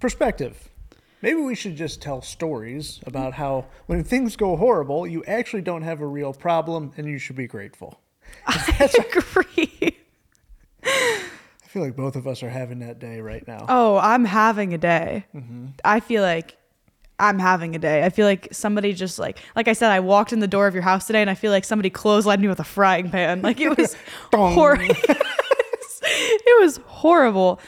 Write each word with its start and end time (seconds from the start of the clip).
perspective. 0.00 0.68
Maybe 1.20 1.40
we 1.40 1.54
should 1.54 1.76
just 1.76 2.00
tell 2.00 2.22
stories 2.22 3.00
about 3.04 3.34
how 3.34 3.66
when 3.86 4.04
things 4.04 4.36
go 4.36 4.56
horrible, 4.56 5.06
you 5.06 5.24
actually 5.24 5.62
don't 5.62 5.82
have 5.82 6.00
a 6.00 6.06
real 6.06 6.32
problem 6.32 6.92
and 6.96 7.08
you 7.08 7.18
should 7.18 7.36
be 7.36 7.48
grateful. 7.48 8.00
I 8.46 8.88
agree. 8.98 9.98
I 10.84 11.66
feel 11.66 11.82
like 11.82 11.96
both 11.96 12.14
of 12.14 12.26
us 12.26 12.42
are 12.42 12.50
having 12.50 12.78
that 12.80 12.98
day 12.98 13.20
right 13.20 13.46
now. 13.46 13.66
Oh, 13.68 13.98
I'm 13.98 14.24
having 14.24 14.74
a 14.74 14.78
day. 14.78 15.26
Mm-hmm. 15.34 15.66
I 15.84 16.00
feel 16.00 16.22
like 16.22 16.56
I'm 17.18 17.38
having 17.40 17.74
a 17.74 17.78
day. 17.78 18.04
I 18.04 18.10
feel 18.10 18.26
like 18.26 18.48
somebody 18.52 18.92
just 18.92 19.18
like 19.18 19.38
like 19.56 19.66
I 19.66 19.72
said, 19.72 19.90
I 19.90 20.00
walked 20.00 20.32
in 20.32 20.38
the 20.38 20.48
door 20.48 20.66
of 20.68 20.74
your 20.74 20.84
house 20.84 21.06
today 21.06 21.20
and 21.20 21.28
I 21.28 21.34
feel 21.34 21.50
like 21.50 21.64
somebody 21.64 21.90
clotheslined 21.90 22.40
me 22.40 22.48
with 22.48 22.60
a 22.60 22.64
frying 22.64 23.10
pan. 23.10 23.42
Like 23.42 23.60
it 23.60 23.76
was 23.76 23.96
horrible. 24.32 24.94
it 26.02 26.62
was 26.62 26.76
horrible. 26.86 27.60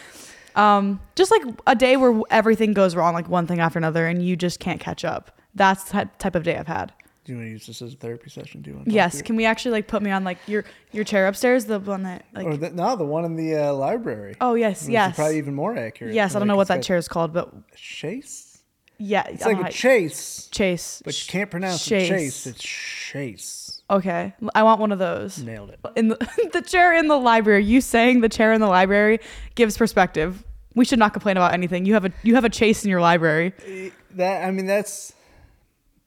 Um, 0.57 1.01
just 1.17 1.31
like 1.31 1.43
a 1.67 1.75
day 1.75 1.97
where 1.97 2.21
everything 2.31 2.73
goes 2.73 2.95
wrong, 2.97 3.15
like 3.15 3.29
one 3.29 3.47
thing 3.47 3.61
after 3.61 3.79
another, 3.79 4.07
and 4.07 4.25
you 4.25 4.37
just 4.37 4.61
can't 4.61 4.81
catch 4.81 5.05
up. 5.05 5.31
That's 5.55 5.85
the 5.85 5.91
type- 5.93 6.19
type 6.19 6.35
of 6.35 6.43
day 6.45 6.57
I've 6.57 6.67
had. 6.67 6.93
Do 7.25 7.33
you 7.33 7.39
want 7.39 7.49
to 7.49 7.51
use 7.53 7.67
this 7.67 7.83
as 7.83 7.93
a 7.93 7.97
therapy 7.97 8.31
session? 8.31 8.63
Do 8.63 8.71
you 8.71 8.77
want 8.77 8.87
to 8.87 8.91
talk 8.91 8.95
Yes. 8.97 9.19
to 9.19 9.23
Can 9.23 9.37
we 9.37 9.45
actually 9.45 9.73
like 9.73 9.87
put 9.89 10.03
me 10.03 10.11
on 10.11 10.25
like 10.25 10.39
your 10.47 10.65
your 10.91 11.05
chair 11.05 11.27
upstairs, 11.29 11.67
the 11.67 11.79
one 11.79 12.03
that 12.05 12.25
like? 12.33 12.47
Or 12.47 12.57
the, 12.57 12.71
no, 12.71 12.97
the 12.97 13.05
one 13.05 13.25
in 13.25 13.37
the 13.37 13.57
uh, 13.57 13.73
library. 13.75 14.37
oh 14.41 14.55
yes, 14.55 14.81
Which 14.83 14.89
is 14.89 14.89
yes, 14.91 15.17
Probably 15.17 15.39
even 15.39 15.55
more 15.55 15.77
accurate. 15.77 16.15
yes. 16.15 16.35
I 16.35 16.39
don't 16.39 16.49
know 16.49 16.57
what 16.57 16.69
that 16.69 16.83
chair 16.83 16.97
is 16.97 17.09
called, 17.09 17.33
but 17.33 17.53
Chase? 17.77 18.63
yeah, 18.99 19.27
It's 19.29 19.45
like 19.45 19.61
a 19.61 19.71
chase, 19.71 20.49
Chase. 20.51 21.03
but 21.05 21.21
you 21.21 21.31
can't 21.31 21.51
pronounce 21.51 21.87
it 21.93 22.09
chase. 22.09 22.47
It's 22.47 22.59
chase. 22.63 23.80
Okay, 23.91 24.33
I 24.55 24.63
want 24.63 24.81
one 24.81 24.93
of 24.93 25.01
those. 25.01 25.43
Nailed 25.43 25.71
it. 25.71 25.81
In 25.97 26.09
the, 26.09 26.51
the 26.53 26.63
chair 26.63 26.95
in 26.95 27.09
the 27.09 27.17
library, 27.17 27.65
you 27.65 27.81
saying 27.81 28.21
the 28.21 28.29
chair 28.29 28.53
in 28.53 28.61
the 28.61 28.69
library 28.69 29.19
gives 29.57 29.77
perspective. 29.77 30.45
We 30.77 30.85
should 30.85 31.01
not 31.01 31.13
complain 31.13 31.37
about 31.37 31.53
anything. 31.53 31.85
You 31.85 31.95
have 31.95 32.05
a 32.05 32.13
you 32.23 32.37
have 32.37 32.45
a 32.45 32.49
chase 32.49 32.85
in 32.85 32.91
your 32.91 33.01
library. 33.01 33.53
Eh, 33.67 33.91
that 34.13 34.47
I 34.47 34.53
mean, 34.53 34.67
that's 34.67 35.13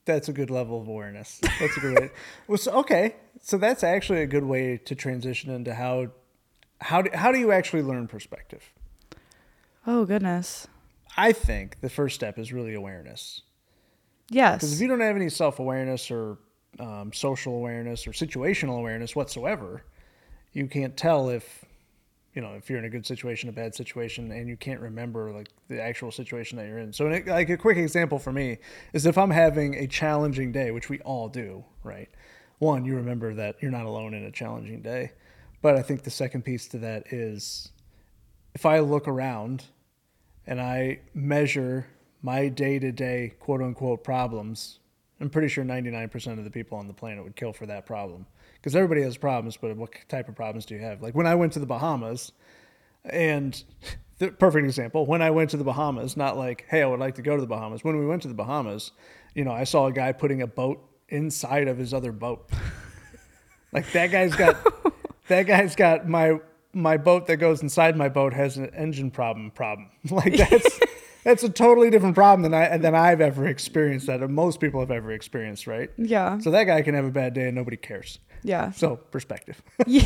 that's 0.06 0.30
a 0.30 0.34
good 0.34 0.50
level 0.50 0.82
of 0.82 0.88
awareness. 0.88 1.42
That's 1.60 1.76
a 1.76 1.80
good 1.82 2.00
way. 2.00 2.12
Well, 2.48 2.58
so, 2.58 2.72
okay, 2.80 3.16
so 3.42 3.58
that's 3.58 3.84
actually 3.84 4.22
a 4.22 4.28
good 4.28 4.46
way 4.46 4.78
to 4.78 4.96
transition 4.96 5.52
into 5.52 5.74
how 5.74 6.08
how 6.80 7.02
do, 7.02 7.10
how 7.14 7.34
do 7.34 7.40
you 7.40 7.52
actually 7.52 7.82
learn 7.82 8.08
perspective? 8.08 8.72
Oh 9.86 10.06
goodness. 10.06 10.68
I 11.18 11.34
think 11.34 11.82
the 11.82 11.90
first 11.90 12.16
step 12.16 12.40
is 12.40 12.54
really 12.54 12.74
awareness. 12.74 13.42
Yes. 14.30 14.56
Because 14.56 14.74
if 14.74 14.82
you 14.82 14.88
don't 14.88 15.02
have 15.02 15.18
any 15.18 15.30
self 15.30 15.60
awareness 15.60 16.10
or 16.10 16.38
um, 16.80 17.12
social 17.14 17.56
awareness 17.56 18.08
or 18.08 18.12
situational 18.12 18.80
awareness 18.80 19.16
whatsoever, 19.16 19.84
you 20.54 20.68
can't 20.68 20.96
tell 20.96 21.30
if 21.30 21.66
you 22.34 22.42
know 22.42 22.54
if 22.54 22.70
you're 22.70 22.80
in 22.80 22.86
a 22.86 22.90
good 22.90 23.06
situation, 23.06 23.50
a 23.50 23.52
bad 23.52 23.76
situation, 23.76 24.32
and 24.32 24.48
you 24.48 24.58
can't 24.58 24.80
remember 24.80 25.32
like 25.32 25.50
the 25.68 25.82
actual 25.82 26.12
situation 26.12 26.58
that 26.58 26.68
you're 26.68 26.80
in. 26.80 26.94
So, 26.94 27.06
like 27.06 27.50
a 27.50 27.58
quick 27.58 27.78
example 27.78 28.20
for 28.20 28.32
me 28.32 28.58
is 28.94 29.06
if 29.06 29.18
I'm 29.18 29.32
having 29.32 29.76
a 29.76 29.88
challenging 29.88 30.52
day, 30.52 30.72
which 30.72 30.90
we 30.90 31.00
all 31.02 31.30
do, 31.30 31.64
right? 31.84 32.10
One, 32.60 32.86
you 32.86 32.96
remember 32.96 33.34
that 33.34 33.58
you're 33.62 33.72
not 33.72 33.86
alone 33.86 34.14
in 34.14 34.24
a 34.24 34.32
challenging 34.32 34.82
day, 34.82 35.12
but 35.62 35.76
I 35.76 35.82
think 35.82 36.04
the 36.04 36.10
second 36.10 36.44
piece 36.44 36.68
to 36.70 36.78
that 36.80 37.12
is 37.12 37.72
if 38.54 38.66
I 38.66 38.80
look 38.80 39.08
around 39.08 39.66
and 40.46 40.62
I 40.62 41.00
measure 41.14 41.88
my 42.22 42.48
day 42.48 42.80
to 42.80 42.92
day 42.92 43.34
quote 43.40 43.62
unquote 43.62 44.04
problems, 44.04 44.80
I'm 45.24 45.30
pretty 45.30 45.48
sure 45.48 45.64
99% 45.64 46.38
of 46.38 46.44
the 46.44 46.50
people 46.50 46.78
on 46.78 46.88
the 46.88 46.94
planet 46.94 47.24
would 47.24 47.38
kill 47.38 47.54
for 47.54 47.66
that 47.68 47.86
problem. 47.86 48.26
Because 48.56 48.76
everybody 48.76 49.04
has 49.04 49.16
problems, 49.16 49.56
but 49.56 49.74
what 49.78 49.92
type 50.10 50.28
of 50.28 50.36
problems 50.36 50.66
do 50.66 50.76
you 50.76 50.82
have? 50.82 51.02
Like 51.02 51.16
when 51.16 51.26
I 51.26 51.34
went 51.36 51.54
to 51.54 51.60
the 51.60 51.66
Bahamas, 51.66 52.34
and 53.06 53.64
the 54.18 54.32
perfect 54.32 54.66
example, 54.66 55.06
when 55.06 55.22
I 55.22 55.32
went 55.32 55.52
to 55.52 55.58
the 55.58 55.64
Bahamas, 55.64 56.18
not 56.18 56.36
like, 56.36 56.66
hey, 56.68 56.82
I 56.82 56.88
would 56.88 57.00
like 57.00 57.16
to 57.16 57.22
go 57.22 57.36
to 57.38 57.42
the 57.42 57.48
Bahamas. 57.48 57.86
When 57.86 57.98
we 57.98 58.06
went 58.06 58.22
to 58.24 58.28
the 58.28 58.34
Bahamas, 58.34 58.92
you 59.34 59.46
know, 59.46 59.54
I 59.54 59.64
saw 59.64 59.86
a 59.86 59.94
guy 59.94 60.12
putting 60.12 60.42
a 60.42 60.48
boat 60.48 60.84
inside 61.08 61.70
of 61.70 61.78
his 61.78 61.94
other 61.94 62.12
boat. 62.12 62.50
like 63.72 63.90
that 63.94 64.12
guy's 64.12 64.36
got 64.36 64.58
that 65.30 65.44
guy's 65.44 65.74
got 65.78 66.06
my 66.06 66.42
my 66.74 66.98
boat 66.98 67.28
that 67.28 67.38
goes 67.38 67.62
inside 67.62 67.96
my 67.96 68.10
boat 68.10 68.34
has 68.34 68.58
an 68.58 68.70
engine 68.76 69.10
problem 69.10 69.52
problem. 69.52 69.90
Like 70.12 70.36
that's 70.36 70.82
that's 71.24 71.44
a 71.44 71.50
totally 71.50 71.90
different 71.90 72.16
problem 72.16 72.42
than 72.44 72.54
I 72.54 72.78
than 72.78 72.96
I've 72.96 73.22
ever 73.22 73.48
experienced 73.48 74.08
that 74.08 74.28
most 74.30 74.60
people 74.60 74.80
have 74.80 74.92
ever 74.92 75.12
experienced, 75.12 75.68
right? 75.68 75.90
Yeah. 75.98 76.40
So 76.40 76.52
that 76.52 76.66
guy 76.66 76.82
can 76.82 76.96
have 76.96 77.06
a 77.06 77.12
bad 77.12 77.34
day 77.34 77.48
and 77.48 77.56
nobody 77.56 77.78
cares. 77.78 78.20
Yeah. 78.44 78.72
So 78.72 78.98
perspective. 78.98 79.62
Yeah. 79.88 80.04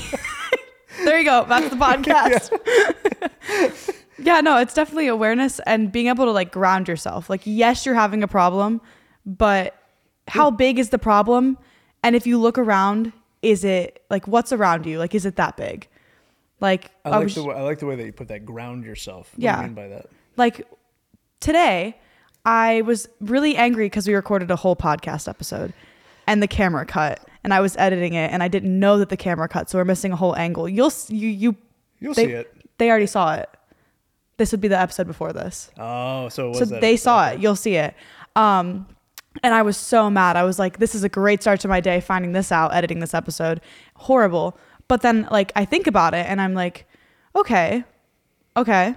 there 1.03 1.17
you 1.19 1.25
go. 1.25 1.45
That's 1.47 1.69
the 1.69 1.75
podcast. 1.75 2.51
yeah, 4.19 4.41
no, 4.41 4.57
it's 4.57 4.73
definitely 4.73 5.07
awareness 5.07 5.59
and 5.65 5.91
being 5.91 6.07
able 6.07 6.25
to 6.25 6.31
like 6.31 6.51
ground 6.51 6.87
yourself. 6.87 7.29
Like, 7.29 7.41
yes, 7.45 7.85
you're 7.85 7.95
having 7.95 8.23
a 8.23 8.27
problem, 8.27 8.81
but 9.25 9.75
how 10.27 10.51
big 10.51 10.79
is 10.79 10.89
the 10.89 10.99
problem? 10.99 11.57
And 12.03 12.15
if 12.15 12.27
you 12.27 12.37
look 12.37 12.57
around, 12.57 13.11
is 13.41 13.63
it 13.63 14.03
like 14.09 14.27
what's 14.27 14.51
around 14.53 14.85
you? 14.85 14.99
Like, 14.99 15.15
is 15.15 15.25
it 15.25 15.35
that 15.37 15.57
big? 15.57 15.87
Like, 16.59 16.91
I 17.05 17.09
like 17.09 17.23
was- 17.25 17.35
the 17.35 17.43
way, 17.43 17.55
I 17.55 17.61
like 17.61 17.79
the 17.79 17.85
way 17.85 17.95
that 17.95 18.05
you 18.05 18.13
put 18.13 18.27
that 18.29 18.45
ground 18.45 18.83
yourself. 18.85 19.31
What 19.33 19.39
do 19.39 19.43
Yeah. 19.45 19.57
you 19.61 19.63
mean 19.67 19.73
by 19.73 19.87
that? 19.89 20.07
like 20.35 20.67
today 21.39 21.95
i 22.45 22.81
was 22.81 23.07
really 23.19 23.55
angry 23.55 23.85
because 23.85 24.07
we 24.07 24.13
recorded 24.13 24.49
a 24.51 24.55
whole 24.55 24.75
podcast 24.75 25.27
episode 25.27 25.73
and 26.25 26.41
the 26.41 26.47
camera 26.47 26.85
cut 26.85 27.19
and 27.43 27.53
i 27.53 27.59
was 27.59 27.75
editing 27.77 28.13
it 28.13 28.31
and 28.31 28.43
i 28.43 28.47
didn't 28.47 28.77
know 28.79 28.97
that 28.97 29.09
the 29.09 29.17
camera 29.17 29.47
cut 29.47 29.69
so 29.69 29.77
we're 29.77 29.85
missing 29.85 30.11
a 30.11 30.15
whole 30.15 30.35
angle. 30.35 30.67
You'll 30.67 30.91
you 31.09 31.29
you 31.29 31.55
You'll 31.99 32.13
they, 32.13 32.25
see 32.25 32.31
it. 32.31 32.53
they 32.77 32.89
already 32.89 33.07
saw 33.07 33.35
it. 33.35 33.49
This 34.37 34.51
would 34.51 34.61
be 34.61 34.67
the 34.67 34.79
episode 34.79 35.07
before 35.07 35.33
this. 35.33 35.71
Oh, 35.79 36.29
so 36.29 36.47
it 36.47 36.59
was 36.59 36.69
so 36.69 36.79
they 36.79 36.95
saw 36.95 37.29
it. 37.29 37.39
you'll 37.39 37.55
see 37.55 37.75
it. 37.75 37.95
Um 38.35 38.87
and 39.43 39.53
i 39.53 39.61
was 39.61 39.77
so 39.77 40.09
mad. 40.09 40.35
I 40.35 40.43
was 40.43 40.59
like 40.59 40.79
this 40.79 40.93
is 40.95 41.03
a 41.03 41.09
great 41.09 41.41
start 41.41 41.59
to 41.61 41.67
my 41.67 41.79
day 41.79 42.01
finding 42.01 42.33
this 42.33 42.51
out 42.51 42.73
editing 42.73 42.99
this 42.99 43.13
episode. 43.13 43.61
Horrible. 43.95 44.57
But 44.87 45.01
then 45.01 45.27
like 45.31 45.51
i 45.55 45.65
think 45.65 45.87
about 45.87 46.13
it 46.13 46.25
and 46.27 46.39
i'm 46.41 46.53
like 46.53 46.87
okay 47.35 47.83
okay. 48.55 48.95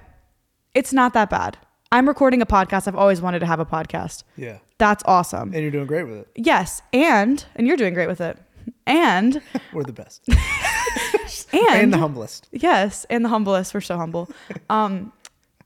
It's 0.75 0.93
not 0.93 1.15
that 1.15 1.31
bad 1.31 1.59
i'm 1.93 2.07
recording 2.09 2.41
a 2.43 2.47
podcast 2.47 2.87
i've 2.89 2.95
always 2.97 3.21
wanted 3.21 3.39
to 3.41 3.47
have 3.47 3.61
a 3.61 3.67
podcast 3.67 4.25
Yeah. 4.37 4.59
that's 4.79 5.03
awesome 5.07 5.53
And 5.53 5.63
you're 5.63 5.71
doing 5.71 5.87
great 5.87 6.05
with 6.05 6.19
it. 6.19 6.29
yes 6.37 6.83
and 6.93 7.45
and 7.57 7.67
you're 7.67 7.77
doing 7.77 7.95
great 7.95 8.09
with 8.09 8.21
it 8.21 8.39
and 8.87 9.41
We're 9.73 9.85
the 9.85 9.93
best. 9.93 10.29
and, 11.53 11.63
and 11.69 11.93
the 11.93 11.99
humblest. 11.99 12.49
Yes, 12.53 13.07
and 13.09 13.25
the 13.25 13.29
humblest. 13.29 13.73
We're 13.73 13.81
so 13.81 13.97
humble. 13.97 14.29
Um, 14.69 15.13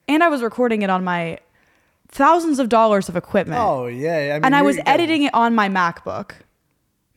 and 0.08 0.22
I 0.22 0.28
was 0.28 0.42
recording 0.42 0.82
it 0.82 0.90
on 0.90 1.04
my 1.04 1.38
thousands 2.08 2.58
of 2.58 2.68
dollars 2.68 3.08
of 3.08 3.16
equipment. 3.16 3.60
Oh 3.60 3.86
yeah. 3.86 4.16
I 4.16 4.34
mean, 4.34 4.44
and 4.44 4.54
I 4.56 4.62
was 4.62 4.78
editing 4.86 5.22
it 5.24 5.34
on 5.34 5.54
my 5.54 5.68
MacBook, 5.68 6.32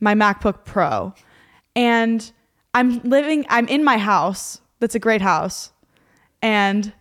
my 0.00 0.14
MacBook 0.14 0.64
Pro. 0.64 1.14
And 1.76 2.30
I'm 2.74 3.00
living, 3.02 3.44
I'm 3.48 3.68
in 3.68 3.84
my 3.84 3.98
house. 3.98 4.60
That's 4.80 4.94
a 4.94 4.98
great 5.00 5.20
house. 5.20 5.72
And 6.42 6.92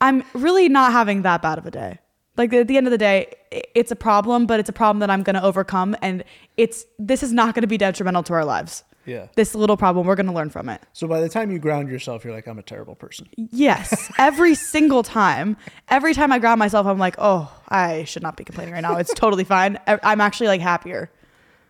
I'm 0.00 0.24
really 0.34 0.68
not 0.68 0.92
having 0.92 1.22
that 1.22 1.42
bad 1.42 1.58
of 1.58 1.66
a 1.66 1.70
day. 1.70 1.98
Like 2.36 2.52
at 2.52 2.68
the 2.68 2.76
end 2.76 2.86
of 2.86 2.90
the 2.90 2.98
day, 2.98 3.34
it's 3.50 3.90
a 3.90 3.96
problem, 3.96 4.46
but 4.46 4.60
it's 4.60 4.68
a 4.68 4.72
problem 4.72 5.00
that 5.00 5.10
I'm 5.10 5.22
going 5.22 5.34
to 5.34 5.42
overcome. 5.42 5.96
And 6.02 6.22
it's, 6.56 6.84
this 6.98 7.22
is 7.22 7.32
not 7.32 7.54
going 7.54 7.62
to 7.62 7.68
be 7.68 7.78
detrimental 7.78 8.22
to 8.24 8.34
our 8.34 8.44
lives. 8.44 8.84
Yeah. 9.06 9.28
This 9.36 9.54
little 9.54 9.76
problem, 9.76 10.06
we're 10.06 10.16
going 10.16 10.26
to 10.26 10.32
learn 10.32 10.50
from 10.50 10.68
it. 10.68 10.82
So 10.92 11.06
by 11.06 11.20
the 11.20 11.28
time 11.28 11.50
you 11.50 11.58
ground 11.58 11.88
yourself, 11.88 12.24
you're 12.24 12.34
like, 12.34 12.46
I'm 12.46 12.58
a 12.58 12.62
terrible 12.62 12.96
person. 12.96 13.28
Yes, 13.36 14.10
every 14.18 14.54
single 14.72 15.02
time. 15.02 15.56
Every 15.88 16.12
time 16.12 16.32
I 16.32 16.40
ground 16.40 16.58
myself, 16.58 16.86
I'm 16.86 16.98
like, 16.98 17.14
oh, 17.18 17.50
I 17.68 18.04
should 18.04 18.22
not 18.22 18.36
be 18.36 18.44
complaining 18.44 18.74
right 18.74 18.80
now. 18.80 18.96
It's 18.96 19.14
totally 19.14 19.44
fine. 19.44 19.78
I'm 19.86 20.20
actually 20.20 20.48
like 20.48 20.60
happier. 20.60 21.10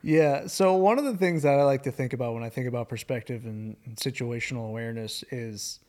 Yeah. 0.02 0.46
So 0.46 0.74
one 0.74 0.98
of 0.98 1.04
the 1.04 1.16
things 1.16 1.42
that 1.42 1.58
I 1.58 1.64
like 1.64 1.82
to 1.82 1.92
think 1.92 2.12
about 2.12 2.32
when 2.34 2.42
I 2.42 2.48
think 2.48 2.68
about 2.68 2.88
perspective 2.88 3.44
and, 3.44 3.76
and 3.84 3.96
situational 3.96 4.68
awareness 4.68 5.22
is 5.30 5.80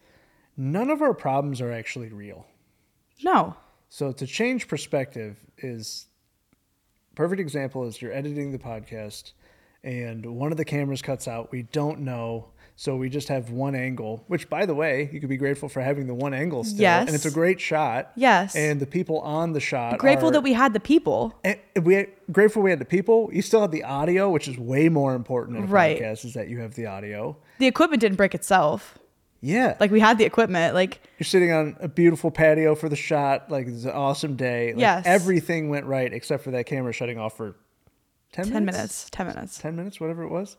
none 0.57 0.89
of 0.89 1.01
our 1.01 1.13
problems 1.13 1.61
are 1.61 1.71
actually 1.71 2.09
real. 2.09 2.45
No. 3.23 3.55
So 3.89 4.11
to 4.11 4.25
change 4.27 4.67
perspective 4.67 5.37
is 5.57 6.07
perfect 7.15 7.39
example 7.39 7.85
is 7.85 8.01
you're 8.01 8.11
editing 8.13 8.51
the 8.51 8.57
podcast 8.59 9.31
and 9.83 10.25
one 10.25 10.51
of 10.51 10.57
the 10.57 10.65
cameras 10.65 11.01
cuts 11.01 11.27
out. 11.27 11.51
We 11.51 11.63
don't 11.63 11.99
know. 12.01 12.49
So 12.79 12.95
we 12.95 13.09
just 13.09 13.27
have 13.29 13.49
one 13.49 13.73
angle, 13.73 14.23
which 14.27 14.49
by 14.51 14.67
the 14.67 14.75
way, 14.75 15.09
you 15.11 15.19
could 15.19 15.29
be 15.29 15.37
grateful 15.37 15.67
for 15.67 15.81
having 15.81 16.05
the 16.05 16.13
one 16.13 16.33
angle 16.35 16.63
still. 16.63 16.81
Yes. 16.81 17.07
And 17.07 17.15
it's 17.15 17.25
a 17.25 17.31
great 17.31 17.59
shot. 17.59 18.11
Yes. 18.15 18.55
And 18.55 18.79
the 18.79 18.85
people 18.85 19.19
on 19.21 19.53
the 19.53 19.59
shot 19.59 19.97
Grateful 19.97 20.29
are- 20.29 20.33
that 20.33 20.41
we 20.41 20.53
had 20.53 20.73
the 20.73 20.79
people. 20.79 21.33
and 21.43 21.57
we 21.81 22.05
grateful 22.31 22.61
we 22.61 22.69
had 22.69 22.77
the 22.79 22.85
people. 22.85 23.29
You 23.33 23.41
still 23.41 23.61
have 23.61 23.71
the 23.71 23.83
audio, 23.83 24.29
which 24.29 24.47
is 24.47 24.59
way 24.59 24.89
more 24.89 25.15
important 25.15 25.57
in 25.57 25.63
a 25.63 25.67
Right. 25.67 25.99
podcast. 25.99 26.23
Is 26.25 26.33
that 26.35 26.49
you 26.49 26.59
have 26.59 26.75
the 26.75 26.85
audio? 26.85 27.35
The 27.57 27.65
equipment 27.67 27.99
didn't 28.01 28.17
break 28.17 28.35
itself. 28.35 28.99
Yeah, 29.41 29.77
Like 29.79 29.91
we 29.91 29.99
had 29.99 30.17
the 30.17 30.25
equipment. 30.25 30.73
Like 30.73 30.99
you're 31.19 31.25
sitting 31.25 31.51
on 31.51 31.77
a 31.79 31.87
beautiful 31.87 32.31
patio 32.31 32.73
for 32.75 32.89
the 32.89 32.95
shot. 32.95 33.51
Like 33.51 33.67
it's 33.67 33.83
an 33.85 33.91
awesome 33.91 34.35
day. 34.35 34.73
Like, 34.73 34.81
Yes. 34.81 35.03
everything 35.05 35.69
went 35.69 35.85
right 35.85 36.11
except 36.11 36.43
for 36.43 36.51
that 36.51 36.65
camera 36.65 36.91
shutting 36.91 37.17
off 37.19 37.37
for 37.37 37.55
ten, 38.31 38.49
10 38.49 38.65
minutes. 38.65 39.09
10 39.11 39.27
minutes. 39.27 39.57
ten 39.59 39.75
minutes, 39.75 39.99
whatever 39.99 40.23
it 40.23 40.29
was. 40.29 40.57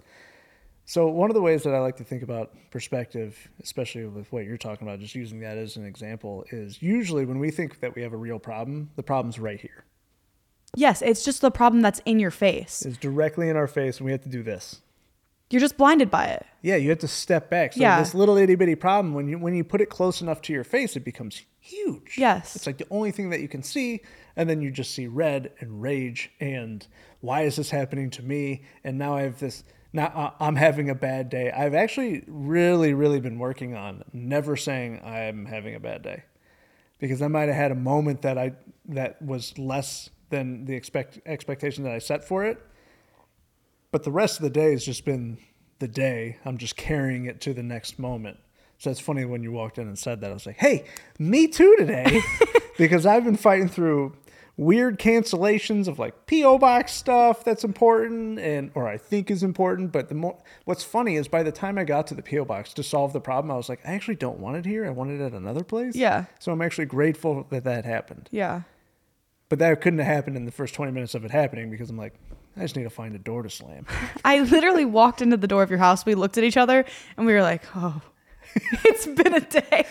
So 0.85 1.09
one 1.09 1.29
of 1.29 1.35
the 1.35 1.43
ways 1.43 1.65
that 1.65 1.75
I 1.75 1.81
like 1.81 1.97
to 1.97 2.05
think 2.05 2.23
about 2.23 2.53
perspective, 2.71 3.37
especially 3.63 4.07
with 4.07 4.33
what 4.33 4.45
you're 4.47 4.57
talking 4.57 4.87
about, 4.89 5.01
just 5.01 5.15
using 5.15 5.41
that 5.41 5.59
as 5.59 5.77
an 5.77 5.85
example, 5.85 6.45
is 6.51 6.81
usually 6.81 7.27
when 7.27 7.39
we 7.39 7.51
think 7.51 7.81
that 7.81 7.95
we 7.95 8.01
have 8.03 8.15
a 8.15 8.17
real 8.17 8.39
problem, 8.39 8.89
the 8.97 9.03
problem's 9.03 9.39
right 9.39 9.61
here. 9.61 9.85
Yes, 10.77 11.03
it's 11.03 11.25
just 11.25 11.41
the 11.43 11.51
problem 11.51 11.83
that's 11.83 12.01
in 12.07 12.19
your 12.19 12.31
face. 12.31 12.87
It's 12.87 12.97
directly 12.97 13.51
in 13.51 13.57
our 13.57 13.67
face, 13.67 13.99
and 13.99 14.07
we 14.07 14.13
have 14.13 14.23
to 14.23 14.29
do 14.31 14.43
this. 14.43 14.81
You're 15.51 15.61
just 15.61 15.77
blinded 15.79 16.11
by 16.11 16.27
it. 16.27 16.45
Yeah, 16.61 16.77
you 16.77 16.91
have 16.91 16.99
to 16.99 17.09
step 17.09 17.49
back. 17.49 17.73
So 17.73 17.81
Yeah. 17.81 17.99
this 18.01 18.15
little 18.15 18.37
itty 18.37 18.55
bitty 18.55 18.75
problem, 18.75 19.15
when 19.15 19.29
you 19.29 19.39
when 19.39 19.55
you 19.55 19.65
put 19.65 19.81
it 19.81 19.89
close 19.89 20.21
enough 20.21 20.43
to 20.43 20.53
your 20.53 20.65
face, 20.65 20.95
it 20.97 21.05
becomes 21.05 21.43
huge. 21.61 22.17
Yes. 22.19 22.55
It's 22.57 22.67
like 22.67 22.79
the 22.79 22.87
only 22.91 23.11
thing 23.13 23.31
that 23.31 23.41
you 23.41 23.49
can 23.49 23.63
see, 23.63 24.01
and 24.37 24.49
then 24.49 24.61
you 24.61 24.71
just 24.71 24.95
see 24.95 25.07
red 25.07 25.53
and 25.61 25.81
rage 25.83 26.31
and 26.41 26.87
why 27.21 27.43
is 27.43 27.57
this 27.57 27.71
happening 27.71 28.11
to 28.11 28.23
me? 28.23 28.63
And 28.85 28.99
now 28.99 29.17
I 29.17 29.23
have 29.23 29.39
this. 29.39 29.65
Now 29.93 30.07
uh, 30.09 30.31
I'm 30.39 30.57
having 30.57 30.91
a 30.91 30.95
bad 30.95 31.31
day. 31.31 31.51
I've 31.51 31.75
actually 31.75 32.25
really, 32.27 32.93
really 32.93 33.21
been 33.21 33.39
working 33.39 33.75
on 33.75 34.05
never 34.13 34.55
saying 34.57 35.01
I'm 35.03 35.47
having 35.47 35.75
a 35.75 35.81
bad 35.81 36.03
day, 36.03 36.25
because 36.99 37.23
I 37.23 37.29
might 37.29 37.49
have 37.49 37.57
had 37.57 37.71
a 37.73 37.75
moment 37.77 38.21
that 38.23 38.37
I 38.37 38.53
that 38.87 39.21
was 39.23 39.57
less 39.59 40.11
than 40.31 40.67
the 40.67 40.75
expect 40.75 41.21
expectation 41.25 41.85
that 41.85 41.93
I 41.93 41.99
set 42.01 42.23
for 42.23 42.45
it, 42.45 42.59
but 43.91 44.05
the 44.05 44.11
rest 44.11 44.39
of 44.39 44.43
the 44.43 44.51
day 44.51 44.73
has 44.73 44.85
just 44.85 45.05
been 45.05 45.39
the 45.79 45.89
day. 45.89 46.39
I'm 46.45 46.59
just 46.59 46.77
carrying 46.77 47.27
it 47.27 47.41
to 47.43 47.55
the 47.55 47.63
next 47.63 47.99
moment. 47.99 48.39
So 48.79 48.91
it's 48.91 49.01
funny 49.01 49.25
when 49.25 49.43
you 49.43 49.53
walked 49.53 49.79
in 49.79 49.89
and 49.89 49.99
said 49.99 50.21
that. 50.21 50.31
I 50.31 50.35
was 50.35 50.47
like, 50.47 50.59
hey, 50.59 50.85
me 51.19 51.49
too 51.49 51.75
today. 51.79 52.21
because 52.79 53.07
I've 53.07 53.25
been 53.25 53.37
fighting 53.37 53.69
through 53.69 54.17
weird 54.57 54.99
cancellations 54.99 55.87
of 55.87 55.99
like 55.99 56.27
PO 56.27 56.59
box 56.59 56.93
stuff 56.93 57.45
that's 57.45 57.63
important 57.63 58.41
and 58.41 58.71
or 58.75 58.89
I 58.89 58.99
think 58.99 59.31
is 59.31 59.43
important. 59.43 59.91
But 59.93 60.09
the 60.09 60.15
more 60.15 60.37
what's 60.65 60.85
funny 60.85 61.17
is 61.17 61.27
by 61.27 61.43
the 61.43 61.53
time 61.53 61.77
I 61.77 61.85
got 61.85 62.07
to 62.09 62.15
the 62.15 62.23
PO 62.23 62.45
box 62.45 62.73
to 62.75 62.83
solve 62.83 63.13
the 63.13 63.21
problem, 63.21 63.51
I 63.51 63.57
was 63.57 63.69
like, 63.69 63.81
I 63.85 63.95
actually 63.95 64.17
don't 64.17 64.39
want 64.39 64.57
it 64.57 64.65
here. 64.65 64.87
I 64.87 64.91
want 64.91 65.11
it 65.11 65.21
at 65.21 65.33
another 65.33 65.65
place. 65.65 65.97
Yeah. 65.97 66.27
So 66.39 66.53
I'm 66.53 66.63
actually 66.63 66.87
grateful 66.87 67.47
that 67.51 67.65
that 67.65 67.85
happened. 67.85 68.29
Yeah. 68.31 68.63
But 69.49 69.59
that 69.61 69.81
couldn't 69.81 70.01
have 70.01 70.09
happened 70.09 70.37
in 70.37 70.45
the 70.45 70.53
first 70.53 70.75
20 70.75 70.93
minutes 70.93 71.15
of 71.15 71.25
it 71.25 71.31
happening 71.31 71.71
because 71.71 71.89
I'm 71.89 71.97
like, 71.97 72.15
I 72.59 72.63
just 72.63 72.77
need 72.77 72.83
to 72.85 72.91
find 72.91 73.15
a 73.15 73.19
door 73.19 73.43
to 73.43 73.51
slam. 73.51 73.87
I 74.25 74.41
literally 74.41 74.85
walked 74.85 75.23
into 75.23 75.37
the 75.37 75.47
door 75.47 75.63
of 75.63 75.71
your 75.71 75.79
house. 75.79 76.05
We 76.05 76.15
looked 76.15 76.39
at 76.39 76.45
each 76.45 76.57
other 76.57 76.85
and 77.17 77.27
we 77.27 77.33
were 77.33 77.43
like, 77.43 77.63
oh, 77.77 78.01
it's 78.85 79.07
been 79.07 79.35
a 79.35 79.41
day. 79.41 79.87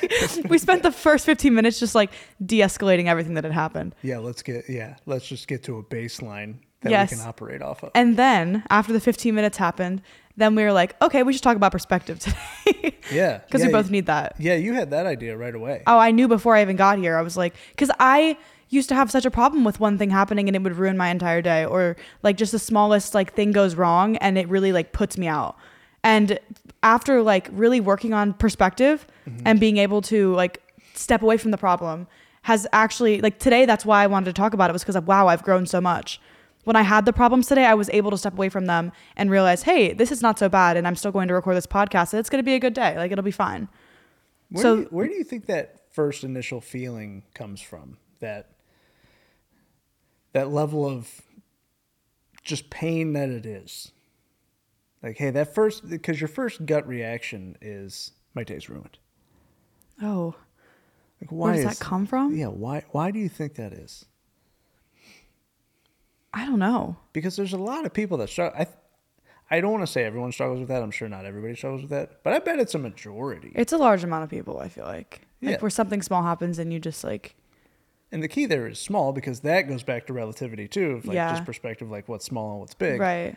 we 0.49 0.57
spent 0.57 0.83
the 0.83 0.91
first 0.91 1.25
15 1.25 1.53
minutes 1.53 1.79
just 1.79 1.95
like 1.95 2.11
de 2.45 2.59
escalating 2.59 3.05
everything 3.07 3.35
that 3.35 3.43
had 3.43 3.53
happened. 3.53 3.95
Yeah, 4.01 4.17
let's 4.17 4.41
get 4.41 4.69
yeah, 4.69 4.95
let's 5.05 5.27
just 5.27 5.47
get 5.47 5.63
to 5.63 5.77
a 5.77 5.83
baseline 5.83 6.55
that 6.81 6.91
Yes. 6.91 7.11
we 7.11 7.17
can 7.17 7.27
operate 7.27 7.61
off 7.61 7.83
of. 7.83 7.91
And 7.95 8.17
then 8.17 8.63
after 8.69 8.93
the 8.93 8.99
15 8.99 9.33
minutes 9.33 9.57
happened, 9.57 10.01
then 10.35 10.53
we 10.55 10.63
were 10.63 10.73
like, 10.73 10.99
okay, 11.01 11.23
we 11.23 11.33
should 11.33 11.41
talk 11.43 11.55
about 11.55 11.71
perspective 11.71 12.19
today. 12.65 12.97
Yeah, 13.11 13.37
Because 13.39 13.61
yeah, 13.61 13.67
we 13.67 13.73
both 13.73 13.85
you- 13.87 13.91
need 13.93 14.05
that. 14.07 14.35
Yeah, 14.37 14.55
you 14.55 14.73
had 14.73 14.91
that 14.91 15.05
idea 15.05 15.35
right 15.37 15.55
away. 15.55 15.83
Oh, 15.87 15.97
I 15.97 16.11
knew 16.11 16.27
before 16.27 16.55
I 16.55 16.61
even 16.61 16.75
got 16.75 16.99
here. 16.99 17.17
I 17.17 17.21
was 17.21 17.37
like, 17.37 17.55
because 17.71 17.89
I 17.99 18.37
used 18.69 18.89
to 18.89 18.95
have 18.95 19.09
such 19.09 19.25
a 19.25 19.31
problem 19.31 19.63
with 19.63 19.79
one 19.79 19.97
thing 19.97 20.09
happening 20.09 20.47
and 20.47 20.55
it 20.55 20.63
would 20.63 20.75
ruin 20.75 20.97
my 20.97 21.09
entire 21.09 21.41
day, 21.41 21.65
or 21.65 21.95
like 22.23 22.37
just 22.37 22.51
the 22.51 22.59
smallest 22.59 23.13
like 23.13 23.33
thing 23.33 23.51
goes 23.51 23.75
wrong 23.75 24.17
and 24.17 24.37
it 24.37 24.47
really 24.49 24.71
like 24.71 24.91
puts 24.91 25.17
me 25.17 25.27
out. 25.27 25.55
And 26.03 26.39
after 26.83 27.21
like 27.21 27.49
really 27.51 27.79
working 27.79 28.13
on 28.13 28.33
perspective 28.33 29.07
mm-hmm. 29.27 29.41
and 29.45 29.59
being 29.59 29.77
able 29.77 30.01
to 30.03 30.33
like 30.35 30.61
step 30.93 31.21
away 31.21 31.37
from 31.37 31.51
the 31.51 31.57
problem 31.57 32.07
has 32.43 32.65
actually 32.71 33.19
like 33.21 33.39
today 33.39 33.65
that's 33.65 33.85
why 33.85 34.03
I 34.03 34.07
wanted 34.07 34.25
to 34.25 34.33
talk 34.33 34.53
about 34.53 34.69
it 34.69 34.73
was 34.73 34.83
because 34.83 34.95
of 34.95 35.07
wow, 35.07 35.27
I've 35.27 35.43
grown 35.43 35.65
so 35.65 35.81
much. 35.81 36.21
When 36.63 36.75
I 36.75 36.81
had 36.81 37.05
the 37.05 37.13
problems 37.13 37.47
today, 37.47 37.65
I 37.65 37.75
was 37.75 37.89
able 37.91 38.11
to 38.11 38.17
step 38.17 38.33
away 38.33 38.49
from 38.49 38.65
them 38.65 38.91
and 39.15 39.31
realize, 39.31 39.63
hey, 39.63 39.93
this 39.93 40.11
is 40.11 40.21
not 40.21 40.37
so 40.37 40.49
bad, 40.49 40.75
and 40.75 40.85
I'm 40.85 40.97
still 40.97 41.13
going 41.13 41.29
to 41.29 41.33
record 41.33 41.55
this 41.55 41.65
podcast. 41.65 42.11
And 42.11 42.19
it's 42.19 42.29
going 42.29 42.39
to 42.39 42.45
be 42.45 42.55
a 42.55 42.59
good 42.59 42.73
day. 42.73 42.97
Like 42.97 43.09
it'll 43.09 43.23
be 43.23 43.31
fine. 43.31 43.69
Where, 44.49 44.61
so- 44.61 44.75
do 44.75 44.81
you, 44.81 44.87
where 44.89 45.07
do 45.07 45.13
you 45.13 45.23
think 45.23 45.45
that 45.45 45.93
first 45.93 46.25
initial 46.25 46.59
feeling 46.59 47.23
comes 47.33 47.61
from? 47.61 47.97
That 48.19 48.49
that 50.37 50.51
level 50.51 50.85
of 50.85 51.21
just 52.43 52.69
pain 52.69 53.13
that 53.13 53.29
it 53.29 53.45
is. 53.45 53.91
Like, 55.01 55.17
hey, 55.17 55.31
that 55.31 55.55
first 55.55 55.89
because 55.89 56.21
your 56.21 56.27
first 56.27 56.65
gut 56.65 56.87
reaction 56.87 57.57
is 57.59 58.11
my 58.35 58.43
day's 58.43 58.69
ruined. 58.69 58.99
Oh, 60.01 60.35
Like, 61.19 61.31
why 61.31 61.45
where 61.45 61.53
does 61.63 61.71
is, 61.71 61.79
that 61.79 61.83
come 61.83 62.05
from? 62.05 62.35
Yeah, 62.35 62.47
why 62.47 62.83
why 62.91 63.09
do 63.11 63.17
you 63.19 63.29
think 63.29 63.55
that 63.55 63.73
is? 63.73 64.05
I 66.33 66.45
don't 66.45 66.59
know. 66.59 66.97
because 67.13 67.35
there's 67.35 67.53
a 67.53 67.57
lot 67.57 67.85
of 67.85 67.93
people 67.93 68.17
that 68.19 68.29
struggle. 68.29 68.59
I, 68.59 68.67
I 69.49 69.59
don't 69.61 69.71
want 69.71 69.83
to 69.85 69.91
say 69.91 70.03
everyone 70.03 70.31
struggles 70.31 70.59
with 70.59 70.67
that. 70.67 70.83
I'm 70.83 70.91
sure 70.91 71.09
not 71.09 71.25
everybody 71.25 71.55
struggles 71.55 71.81
with 71.81 71.89
that, 71.91 72.21
but 72.23 72.33
I 72.33 72.39
bet 72.39 72.59
it's 72.59 72.75
a 72.75 72.79
majority. 72.79 73.51
It's 73.55 73.73
a 73.73 73.77
large 73.77 74.03
amount 74.03 74.23
of 74.25 74.29
people, 74.29 74.59
I 74.59 74.67
feel 74.69 74.83
like. 74.83 75.21
Like 75.41 75.51
Yeah. 75.53 75.59
where 75.59 75.71
something 75.71 76.01
small 76.03 76.21
happens 76.23 76.59
and 76.59 76.71
you 76.71 76.79
just 76.79 77.03
like 77.03 77.35
And 78.11 78.23
the 78.23 78.27
key 78.27 78.45
there 78.45 78.67
is 78.67 78.79
small 78.79 79.11
because 79.11 79.41
that 79.41 79.63
goes 79.63 79.83
back 79.83 80.07
to 80.07 80.13
relativity 80.13 80.67
too, 80.67 80.91
of 80.91 81.05
like 81.05 81.15
Yeah. 81.15 81.31
just 81.31 81.45
perspective, 81.45 81.89
like 81.91 82.07
what's 82.07 82.25
small 82.25 82.51
and 82.51 82.59
what's 82.61 82.73
big. 82.73 82.99
right. 83.01 83.35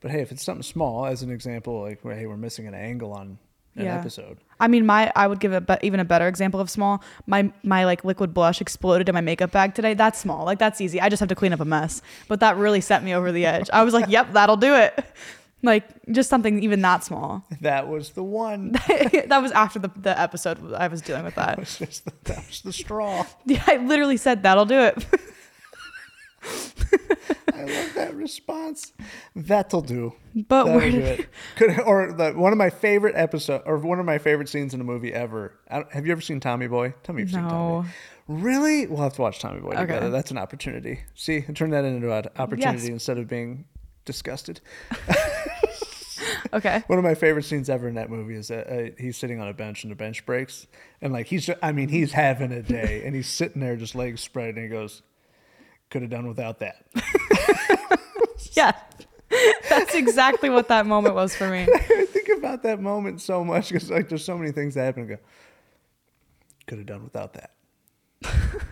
But 0.00 0.10
hey, 0.10 0.20
if 0.20 0.30
it's 0.30 0.42
something 0.42 0.62
small, 0.62 1.06
as 1.06 1.22
an 1.22 1.30
example, 1.30 1.80
like 1.80 2.04
where, 2.04 2.14
hey, 2.14 2.26
we're 2.26 2.36
missing 2.36 2.66
an 2.66 2.74
angle 2.74 3.12
on 3.14 3.38
an 3.74 3.84
Yeah. 3.86 3.96
episode. 3.98 4.38
I 4.60 4.68
mean, 4.68 4.84
my 4.86 5.10
I 5.16 5.26
would 5.26 5.40
give 5.40 5.52
a 5.52 5.60
be- 5.62 5.76
even 5.82 6.00
a 6.00 6.04
better 6.04 6.28
example 6.28 6.60
of 6.60 6.68
small. 6.70 7.02
My 7.26 7.50
my 7.62 7.84
like 7.86 8.04
liquid 8.04 8.32
blush 8.34 8.60
exploded 8.60 9.08
in 9.08 9.14
my 9.14 9.20
makeup 9.22 9.52
bag 9.52 9.74
today. 9.74 9.94
That's 9.94 10.18
small. 10.18 10.44
Like 10.44 10.58
that's 10.58 10.80
easy. 10.82 11.00
I 11.00 11.08
just 11.08 11.20
have 11.20 11.28
to 11.30 11.34
clean 11.34 11.52
up 11.54 11.60
a 11.60 11.64
mess. 11.64 12.02
But 12.28 12.40
that 12.40 12.56
really 12.58 12.80
set 12.82 13.02
me 13.02 13.14
over 13.14 13.32
the 13.32 13.46
edge. 13.46 13.68
I 13.72 13.82
was 13.82 13.94
like, 13.94 14.08
"Yep, 14.08 14.32
that'll 14.32 14.56
do 14.58 14.74
it." 14.74 15.04
Like 15.62 15.84
just 16.12 16.28
something 16.28 16.62
even 16.62 16.82
that 16.82 17.02
small. 17.04 17.44
That 17.62 17.88
was 17.88 18.10
the 18.10 18.22
one. 18.22 18.72
that 18.88 19.38
was 19.42 19.52
after 19.52 19.78
the, 19.78 19.90
the 19.96 20.18
episode 20.20 20.72
I 20.74 20.88
was 20.88 21.00
dealing 21.00 21.24
with 21.24 21.34
that. 21.36 21.46
that, 21.56 21.58
was 21.58 21.78
just 21.78 22.04
the, 22.04 22.12
that 22.24 22.46
was 22.46 22.60
the 22.60 22.72
straw. 22.72 23.24
Yeah, 23.46 23.62
I 23.66 23.76
literally 23.78 24.16
said 24.18 24.42
that'll 24.42 24.66
do 24.66 24.78
it. 24.80 25.04
I 27.52 27.64
love 27.64 27.94
that 27.94 28.14
response. 28.14 28.92
That'll 29.34 29.80
do. 29.80 30.12
But 30.34 30.64
That'll 30.64 30.78
where 30.80 30.90
do 30.90 31.00
did 31.00 31.20
it. 31.20 31.28
Could, 31.56 31.80
or 31.80 32.12
the, 32.12 32.32
one 32.32 32.52
of 32.52 32.58
my 32.58 32.70
favorite 32.70 33.14
episode, 33.16 33.62
or 33.64 33.78
one 33.78 33.98
of 33.98 34.06
my 34.06 34.18
favorite 34.18 34.48
scenes 34.48 34.74
in 34.74 34.80
a 34.80 34.84
movie 34.84 35.12
ever. 35.12 35.58
I 35.70 35.84
have 35.92 36.06
you 36.06 36.12
ever 36.12 36.20
seen 36.20 36.38
Tommy 36.38 36.68
Boy? 36.68 36.94
Tell 37.02 37.14
me 37.14 37.22
you've 37.22 37.30
seen 37.30 37.40
Tommy. 37.48 37.88
Really? 38.28 38.86
We'll 38.86 39.02
have 39.02 39.14
to 39.14 39.22
watch 39.22 39.38
Tommy 39.38 39.60
Boy 39.60 39.70
Okay. 39.70 39.80
together. 39.82 40.10
That's 40.10 40.30
an 40.30 40.38
opportunity. 40.38 41.00
See, 41.14 41.40
turn 41.42 41.70
that 41.70 41.84
into 41.84 42.12
an 42.12 42.26
opportunity 42.38 42.82
Yes. 42.82 42.88
instead 42.88 43.18
of 43.18 43.28
being 43.28 43.64
disgusted. 44.06 44.60
Okay. 46.52 46.82
One 46.86 46.98
of 46.98 47.04
my 47.04 47.14
favorite 47.14 47.44
scenes 47.44 47.68
ever 47.68 47.88
in 47.88 47.96
that 47.96 48.08
movie 48.08 48.34
is 48.34 48.48
that 48.48 48.66
uh, 48.68 48.90
he's 48.98 49.16
sitting 49.16 49.40
on 49.40 49.48
a 49.48 49.52
bench 49.52 49.82
and 49.84 49.90
the 49.90 49.96
bench 49.96 50.24
breaks, 50.24 50.66
and 51.02 51.12
like 51.12 51.26
he's, 51.26 51.46
ju- 51.46 51.56
I 51.62 51.72
mean, 51.72 51.88
he's 51.88 52.12
having 52.12 52.52
a 52.52 52.62
day, 52.62 53.02
and 53.04 53.14
he's 53.14 53.28
sitting 53.28 53.60
there 53.60 53.76
just 53.76 53.94
legs 53.94 54.22
spread, 54.22 54.54
and 54.54 54.64
he 54.64 54.68
goes, 54.68 55.02
"Could 55.90 56.02
have 56.02 56.10
done 56.10 56.26
without 56.26 56.60
that." 56.60 56.86
Yeah. 58.52 58.72
That's 59.68 59.94
exactly 59.94 60.48
what 60.50 60.68
that 60.68 60.86
moment 60.86 61.14
was 61.14 61.34
for 61.36 61.48
me. 61.48 61.66
I 61.74 62.06
think 62.06 62.28
about 62.38 62.62
that 62.62 62.80
moment 62.80 63.20
so 63.20 63.44
much 63.44 63.68
because 63.68 63.90
like 63.90 64.08
there's 64.08 64.24
so 64.24 64.38
many 64.38 64.50
things 64.52 64.74
that 64.74 64.84
happen. 64.84 65.02
And 65.02 65.10
go, 65.10 65.18
could 66.66 66.78
have 66.78 66.86
done 66.86 67.04
without 67.04 67.34
that. 67.34 68.62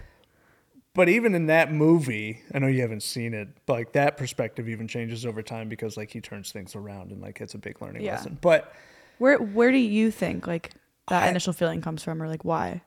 But 0.94 1.08
even 1.08 1.34
in 1.34 1.46
that 1.46 1.72
movie, 1.72 2.40
I 2.54 2.58
know 2.60 2.66
you 2.68 2.80
haven't 2.82 3.02
seen 3.02 3.34
it, 3.34 3.48
but 3.66 3.72
like 3.74 3.92
that 3.92 4.16
perspective 4.16 4.68
even 4.68 4.86
changes 4.88 5.26
over 5.26 5.42
time 5.42 5.68
because 5.68 5.96
like 5.96 6.10
he 6.10 6.20
turns 6.20 6.52
things 6.52 6.74
around 6.76 7.10
and 7.10 7.20
like 7.20 7.40
it's 7.40 7.54
a 7.54 7.58
big 7.58 7.80
learning 7.82 8.02
Yeah. 8.02 8.12
lesson. 8.16 8.38
But 8.40 8.72
Where 9.18 9.38
where 9.38 9.70
do 9.70 9.78
you 9.78 10.10
think 10.10 10.46
like 10.46 10.70
that 11.08 11.24
I- 11.24 11.28
initial 11.28 11.52
feeling 11.52 11.80
comes 11.80 12.02
from 12.02 12.22
or 12.22 12.28
like 12.28 12.44
why? 12.44 12.82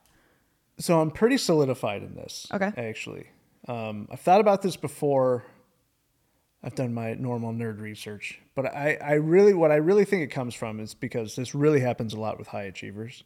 so 0.80 1.02
I'm 1.02 1.10
pretty 1.12 1.38
solidified 1.38 2.04
in 2.04 2.14
this. 2.16 2.46
Okay. 2.54 2.72
Actually, 2.78 3.28
um, 3.68 4.08
I've 4.12 4.20
thought 4.20 4.40
about 4.42 4.62
this 4.62 4.76
before. 4.78 5.44
I've 6.64 6.76
done 6.76 6.94
my 6.94 7.14
normal 7.14 7.52
nerd 7.54 7.80
research, 7.82 8.40
but 8.56 8.66
I, 8.66 8.98
I 9.02 9.14
really, 9.14 9.54
what 9.54 9.72
I 9.72 9.76
really 9.76 10.06
think 10.06 10.24
it 10.24 10.28
comes 10.32 10.54
from 10.56 10.80
is 10.80 10.94
because 10.96 11.36
this 11.36 11.54
really 11.56 11.80
happens 11.80 12.14
a 12.14 12.20
lot 12.20 12.38
with 12.40 12.48
high 12.48 12.64
achievers, 12.64 13.24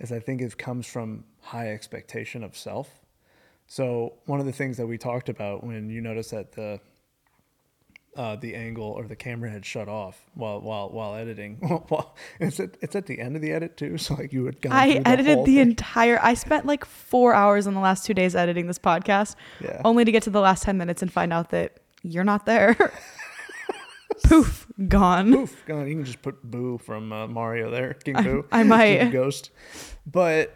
is 0.00 0.10
I 0.12 0.18
think 0.18 0.40
it 0.40 0.56
comes 0.58 0.86
from 0.86 1.24
high 1.40 1.68
expectation 1.72 2.42
of 2.42 2.56
self. 2.56 3.03
So 3.66 4.14
one 4.26 4.40
of 4.40 4.46
the 4.46 4.52
things 4.52 4.76
that 4.76 4.86
we 4.86 4.98
talked 4.98 5.28
about 5.28 5.64
when 5.64 5.88
you 5.90 6.00
noticed 6.00 6.30
that 6.32 6.52
the 6.52 6.80
uh, 8.16 8.36
the 8.36 8.54
angle 8.54 8.84
or 8.92 9.08
the 9.08 9.16
camera 9.16 9.50
had 9.50 9.66
shut 9.66 9.88
off 9.88 10.30
while 10.34 10.60
while 10.60 10.88
while 10.90 11.14
editing, 11.16 11.58
well, 11.90 12.14
it's 12.38 12.60
at 12.60 12.76
it's 12.80 12.94
at 12.94 13.06
the 13.06 13.18
end 13.20 13.34
of 13.34 13.42
the 13.42 13.50
edit 13.50 13.76
too. 13.76 13.98
So 14.04 14.14
like 14.14 14.32
you 14.32 14.44
had 14.46 14.60
gone. 14.60 14.72
I 14.72 14.98
the 15.00 15.08
edited 15.08 15.38
the 15.40 15.44
thing. 15.56 15.58
entire 15.58 16.20
I 16.22 16.34
spent 16.34 16.64
like 16.66 16.84
4 16.84 17.34
hours 17.34 17.66
in 17.66 17.74
the 17.74 17.80
last 17.80 18.06
2 18.06 18.14
days 18.14 18.36
editing 18.36 18.66
this 18.68 18.78
podcast 18.78 19.34
Yeah. 19.60 19.80
only 19.84 20.04
to 20.04 20.12
get 20.12 20.22
to 20.24 20.30
the 20.30 20.40
last 20.40 20.62
10 20.62 20.76
minutes 20.78 21.02
and 21.02 21.12
find 21.12 21.32
out 21.32 21.50
that 21.50 21.80
you're 22.02 22.22
not 22.24 22.46
there. 22.46 22.76
Poof, 24.24 24.66
gone. 24.88 25.32
Poof, 25.32 25.64
gone. 25.66 25.88
You 25.88 25.96
can 25.96 26.04
just 26.04 26.22
put 26.22 26.40
Boo 26.42 26.78
from 26.78 27.12
uh, 27.12 27.26
Mario 27.26 27.70
there, 27.70 27.94
King 27.94 28.22
Boo. 28.22 28.44
I 28.52 28.62
might. 28.62 28.98
King 28.98 29.10
Ghost. 29.10 29.50
But 30.06 30.54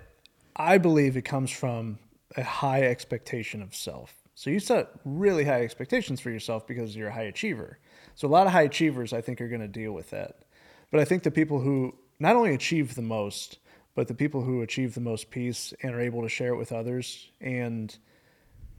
I 0.54 0.78
believe 0.78 1.16
it 1.16 1.22
comes 1.22 1.50
from 1.50 1.98
a 2.36 2.42
high 2.42 2.82
expectation 2.82 3.62
of 3.62 3.74
self. 3.74 4.14
So 4.34 4.50
you 4.50 4.60
set 4.60 4.90
really 5.04 5.44
high 5.44 5.62
expectations 5.62 6.20
for 6.20 6.30
yourself 6.30 6.66
because 6.66 6.94
you're 6.94 7.08
a 7.08 7.14
high 7.14 7.24
achiever. 7.24 7.78
So 8.14 8.28
a 8.28 8.30
lot 8.30 8.46
of 8.46 8.52
high 8.52 8.62
achievers, 8.62 9.12
I 9.12 9.20
think, 9.20 9.40
are 9.40 9.48
going 9.48 9.60
to 9.60 9.68
deal 9.68 9.92
with 9.92 10.10
that. 10.10 10.44
But 10.90 11.00
I 11.00 11.04
think 11.04 11.22
the 11.22 11.30
people 11.30 11.60
who 11.60 11.94
not 12.20 12.36
only 12.36 12.54
achieve 12.54 12.94
the 12.94 13.02
most, 13.02 13.58
but 13.94 14.06
the 14.06 14.14
people 14.14 14.42
who 14.42 14.62
achieve 14.62 14.94
the 14.94 15.00
most 15.00 15.30
peace 15.30 15.74
and 15.82 15.94
are 15.94 16.00
able 16.00 16.22
to 16.22 16.28
share 16.28 16.52
it 16.52 16.56
with 16.56 16.70
others 16.72 17.30
and 17.40 17.96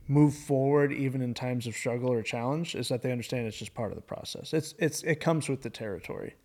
move 0.07 0.33
forward 0.33 0.91
even 0.91 1.21
in 1.21 1.33
times 1.33 1.67
of 1.67 1.75
struggle 1.75 2.11
or 2.11 2.23
challenge 2.23 2.73
is 2.73 2.89
that 2.89 3.01
they 3.01 3.11
understand 3.11 3.45
it's 3.45 3.57
just 3.57 3.73
part 3.73 3.91
of 3.91 3.95
the 3.95 4.01
process. 4.01 4.53
It's 4.53 4.73
it's 4.79 5.03
it 5.03 5.19
comes 5.19 5.49
with 5.49 5.61
the 5.61 5.69
territory. 5.69 6.35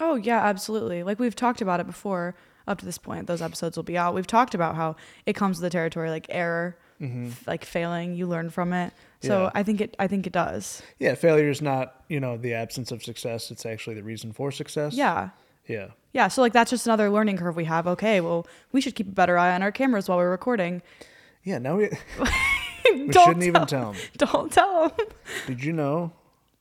Oh 0.00 0.16
yeah, 0.16 0.44
absolutely. 0.44 1.02
Like 1.02 1.18
we've 1.18 1.36
talked 1.36 1.60
about 1.60 1.80
it 1.80 1.86
before. 1.86 2.34
Up 2.66 2.78
to 2.78 2.86
this 2.86 2.98
point, 2.98 3.26
those 3.26 3.42
episodes 3.42 3.76
will 3.76 3.84
be 3.84 3.98
out. 3.98 4.14
We've 4.14 4.26
talked 4.26 4.54
about 4.54 4.74
how 4.74 4.96
it 5.26 5.34
comes 5.34 5.58
with 5.58 5.62
the 5.64 5.70
territory, 5.70 6.08
like 6.08 6.26
error, 6.30 6.78
mm-hmm. 7.00 7.26
f- 7.26 7.46
like 7.46 7.64
failing. 7.64 8.14
You 8.14 8.26
learn 8.26 8.48
from 8.48 8.72
it. 8.72 8.92
So 9.20 9.44
Yeah. 9.44 9.50
I 9.54 9.62
think 9.62 9.80
it. 9.80 9.94
I 9.98 10.06
think 10.06 10.26
it 10.26 10.32
does. 10.32 10.82
Yeah, 10.98 11.14
failure 11.14 11.50
is 11.50 11.60
not, 11.60 12.04
you 12.08 12.20
know, 12.20 12.36
the 12.36 12.54
absence 12.54 12.90
of 12.90 13.02
success. 13.02 13.50
It's 13.50 13.66
actually 13.66 13.96
the 13.96 14.02
reason 14.02 14.32
for 14.32 14.50
success. 14.50 14.94
Yeah. 14.94 15.30
Yeah. 15.66 15.88
Yeah. 16.12 16.28
So 16.28 16.40
like 16.42 16.52
that's 16.52 16.70
just 16.70 16.86
another 16.86 17.10
learning 17.10 17.36
curve 17.36 17.56
we 17.56 17.64
have. 17.64 17.86
Okay. 17.86 18.20
Well, 18.20 18.46
we 18.72 18.80
should 18.80 18.94
keep 18.94 19.08
a 19.08 19.12
better 19.12 19.36
eye 19.36 19.54
on 19.54 19.62
our 19.62 19.72
cameras 19.72 20.08
while 20.08 20.18
we're 20.18 20.30
recording. 20.30 20.80
Yeah, 21.42 21.58
now 21.58 21.76
we, 21.76 21.90
we 22.92 23.08
Don't 23.08 23.26
shouldn't 23.26 23.44
even 23.44 23.66
tell 23.66 23.92
them. 23.92 24.00
Don't 24.16 24.50
tell 24.50 24.88
them. 24.88 25.06
Did 25.46 25.62
you 25.62 25.72
know? 25.72 26.12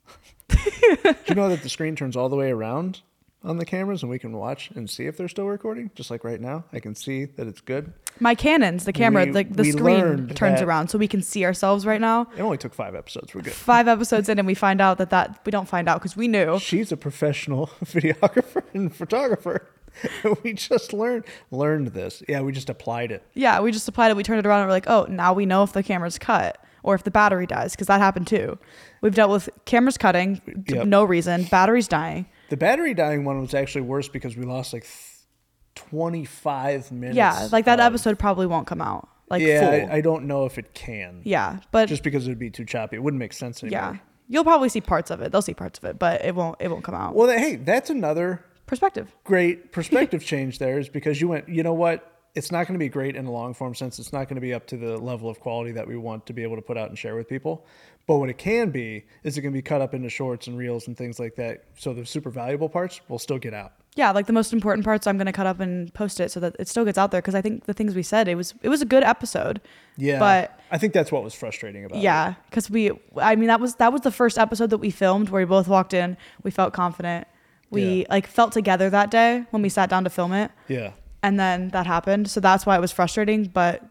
Did 0.49 1.15
you 1.27 1.35
know 1.35 1.49
that 1.49 1.63
the 1.63 1.69
screen 1.69 1.95
turns 1.95 2.17
all 2.17 2.27
the 2.29 2.35
way 2.35 2.51
around 2.51 3.01
on 3.43 3.57
the 3.57 3.65
cameras 3.65 4.01
and 4.03 4.09
we 4.09 4.19
can 4.19 4.31
watch 4.33 4.71
and 4.75 4.89
see 4.89 5.05
if 5.05 5.17
they're 5.17 5.27
still 5.27 5.47
recording? 5.47 5.91
Just 5.95 6.09
like 6.11 6.23
right 6.23 6.39
now, 6.39 6.63
I 6.71 6.79
can 6.79 6.95
see 6.95 7.25
that 7.25 7.47
it's 7.47 7.61
good. 7.61 7.91
My 8.19 8.35
Canons, 8.35 8.85
the 8.85 8.93
camera, 8.93 9.25
We- 9.25 9.31
like 9.31 9.53
the 9.55 9.65
screen 9.71 10.29
turns 10.29 10.61
around 10.61 10.89
so 10.89 10.97
we 10.97 11.07
can 11.07 11.21
see 11.21 11.43
ourselves 11.45 11.85
right 11.85 11.99
now. 12.01 12.27
It 12.37 12.41
only 12.41 12.57
took 12.57 12.73
five 12.73 12.95
episodes. 12.95 13.33
We're 13.33 13.41
good. 13.41 13.53
Five 13.53 13.87
episodes 13.87 14.29
in, 14.29 14.37
and 14.39 14.45
we 14.47 14.53
find 14.53 14.79
out 14.81 14.97
that 14.99 15.09
that 15.09 15.39
we 15.45 15.51
don't 15.51 15.67
find 15.67 15.89
out 15.89 15.99
because 15.99 16.15
we 16.15 16.27
knew. 16.27 16.59
She's 16.59 16.91
a 16.91 16.97
professional 16.97 17.67
videographer 17.85 18.63
and 18.73 18.95
photographer. 18.95 19.67
we 20.43 20.53
just 20.53 20.91
learned 20.93 21.23
learned 21.51 21.87
this. 21.89 22.23
Yeah, 22.27 22.41
we 22.41 22.51
just 22.51 22.69
applied 22.69 23.11
it. 23.11 23.23
Yeah, 23.33 23.59
we 23.61 23.71
just 23.71 23.87
applied 23.87 24.09
it. 24.09 24.17
We 24.17 24.23
turned 24.23 24.39
it 24.39 24.45
around 24.45 24.61
and 24.61 24.67
we're 24.67 24.73
like, 24.73 24.89
oh, 24.89 25.05
now 25.09 25.33
we 25.33 25.45
know 25.45 25.63
if 25.63 25.73
the 25.73 25.83
camera's 25.83 26.17
cut 26.17 26.57
or 26.81 26.95
if 26.95 27.03
the 27.03 27.11
battery 27.11 27.45
dies 27.45 27.73
because 27.73 27.87
that 27.87 27.99
happened 27.99 28.27
too. 28.27 28.57
We've 29.01 29.13
dealt 29.13 29.29
with 29.31 29.49
cameras 29.65 29.97
cutting, 29.97 30.41
Yep. 30.67 30.87
no 30.87 31.03
reason, 31.03 31.43
batteries 31.45 31.87
dying. 31.87 32.25
The 32.53 32.57
battery 32.57 32.93
dying 32.93 33.25
one 33.25 33.41
was 33.41 33.55
actually 33.55 33.81
worse 33.81 34.07
because 34.07 34.37
we 34.37 34.43
lost 34.45 34.73
like 34.73 34.83
th- 34.83 35.87
25 35.89 36.91
minutes. 36.91 37.17
yeah, 37.17 37.47
like 37.51 37.65
that 37.65 37.79
of- 37.79 37.85
episode 37.87 38.19
probably 38.19 38.45
won't 38.45 38.67
come 38.67 38.79
out. 38.79 39.09
Like 39.27 39.41
yeah. 39.41 39.87
I, 39.91 39.95
I 39.95 40.01
don't 40.01 40.25
know 40.27 40.45
if 40.45 40.59
it 40.59 40.75
can. 40.75 41.21
yeah, 41.23 41.61
but 41.71 41.87
Just 41.89 42.03
because 42.03 42.27
it 42.27 42.29
would 42.29 42.37
be 42.37 42.51
too 42.51 42.63
choppy. 42.63 42.97
It 42.97 42.99
wouldn't 42.99 43.17
make 43.17 43.33
sense 43.33 43.63
anymore. 43.63 43.93
yeah, 43.93 43.97
you'll 44.29 44.43
probably 44.43 44.69
see 44.69 44.81
parts 44.81 45.09
of 45.09 45.19
it. 45.21 45.31
They'll 45.31 45.41
see 45.41 45.55
parts 45.55 45.79
of 45.79 45.85
it, 45.85 45.97
but 45.97 46.23
it 46.23 46.35
won't. 46.35 46.57
It 46.59 46.69
won't 46.69 46.83
come 46.83 46.93
out. 46.93 47.15
Well, 47.15 47.27
hey, 47.35 47.55
that's 47.55 47.89
another 47.89 48.45
Perspective. 48.67 49.15
great 49.23 49.71
perspective 49.71 50.23
change 50.33 50.59
there 50.59 50.77
is 50.77 50.89
because 50.89 51.19
you 51.19 51.27
went, 51.29 51.49
you 51.49 51.63
know 51.63 51.73
what? 51.73 52.12
It's 52.35 52.51
not 52.51 52.65
going 52.67 52.73
to 52.73 52.79
be 52.79 52.89
great 52.89 53.15
in 53.15 53.25
a 53.27 53.31
long 53.31 53.53
form 53.53 53.75
sense. 53.75 53.99
It's 53.99 54.11
not 54.11 54.27
going 54.27 54.35
to 54.35 54.41
be 54.41 54.53
up 54.53 54.65
to 54.67 54.77
the 54.77 54.97
level 54.97 55.29
of 55.29 55.39
quality 55.39 55.71
that 55.73 55.87
we 55.87 55.97
want 55.97 56.25
to 56.25 56.33
be 56.33 56.41
able 56.41 56.55
to 56.55 56.61
put 56.63 56.77
out 56.77 56.89
and 56.89 56.97
share 56.97 57.15
with 57.15 57.27
people. 57.29 57.65
But 58.07 58.17
what 58.17 58.29
it 58.29 58.37
can 58.37 58.71
be 58.71 59.05
is 59.23 59.37
it 59.37 59.41
can 59.41 59.53
be 59.53 59.61
cut 59.61 59.81
up 59.81 59.93
into 59.93 60.09
shorts 60.09 60.47
and 60.47 60.57
reels 60.57 60.87
and 60.87 60.97
things 60.97 61.19
like 61.19 61.35
that. 61.35 61.63
So 61.77 61.93
the 61.93 62.05
super 62.05 62.29
valuable 62.31 62.69
parts 62.69 62.99
will 63.07 63.19
still 63.19 63.37
get 63.37 63.53
out. 63.53 63.73
Yeah, 63.95 64.09
like 64.11 64.25
the 64.25 64.33
most 64.33 64.51
important 64.51 64.83
parts, 64.83 65.05
I'm 65.05 65.19
gonna 65.19 65.31
cut 65.31 65.45
up 65.45 65.59
and 65.59 65.93
post 65.93 66.19
it 66.19 66.31
so 66.31 66.39
that 66.39 66.55
it 66.57 66.67
still 66.67 66.83
gets 66.83 66.97
out 66.97 67.11
there. 67.11 67.21
Because 67.21 67.35
I 67.35 67.41
think 67.41 67.65
the 67.65 67.73
things 67.73 67.93
we 67.93 68.01
said, 68.01 68.27
it 68.27 68.33
was 68.33 68.55
it 68.63 68.69
was 68.69 68.81
a 68.81 68.85
good 68.85 69.03
episode. 69.03 69.61
Yeah. 69.97 70.17
But 70.17 70.59
I 70.71 70.79
think 70.79 70.93
that's 70.93 71.11
what 71.11 71.23
was 71.23 71.35
frustrating 71.35 71.85
about 71.85 71.99
it. 71.99 72.01
Yeah, 72.01 72.33
because 72.49 72.71
we, 72.71 72.91
I 73.17 73.35
mean, 73.35 73.47
that 73.49 73.59
was 73.59 73.75
that 73.75 73.93
was 73.93 74.01
the 74.01 74.11
first 74.11 74.39
episode 74.39 74.71
that 74.71 74.79
we 74.79 74.89
filmed 74.89 75.29
where 75.29 75.43
we 75.43 75.45
both 75.45 75.67
walked 75.67 75.93
in. 75.93 76.17
We 76.41 76.49
felt 76.49 76.73
confident. 76.73 77.27
We 77.69 77.99
Yeah. 78.01 78.05
like 78.09 78.25
felt 78.25 78.51
together 78.51 78.89
that 78.89 79.11
day 79.11 79.45
when 79.51 79.61
we 79.61 79.69
sat 79.69 79.91
down 79.91 80.03
to 80.05 80.09
film 80.09 80.33
it, 80.33 80.49
Yeah. 80.67 80.93
And 81.23 81.39
then 81.39 81.69
that 81.69 81.87
happened. 81.87 82.29
So 82.29 82.39
that's 82.39 82.65
why 82.65 82.77
it 82.77 82.81
was 82.81 82.91
frustrating, 82.91 83.45
but 83.45 83.81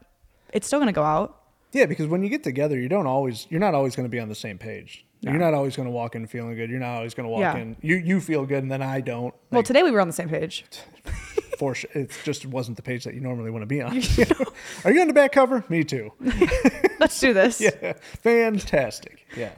it's 0.52 0.66
still 0.66 0.78
gonna 0.78 0.92
go 0.92 1.02
out. 1.02 1.38
Yeah, 1.72 1.86
because 1.86 2.06
when 2.06 2.22
you 2.22 2.28
get 2.28 2.44
together, 2.44 2.78
you 2.78 2.88
don't 2.88 3.06
always 3.06 3.46
you're 3.50 3.60
not 3.60 3.74
always 3.74 3.96
going 3.96 4.04
to 4.04 4.10
be 4.10 4.20
on 4.20 4.28
the 4.28 4.34
same 4.34 4.58
page. 4.58 5.06
No. 5.22 5.30
You're 5.30 5.40
not 5.40 5.54
always 5.54 5.74
going 5.74 5.86
to 5.86 5.92
walk 5.92 6.14
in 6.14 6.26
feeling 6.26 6.54
good. 6.54 6.68
You're 6.68 6.80
not 6.80 6.96
always 6.96 7.14
going 7.14 7.24
to 7.24 7.30
walk 7.30 7.40
Yeah. 7.40 7.56
in 7.56 7.76
you 7.80 7.96
you 7.96 8.20
feel 8.20 8.44
good 8.44 8.62
and 8.62 8.70
then 8.70 8.82
I 8.82 9.00
don't. 9.00 9.32
well, 9.50 9.62
today 9.62 9.82
we 9.82 9.90
were 9.90 10.00
on 10.00 10.06
the 10.06 10.12
same 10.12 10.28
page. 10.28 10.66
for 11.58 11.74
sure, 11.74 11.90
it 11.94 12.10
just 12.24 12.44
wasn't 12.44 12.76
the 12.76 12.82
page 12.82 13.04
that 13.04 13.14
you 13.14 13.20
normally 13.20 13.50
want 13.50 13.62
to 13.62 13.66
be 13.66 13.80
on. 13.80 13.96
Are 14.84 14.92
you 14.92 15.00
on 15.00 15.06
the 15.08 15.14
back 15.14 15.32
cover? 15.32 15.64
Me 15.70 15.82
too. 15.82 16.12
Let's 17.00 17.18
do 17.18 17.32
this. 17.32 17.58
Yeah, 17.60 17.94
fantastic. 18.22 19.26
Yeah, 19.36 19.52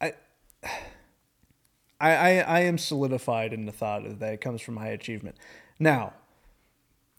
I, 0.00 0.14
I, 2.00 2.10
I, 2.10 2.38
I 2.38 2.60
am 2.60 2.78
solidified 2.78 3.52
in 3.52 3.66
the 3.66 3.72
thought 3.72 4.02
that 4.20 4.32
it 4.32 4.40
comes 4.40 4.60
from 4.62 4.76
high 4.78 4.88
achievement. 4.90 5.36
Now, 5.78 6.12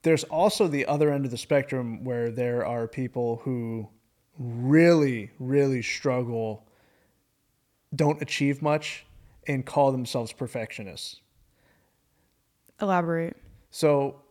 there's 0.05 0.23
also 0.25 0.67
the 0.67 0.85
other 0.85 1.11
end 1.11 1.25
of 1.25 1.31
the 1.31 1.37
spectrum 1.37 2.03
where 2.03 2.29
there 2.29 2.63
are 2.63 2.87
people 2.87 3.41
who 3.43 3.89
really, 4.37 5.31
really 5.39 5.81
struggle, 5.81 6.63
don't 7.95 8.21
achieve 8.21 8.61
much, 8.61 9.03
and 9.47 9.65
call 9.65 9.91
themselves 9.91 10.31
perfectionists. 10.31 11.21
Elaborate. 12.79 13.35
So, 13.71 14.21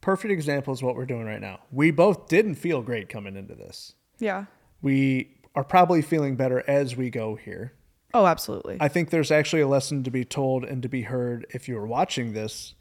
perfect 0.00 0.32
example 0.32 0.72
is 0.72 0.82
what 0.82 0.96
we're 0.96 1.04
doing 1.04 1.26
right 1.26 1.42
now. 1.42 1.60
We 1.70 1.90
both 1.90 2.28
didn't 2.28 2.54
feel 2.54 2.80
great 2.80 3.10
coming 3.10 3.36
into 3.36 3.54
this. 3.54 3.96
Yeah. 4.18 4.46
We 4.80 5.28
are 5.54 5.64
probably 5.64 6.00
feeling 6.00 6.36
better 6.36 6.64
as 6.66 6.96
we 6.96 7.10
go 7.10 7.34
here. 7.34 7.74
Oh, 8.14 8.24
absolutely. 8.24 8.78
I 8.80 8.88
think 8.88 9.10
there's 9.10 9.30
actually 9.30 9.60
a 9.60 9.68
lesson 9.68 10.04
to 10.04 10.10
be 10.10 10.24
told 10.24 10.64
and 10.64 10.82
to 10.82 10.88
be 10.88 11.02
heard 11.02 11.46
if 11.50 11.68
you're 11.68 11.86
watching 11.86 12.32
this. 12.32 12.72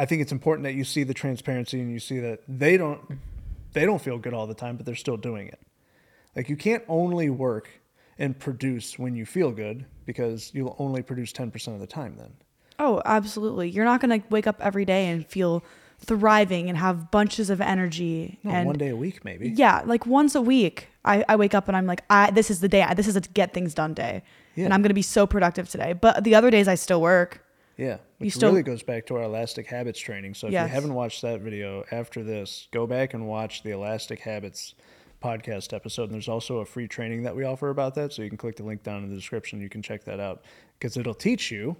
I 0.00 0.06
think 0.06 0.22
it's 0.22 0.32
important 0.32 0.64
that 0.64 0.74
you 0.74 0.84
see 0.84 1.02
the 1.04 1.14
transparency 1.14 1.78
and 1.80 1.90
you 1.92 1.98
see 2.00 2.18
that 2.20 2.40
they 2.48 2.76
don't 2.76 3.00
they 3.72 3.84
don't 3.84 4.00
feel 4.00 4.18
good 4.18 4.34
all 4.34 4.46
the 4.46 4.54
time, 4.54 4.76
but 4.76 4.86
they're 4.86 4.94
still 5.06 5.16
doing 5.16 5.46
it. 5.48 5.60
Like 6.34 6.48
you 6.48 6.56
can't 6.56 6.82
only 6.88 7.28
work 7.30 7.68
and 8.18 8.38
produce 8.38 8.98
when 8.98 9.14
you 9.14 9.24
feel 9.26 9.50
good 9.52 9.84
because 10.06 10.50
you'll 10.54 10.76
only 10.78 11.02
produce 11.02 11.32
10% 11.32 11.74
of 11.74 11.80
the 11.80 11.86
time 11.86 12.16
then. 12.18 12.32
Oh, 12.78 13.00
absolutely. 13.04 13.68
You're 13.68 13.84
not 13.84 14.00
going 14.00 14.20
to 14.20 14.26
wake 14.30 14.46
up 14.46 14.56
every 14.60 14.84
day 14.84 15.06
and 15.08 15.26
feel 15.26 15.62
thriving 15.98 16.68
and 16.68 16.78
have 16.78 17.10
bunches 17.10 17.50
of 17.50 17.60
energy. 17.60 18.38
No, 18.42 18.50
and 18.52 18.66
one 18.66 18.78
day 18.78 18.88
a 18.88 18.96
week 18.96 19.24
maybe. 19.24 19.50
yeah, 19.50 19.82
like 19.84 20.06
once 20.06 20.34
a 20.34 20.40
week, 20.40 20.88
I, 21.04 21.24
I 21.28 21.36
wake 21.36 21.54
up 21.54 21.68
and 21.68 21.76
I'm 21.76 21.86
like, 21.86 22.02
I 22.08 22.30
this 22.30 22.50
is 22.50 22.60
the 22.60 22.68
day. 22.68 22.86
This 22.96 23.06
is 23.06 23.16
a 23.16 23.20
get 23.20 23.52
things 23.52 23.74
done 23.74 23.92
day, 23.94 24.22
Yeah. 24.56 24.64
and 24.64 24.74
I'm 24.74 24.80
going 24.82 24.88
to 24.90 24.94
be 24.94 25.02
so 25.02 25.26
productive 25.26 25.68
today. 25.68 25.92
But 25.92 26.24
the 26.24 26.34
other 26.34 26.50
days, 26.50 26.68
I 26.68 26.74
still 26.74 27.00
work. 27.02 27.44
Yeah, 27.80 27.98
which 28.18 28.34
still- 28.34 28.50
really 28.50 28.62
goes 28.62 28.82
back 28.82 29.06
to 29.06 29.16
our 29.16 29.22
elastic 29.22 29.66
habits 29.66 29.98
training. 29.98 30.34
So 30.34 30.46
if 30.48 30.52
Yes. 30.52 30.68
you 30.68 30.74
haven't 30.74 30.94
watched 30.94 31.22
that 31.22 31.40
video 31.40 31.84
after 31.90 32.22
this, 32.22 32.68
go 32.72 32.86
back 32.86 33.14
and 33.14 33.26
watch 33.26 33.62
the 33.62 33.70
elastic 33.70 34.20
habits 34.20 34.74
podcast 35.22 35.72
episode. 35.72 36.04
And 36.04 36.12
there's 36.14 36.28
also 36.28 36.58
a 36.58 36.64
free 36.66 36.86
training 36.88 37.22
that 37.22 37.34
we 37.34 37.44
offer 37.44 37.70
about 37.70 37.94
that. 37.94 38.12
So 38.12 38.22
you 38.22 38.28
can 38.28 38.38
click 38.38 38.56
the 38.56 38.64
link 38.64 38.82
down 38.82 39.02
in 39.02 39.08
the 39.10 39.16
description. 39.16 39.60
You 39.60 39.68
can 39.70 39.80
check 39.82 40.04
that 40.04 40.20
out 40.20 40.44
because 40.78 40.96
it'll 40.96 41.14
teach 41.14 41.50
you 41.50 41.76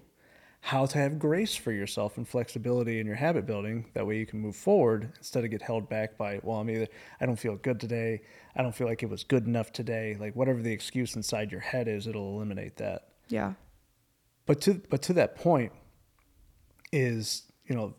how 0.62 0.85
to 0.85 0.99
have 0.99 1.19
grace 1.19 1.54
for 1.57 1.73
yourself 1.73 2.19
and 2.19 2.28
flexibility 2.28 2.99
in 3.00 3.07
your 3.07 3.16
habit 3.16 3.47
building. 3.47 3.87
That 3.95 4.07
way 4.07 4.19
you 4.19 4.26
can 4.26 4.40
move 4.40 4.57
forward 4.57 5.12
instead 5.16 5.42
of 5.45 5.50
get 5.50 5.62
held 5.62 5.88
back 5.88 6.19
by, 6.19 6.38
well, 6.42 6.59
I'm 6.59 6.69
either, 6.69 6.87
I 7.21 7.25
don't 7.26 7.38
feel 7.38 7.57
good 7.57 7.80
today. 7.80 8.21
I 8.54 8.62
don't 8.62 8.75
feel 8.75 8.87
like 8.87 9.02
it 9.02 9.09
was 9.09 9.25
good 9.25 9.47
enough 9.47 9.73
today. 9.73 10.16
Like 10.21 10.37
whatever 10.37 10.61
the 10.61 10.73
excuse 10.73 11.16
inside 11.16 11.50
your 11.50 11.62
head 11.62 11.88
is, 11.88 12.07
it'll 12.07 12.35
eliminate 12.37 12.76
that 12.76 13.09
Yeah. 13.28 13.54
but 14.45 14.61
to 14.62 14.75
but 14.90 15.00
to 15.02 15.12
that 15.14 15.35
point 15.37 15.73
is 16.92 17.42
you 17.66 17.75
know 17.75 17.94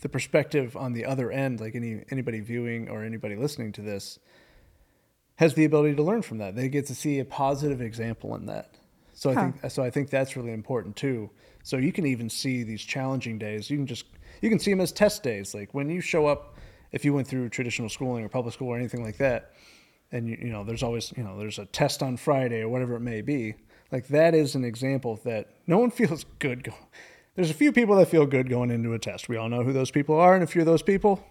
the 0.00 0.08
perspective 0.08 0.76
on 0.76 0.92
the 0.92 1.04
other 1.04 1.30
end 1.30 1.60
like 1.60 1.74
any 1.74 2.04
anybody 2.10 2.40
viewing 2.40 2.88
or 2.88 3.02
anybody 3.02 3.34
listening 3.36 3.72
to 3.72 3.82
this 3.82 4.18
has 5.36 5.54
the 5.54 5.64
ability 5.64 5.94
to 5.94 6.02
learn 6.02 6.20
from 6.22 6.38
that. 6.38 6.56
They 6.56 6.68
get 6.68 6.86
to 6.86 6.94
see 6.96 7.20
a 7.20 7.24
positive 7.24 7.80
example 7.80 8.34
in 8.34 8.46
that. 8.46 8.74
So 9.14 9.32
Huh. 9.32 9.40
i 9.40 9.42
think 9.50 9.70
so 9.72 9.82
i 9.82 9.90
think 9.90 10.10
that's 10.10 10.36
really 10.36 10.52
important 10.52 10.96
too. 10.96 11.30
So 11.62 11.76
you 11.76 11.92
can 11.92 12.06
even 12.06 12.30
see 12.30 12.62
these 12.62 12.82
challenging 12.82 13.38
days. 13.38 13.70
You 13.70 13.76
can 13.78 13.86
just 13.86 14.04
you 14.40 14.48
can 14.50 14.58
see 14.58 14.70
them 14.70 14.80
as 14.80 14.92
test 14.92 15.22
days. 15.22 15.54
Like 15.54 15.74
when 15.74 15.90
you 15.90 16.00
show 16.00 16.26
up 16.26 16.56
if 16.92 17.04
you 17.04 17.12
went 17.12 17.26
through 17.28 17.48
traditional 17.50 17.88
schooling 17.88 18.24
or 18.24 18.28
public 18.28 18.54
school 18.54 18.68
or 18.68 18.76
anything 18.78 19.04
like 19.04 19.18
that 19.18 19.52
and 20.10 20.26
you, 20.26 20.38
you 20.40 20.48
know 20.50 20.64
there's 20.64 20.82
always 20.82 21.12
you 21.18 21.22
know 21.22 21.38
there's 21.38 21.58
a 21.58 21.66
test 21.66 22.02
on 22.02 22.16
friday 22.16 22.62
or 22.62 22.68
whatever 22.70 22.94
it 22.94 23.00
may 23.00 23.20
be 23.20 23.54
like 23.92 24.08
that 24.08 24.34
is 24.34 24.54
an 24.54 24.64
example 24.64 25.20
that 25.22 25.50
no 25.66 25.76
one 25.76 25.90
feels 26.00 26.24
good 26.38 26.64
go- 26.64 26.72
there's 27.38 27.50
a 27.50 27.54
few 27.54 27.70
people 27.70 27.94
that 27.94 28.08
feel 28.08 28.26
good 28.26 28.48
going 28.48 28.68
into 28.68 28.92
a 28.94 28.98
test. 28.98 29.28
We 29.28 29.36
all 29.36 29.48
know 29.48 29.62
who 29.62 29.72
those 29.72 29.92
people 29.92 30.18
are 30.18 30.34
and 30.34 30.42
a 30.42 30.46
few 30.48 30.60
of 30.62 30.66
those 30.66 30.82
people 30.82 31.24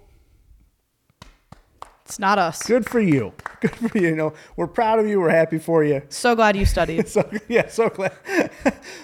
It's 2.06 2.18
not 2.18 2.40
us. 2.40 2.64
good 2.64 2.90
for 2.90 3.02
you. 3.02 3.34
Good 3.60 3.76
for 3.76 3.98
you 3.98 4.10
you 4.10 4.16
know. 4.16 4.34
We're 4.56 4.68
proud 4.68 5.00
of 5.00 5.08
you. 5.08 5.20
We're 5.20 5.32
happy 5.32 5.58
for 5.58 5.84
you. 5.84 6.04
So 6.08 6.34
glad 6.34 6.56
you 6.56 6.64
studied. 6.66 7.08
so 7.16 7.30
yeah 7.50 7.68
so 7.68 7.90
glad. 7.90 8.14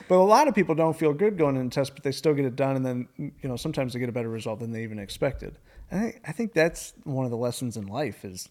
But 0.08 0.16
a 0.16 0.24
lot 0.24 0.48
of 0.48 0.56
people 0.56 0.76
don't 0.76 0.96
feel 0.98 1.12
good 1.12 1.38
going 1.38 1.58
into 1.58 1.68
a 1.68 1.84
test 1.84 1.94
but 1.94 2.04
they 2.04 2.14
still 2.14 2.34
get 2.34 2.46
it 2.46 2.56
done 2.56 2.78
and 2.78 2.86
then 2.86 3.08
you 3.18 3.50
know 3.50 3.58
sometimes 3.58 3.92
they 3.92 4.00
get 4.00 4.08
a 4.08 4.14
better 4.14 4.30
result 4.30 4.60
than 4.62 4.72
they 4.72 4.84
even 4.84 5.00
expected. 5.00 5.58
And 5.92 6.06
I, 6.06 6.20
I 6.26 6.32
think 6.32 6.54
that's 6.54 6.94
one 7.04 7.26
of 7.26 7.32
the 7.32 7.38
lessons 7.38 7.76
in 7.76 7.88
life 7.88 8.24
is 8.24 8.48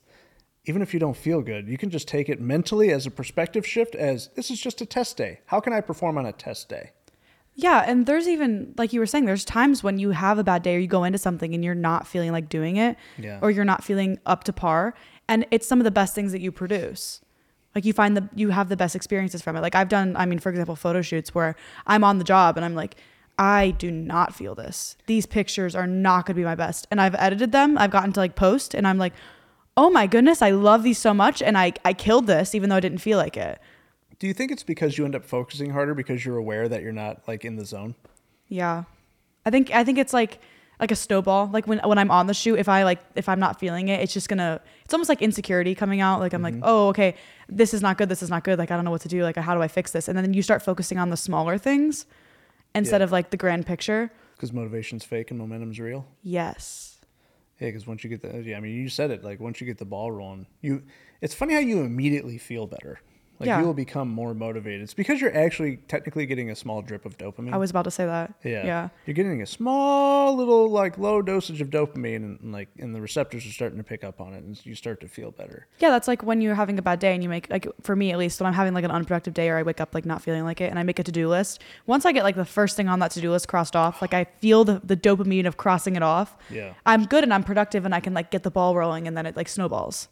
even 0.67 0.83
if 0.83 0.93
you 0.93 1.01
don't 1.01 1.17
feel 1.17 1.41
good 1.41 1.69
you 1.69 1.79
can 1.79 1.89
just 1.89 2.07
take 2.07 2.29
it 2.29 2.39
mentally 2.39 2.91
as 2.91 3.07
a 3.07 3.11
perspective 3.11 3.67
shift 3.67 3.95
as 3.95 4.29
this 4.35 4.51
is 4.51 4.61
just 4.61 4.83
a 4.83 4.87
test 4.87 5.17
day. 5.17 5.41
How 5.47 5.61
can 5.61 5.73
i 5.73 5.81
perform 5.81 6.19
on 6.19 6.27
a 6.27 6.33
test 6.33 6.69
day 6.69 6.91
Yeah, 7.55 7.85
and 7.87 8.07
there's 8.07 8.27
even 8.29 8.75
like 8.79 8.93
you 8.93 9.01
were 9.01 9.07
saying, 9.07 9.27
there's 9.27 9.45
times 9.45 9.83
when 9.83 9.99
you 9.99 10.11
have 10.11 10.39
a 10.39 10.45
bad 10.45 10.63
day 10.63 10.77
or 10.77 10.79
you 10.79 10.87
go 10.87 11.05
into 11.05 11.19
something 11.19 11.55
and 11.55 11.63
you're 11.65 11.75
not 11.75 12.07
feeling 12.07 12.33
like 12.33 12.49
doing 12.49 12.77
it, 12.77 12.97
Yeah. 13.19 13.39
or 13.43 13.51
you're 13.51 13.65
not 13.67 13.85
feeling 13.85 14.19
up 14.25 14.45
to 14.45 14.53
par, 14.53 14.95
and 15.29 15.47
it's 15.51 15.67
some 15.67 15.79
of 15.79 15.85
the 15.85 15.91
best 15.91 16.15
things 16.15 16.33
that 16.33 16.41
you 16.41 16.51
produce. 16.51 17.21
Like 17.75 17.85
you 17.85 17.93
find 17.93 18.17
the 18.17 18.29
you 18.35 18.51
have 18.51 18.69
the 18.69 18.77
best 18.77 18.97
experiences 18.97 19.43
from 19.43 19.57
it. 19.57 19.61
Like 19.61 19.75
I've 19.75 19.89
done, 19.89 20.17
I 20.17 20.25
mean, 20.27 20.39
for 20.39 20.49
example, 20.51 20.77
photo 20.77 21.03
shoots 21.03 21.35
where 21.35 21.55
I'm 21.87 22.05
on 22.05 22.19
the 22.19 22.25
job 22.25 22.57
and 22.57 22.65
I'm 22.65 22.75
like, 22.75 22.97
I 23.39 23.71
do 23.73 23.91
not 23.91 24.35
feel 24.35 24.55
this. 24.55 24.97
These 25.07 25.27
pictures 25.27 25.75
are 25.75 25.87
not 25.87 26.27
going 26.27 26.35
to 26.35 26.41
be 26.41 26.45
my 26.45 26.55
best, 26.55 26.87
and 26.91 27.01
I've 27.01 27.15
edited 27.17 27.53
them. 27.53 27.77
I've 27.79 27.91
gotten 27.91 28.13
to 28.15 28.21
like 28.21 28.35
post, 28.35 28.75
and 28.75 28.87
I'm 28.87 28.99
like, 28.99 29.13
oh 29.77 29.91
my 29.91 30.07
goodness, 30.07 30.41
I 30.43 30.51
love 30.51 30.83
these 30.83 30.99
so 30.99 31.13
much, 31.13 31.43
and 31.43 31.57
I 31.59 31.75
I 31.85 31.93
killed 31.93 32.27
this 32.27 32.55
even 32.55 32.71
though 32.71 32.77
I 32.77 32.81
didn't 32.81 32.99
feel 32.99 33.19
like 33.19 33.37
it. 33.37 33.59
Do 34.23 34.29
you 34.29 34.35
think 34.35 34.53
it's 34.53 34.63
because 34.63 34.97
you 34.97 35.05
end 35.05 35.17
up 35.17 35.25
focusing 35.25 35.71
harder 35.71 35.95
because 35.95 36.25
you're 36.25 36.37
aware 36.37 36.69
that 36.69 36.81
you're 36.81 36.93
not 36.93 37.27
like 37.27 37.45
in 37.45 37.57
the 37.57 37.65
zone? 37.65 37.97
Yeah. 38.47 38.85
I 39.45 39.51
think 39.51 39.75
I 39.75 39.83
think 39.83 39.99
it's 39.99 40.13
like 40.13 40.39
like 40.79 40.93
a 40.93 40.95
snowball. 40.95 41.51
Like 41.53 41.67
when 41.67 41.81
when 41.81 41.99
I'm 41.99 42.09
on 42.13 42.29
the 42.29 42.33
shoot, 42.33 42.57
if 42.57 42.69
I 42.69 42.85
like 42.85 43.01
if 43.17 43.29
I'm 43.29 43.41
not 43.41 43.59
feeling 43.59 43.89
it, 43.89 43.99
it's 43.99 44.13
just 44.13 44.29
gonna 44.29 44.61
it's 44.85 44.95
almost 44.95 45.09
like 45.09 45.23
insecurity 45.23 45.75
coming 45.75 46.01
out. 46.01 46.21
Like 46.21 46.35
I'm 46.35 46.41
like, 46.41 46.55
mm-hmm. 46.55 46.63
oh, 46.65 46.87
okay, 46.91 47.17
this 47.49 47.75
is 47.75 47.83
not 47.83 47.99
good, 47.99 48.09
this 48.09 48.23
is 48.23 48.31
not 48.31 48.45
good. 48.45 48.61
Like 48.61 48.71
I 48.71 48.77
don't 48.77 48.85
know 48.85 48.93
what 48.93 49.01
to 49.01 49.09
do. 49.09 49.25
Like 49.25 49.35
how 49.35 49.57
do 49.57 49.61
I 49.61 49.67
fix 49.67 49.91
this? 49.91 50.07
And 50.07 50.17
then 50.17 50.33
you 50.33 50.43
start 50.43 50.63
focusing 50.63 50.99
on 50.99 51.11
the 51.11 51.17
smaller 51.17 51.59
things 51.59 52.07
instead 52.77 53.01
Yeah. 53.01 53.07
of 53.07 53.11
like 53.11 53.31
the 53.31 53.37
grand 53.37 53.67
picture. 53.67 54.13
Because 54.37 54.53
motivation's 54.53 55.03
fake 55.03 55.33
and 55.33 55.41
momentum's 55.41 55.81
real. 55.81 56.07
Yes. 56.23 57.01
Yeah, 57.59 57.71
because 57.71 57.89
once 57.89 58.05
you 58.05 58.11
get 58.11 58.23
the 58.23 58.41
yeah, 58.41 58.57
I 58.57 58.61
mean, 58.61 58.77
you 58.77 58.89
said 58.89 59.11
it 59.11 59.25
like 59.25 59.41
once 59.41 59.61
you 59.61 59.67
get 59.67 59.79
the 59.79 59.85
ball 59.85 60.13
rolling, 60.13 60.47
you. 60.61 60.85
It's 61.21 61.35
funny 61.35 61.55
how 61.55 61.61
you 61.61 61.81
immediately 61.81 62.39
feel 62.39 62.69
better. 62.69 63.01
Like 63.43 63.49
Yeah. 63.49 63.61
you 63.61 63.67
will 63.67 63.75
become 63.75 64.09
more 64.09 64.35
motivated. 64.35 64.83
It's 64.83 64.95
because 64.95 65.21
you're 65.21 65.37
actually 65.37 65.79
technically 65.89 66.27
getting 66.27 66.49
a 66.51 66.55
small 66.55 66.81
drip 66.81 67.05
of 67.05 67.19
dopamine. 67.19 67.53
I 67.53 67.57
was 67.57 67.71
about 67.71 67.83
to 67.85 67.91
say 67.91 68.07
that. 68.07 68.33
yeah, 68.45 68.65
Yeah. 68.65 68.89
You're 69.05 69.15
getting 69.15 69.43
a 69.43 69.47
small 69.47 70.37
little 70.37 70.71
like 70.71 70.97
low 70.97 71.21
dosage 71.23 71.61
of 71.61 71.69
dopamine, 71.69 72.17
and, 72.17 72.41
and 72.41 72.53
like 72.53 72.69
and 72.79 72.95
the 72.95 73.01
receptors 73.01 73.45
are 73.45 73.51
starting 73.51 73.79
to 73.79 73.85
pick 73.85 74.05
up 74.05 74.21
on 74.21 74.33
it, 74.33 74.45
and 74.45 74.65
you 74.65 74.77
start 74.77 75.01
to 75.01 75.09
feel 75.09 75.33
better. 75.33 75.67
Yeah, 75.81 75.91
that's 75.91 76.07
like 76.07 76.23
when 76.23 76.41
you're 76.41 76.55
having 76.55 76.79
a 76.79 76.83
bad 76.83 77.01
day 77.01 77.15
and 77.15 77.23
you 77.23 77.29
make 77.29 77.51
like 77.51 77.67
for 77.83 77.97
me 77.97 78.13
at 78.13 78.19
least 78.19 78.41
when 78.41 78.47
I'm 78.47 78.55
having 78.55 78.75
like 78.75 78.85
an 78.85 78.93
unproductive 78.93 79.35
day 79.35 79.49
or 79.51 79.57
I 79.59 79.65
wake 79.65 79.81
up 79.81 79.93
like 79.93 80.07
not 80.07 80.23
feeling 80.23 80.45
like 80.45 80.61
it 80.61 80.71
and 80.71 80.79
I 80.79 80.85
make 80.85 81.01
a 81.01 81.03
to-do 81.03 81.29
list. 81.29 81.61
Once 81.87 82.07
I 82.07 82.13
get 82.13 82.23
like 82.23 82.37
the 82.37 82.45
first 82.45 82.77
thing 82.77 82.89
on 82.89 83.01
that 83.01 83.11
to-do 83.11 83.31
list 83.33 83.49
crossed 83.49 83.75
off, 83.75 84.01
like 84.01 84.15
I 84.15 84.25
feel 84.41 84.65
the, 84.65 84.81
the 84.85 84.97
dopamine 84.97 85.47
of 85.47 85.57
crossing 85.57 85.97
it 85.97 86.03
off. 86.05 86.37
Yeah. 86.49 86.75
I'm 86.87 87.07
good 87.07 87.25
and 87.25 87.35
I'm 87.35 87.43
productive 87.43 87.85
and 87.85 87.93
I 87.95 87.99
can 88.01 88.15
like 88.15 88.31
get 88.31 88.45
the 88.45 88.51
ball 88.53 88.77
rolling 88.77 89.09
and 89.09 89.17
then 89.17 89.27
it 89.27 89.37
like 89.37 89.49
snowballs. 89.49 90.09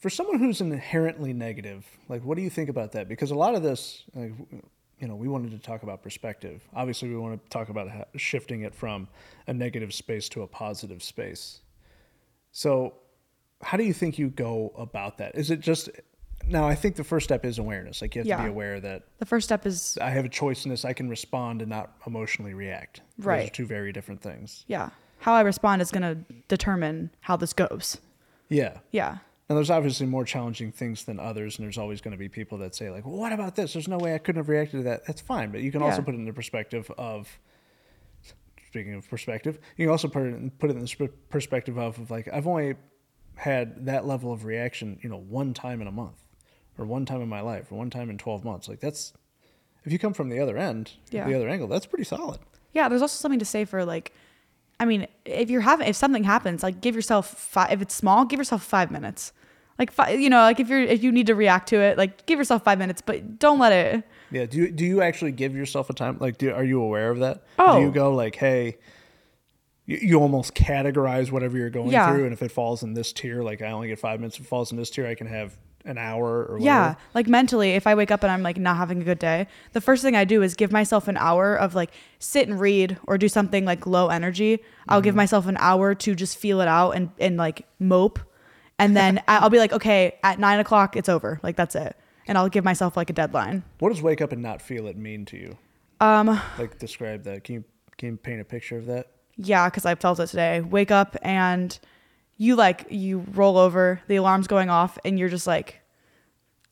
For 0.00 0.10
someone 0.10 0.38
who's 0.38 0.60
inherently 0.60 1.32
negative, 1.32 1.86
like 2.08 2.22
what 2.22 2.36
do 2.36 2.42
you 2.42 2.50
think 2.50 2.68
about 2.68 2.92
that? 2.92 3.08
Because 3.08 3.30
a 3.30 3.34
lot 3.34 3.54
of 3.54 3.62
this, 3.62 4.02
like, 4.14 4.32
you 5.00 5.08
know, 5.08 5.14
we 5.14 5.28
wanted 5.28 5.50
to 5.52 5.58
talk 5.58 5.82
about 5.82 6.02
perspective. 6.02 6.62
Obviously, 6.74 7.08
we 7.08 7.16
want 7.16 7.42
to 7.42 7.48
talk 7.50 7.68
about 7.68 7.88
shifting 8.16 8.62
it 8.62 8.74
from 8.74 9.08
a 9.46 9.52
negative 9.54 9.92
space 9.94 10.28
to 10.30 10.42
a 10.42 10.46
positive 10.46 11.02
space. 11.02 11.60
So, 12.52 12.94
how 13.62 13.76
do 13.76 13.84
you 13.84 13.92
think 13.92 14.18
you 14.18 14.28
go 14.28 14.72
about 14.76 15.18
that? 15.18 15.34
Is 15.34 15.50
it 15.50 15.60
just 15.60 15.90
now? 16.46 16.66
I 16.66 16.74
think 16.74 16.96
the 16.96 17.04
first 17.04 17.24
step 17.24 17.44
is 17.44 17.58
awareness. 17.58 18.02
Like 18.02 18.14
you 18.14 18.22
have 18.22 18.38
to 18.38 18.44
be 18.44 18.50
aware 18.50 18.80
that 18.80 19.04
The 19.18 19.26
first 19.26 19.46
step 19.46 19.66
is 19.66 19.98
I 20.00 20.10
have 20.10 20.24
a 20.26 20.28
choice 20.30 20.64
in 20.64 20.70
this. 20.70 20.84
I 20.84 20.92
can 20.92 21.08
respond 21.08 21.62
and 21.62 21.70
not 21.70 21.92
emotionally 22.06 22.54
react. 22.54 23.00
Right, 23.18 23.40
Those 23.40 23.46
are 23.48 23.52
two 23.52 23.66
very 23.66 23.92
different 23.92 24.20
things. 24.20 24.64
yeah, 24.68 24.90
how 25.20 25.32
I 25.34 25.40
respond 25.40 25.80
is 25.82 25.90
going 25.90 26.02
to 26.02 26.34
determine 26.48 27.10
how 27.20 27.36
this 27.36 27.52
goes. 27.54 27.98
Yeah. 28.48 28.78
Yeah. 28.92 29.18
And 29.48 29.56
there's 29.56 29.70
obviously 29.70 30.06
more 30.06 30.24
challenging 30.24 30.72
things 30.72 31.04
than 31.04 31.20
others, 31.20 31.56
and 31.58 31.64
there's 31.64 31.78
always 31.78 32.00
going 32.00 32.12
to 32.12 32.18
be 32.18 32.28
people 32.28 32.58
that 32.58 32.74
say 32.74 32.90
like, 32.90 33.06
"Well, 33.06 33.16
what 33.16 33.32
about 33.32 33.54
this? 33.54 33.74
There's 33.74 33.86
no 33.86 33.98
way 33.98 34.14
I 34.14 34.18
couldn't 34.18 34.40
have 34.40 34.48
reacted 34.48 34.80
to 34.80 34.84
that." 34.84 35.06
That's 35.06 35.20
fine, 35.20 35.52
but 35.52 35.60
you 35.60 35.70
can 35.70 35.82
also 35.82 36.02
put 36.02 36.14
it 36.14 36.18
in 36.18 36.24
the 36.24 36.32
perspective 36.32 36.90
of. 36.98 37.28
Speaking 38.66 38.94
of 38.94 39.08
perspective, 39.08 39.58
you 39.76 39.86
can 39.86 39.92
also 39.92 40.08
put 40.08 40.24
it 40.24 40.34
in, 40.34 40.50
put 40.50 40.68
it 40.70 40.76
in 40.76 40.80
the 40.84 41.08
perspective 41.30 41.78
of, 41.78 41.98
of 41.98 42.10
like 42.10 42.28
I've 42.30 42.46
only 42.46 42.74
had 43.36 43.86
that 43.86 44.06
level 44.06 44.32
of 44.32 44.44
reaction, 44.44 44.98
you 45.02 45.08
know, 45.08 45.16
one 45.18 45.54
time 45.54 45.80
in 45.80 45.86
a 45.86 45.92
month, 45.92 46.18
or 46.76 46.84
one 46.84 47.06
time 47.06 47.22
in 47.22 47.28
my 47.28 47.40
life, 47.40 47.70
or 47.70 47.78
one 47.78 47.88
time 47.88 48.10
in 48.10 48.18
twelve 48.18 48.44
months. 48.44 48.68
Like 48.68 48.80
that's 48.80 49.12
if 49.84 49.92
you 49.92 49.98
come 49.98 50.12
from 50.12 50.28
the 50.28 50.40
other 50.40 50.58
end, 50.58 50.92
Yeah. 51.10 51.26
the 51.26 51.34
other 51.34 51.48
angle, 51.48 51.68
that's 51.68 51.86
pretty 51.86 52.04
solid. 52.04 52.40
Yeah, 52.72 52.88
there's 52.88 53.00
also 53.00 53.16
something 53.16 53.38
to 53.38 53.44
say 53.46 53.64
for 53.64 53.84
like, 53.84 54.12
I 54.78 54.84
mean, 54.84 55.06
if 55.24 55.50
you're 55.50 55.62
having, 55.62 55.88
if 55.88 55.96
something 55.96 56.24
happens, 56.24 56.62
like 56.62 56.80
give 56.80 56.94
yourself 56.94 57.28
five, 57.28 57.72
if 57.72 57.80
it's 57.82 57.94
small, 57.94 58.24
give 58.24 58.38
yourself 58.38 58.62
five 58.62 58.90
minutes. 58.90 59.32
Like, 59.78 59.90
five, 59.90 60.18
you 60.18 60.30
know, 60.30 60.38
like 60.38 60.58
if 60.58 60.68
you're, 60.68 60.80
if 60.80 61.02
you 61.02 61.12
need 61.12 61.26
to 61.26 61.34
react 61.34 61.68
to 61.68 61.76
it, 61.76 61.98
like 61.98 62.24
give 62.26 62.38
yourself 62.38 62.64
five 62.64 62.78
minutes, 62.78 63.02
but 63.02 63.38
don't 63.38 63.58
let 63.58 63.72
it, 63.72 64.04
Yeah. 64.30 64.46
Do 64.46 64.58
you 64.58 64.70
do 64.70 64.84
you 64.84 65.02
actually 65.02 65.32
give 65.32 65.54
yourself 65.54 65.90
a 65.90 65.92
time? 65.92 66.16
Like, 66.18 66.38
do, 66.38 66.50
are 66.52 66.64
you 66.64 66.80
aware 66.80 67.10
of 67.10 67.18
that? 67.20 67.44
Oh. 67.58 67.76
Do 67.76 67.82
you 67.82 67.88
oh. 67.88 67.90
go 67.90 68.14
like, 68.14 68.36
hey, 68.36 68.78
you, 69.84 69.98
you 70.00 70.20
almost 70.20 70.54
categorize 70.54 71.30
whatever 71.30 71.56
you're 71.58 71.70
going 71.70 71.90
Yeah. 71.90 72.10
through, 72.10 72.24
and 72.24 72.32
if 72.32 72.42
it 72.42 72.50
falls 72.50 72.82
in 72.82 72.94
this 72.94 73.12
tier, 73.12 73.42
like 73.42 73.60
I 73.62 73.70
only 73.70 73.88
get 73.88 73.98
five 73.98 74.18
minutes. 74.20 74.36
If 74.38 74.46
it 74.46 74.48
falls 74.48 74.72
in 74.72 74.78
this 74.78 74.90
tier, 74.90 75.06
I 75.06 75.14
can 75.14 75.26
have 75.26 75.56
an 75.86 75.98
hour 75.98 76.44
or 76.44 76.58
whatever. 76.58 76.64
yeah. 76.64 76.94
Like 77.14 77.26
mentally, 77.28 77.70
if 77.72 77.86
I 77.86 77.94
wake 77.94 78.10
up 78.10 78.22
and 78.22 78.30
I'm 78.30 78.42
like 78.42 78.58
not 78.58 78.76
having 78.76 79.00
a 79.00 79.04
good 79.04 79.18
day, 79.18 79.46
the 79.72 79.80
first 79.80 80.02
thing 80.02 80.14
I 80.16 80.24
do 80.24 80.42
is 80.42 80.54
give 80.54 80.72
myself 80.72 81.08
an 81.08 81.16
hour 81.16 81.54
of 81.56 81.74
like 81.74 81.90
sit 82.18 82.48
and 82.48 82.58
read 82.60 82.98
or 83.06 83.16
do 83.18 83.28
something 83.28 83.64
like 83.64 83.86
low 83.86 84.08
energy. 84.08 84.62
I'll 84.88 85.00
give 85.00 85.14
myself 85.14 85.46
an 85.46 85.56
hour 85.58 85.94
to 85.94 86.14
just 86.14 86.36
feel 86.38 86.60
it 86.60 86.68
out 86.68 86.90
and, 86.92 87.10
and 87.18 87.36
like 87.36 87.66
mope. 87.78 88.18
And 88.78 88.96
then 88.96 89.22
I'll 89.28 89.50
be 89.50 89.58
like, 89.58 89.72
okay, 89.72 90.18
at 90.22 90.38
nine 90.38 90.58
o'clock, 90.60 90.96
it's 90.96 91.08
over. 91.08 91.40
Like 91.42 91.56
that's 91.56 91.74
it. 91.74 91.96
And 92.28 92.36
I'll 92.36 92.48
give 92.48 92.64
myself 92.64 92.96
like 92.96 93.08
a 93.08 93.12
deadline. 93.12 93.62
What 93.78 93.90
does 93.90 94.02
wake 94.02 94.20
up 94.20 94.32
and 94.32 94.42
not 94.42 94.60
feel 94.60 94.86
it 94.88 94.96
mean 94.96 95.24
to 95.26 95.36
you? 95.36 95.56
Um, 96.00 96.40
Like, 96.58 96.78
describe 96.78 97.22
that. 97.24 97.44
Can 97.44 97.54
you 97.54 97.64
can 97.96 98.10
you 98.10 98.16
paint 98.16 98.40
a 98.40 98.44
picture 98.44 98.76
of 98.76 98.86
that? 98.86 99.06
Yeah, 99.38 99.68
because 99.70 99.86
I 99.86 99.94
felt 99.94 100.18
it 100.20 100.26
today. 100.26 100.60
Wake 100.60 100.90
up 100.90 101.16
and 101.22 101.78
you 102.36 102.56
like 102.56 102.86
you 102.90 103.24
roll 103.32 103.56
over, 103.56 104.00
the 104.08 104.16
alarm's 104.16 104.46
going 104.46 104.70
off, 104.70 104.98
and 105.04 105.18
you're 105.18 105.28
just 105.28 105.46
like, 105.46 105.80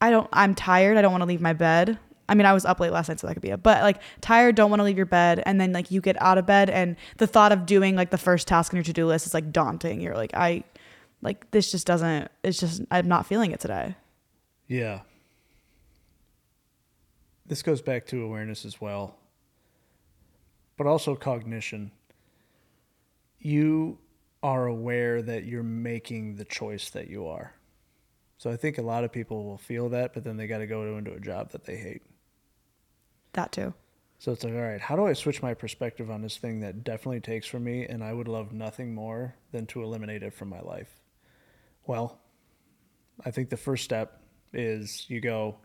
I 0.01 0.11
don't. 0.11 0.29
I'm 0.33 0.55
tired. 0.55 0.97
I 0.97 1.03
don't 1.03 1.13
want 1.13 1.23
to 1.23 1.27
leave 1.27 1.41
my 1.41 1.53
bed. 1.53 1.99
I 2.29 2.35
mean, 2.35 2.47
I 2.47 2.53
was 2.53 2.65
up 2.65 2.81
late 2.81 2.93
last 2.93 3.09
night, 3.09 3.21
so 3.21 3.27
that 3.27 3.35
could 3.35 3.43
be 3.43 3.51
it. 3.51 3.63
But 3.63 3.83
like 3.83 4.01
tired, 4.21 4.55
don't 4.55 4.71
want 4.71 4.81
to 4.81 4.85
leave 4.85 4.97
your 4.97 5.07
bed, 5.07 5.43
and 5.47 5.61
then 5.61 5.73
like 5.73 5.91
you 5.91 6.01
get 6.01 6.21
out 6.21 6.39
of 6.39 6.47
bed, 6.47 6.69
and 6.71 6.97
the 7.19 7.27
thought 7.27 7.53
of 7.53 7.67
doing 7.67 7.97
like 7.97 8.11
the 8.11 8.19
first 8.19 8.47
task 8.47 8.73
on 8.73 8.77
your 8.77 8.85
to 8.85 8.93
do 8.93 9.07
list 9.07 9.27
is 9.27 9.35
like 9.35 9.53
daunting. 9.53 10.01
You're 10.01 10.15
like, 10.15 10.35
I, 10.35 10.65
like 11.23 11.51
this 11.51 11.71
just 11.71 11.87
doesn't. 11.87 12.31
It's 12.43 12.61
just 12.61 12.83
I'm 12.91 13.09
not 13.09 13.27
feeling 13.27 13.53
it 13.53 13.61
today. 13.61 13.95
Yeah. 14.67 15.01
This 17.47 17.63
goes 17.63 17.83
back 17.83 18.07
to 18.07 18.23
awareness 18.23 18.65
as 18.65 18.81
well, 18.81 19.17
but 20.79 20.87
also 20.87 21.15
cognition. 21.15 21.91
You 23.39 23.99
are 24.45 24.67
aware 24.67 25.23
that 25.23 25.47
you're 25.47 25.63
making 25.63 26.37
the 26.37 26.45
choice 26.45 26.91
that 26.91 27.09
you 27.09 27.27
are. 27.27 27.55
So 28.37 28.51
I 28.51 28.57
think 28.57 28.77
a 28.77 28.83
lot 28.83 29.03
of 29.03 29.11
people 29.11 29.43
will 29.43 29.57
feel 29.57 29.89
that, 29.89 30.13
but 30.13 30.23
then 30.23 30.37
they 30.37 30.47
got 30.47 30.59
to 30.59 30.67
go 30.67 30.99
into 30.99 31.15
a 31.15 31.19
job 31.19 31.51
that 31.53 31.65
they 31.65 31.77
hate. 31.77 32.03
That 33.33 33.53
too. 33.53 33.73
So 34.19 34.33
it's 34.33 34.45
like, 34.45 34.53
all 34.53 34.61
right, 34.61 34.83
how 34.83 34.97
do 34.97 35.07
I 35.07 35.15
switch 35.15 35.41
my 35.41 35.55
perspective 35.55 36.11
on 36.11 36.21
this 36.21 36.37
thing 36.37 36.61
that 36.61 36.85
definitely 36.85 37.21
takes 37.21 37.47
from 37.47 37.65
me 37.65 37.87
and 37.87 38.05
I 38.05 38.13
would 38.13 38.29
love 38.29 38.53
nothing 38.53 38.95
more 38.95 39.35
than 39.51 39.65
to 39.69 39.83
eliminate 39.83 40.23
it 40.23 40.35
from 40.35 40.51
my 40.51 40.61
life? 40.61 41.01
Well, 41.87 42.21
I 43.25 43.31
think 43.31 43.49
the 43.49 43.57
first 43.57 43.83
step 43.83 44.21
is 44.53 45.07
you 45.09 45.23
go, 45.23 45.57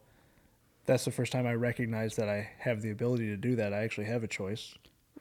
that's 0.85 1.03
the 1.03 1.11
first 1.11 1.33
time 1.33 1.45
I 1.45 1.53
recognize 1.55 2.15
that 2.15 2.29
I 2.29 2.49
have 2.59 2.81
the 2.81 2.91
ability 2.91 3.27
to 3.27 3.37
do 3.37 3.57
that. 3.57 3.73
I 3.73 3.83
actually 3.83 4.07
have 4.07 4.23
a 4.23 4.27
choice. 4.27 4.73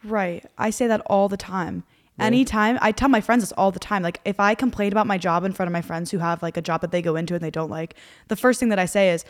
Right. 0.04 0.44
I 0.56 0.70
say 0.70 0.86
that 0.86 1.00
all 1.06 1.28
the 1.28 1.36
time. 1.36 1.82
Anytime 2.18 2.78
I 2.80 2.92
tell 2.92 3.08
my 3.08 3.20
friends 3.20 3.42
this 3.42 3.52
all 3.52 3.70
the 3.70 3.78
time. 3.78 4.02
Like 4.02 4.20
if 4.24 4.40
I 4.40 4.54
complain 4.54 4.92
about 4.92 5.06
my 5.06 5.18
job 5.18 5.44
in 5.44 5.52
front 5.52 5.68
of 5.68 5.72
my 5.72 5.82
friends 5.82 6.10
who 6.10 6.18
have 6.18 6.42
like 6.42 6.56
a 6.56 6.62
job 6.62 6.80
that 6.80 6.90
they 6.90 7.02
go 7.02 7.16
into 7.16 7.34
and 7.34 7.42
they 7.42 7.50
don't 7.50 7.70
like, 7.70 7.94
the 8.28 8.36
first 8.36 8.58
thing 8.60 8.70
that 8.70 8.78
I 8.78 8.86
say 8.86 9.10
is 9.10 9.24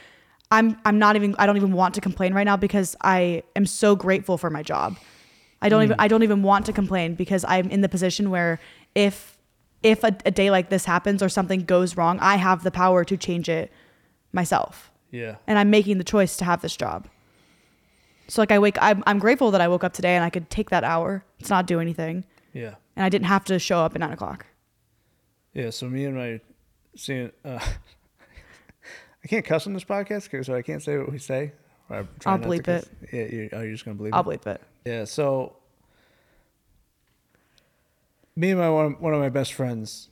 I'm 0.51 0.79
I'm 0.85 0.99
not 0.99 1.17
even 1.17 1.35
I 1.39 1.47
don't 1.47 1.57
even 1.57 1.73
want 1.73 1.95
to 1.97 2.01
complain 2.01 2.33
right 2.33 2.45
now 2.45 2.57
because 2.57 2.97
I 3.03 3.43
am 3.57 3.67
so 3.67 3.95
grateful 3.95 4.39
for 4.39 4.51
my 4.51 4.63
job. 4.63 4.97
I 5.61 5.69
don't 5.69 5.83
even 5.83 5.97
hmm. 5.97 6.01
I 6.01 6.09
don't 6.09 6.23
even 6.23 6.43
want 6.43 6.67
to 6.67 6.73
complain 6.73 7.15
because 7.15 7.45
I'm 7.47 7.69
in 7.71 7.81
the 7.83 7.89
position 7.89 8.31
where 8.31 8.59
if 8.95 9.37
if 9.83 10.03
a, 10.03 10.17
a 10.25 10.31
day 10.31 10.51
like 10.51 10.71
this 10.71 10.85
happens 10.85 11.23
or 11.23 11.29
something 11.29 11.65
goes 11.65 11.97
wrong, 11.97 12.19
I 12.21 12.37
have 12.37 12.65
the 12.65 12.71
power 12.71 13.05
to 13.05 13.17
change 13.17 13.49
it 13.49 13.71
myself 14.33 14.91
Yeah. 15.11 15.37
and 15.47 15.59
I'm 15.59 15.71
making 15.71 15.99
the 15.99 16.05
choice 16.05 16.37
to 16.39 16.45
have 16.45 16.63
this 16.63 16.77
job. 16.77 17.09
So 18.29 18.43
like 18.43 18.53
I 18.53 18.59
wake, 18.59 18.77
I'm, 18.81 19.03
I'm 19.07 19.19
grateful 19.19 19.51
that 19.53 19.61
I 19.61 19.69
woke 19.69 19.85
up 19.85 19.93
today 19.93 20.15
and 20.15 20.25
I 20.25 20.31
could 20.31 20.51
take 20.51 20.71
that 20.71 20.85
hour 20.85 21.25
to 21.45 21.49
not 21.49 21.67
do 21.67 21.81
anything, 21.81 22.25
Yeah. 22.53 22.75
and 22.97 23.05
I 23.05 23.09
didn't 23.09 23.27
have 23.27 23.45
to 23.47 23.59
show 23.59 23.79
up 23.81 23.95
at 23.95 24.01
nine 24.01 24.13
o'clock. 24.13 24.47
Yeah. 25.55 25.71
So 25.71 25.89
me 25.89 26.05
and 26.05 26.17
my 26.17 26.41
seeing, 26.97 27.31
uh, 27.45 27.59
I 29.25 29.29
can't 29.29 29.45
cuss 29.45 29.67
on 29.67 29.73
this 29.75 29.85
podcast, 29.85 30.31
'cause- 30.31 30.47
so 30.47 30.55
I 30.55 30.63
can't 30.63 30.83
say 30.83 30.97
what 30.99 31.11
we 31.13 31.19
say. 31.19 31.53
I'll 31.91 32.39
bleep 32.39 32.69
it. 32.69 32.89
Yeah. 33.13 33.25
You, 33.25 33.49
oh, 33.53 33.61
you're 33.63 33.73
just 33.73 33.85
gonna 33.85 34.03
it. 34.05 34.13
I'll 34.13 34.29
it? 34.29 34.43
bleep 34.43 34.47
it. 34.47 34.61
Yeah, 34.85 35.05
so 35.05 35.57
me 38.37 38.51
and 38.51 38.61
my 38.61 38.71
one, 38.71 38.93
one 39.01 39.15
of 39.15 39.21
my 39.21 39.29
best 39.29 39.53
friends 39.53 40.11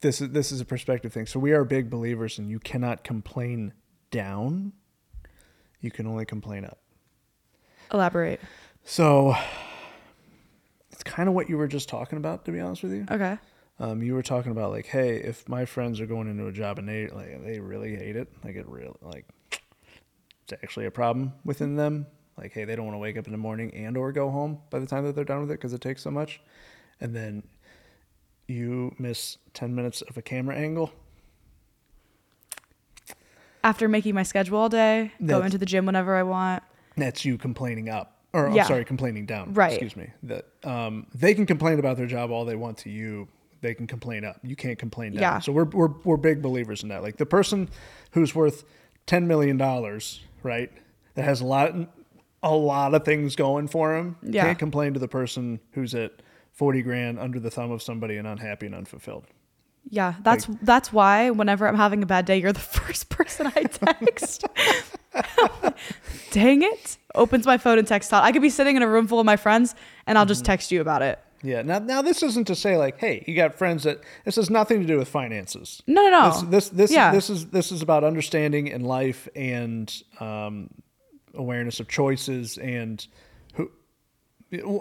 this 0.00 0.20
is 0.20 0.30
this 0.30 0.50
is 0.50 0.60
a 0.60 0.64
perspective 0.64 1.12
thing. 1.12 1.26
So 1.26 1.38
we 1.38 1.52
are 1.52 1.64
big 1.64 1.88
believers 1.88 2.36
and 2.38 2.50
you 2.50 2.58
cannot 2.58 3.04
complain 3.04 3.72
down. 4.10 4.72
you 5.80 5.90
can 5.92 6.06
only 6.08 6.24
complain 6.24 6.64
up. 6.64 6.78
Elaborate. 7.92 8.40
So 8.84 9.34
it's 11.02 11.10
kind 11.14 11.28
of 11.28 11.34
what 11.34 11.48
you 11.48 11.56
were 11.56 11.66
just 11.66 11.88
talking 11.88 12.16
about, 12.16 12.44
to 12.44 12.52
be 12.52 12.60
honest 12.60 12.84
with 12.84 12.92
you. 12.92 13.06
Okay. 13.10 13.36
Um, 13.80 14.02
you 14.02 14.14
were 14.14 14.22
talking 14.22 14.52
about 14.52 14.70
like, 14.70 14.86
hey, 14.86 15.16
if 15.16 15.48
my 15.48 15.64
friends 15.64 16.00
are 16.00 16.06
going 16.06 16.28
into 16.28 16.46
a 16.46 16.52
job 16.52 16.78
and 16.78 16.88
they 16.88 17.08
like 17.08 17.42
they 17.44 17.58
really 17.58 17.96
hate 17.96 18.14
it, 18.14 18.28
like 18.44 18.54
it 18.54 18.68
real 18.68 18.96
like 19.02 19.26
it's 19.50 20.52
actually 20.62 20.86
a 20.86 20.90
problem 20.90 21.32
within 21.44 21.74
them. 21.74 22.06
Like, 22.38 22.52
hey, 22.52 22.64
they 22.64 22.76
don't 22.76 22.84
want 22.86 22.94
to 22.94 23.00
wake 23.00 23.16
up 23.18 23.26
in 23.26 23.32
the 23.32 23.38
morning 23.38 23.74
and 23.74 23.96
or 23.96 24.12
go 24.12 24.30
home 24.30 24.58
by 24.70 24.78
the 24.78 24.86
time 24.86 25.04
that 25.04 25.14
they're 25.16 25.24
done 25.24 25.40
with 25.40 25.50
it 25.50 25.54
because 25.54 25.72
it 25.72 25.80
takes 25.80 26.02
so 26.02 26.10
much. 26.10 26.40
And 27.00 27.14
then 27.14 27.42
you 28.46 28.94
miss 28.98 29.38
ten 29.54 29.74
minutes 29.74 30.02
of 30.02 30.16
a 30.16 30.22
camera 30.22 30.54
angle. 30.54 30.92
After 33.64 33.88
making 33.88 34.14
my 34.14 34.22
schedule 34.22 34.58
all 34.58 34.68
day, 34.68 35.12
That's- 35.18 35.38
going 35.40 35.50
to 35.50 35.58
the 35.58 35.66
gym 35.66 35.86
whenever 35.86 36.14
I 36.14 36.22
want. 36.22 36.62
That's 36.96 37.24
you 37.24 37.38
complaining 37.38 37.88
up, 37.88 38.21
or 38.32 38.48
Yeah. 38.48 38.62
I'm 38.62 38.68
sorry, 38.68 38.84
complaining 38.84 39.26
down. 39.26 39.54
Right. 39.54 39.72
Excuse 39.72 39.96
me. 39.96 40.10
That 40.24 40.46
um, 40.64 41.06
they 41.14 41.34
can 41.34 41.46
complain 41.46 41.78
about 41.78 41.96
their 41.96 42.06
job 42.06 42.30
all 42.30 42.44
they 42.44 42.56
want 42.56 42.78
to 42.78 42.90
you. 42.90 43.28
They 43.60 43.74
can 43.74 43.86
complain 43.86 44.24
up. 44.24 44.36
You 44.42 44.56
can't 44.56 44.78
complain 44.78 45.12
down. 45.12 45.20
Yeah. 45.20 45.38
So 45.38 45.52
we're 45.52 45.64
we're 45.64 45.90
we're 46.04 46.16
big 46.16 46.42
believers 46.42 46.82
in 46.82 46.88
that. 46.88 47.02
Like 47.02 47.16
the 47.16 47.26
person 47.26 47.68
who's 48.12 48.34
worth 48.34 48.64
ten 49.06 49.26
million 49.28 49.56
dollars, 49.56 50.20
right? 50.42 50.70
That 51.14 51.24
has 51.24 51.40
a 51.40 51.46
lot 51.46 51.74
a 52.42 52.54
lot 52.54 52.94
of 52.94 53.04
things 53.04 53.36
going 53.36 53.68
for 53.68 53.96
him. 53.96 54.16
Yeah. 54.22 54.44
Can't 54.46 54.58
complain 54.58 54.94
to 54.94 55.00
the 55.00 55.08
person 55.08 55.60
who's 55.72 55.94
at 55.94 56.12
forty 56.52 56.82
grand 56.82 57.18
under 57.18 57.38
the 57.38 57.50
thumb 57.50 57.70
of 57.70 57.82
somebody 57.82 58.16
and 58.16 58.26
unhappy 58.26 58.66
and 58.66 58.74
unfulfilled. 58.74 59.26
Yeah, 59.90 60.14
that's 60.22 60.46
that's 60.62 60.92
why 60.92 61.30
whenever 61.30 61.66
I'm 61.66 61.76
having 61.76 62.02
a 62.02 62.06
bad 62.06 62.24
day, 62.24 62.38
you're 62.40 62.52
the 62.52 62.60
first 62.78 63.08
person 63.08 63.46
I 63.48 63.62
text. 63.62 64.44
Dang 66.30 66.62
it! 66.62 66.96
Opens 67.14 67.46
my 67.46 67.58
phone 67.58 67.78
and 67.78 67.86
texts 67.86 68.10
Todd. 68.10 68.24
I 68.24 68.32
could 68.32 68.42
be 68.42 68.50
sitting 68.50 68.76
in 68.76 68.82
a 68.82 68.88
room 68.88 69.06
full 69.06 69.20
of 69.20 69.26
my 69.26 69.36
friends, 69.36 69.74
and 70.06 70.16
I'll 70.16 70.24
Mm-hmm. 70.24 70.28
just 70.28 70.44
text 70.44 70.72
you 70.72 70.80
about 70.80 71.02
it. 71.02 71.18
Yeah. 71.42 71.62
Now, 71.62 71.78
now 71.80 72.02
this 72.02 72.22
isn't 72.22 72.46
to 72.46 72.54
say 72.54 72.76
like, 72.76 72.98
hey, 72.98 73.24
you 73.26 73.34
got 73.34 73.54
friends 73.56 73.82
that 73.82 74.00
this 74.24 74.36
has 74.36 74.48
nothing 74.48 74.80
to 74.80 74.86
do 74.86 74.96
with 74.96 75.08
finances. 75.08 75.82
No, 75.86 76.02
no, 76.08 76.10
no. 76.10 76.30
This 76.30 76.42
this 76.42 76.68
this, 76.70 76.92
Yeah. 76.92 77.10
this 77.12 77.28
is 77.28 77.46
this 77.46 77.72
is 77.72 77.82
about 77.82 78.04
understanding 78.04 78.68
in 78.68 78.84
life 78.84 79.28
and 79.34 79.92
um, 80.20 80.70
awareness 81.34 81.80
of 81.80 81.88
choices 81.88 82.58
and 82.58 83.04
who 83.54 83.70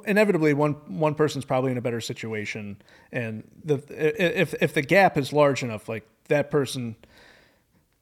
inevitably 0.05 0.53
one 0.53 0.73
one 0.99 1.15
person's 1.15 1.45
probably 1.45 1.71
in 1.71 1.77
a 1.77 1.81
better 1.81 2.01
situation 2.01 2.77
and 3.11 3.43
the 3.63 3.81
if 3.89 4.53
if 4.61 4.73
the 4.73 4.81
gap 4.81 5.17
is 5.17 5.31
large 5.33 5.63
enough 5.63 5.87
like 5.89 6.05
that 6.27 6.51
person 6.51 6.95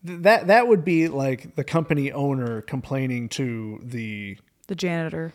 that 0.04 0.48
that 0.48 0.68
would 0.68 0.84
be 0.86 1.08
like 1.08 1.56
the 1.56 1.64
company 1.64 2.12
owner 2.12 2.62
complaining 2.62 3.30
to 3.30 3.80
the 3.84 4.38
The 4.68 4.76
janitor. 4.76 5.34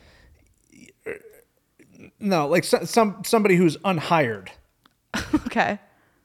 no 2.20 2.46
like 2.48 2.64
so, 2.64 2.84
some 2.84 3.22
somebody 3.24 3.56
who's 3.56 3.76
unhired 3.84 4.50
okay. 5.46 5.78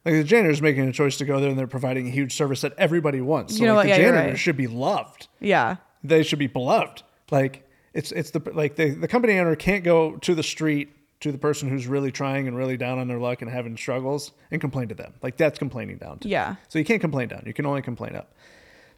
Like 0.05 0.15
the 0.15 0.23
janitor's 0.23 0.61
making 0.63 0.87
a 0.87 0.91
choice 0.93 1.17
to 1.17 1.25
go 1.25 1.39
there 1.39 1.49
and 1.49 1.59
they're 1.59 1.67
providing 1.67 2.07
a 2.07 2.09
huge 2.09 2.33
service 2.33 2.61
that 2.61 2.73
everybody 2.77 3.21
wants. 3.21 3.55
So 3.55 3.61
You 3.61 3.67
know 3.67 3.75
like 3.75 3.89
what? 3.89 3.95
the 3.97 4.01
Yeah, 4.01 4.09
janitor 4.09 4.29
right. 4.29 4.39
should 4.39 4.57
be 4.57 4.65
loved. 4.67 5.27
Yeah. 5.39 5.75
They 6.03 6.23
should 6.23 6.39
be 6.39 6.47
beloved. 6.47 7.03
Like 7.29 7.69
it's 7.93 8.11
it's 8.13 8.31
the 8.31 8.41
like 8.53 8.77
the, 8.77 8.91
the 8.91 9.07
company 9.07 9.37
owner 9.37 9.55
can't 9.55 9.83
go 9.83 10.15
to 10.17 10.33
the 10.33 10.41
street 10.41 10.89
to 11.21 11.31
the 11.31 11.37
person 11.37 11.69
who's 11.69 11.87
really 11.87 12.11
trying 12.11 12.47
and 12.47 12.55
really 12.55 12.77
down 12.77 12.97
on 12.97 13.07
their 13.07 13.19
luck 13.19 13.41
and 13.41 13.51
having 13.51 13.75
struggles 13.75 14.31
and 14.51 14.61
complain 14.61 14.87
to 14.87 14.95
them. 14.95 15.13
Like 15.21 15.37
that's 15.37 15.59
complaining 15.59 15.97
down. 15.97 16.19
To 16.19 16.29
Yeah. 16.29 16.55
So 16.69 16.79
you 16.79 16.85
can't 16.85 17.01
complain 17.01 17.27
down. 17.27 17.43
You 17.45 17.53
can 17.53 17.65
only 17.65 17.81
complain 17.81 18.15
up. 18.15 18.33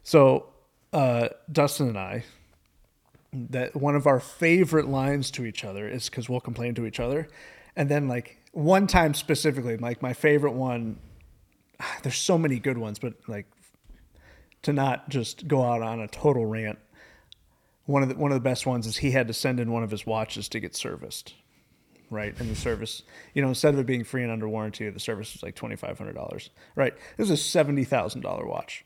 So 0.04 0.46
uh, 0.92 1.28
Dustin 1.50 1.88
and 1.88 1.98
I, 1.98 2.24
that 3.32 3.74
one 3.74 3.96
of 3.96 4.06
our 4.06 4.20
favorite 4.20 4.88
lines 4.88 5.30
to 5.32 5.44
each 5.44 5.64
other 5.64 5.88
is 5.88 6.08
because 6.08 6.28
we'll 6.28 6.40
complain 6.40 6.74
to 6.74 6.86
each 6.86 7.00
other, 7.00 7.28
and 7.74 7.88
then 7.88 8.06
like 8.06 8.38
one 8.52 8.86
time 8.86 9.14
specifically, 9.14 9.76
like 9.76 10.02
my 10.02 10.12
favorite 10.12 10.52
one. 10.52 10.98
There's 12.02 12.18
so 12.18 12.38
many 12.38 12.60
good 12.60 12.78
ones, 12.78 12.98
but 13.00 13.14
like 13.26 13.46
to 14.62 14.72
not 14.72 15.08
just 15.08 15.48
go 15.48 15.64
out 15.64 15.82
on 15.82 15.98
a 15.98 16.06
total 16.06 16.46
rant. 16.46 16.78
One 17.86 18.02
of 18.04 18.10
the 18.10 18.14
one 18.14 18.30
of 18.30 18.36
the 18.36 18.48
best 18.48 18.66
ones 18.66 18.86
is 18.86 18.98
he 18.98 19.10
had 19.10 19.26
to 19.28 19.34
send 19.34 19.58
in 19.58 19.72
one 19.72 19.82
of 19.82 19.90
his 19.90 20.06
watches 20.06 20.48
to 20.50 20.60
get 20.60 20.76
serviced 20.76 21.34
right? 22.12 22.38
And 22.38 22.50
the 22.50 22.54
service, 22.54 23.02
you 23.34 23.42
know, 23.42 23.48
instead 23.48 23.74
of 23.74 23.80
it 23.80 23.86
being 23.86 24.04
free 24.04 24.22
and 24.22 24.30
under 24.30 24.48
warranty, 24.48 24.88
the 24.90 25.00
service 25.00 25.32
was 25.32 25.42
like 25.42 25.54
twenty 25.54 25.76
five 25.76 25.98
hundred 25.98 26.14
dollars, 26.14 26.50
right? 26.76 26.94
This 27.16 27.26
is 27.26 27.30
a 27.30 27.36
seventy 27.36 27.84
thousand 27.84 28.20
dollar 28.20 28.46
watch. 28.46 28.84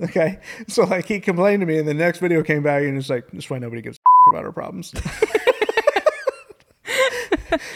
Okay, 0.00 0.40
so 0.68 0.84
like 0.84 1.06
he 1.06 1.20
complained 1.20 1.60
to 1.60 1.66
me, 1.66 1.78
and 1.78 1.86
the 1.86 1.94
next 1.94 2.18
video 2.18 2.42
came 2.42 2.62
back, 2.62 2.82
and 2.82 2.98
it's 2.98 3.08
like, 3.08 3.30
that's 3.30 3.48
why 3.48 3.58
nobody 3.58 3.80
gives 3.82 3.98
about 4.30 4.44
our 4.44 4.52
problems." 4.52 4.92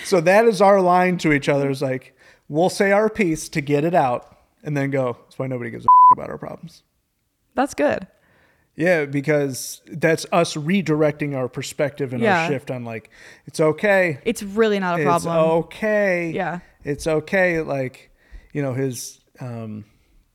so 0.04 0.20
that 0.20 0.44
is 0.46 0.60
our 0.60 0.80
line 0.80 1.18
to 1.18 1.32
each 1.32 1.48
other: 1.48 1.70
is 1.70 1.82
like, 1.82 2.16
we'll 2.48 2.68
say 2.68 2.90
our 2.90 3.08
piece 3.08 3.48
to 3.50 3.60
get 3.60 3.84
it 3.84 3.94
out, 3.94 4.38
and 4.64 4.76
then 4.76 4.90
go. 4.90 5.16
That's 5.22 5.38
why 5.38 5.46
nobody 5.46 5.70
gives 5.70 5.84
a 5.84 5.88
about 6.12 6.30
our 6.30 6.38
problems. 6.38 6.82
That's 7.54 7.74
good. 7.74 8.06
Yeah, 8.76 9.06
because 9.06 9.80
that's 9.86 10.26
us 10.32 10.54
redirecting 10.54 11.34
our 11.34 11.48
perspective 11.48 12.12
and 12.12 12.22
Yeah. 12.22 12.42
our 12.42 12.48
shift 12.50 12.70
on 12.70 12.84
like, 12.84 13.10
it's 13.46 13.58
okay. 13.58 14.18
It's 14.24 14.42
really 14.42 14.78
not 14.78 14.96
a 14.98 15.02
It's 15.02 15.06
problem. 15.06 15.34
It's 15.34 15.66
okay. 15.66 16.30
Yeah. 16.30 16.58
It's 16.84 17.06
okay. 17.06 17.62
Like, 17.62 18.10
you 18.52 18.60
know, 18.62 18.74
his 18.74 19.18
um, 19.40 19.86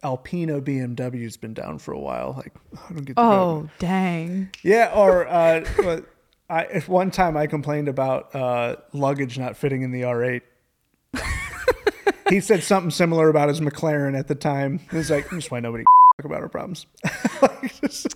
Alpina 0.03 0.59
BMW's 0.59 1.37
been 1.37 1.53
down 1.53 1.77
for 1.77 1.91
a 1.93 1.99
while. 1.99 2.33
Like, 2.35 2.53
I 2.89 2.93
don't 2.93 3.05
get 3.05 3.15
the 3.15 3.21
Oh, 3.21 3.69
dang. 3.77 4.49
Yeah. 4.63 4.91
Or 4.95 5.27
uh, 5.27 5.63
I, 6.49 6.63
if 6.63 6.89
one 6.89 7.11
time 7.11 7.37
I 7.37 7.45
complained 7.45 7.87
about 7.89 8.33
uh, 8.35 8.77
luggage 8.91 9.37
not 9.37 9.55
fitting 9.55 9.83
in 9.83 9.91
the 9.91 10.01
R8. 10.01 10.41
he 12.29 12.39
said 12.39 12.63
something 12.63 12.89
similar 12.91 13.29
about 13.29 13.49
his 13.49 13.61
McLaren 13.61 14.17
at 14.17 14.27
the 14.27 14.35
time. 14.35 14.79
He's 14.91 15.11
like, 15.11 15.29
that's 15.29 15.51
why 15.51 15.59
nobody 15.59 15.83
talk 16.17 16.25
about 16.25 16.41
our 16.41 16.49
problems. 16.49 16.87
Like, 17.39 17.79
just- 17.81 18.15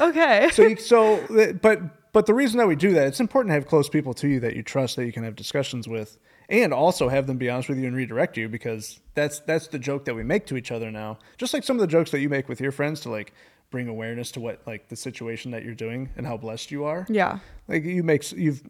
Okay. 0.00 0.48
so 0.52 0.62
you, 0.62 0.76
so 0.76 1.56
but 1.62 2.12
but 2.12 2.26
the 2.26 2.34
reason 2.34 2.58
that 2.58 2.66
we 2.66 2.76
do 2.76 2.92
that 2.94 3.06
it's 3.06 3.20
important 3.20 3.50
to 3.50 3.54
have 3.54 3.66
close 3.66 3.88
people 3.88 4.14
to 4.14 4.28
you 4.28 4.40
that 4.40 4.56
you 4.56 4.62
trust 4.62 4.96
that 4.96 5.06
you 5.06 5.12
can 5.12 5.24
have 5.24 5.36
discussions 5.36 5.86
with 5.88 6.18
and 6.48 6.72
also 6.74 7.08
have 7.08 7.26
them 7.26 7.36
be 7.38 7.48
honest 7.48 7.68
with 7.68 7.78
you 7.78 7.86
and 7.86 7.94
redirect 7.96 8.36
you 8.36 8.48
because 8.48 9.00
that's 9.14 9.40
that's 9.40 9.68
the 9.68 9.78
joke 9.78 10.04
that 10.06 10.14
we 10.14 10.22
make 10.22 10.46
to 10.46 10.56
each 10.56 10.72
other 10.72 10.90
now 10.90 11.18
just 11.38 11.54
like 11.54 11.62
some 11.64 11.76
of 11.76 11.80
the 11.80 11.86
jokes 11.86 12.10
that 12.10 12.20
you 12.20 12.28
make 12.28 12.48
with 12.48 12.60
your 12.60 12.72
friends 12.72 13.00
to 13.00 13.10
like 13.10 13.32
bring 13.70 13.86
awareness 13.86 14.32
to 14.32 14.40
what 14.40 14.60
like 14.66 14.88
the 14.88 14.96
situation 14.96 15.52
that 15.52 15.64
you're 15.64 15.74
doing 15.74 16.08
and 16.16 16.26
how 16.26 16.36
blessed 16.36 16.70
you 16.72 16.84
are 16.84 17.06
yeah. 17.08 17.38
like 17.68 17.84
you 17.84 18.02
make 18.02 18.30
you've 18.32 18.62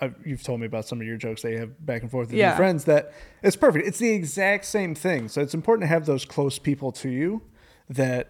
I've, 0.00 0.14
you've 0.24 0.44
told 0.44 0.60
me 0.60 0.66
about 0.66 0.86
some 0.86 1.00
of 1.00 1.06
your 1.08 1.16
jokes 1.16 1.42
that 1.42 1.50
you 1.50 1.58
have 1.58 1.84
back 1.84 2.02
and 2.02 2.10
forth 2.10 2.28
with 2.28 2.36
Yeah. 2.38 2.48
your 2.50 2.56
friends 2.56 2.84
that 2.84 3.12
it's 3.42 3.56
perfect 3.56 3.86
it's 3.86 3.98
the 3.98 4.10
exact 4.10 4.64
same 4.64 4.94
thing 4.94 5.28
so 5.28 5.42
it's 5.42 5.54
important 5.54 5.82
to 5.82 5.88
have 5.88 6.06
those 6.06 6.24
close 6.24 6.58
people 6.58 6.92
to 6.92 7.10
you 7.10 7.42
that 7.90 8.28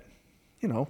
you 0.60 0.66
know 0.68 0.88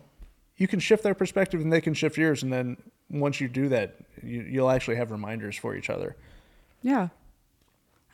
you 0.59 0.69
can 0.69 0.79
shift 0.81 1.03
their 1.03 1.15
perspective 1.15 1.61
and 1.61 1.73
they 1.73 1.81
can 1.81 1.95
shift 1.95 2.17
yours 2.19 2.43
and 2.43 2.53
then 2.53 2.77
once 3.11 3.41
you 3.41 3.49
do 3.49 3.69
that 3.71 3.97
you, 4.23 4.43
you'll 4.43 4.71
actually 4.71 4.97
have 4.97 5.11
reminders 5.11 5.57
for 5.57 5.75
each 5.75 5.89
other 5.91 6.15
Yeah. 6.83 7.09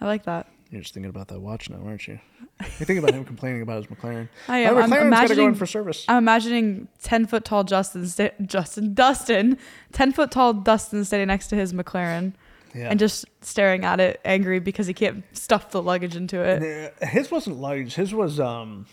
I 0.00 0.06
like 0.06 0.24
that. 0.24 0.46
you're 0.70 0.82
just 0.82 0.94
thinking 0.94 1.10
about 1.10 1.28
that 1.28 1.40
watch 1.40 1.68
now 1.70 1.78
aren't 1.84 2.06
you 2.06 2.18
you're 2.60 2.68
thinking 2.86 2.98
about 2.98 3.12
him 3.14 3.24
complaining 3.34 3.62
about 3.62 3.76
his 3.82 3.86
mclaren 3.86 4.28
I 4.48 4.58
am. 4.58 4.76
I'm 4.76 4.90
to 4.90 4.96
go 4.96 5.02
imagining- 5.06 5.54
for 5.54 5.66
service 5.66 6.04
I'm 6.08 6.18
imagining 6.18 6.88
10 7.02 7.26
foot 7.26 7.44
tall 7.44 7.64
Justin, 7.64 8.06
sta- 8.06 8.32
Justin, 8.44 8.94
Dustin, 8.94 9.58
10 9.92 10.12
foot 10.12 10.30
tall 10.30 10.52
Dustin 10.52 11.04
standing 11.04 11.28
next 11.28 11.48
to 11.48 11.56
his 11.56 11.72
McLaren 11.72 12.34
yeah 12.74 12.88
and 12.90 12.98
just 12.98 13.24
staring 13.40 13.84
at 13.84 14.00
it 14.00 14.20
angry 14.24 14.58
because 14.58 14.86
he 14.88 14.94
can't 14.94 15.22
stuff 15.36 15.70
the 15.70 15.80
luggage 15.80 16.16
into 16.16 16.40
it. 16.42 16.92
His 17.08 17.30
wasn't 17.30 17.58
luggage. 17.60 17.94
His 17.94 18.12
was 18.12 18.40
um, 18.40 18.86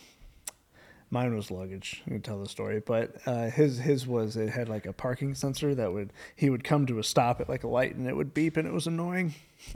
mine 1.11 1.35
was 1.35 1.51
luggage. 1.51 2.01
I 2.07 2.09
can 2.11 2.21
tell 2.21 2.39
the 2.39 2.49
story, 2.49 2.81
but 2.83 3.15
uh, 3.27 3.49
his 3.49 3.77
his 3.77 4.07
was 4.07 4.35
it 4.37 4.49
had 4.49 4.67
like 4.69 4.85
a 4.87 4.93
parking 4.93 5.35
sensor 5.35 5.75
that 5.75 5.93
would 5.93 6.11
he 6.35 6.49
would 6.49 6.63
come 6.63 6.85
to 6.87 6.97
a 6.97 7.03
stop 7.03 7.39
at 7.41 7.47
like 7.49 7.63
a 7.63 7.67
light 7.67 7.93
and 7.95 8.07
it 8.07 8.15
would 8.15 8.33
beep 8.33 8.57
and 8.57 8.67
it 8.67 8.73
was 8.73 8.87
annoying. 8.87 9.35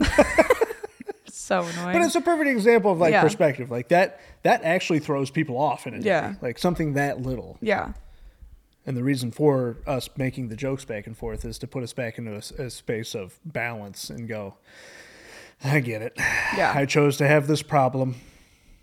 So 1.28 1.60
annoying. 1.62 1.92
But 1.92 2.02
it's 2.02 2.16
a 2.16 2.20
perfect 2.20 2.48
example 2.50 2.90
of 2.92 2.98
like 2.98 3.12
Yeah. 3.12 3.22
perspective. 3.22 3.70
Like 3.70 3.88
that 3.88 4.20
that 4.42 4.64
actually 4.64 4.98
throws 4.98 5.30
people 5.30 5.58
off 5.58 5.86
in 5.86 5.94
a 5.94 6.00
day. 6.00 6.06
Yeah. 6.08 6.34
Like 6.40 6.58
something 6.58 6.94
that 6.94 7.22
little. 7.22 7.56
yeah. 7.60 7.92
And 8.84 8.96
the 8.96 9.04
reason 9.04 9.30
for 9.32 9.76
us 9.86 10.08
making 10.16 10.48
the 10.48 10.56
jokes 10.56 10.84
back 10.84 11.06
and 11.06 11.16
forth 11.16 11.44
is 11.44 11.58
to 11.58 11.66
put 11.66 11.82
us 11.82 11.92
back 11.92 12.18
into 12.18 12.36
a 12.58 12.70
space 12.70 13.14
of 13.14 13.38
balance 13.44 14.10
and 14.10 14.26
go. 14.28 14.54
I 15.62 15.80
get 15.80 16.02
it. 16.02 16.14
Yeah. 16.56 16.72
I 16.74 16.84
chose 16.86 17.16
to 17.18 17.28
have 17.28 17.46
this 17.48 17.62
problem. 17.62 18.16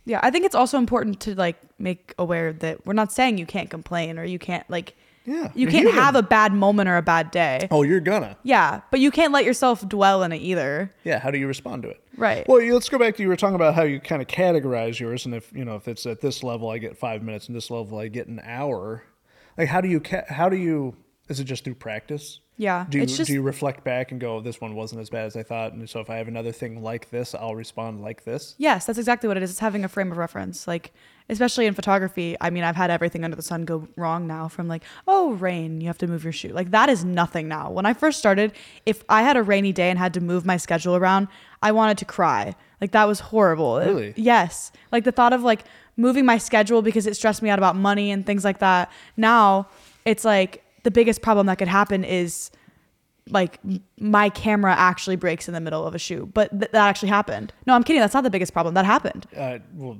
Yeah. 0.06 0.20
I 0.24 0.30
think 0.30 0.46
it's 0.46 0.56
also 0.56 0.78
important 0.78 1.20
to 1.22 1.36
like 1.36 1.58
make 1.84 2.13
aware 2.17 2.54
that 2.54 2.86
we're 2.86 2.93
not 2.93 3.12
saying 3.12 3.38
you 3.38 3.46
can't 3.46 3.69
complain 3.69 4.17
or 4.17 4.24
you 4.24 4.39
can't 4.39 4.67
like, 4.69 4.96
Yeah. 5.26 5.52
you 5.54 5.67
can't 5.67 5.86
human. 5.88 5.93
have 6.02 6.15
a 6.15 6.24
bad 6.24 6.54
moment 6.54 6.89
or 6.89 6.98
a 6.98 7.02
bad 7.02 7.30
day. 7.30 7.67
Oh, 7.69 7.84
you're 7.84 8.00
gonna. 8.00 8.38
Yeah. 8.43 8.82
But 8.89 9.00
you 9.02 9.12
can't 9.12 9.32
let 9.34 9.46
yourself 9.46 9.88
dwell 9.88 10.24
in 10.24 10.32
it 10.32 10.38
either. 10.41 10.93
Yeah, 11.04 11.19
how 11.19 11.30
do 11.30 11.38
you 11.38 11.48
respond 11.48 11.84
to 11.84 11.89
it? 11.89 12.02
Right. 12.17 12.48
Well, 12.48 12.60
let's 12.74 12.89
go 12.89 12.98
back 12.98 13.15
to 13.17 13.22
you 13.24 13.28
were 13.30 13.36
talking 13.36 13.56
about 13.56 13.76
how 13.76 13.84
you 13.84 14.00
kind 14.00 14.22
of 14.22 14.28
categorize 14.28 15.00
yours, 15.00 15.26
and 15.26 15.34
if 15.36 15.52
you 15.54 15.65
know 15.65 15.76
if 15.76 15.88
it's 15.88 16.06
at 16.06 16.22
this 16.22 16.43
level, 16.43 16.69
I 16.69 16.78
get 16.78 16.98
five 16.98 17.22
minutes, 17.24 17.48
and 17.48 17.56
this 17.56 17.69
level, 17.72 17.98
I 18.00 18.08
get 18.08 18.28
an 18.28 18.39
hour. 18.43 19.04
Like, 19.58 19.67
how 19.67 19.82
do 19.82 19.88
you 19.88 20.00
ca- 20.00 20.26
how 20.30 20.48
do 20.50 20.56
you 20.58 20.96
is 21.30 21.39
it 21.39 21.46
just 21.46 21.63
through 21.63 21.76
practice? 21.76 22.39
Yeah, 22.56 22.86
Do 22.88 23.00
you, 23.00 23.08
just 23.08 23.26
do 23.26 23.34
you 23.34 23.41
reflect 23.41 23.84
back 23.84 24.12
and 24.12 24.22
go, 24.22 24.36
oh, 24.36 24.39
this 24.39 24.62
one 24.62 24.76
wasn't 24.76 25.02
as 25.02 25.10
bad 25.10 25.26
as 25.26 25.36
I 25.36 25.41
thought, 25.41 25.74
and 25.74 25.89
so 25.89 26.00
if 26.02 26.10
I 26.12 26.17
have 26.17 26.28
another 26.28 26.52
thing 26.52 26.84
like 26.84 27.10
this, 27.10 27.34
I'll 27.34 27.56
respond 27.56 28.02
like 28.02 28.26
this? 28.26 28.54
Yes, 28.60 28.86
that's 28.86 29.00
exactly 29.00 29.28
what 29.28 29.38
it 29.38 29.41
is. 29.41 29.50
It's 29.50 29.60
having 29.60 29.84
a 29.84 29.89
frame 29.89 30.12
of 30.12 30.17
reference. 30.19 30.67
Like, 30.67 30.93
especially 31.30 31.66
in 31.66 31.74
photography, 31.74 32.36
I 32.42 32.50
mean, 32.50 32.64
I've 32.64 32.76
had 32.76 32.92
everything 32.92 33.24
under 33.24 33.36
the 33.36 33.42
sun 33.42 33.66
go 33.66 33.88
wrong 33.96 34.28
now 34.28 34.48
from 34.48 34.68
like, 34.68 34.84
oh, 35.08 35.34
rain, 35.34 35.82
you 35.82 35.88
have 35.88 35.98
to 36.00 36.08
move 36.08 36.24
your 36.24 36.34
shoot. 36.34 36.54
Like, 36.54 36.72
that 36.72 36.90
is 36.90 37.04
nothing 37.06 37.48
now. 37.48 37.70
When 37.72 37.86
I 37.86 37.94
first 37.94 38.20
started, 38.20 38.52
if 38.86 39.04
I 39.10 39.22
had 39.24 39.38
a 39.38 39.44
rainy 39.44 39.72
day 39.72 39.90
and 39.90 39.98
had 40.00 40.14
to 40.16 40.22
move 40.22 40.46
my 40.46 40.58
schedule 40.58 40.96
around, 40.96 41.28
I 41.62 41.72
wanted 41.72 41.98
to 42.00 42.06
cry. 42.06 42.56
Like, 42.82 42.92
that 42.92 43.06
was 43.08 43.20
horrible. 43.20 43.78
Really? 43.80 44.14
yes. 44.18 44.72
Like, 44.92 45.04
the 45.06 45.12
thought 45.12 45.34
of 45.34 45.44
like 45.44 45.64
moving 45.96 46.26
my 46.26 46.38
schedule 46.38 46.82
because 46.82 47.06
it 47.08 47.16
stressed 47.16 47.42
me 47.42 47.50
out 47.50 47.60
about 47.60 47.76
money 47.76 48.12
and 48.12 48.26
things 48.26 48.44
like 48.44 48.60
that. 48.60 48.92
Now, 49.16 49.68
it's 50.06 50.26
like 50.26 50.64
the 50.84 50.92
biggest 50.92 51.22
problem 51.22 51.46
that 51.48 51.58
could 51.58 51.68
happen 51.68 52.04
is 52.04 52.52
like 53.30 53.58
my 53.98 54.28
camera 54.30 54.76
actually 54.78 55.16
breaks 55.16 55.48
in 55.48 55.54
the 55.54 55.62
middle 55.62 55.88
of 55.88 55.96
a 55.96 55.98
shoot 55.98 56.26
but 56.34 56.50
th- 56.52 56.72
that 56.74 56.90
actually 56.90 57.08
happened 57.08 57.54
no 57.66 57.74
i'm 57.74 57.82
kidding 57.82 58.02
that's 58.02 58.14
not 58.14 58.26
the 58.26 58.30
biggest 58.30 58.52
problem 58.52 58.76
that 58.76 58.84
happened 58.84 59.26
Uh, 59.34 59.60
well, 59.76 59.98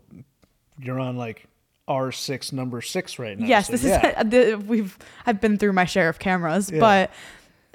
you're 0.80 1.00
on 1.00 1.18
like 1.18 1.48
R6 1.88 2.54
number 2.54 2.82
six 2.82 3.20
right 3.20 3.38
now. 3.38 3.46
yes 3.46 3.68
so 3.68 3.74
this 3.74 3.84
yeah. 3.84 4.22
is 4.22 4.30
the, 4.30 4.56
we've 4.68 4.98
i've 5.26 5.42
been 5.42 5.58
through 5.58 5.74
my 5.74 5.84
share 5.86 6.08
of 6.08 6.18
cameras 6.18 6.72
Yeah. 6.72 6.80
but 6.80 7.12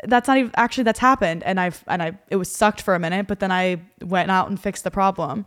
that's 0.04 0.26
not 0.28 0.38
even 0.38 0.50
actually 0.56 0.84
that's 0.84 0.98
happened 1.00 1.42
and 1.42 1.60
i've 1.60 1.84
and 1.88 2.02
i 2.02 2.12
it 2.30 2.36
was 2.36 2.50
sucked 2.50 2.80
for 2.80 2.94
a 2.94 2.98
minute 2.98 3.26
but 3.26 3.40
then 3.40 3.52
i 3.52 3.80
went 4.00 4.30
out 4.30 4.48
and 4.48 4.58
fixed 4.58 4.84
the 4.84 4.90
problem 4.90 5.44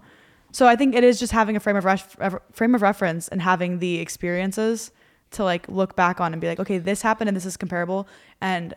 so 0.51 0.67
i 0.67 0.75
think 0.75 0.93
it 0.93 1.03
is 1.03 1.19
just 1.19 1.31
having 1.31 1.55
a 1.55 1.59
frame 1.59 1.75
of 1.75 1.85
ref, 1.85 2.15
frame 2.51 2.75
of 2.75 2.81
reference 2.83 3.27
and 3.29 3.41
having 3.41 3.79
the 3.79 3.97
experiences 3.99 4.91
to 5.31 5.43
like 5.43 5.67
look 5.67 5.95
back 5.95 6.21
on 6.21 6.31
and 6.31 6.39
be 6.41 6.47
like 6.47 6.59
okay 6.59 6.77
this 6.77 7.01
happened 7.01 7.29
and 7.29 7.35
this 7.35 7.45
is 7.45 7.57
comparable 7.57 8.07
and 8.41 8.75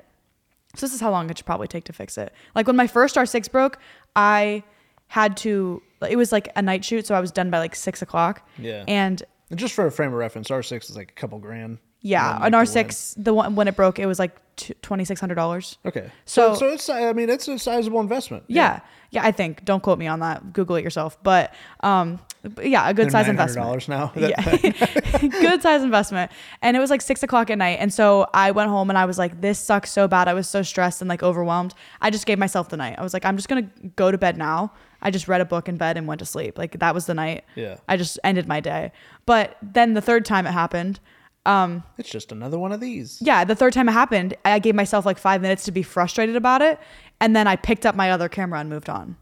so 0.77 0.87
this 0.87 0.95
is 0.95 1.01
how 1.01 1.11
long 1.11 1.29
it 1.29 1.37
should 1.37 1.47
probably 1.47 1.69
take 1.69 1.85
to 1.85 1.93
fix 1.93 2.17
it 2.17 2.33
like 2.55 2.67
when 2.67 2.77
my 2.77 2.87
first 2.87 3.17
r6 3.17 3.51
broke 3.51 3.79
i 4.17 4.63
had 5.09 5.37
to 5.37 5.83
it 6.11 6.17
was 6.17 6.33
like 6.33 6.49
a 6.57 6.63
night 6.63 6.85
shoot 6.85 7.07
so 7.07 7.15
i 7.15 7.21
was 7.21 7.31
done 7.33 7.51
by 7.51 7.59
like 7.59 7.75
six 7.75 8.03
o'clock 8.03 8.47
Yeah. 8.59 8.85
and 8.89 9.23
And 9.51 9.59
just 9.59 9.75
for 9.75 9.87
a 9.87 9.91
frame 9.93 10.09
of 10.13 10.15
reference, 10.19 10.49
R6 10.49 10.91
is 10.91 10.97
like 10.97 11.11
a 11.11 11.15
couple 11.21 11.39
grand. 11.39 11.79
yeah, 12.01 12.37
And 12.37 12.45
an 12.47 12.53
then, 12.53 12.61
like, 12.61 12.69
the 12.73 12.81
R6, 12.85 13.15
the 13.25 13.35
one 13.35 13.55
when 13.57 13.69
it 13.69 13.77
broke, 13.77 13.99
it 13.99 14.07
was 14.07 14.19
like 14.19 14.35
twenty 14.83 15.05
six 15.05 15.21
hundred 15.21 15.35
dollars. 15.35 15.79
Okay. 15.85 16.11
So, 16.25 16.55
So- 16.55 16.61
so 16.61 16.67
it's, 16.69 16.89
I 16.89 17.13
mean, 17.13 17.29
it's 17.29 17.47
a 17.49 17.59
sizable 17.59 18.01
investment. 18.01 18.45
Yeah. 18.49 18.81
yeah, 19.11 19.23
I 19.25 19.33
think. 19.33 19.65
Don't 19.65 19.83
quote 19.83 19.99
me 19.99 20.07
on 20.07 20.21
that. 20.21 20.53
Google 20.53 20.77
it 20.77 20.83
yourself. 20.85 21.19
But 21.23 21.53
um, 21.81 22.21
but 22.43 22.69
yeah, 22.69 22.89
a 22.89 22.95
good 22.95 23.05
They're 23.07 23.11
size 23.25 23.29
investment. 23.29 23.67
$900 23.69 23.89
now. 23.89 24.13
Yeah, 24.17 25.29
good 25.29 25.61
size 25.63 25.83
investment. 25.83 26.31
And 26.63 26.77
it 26.77 26.81
was 26.81 26.91
like 26.91 27.03
six 27.03 27.23
o'clock 27.23 27.51
at 27.51 27.59
night, 27.59 27.79
and 27.81 27.93
so 27.93 28.27
I 28.33 28.51
went 28.53 28.71
home 28.71 28.91
and 28.91 28.99
I 28.99 29.05
was 29.07 29.19
like, 29.19 29.41
"This 29.41 29.59
sucks 29.59 29.91
so 29.91 30.09
bad." 30.09 30.29
I 30.29 30.35
was 30.35 30.49
so 30.49 30.63
stressed 30.63 31.01
and 31.03 31.09
like 31.09 31.23
overwhelmed. 31.23 31.75
I 32.01 32.11
just 32.11 32.25
gave 32.27 32.39
myself 32.39 32.69
the 32.69 32.77
night. 32.77 32.97
I 32.99 33.03
was 33.03 33.13
like, 33.15 33.25
"I'm 33.25 33.37
just 33.37 33.49
gonna 33.49 33.69
go 33.97 34.11
to 34.11 34.19
bed 34.19 34.37
now." 34.39 34.73
I 35.05 35.11
just 35.11 35.29
read 35.29 35.41
a 35.41 35.45
book 35.45 35.69
in 35.69 35.77
bed 35.77 35.97
and 35.97 36.09
went 36.09 36.19
to 36.21 36.25
sleep. 36.25 36.57
Like 36.59 36.79
that 36.81 36.95
was 36.95 37.07
the 37.07 37.15
night. 37.15 37.45
Yeah. 37.55 37.77
I 37.89 37.97
just 37.97 38.19
ended 38.25 38.49
my 38.49 38.61
day. 38.61 38.91
But 39.27 39.57
then 39.63 39.95
the 39.95 40.01
third 40.01 40.25
time 40.25 40.47
it 40.47 40.53
happened, 40.53 40.99
um, 41.47 41.85
It's 41.99 42.09
just 42.11 42.33
another 42.33 42.59
one 42.59 42.73
of 42.73 42.81
these. 42.81 43.19
yeah, 43.21 43.45
the 43.45 43.55
third 43.55 43.75
time 43.75 43.89
it 43.89 43.93
happened, 43.93 44.35
I 44.47 44.59
gave 44.59 44.75
myself 44.75 45.05
like 45.05 45.19
five 45.19 45.43
minutes 45.43 45.65
to 45.65 45.73
be 45.73 45.83
frustrated 45.83 46.37
about 46.37 46.63
it. 46.63 46.79
And 47.21 47.37
then 47.37 47.47
I 47.47 47.57
picked 47.57 47.85
up 47.85 47.95
my 47.95 48.11
other 48.11 48.29
camera 48.31 48.61
and 48.61 48.69
moved 48.71 48.89
on. 48.89 49.17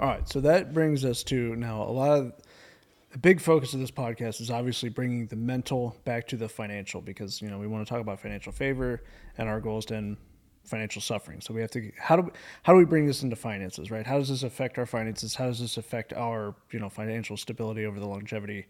All 0.00 0.08
right, 0.08 0.28
so 0.28 0.40
that 0.40 0.74
brings 0.74 1.04
us 1.04 1.22
to 1.24 1.54
now 1.54 1.82
a 1.82 1.92
lot 1.92 2.18
of 2.18 2.32
the 3.12 3.18
big 3.18 3.40
focus 3.40 3.72
of 3.74 3.78
this 3.80 3.92
podcast 3.92 4.40
is 4.40 4.50
obviously 4.50 4.88
bringing 4.88 5.28
the 5.28 5.36
mental 5.36 5.96
back 6.04 6.26
to 6.26 6.36
the 6.36 6.48
financial 6.48 7.00
because 7.00 7.40
you 7.40 7.48
know 7.48 7.60
we 7.60 7.68
want 7.68 7.86
to 7.86 7.88
talk 7.88 8.00
about 8.00 8.18
financial 8.18 8.50
favor 8.50 9.04
and 9.38 9.48
our 9.48 9.60
goal 9.60 9.78
is 9.78 9.84
to 9.84 9.94
end 9.94 10.16
financial 10.64 11.02
suffering. 11.02 11.40
So 11.40 11.54
we 11.54 11.60
have 11.60 11.70
to 11.72 11.92
how 11.98 12.16
do 12.16 12.32
how 12.62 12.72
do 12.72 12.78
we 12.78 12.84
bring 12.84 13.06
this 13.06 13.22
into 13.22 13.36
finances, 13.36 13.90
right? 13.90 14.06
How 14.06 14.18
does 14.18 14.28
this 14.28 14.42
affect 14.42 14.78
our 14.78 14.86
finances? 14.86 15.34
How 15.34 15.46
does 15.46 15.60
this 15.60 15.76
affect 15.76 16.12
our 16.12 16.54
you 16.72 16.78
know 16.78 16.88
financial 16.88 17.36
stability 17.36 17.84
over 17.84 18.00
the 18.00 18.06
longevity? 18.06 18.66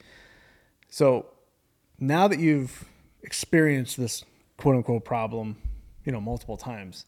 So 0.89 1.27
now 1.99 2.29
that 2.29 2.39
you've 2.39 2.85
experienced 3.23 3.97
this 3.97 4.25
quote 4.57 4.77
unquote 4.77 5.05
problem, 5.05 5.57
you 6.05 6.13
know, 6.13 6.21
multiple 6.21 6.57
times, 6.57 7.07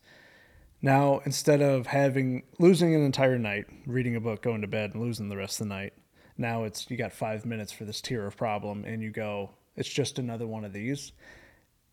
now 0.82 1.20
instead 1.24 1.60
of 1.60 1.86
having 1.86 2.44
losing 2.58 2.94
an 2.94 3.02
entire 3.02 3.38
night, 3.38 3.66
reading 3.86 4.16
a 4.16 4.20
book, 4.20 4.42
going 4.42 4.60
to 4.62 4.68
bed, 4.68 4.94
and 4.94 5.02
losing 5.02 5.28
the 5.28 5.36
rest 5.36 5.60
of 5.60 5.68
the 5.68 5.74
night, 5.74 5.92
now 6.38 6.64
it's 6.64 6.90
you 6.90 6.96
got 6.96 7.12
five 7.12 7.44
minutes 7.44 7.72
for 7.72 7.84
this 7.84 8.00
tier 8.00 8.26
of 8.26 8.36
problem, 8.36 8.84
and 8.84 9.02
you 9.02 9.10
go, 9.10 9.50
it's 9.76 9.88
just 9.88 10.18
another 10.18 10.46
one 10.46 10.64
of 10.64 10.72
these. 10.72 11.12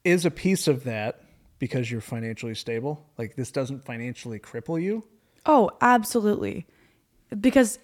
Is 0.03 0.25
a 0.25 0.31
piece 0.31 0.67
of 0.67 0.83
that 0.83 1.22
because 1.63 1.89
you're 1.89 2.01
financially 2.01 2.53
stable? 2.55 3.05
Like 3.17 3.37
this 3.37 3.49
doesn't 3.49 3.85
financially 3.85 4.37
cripple 4.37 4.81
you? 4.81 5.05
Oh, 5.45 5.71
absolutely. 5.79 6.65
Because 7.39 7.79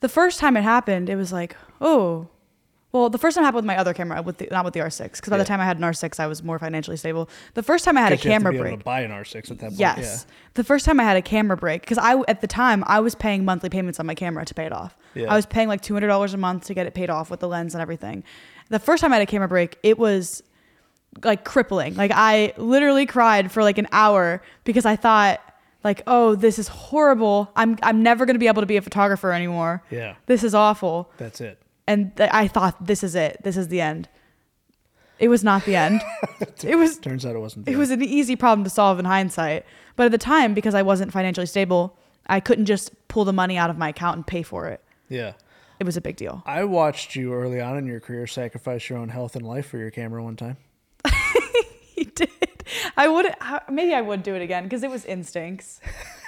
the 0.00 0.08
first 0.08 0.40
time 0.40 0.56
it 0.56 0.62
happened, 0.62 1.08
it 1.08 1.14
was 1.14 1.32
like, 1.32 1.54
oh, 1.80 2.26
well, 2.90 3.08
the 3.10 3.18
first 3.18 3.36
time 3.36 3.44
happened 3.44 3.58
with 3.58 3.64
my 3.66 3.76
other 3.76 3.94
camera, 3.94 4.20
with 4.20 4.38
the, 4.38 4.48
not 4.50 4.64
with 4.64 4.74
the 4.74 4.80
R6. 4.80 5.12
Because 5.12 5.28
by 5.30 5.36
Yeah. 5.36 5.42
the 5.44 5.46
time 5.46 5.60
I 5.60 5.64
had 5.64 5.76
an 5.76 5.84
R6, 5.84 6.18
I 6.18 6.26
was 6.26 6.42
more 6.42 6.58
financially 6.58 6.96
stable. 6.96 7.28
The 7.54 7.62
first 7.62 7.84
time 7.84 7.96
I 7.96 8.00
had 8.00 8.12
a 8.12 8.16
Guess 8.16 8.24
you 8.24 8.30
have 8.32 8.40
to 8.40 8.44
camera 8.44 8.52
be 8.52 8.56
able 8.58 8.64
break. 8.70 8.78
to 8.80 8.84
buy 8.84 9.00
an 9.02 9.12
R6 9.12 9.50
at 9.52 9.58
that 9.60 9.68
point. 9.68 9.78
Yes. 9.78 10.26
The 10.54 10.64
first 10.64 10.84
time 10.84 10.98
I 10.98 11.04
had 11.04 11.16
a 11.16 11.22
camera 11.22 11.56
break, 11.56 11.82
because 11.82 11.98
I 11.98 12.20
at 12.26 12.40
the 12.40 12.48
time 12.48 12.82
I 12.88 12.98
was 12.98 13.14
paying 13.14 13.44
monthly 13.44 13.68
payments 13.70 14.00
on 14.00 14.06
my 14.06 14.16
camera 14.16 14.44
to 14.44 14.54
pay 14.54 14.64
it 14.66 14.72
off. 14.72 14.96
Yeah. 15.14 15.32
I 15.32 15.36
was 15.36 15.46
paying 15.46 15.68
like 15.68 15.82
two 15.82 15.94
hundred 15.94 16.08
dollars 16.08 16.34
a 16.34 16.36
month 16.36 16.64
to 16.66 16.74
get 16.74 16.86
it 16.88 16.94
paid 16.94 17.10
off 17.10 17.30
with 17.30 17.38
the 17.38 17.46
lens 17.48 17.74
and 17.76 17.82
everything. 17.82 18.24
The 18.70 18.80
first 18.80 19.00
time 19.02 19.12
I 19.12 19.16
had 19.18 19.22
a 19.22 19.30
camera 19.30 19.46
break, 19.48 19.78
it 19.84 19.98
was 19.98 20.42
like 21.22 21.44
crippling. 21.44 21.94
Like 21.94 22.10
I 22.14 22.52
literally 22.56 23.06
cried 23.06 23.52
for 23.52 23.62
like 23.62 23.78
an 23.78 23.86
hour 23.92 24.42
because 24.64 24.84
I 24.84 24.96
thought 24.96 25.40
like, 25.82 26.02
oh, 26.06 26.34
this 26.34 26.58
is 26.58 26.68
horrible. 26.68 27.50
I'm 27.56 27.78
I'm 27.82 28.02
never 28.02 28.26
gonna 28.26 28.38
be 28.38 28.46
able 28.46 28.62
to 28.62 28.66
be 28.66 28.76
a 28.76 28.82
photographer 28.82 29.32
anymore. 29.32 29.82
Yeah. 29.90 30.14
This 30.26 30.42
is 30.42 30.54
awful. 30.54 31.10
That's 31.18 31.40
it. 31.40 31.58
And 31.86 32.16
th- 32.16 32.30
I 32.32 32.48
thought 32.48 32.86
this 32.86 33.04
is 33.04 33.14
it. 33.14 33.40
This 33.44 33.56
is 33.56 33.68
the 33.68 33.80
end. 33.80 34.08
It 35.18 35.28
was 35.28 35.44
not 35.44 35.64
the 35.64 35.76
end. 35.76 36.00
it 36.64 36.76
was 36.76 36.98
Turns 36.98 37.24
out 37.24 37.36
it 37.36 37.38
wasn't. 37.38 37.68
it 37.68 37.72
the 37.72 37.76
was 37.76 37.90
an 37.90 38.02
easy 38.02 38.34
problem 38.36 38.64
to 38.64 38.70
solve 38.70 38.98
in 38.98 39.04
hindsight. 39.04 39.64
But 39.96 40.06
at 40.06 40.12
the 40.12 40.18
time, 40.18 40.54
because 40.54 40.74
I 40.74 40.82
wasn't 40.82 41.12
financially 41.12 41.46
stable, 41.46 41.96
I 42.26 42.40
couldn't 42.40 42.64
just 42.66 42.90
pull 43.08 43.24
the 43.24 43.32
money 43.32 43.56
out 43.56 43.70
of 43.70 43.78
my 43.78 43.90
account 43.90 44.16
and 44.16 44.26
pay 44.26 44.42
for 44.42 44.66
it. 44.66 44.82
Yeah. 45.08 45.34
It 45.78 45.84
was 45.84 45.96
a 45.96 46.00
big 46.00 46.16
deal. 46.16 46.42
I 46.46 46.64
watched 46.64 47.14
you 47.14 47.32
early 47.32 47.60
on 47.60 47.76
in 47.76 47.86
your 47.86 48.00
career 48.00 48.26
sacrifice 48.26 48.88
your 48.88 48.98
own 48.98 49.08
health 49.08 49.36
and 49.36 49.46
life 49.46 49.66
for 49.66 49.78
your 49.78 49.90
camera 49.90 50.22
one 50.24 50.36
time. 50.36 50.56
I 52.96 53.08
would 53.08 53.26
maybe 53.70 53.94
I 53.94 54.00
would 54.00 54.22
do 54.22 54.34
it 54.34 54.42
again 54.42 54.64
because 54.64 54.82
it 54.82 54.90
was 54.90 55.04
instincts. 55.04 55.80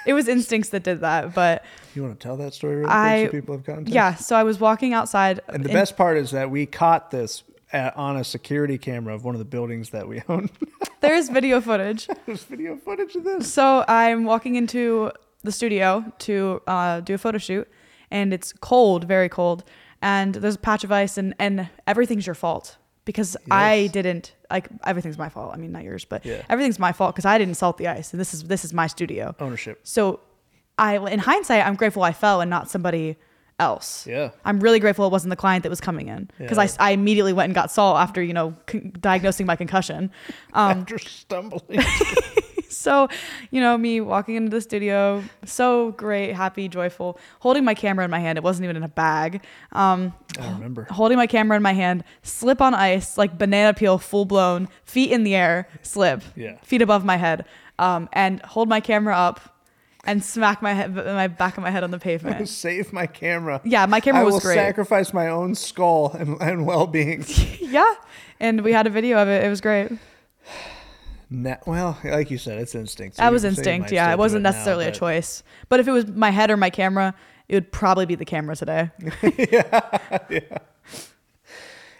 It 0.05 0.13
was 0.13 0.27
instincts 0.27 0.69
that 0.69 0.83
did 0.83 1.01
that. 1.01 1.33
But 1.33 1.65
You 1.95 2.03
want 2.03 2.19
to 2.19 2.23
tell 2.27 2.37
that 2.37 2.53
story 2.53 2.75
really 2.77 2.85
quick 2.87 2.95
I 2.95 3.25
so 3.25 3.31
people 3.31 3.55
have 3.55 3.65
context? 3.65 3.93
yeah, 3.93 4.15
so 4.15 4.35
I 4.35 4.43
was 4.43 4.59
walking 4.59 4.93
outside. 4.93 5.41
And 5.49 5.63
the 5.65 5.69
in- 5.69 5.75
best 5.75 5.97
part 5.97 6.17
is 6.17 6.31
that 6.31 6.49
we 6.49 6.65
caught 6.65 7.11
this 7.11 7.43
at, 7.73 7.95
on 7.97 8.15
a 8.15 8.23
security 8.23 8.77
camera 8.77 9.13
of 9.13 9.25
one 9.25 9.35
of 9.35 9.39
the 9.39 9.45
buildings 9.45 9.89
that 9.89 10.07
we 10.07 10.21
own. 10.29 10.49
there 11.01 11.15
is 11.15 11.29
video 11.29 11.59
footage. 11.59 12.07
There's 12.25 12.43
video 12.43 12.77
footage 12.77 13.15
of 13.15 13.23
this. 13.25 13.51
So 13.53 13.83
I'm 13.87 14.23
walking 14.23 14.55
into 14.55 15.11
the 15.43 15.51
studio 15.51 16.03
to 16.19 16.61
uh, 16.67 17.01
do 17.01 17.13
a 17.15 17.17
photo 17.17 17.37
shoot, 17.37 17.67
and 18.09 18.33
it's 18.33 18.53
cold, 18.53 19.03
very 19.03 19.27
cold, 19.29 19.63
and 20.01 20.35
there's 20.35 20.55
a 20.55 20.59
patch 20.59 20.83
of 20.83 20.91
ice, 20.91 21.17
and 21.17 21.33
and 21.39 21.69
everything's 21.85 22.25
your 22.25 22.35
fault 22.35 22.77
because 23.05 23.35
I 23.51 23.89
didn't 23.91 24.33
like 24.51 24.67
everything's 24.85 25.17
my 25.17 25.29
fault. 25.29 25.51
I 25.53 25.57
mean, 25.57 25.71
not 25.71 25.83
yours, 25.83 26.05
but 26.05 26.25
Yeah. 26.25 26.41
everything's 26.49 26.79
my 26.79 26.91
fault 26.91 27.15
because 27.15 27.25
I 27.25 27.37
didn't 27.37 27.55
salt 27.55 27.77
the 27.77 27.87
ice, 27.87 28.11
and 28.13 28.19
this 28.19 28.33
is 28.33 28.43
this 28.43 28.63
is 28.65 28.73
my 28.73 28.87
studio. 28.87 29.35
Ownership. 29.39 29.79
So 29.83 30.19
I, 30.77 30.97
in 30.97 31.19
hindsight, 31.19 31.65
I'm 31.65 31.75
grateful 31.75 32.03
I 32.03 32.13
fell 32.13 32.39
and 32.41 32.49
not 32.49 32.69
somebody 32.69 33.17
else. 33.59 34.05
Yeah. 34.05 34.29
I'm 34.45 34.59
really 34.59 34.79
grateful 34.79 35.07
it 35.07 35.11
wasn't 35.11 35.31
the 35.31 35.35
client 35.35 35.63
that 35.63 35.69
was 35.69 35.81
coming 35.81 36.07
in 36.09 36.29
because 36.37 36.57
Yeah. 36.57 36.67
I, 36.79 36.89
I 36.89 36.91
immediately 36.91 37.33
went 37.33 37.45
and 37.45 37.55
got 37.55 37.71
salt 37.71 37.97
after 37.97 38.21
you 38.21 38.33
know 38.33 38.55
con- 38.67 38.93
diagnosing 38.99 39.45
my 39.47 39.55
concussion. 39.55 40.11
Um, 40.53 40.79
After 40.81 40.99
stumbling. 40.99 41.79
so, 42.73 43.07
you 43.51 43.61
know, 43.61 43.77
me 43.77 44.01
walking 44.01 44.35
into 44.35 44.49
the 44.49 44.61
studio, 44.61 45.23
so 45.45 45.91
great, 45.91 46.33
happy, 46.33 46.67
joyful, 46.67 47.19
holding 47.39 47.63
my 47.63 47.73
camera 47.73 48.05
in 48.05 48.11
my 48.11 48.19
hand. 48.19 48.37
It 48.37 48.43
wasn't 48.43 48.65
even 48.65 48.75
in 48.75 48.83
a 48.83 48.87
bag. 48.89 49.43
Um, 49.71 50.13
I 50.39 50.51
remember. 50.51 50.87
holding 50.89 51.17
my 51.17 51.27
camera 51.27 51.55
in 51.57 51.63
my 51.63 51.73
hand, 51.73 52.03
slip 52.23 52.61
on 52.61 52.73
ice, 52.73 53.17
like 53.17 53.37
banana 53.37 53.73
peel, 53.73 53.97
full 53.97 54.25
blown, 54.25 54.67
feet 54.85 55.11
in 55.11 55.23
the 55.23 55.35
air, 55.35 55.67
slip, 55.81 56.21
Yeah. 56.35 56.57
feet 56.63 56.81
above 56.81 57.03
my 57.05 57.17
head, 57.17 57.45
um, 57.79 58.09
and 58.13 58.41
hold 58.41 58.69
my 58.69 58.79
camera 58.79 59.15
up 59.15 59.39
and 60.03 60.23
smack 60.23 60.61
my 60.61 60.73
head, 60.73 60.95
my 60.95 61.27
back 61.27 61.57
of 61.57 61.63
my 61.63 61.69
head 61.69 61.83
on 61.83 61.91
the 61.91 61.99
pavement. 61.99 62.47
Save 62.49 62.93
my 62.93 63.07
camera. 63.07 63.59
Yeah, 63.65 63.85
my 63.87 63.99
camera 63.99 64.21
I 64.21 64.23
was 64.23 64.35
will 64.35 64.39
great. 64.39 64.55
sacrifice 64.55 65.13
my 65.13 65.27
own 65.27 65.53
skull 65.53 66.13
and, 66.17 66.41
and 66.41 66.65
well-being. 66.65 67.25
yeah, 67.59 67.93
and 68.39 68.61
we 68.61 68.71
had 68.71 68.87
a 68.87 68.89
video 68.89 69.17
of 69.17 69.27
it. 69.27 69.43
It 69.43 69.49
was 69.49 69.59
great. 69.59 69.91
Well, 71.29 71.97
like 72.03 72.31
you 72.31 72.37
said, 72.37 72.59
it's 72.59 72.73
instinct. 72.75 73.17
So 73.17 73.23
That 73.23 73.31
was 73.31 73.43
instinct. 73.43 73.91
Yeah, 73.91 74.11
it 74.11 74.17
wasn't 74.17 74.43
now, 74.43 74.51
necessarily 74.51 74.85
a 74.85 74.91
but- 74.91 74.97
choice. 74.97 75.43
But 75.69 75.79
if 75.79 75.87
it 75.87 75.91
was 75.91 76.07
my 76.07 76.29
head 76.31 76.49
or 76.49 76.57
my 76.57 76.69
camera, 76.69 77.13
it 77.49 77.55
would 77.55 77.71
probably 77.71 78.05
be 78.05 78.15
the 78.15 78.25
camera 78.25 78.55
today. 78.55 78.91
Yeah. 79.37 80.57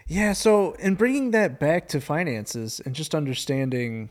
Yeah. 0.10 0.32
So, 0.34 0.72
in 0.74 0.96
bringing 0.96 1.32
that 1.32 1.60
back 1.60 1.90
to 1.90 2.00
finances 2.00 2.80
and 2.86 2.96
just 2.96 3.14
understanding, 3.14 4.10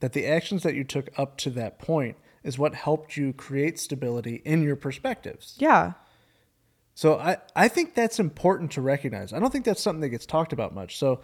that 0.00 0.12
the 0.12 0.26
actions 0.26 0.62
that 0.62 0.74
you 0.74 0.84
took 0.84 1.08
up 1.18 1.36
to 1.38 1.50
that 1.50 1.78
point 1.78 2.16
is 2.44 2.58
what 2.58 2.74
helped 2.74 3.16
you 3.16 3.32
create 3.32 3.78
stability 3.78 4.42
in 4.44 4.62
your 4.62 4.76
perspectives. 4.76 5.56
Yeah. 5.58 5.94
So 6.94 7.18
I, 7.18 7.36
I 7.54 7.68
think 7.68 7.94
that's 7.94 8.18
important 8.18 8.72
to 8.72 8.80
recognize. 8.80 9.32
I 9.32 9.38
don't 9.38 9.50
think 9.52 9.64
that's 9.64 9.82
something 9.82 10.00
that 10.00 10.08
gets 10.08 10.26
talked 10.26 10.52
about 10.52 10.74
much. 10.74 10.98
So 10.98 11.20